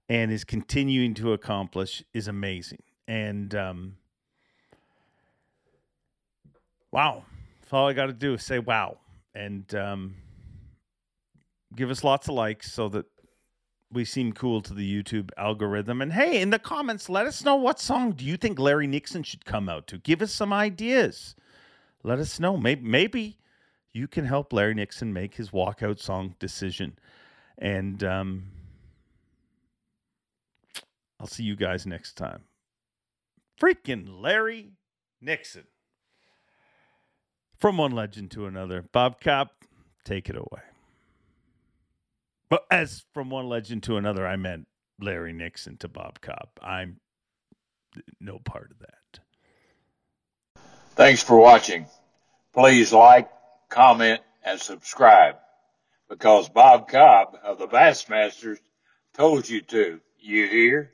and 0.10 0.32
is 0.32 0.44
continuing 0.44 1.14
to 1.16 1.34
accomplish 1.34 2.04
is 2.14 2.28
amazing. 2.28 2.84
And 3.08 3.54
um, 3.56 3.98
wow, 6.92 7.24
that's 7.62 7.74
all 7.74 7.88
I 7.88 7.94
got 7.94 8.08
to 8.08 8.14
do 8.14 8.36
is 8.36 8.46
say 8.46 8.60
wow, 8.60 8.98
and 9.34 9.74
um, 9.76 10.16
give 11.76 11.90
us 11.90 12.04
lots 12.04 12.28
of 12.28 12.36
likes 12.36 12.72
so 12.72 12.90
that 12.90 13.06
we 13.92 14.04
seem 14.04 14.34
cool 14.34 14.62
to 14.62 14.74
the 14.74 15.04
YouTube 15.04 15.30
algorithm. 15.38 16.02
And 16.02 16.14
hey, 16.14 16.42
in 16.42 16.50
the 16.50 16.60
comments, 16.60 17.10
let 17.10 17.26
us 17.26 17.44
know 17.44 17.56
what 17.56 17.80
song 17.80 18.12
do 18.12 18.26
you 18.26 18.38
think 18.38 18.60
Larry 18.60 18.88
Nixon 18.88 19.24
should 19.24 19.46
come 19.46 19.70
out 19.70 19.88
to. 19.88 19.98
Give 19.98 20.22
us 20.22 20.34
some 20.34 20.52
ideas. 20.52 21.36
Let 22.04 22.20
us 22.20 22.40
know. 22.40 22.58
Maybe 22.58 22.88
maybe 22.88 23.38
you 23.94 24.08
can 24.08 24.26
help 24.26 24.54
Larry 24.54 24.74
Nixon 24.74 25.14
make 25.14 25.36
his 25.36 25.52
walkout 25.52 26.00
song 26.00 26.36
decision. 26.40 26.98
And 27.58 28.04
um, 28.04 28.44
I'll 31.20 31.28
see 31.28 31.44
you 31.44 31.56
guys 31.56 31.86
next 31.86 32.14
time. 32.14 32.44
Freaking 33.60 34.22
Larry 34.22 34.74
Nixon. 35.22 35.66
From 37.58 37.78
one 37.78 37.92
legend 37.92 38.30
to 38.32 38.46
another. 38.46 38.84
Bob 38.92 39.20
Cobb, 39.20 39.50
take 40.06 40.30
it 40.30 40.36
away. 40.36 40.62
But 42.50 42.64
as 42.72 43.06
from 43.14 43.30
one 43.30 43.48
legend 43.48 43.84
to 43.84 43.98
another, 43.98 44.26
I 44.26 44.36
meant 44.36 44.68
Larry 45.00 45.34
Nixon 45.34 45.78
to 45.78 45.88
Bob 45.88 46.22
Cobb. 46.22 46.50
I'm 46.62 47.00
no 48.20 48.40
part 48.40 48.72
of 48.72 48.80
that. 48.80 49.20
Thanks 50.96 51.22
for 51.22 51.38
watching. 51.38 51.88
Please 52.54 52.92
like, 52.92 53.30
comment, 53.70 54.22
and 54.44 54.60
subscribe 54.60 55.36
because 56.10 56.50
Bob 56.50 56.88
Cobb 56.88 57.38
of 57.44 57.60
the 57.60 57.68
Bassmasters 57.68 58.58
told 59.14 59.48
you 59.48 59.62
to. 59.62 60.00
You 60.20 60.48
hear? 60.48 60.92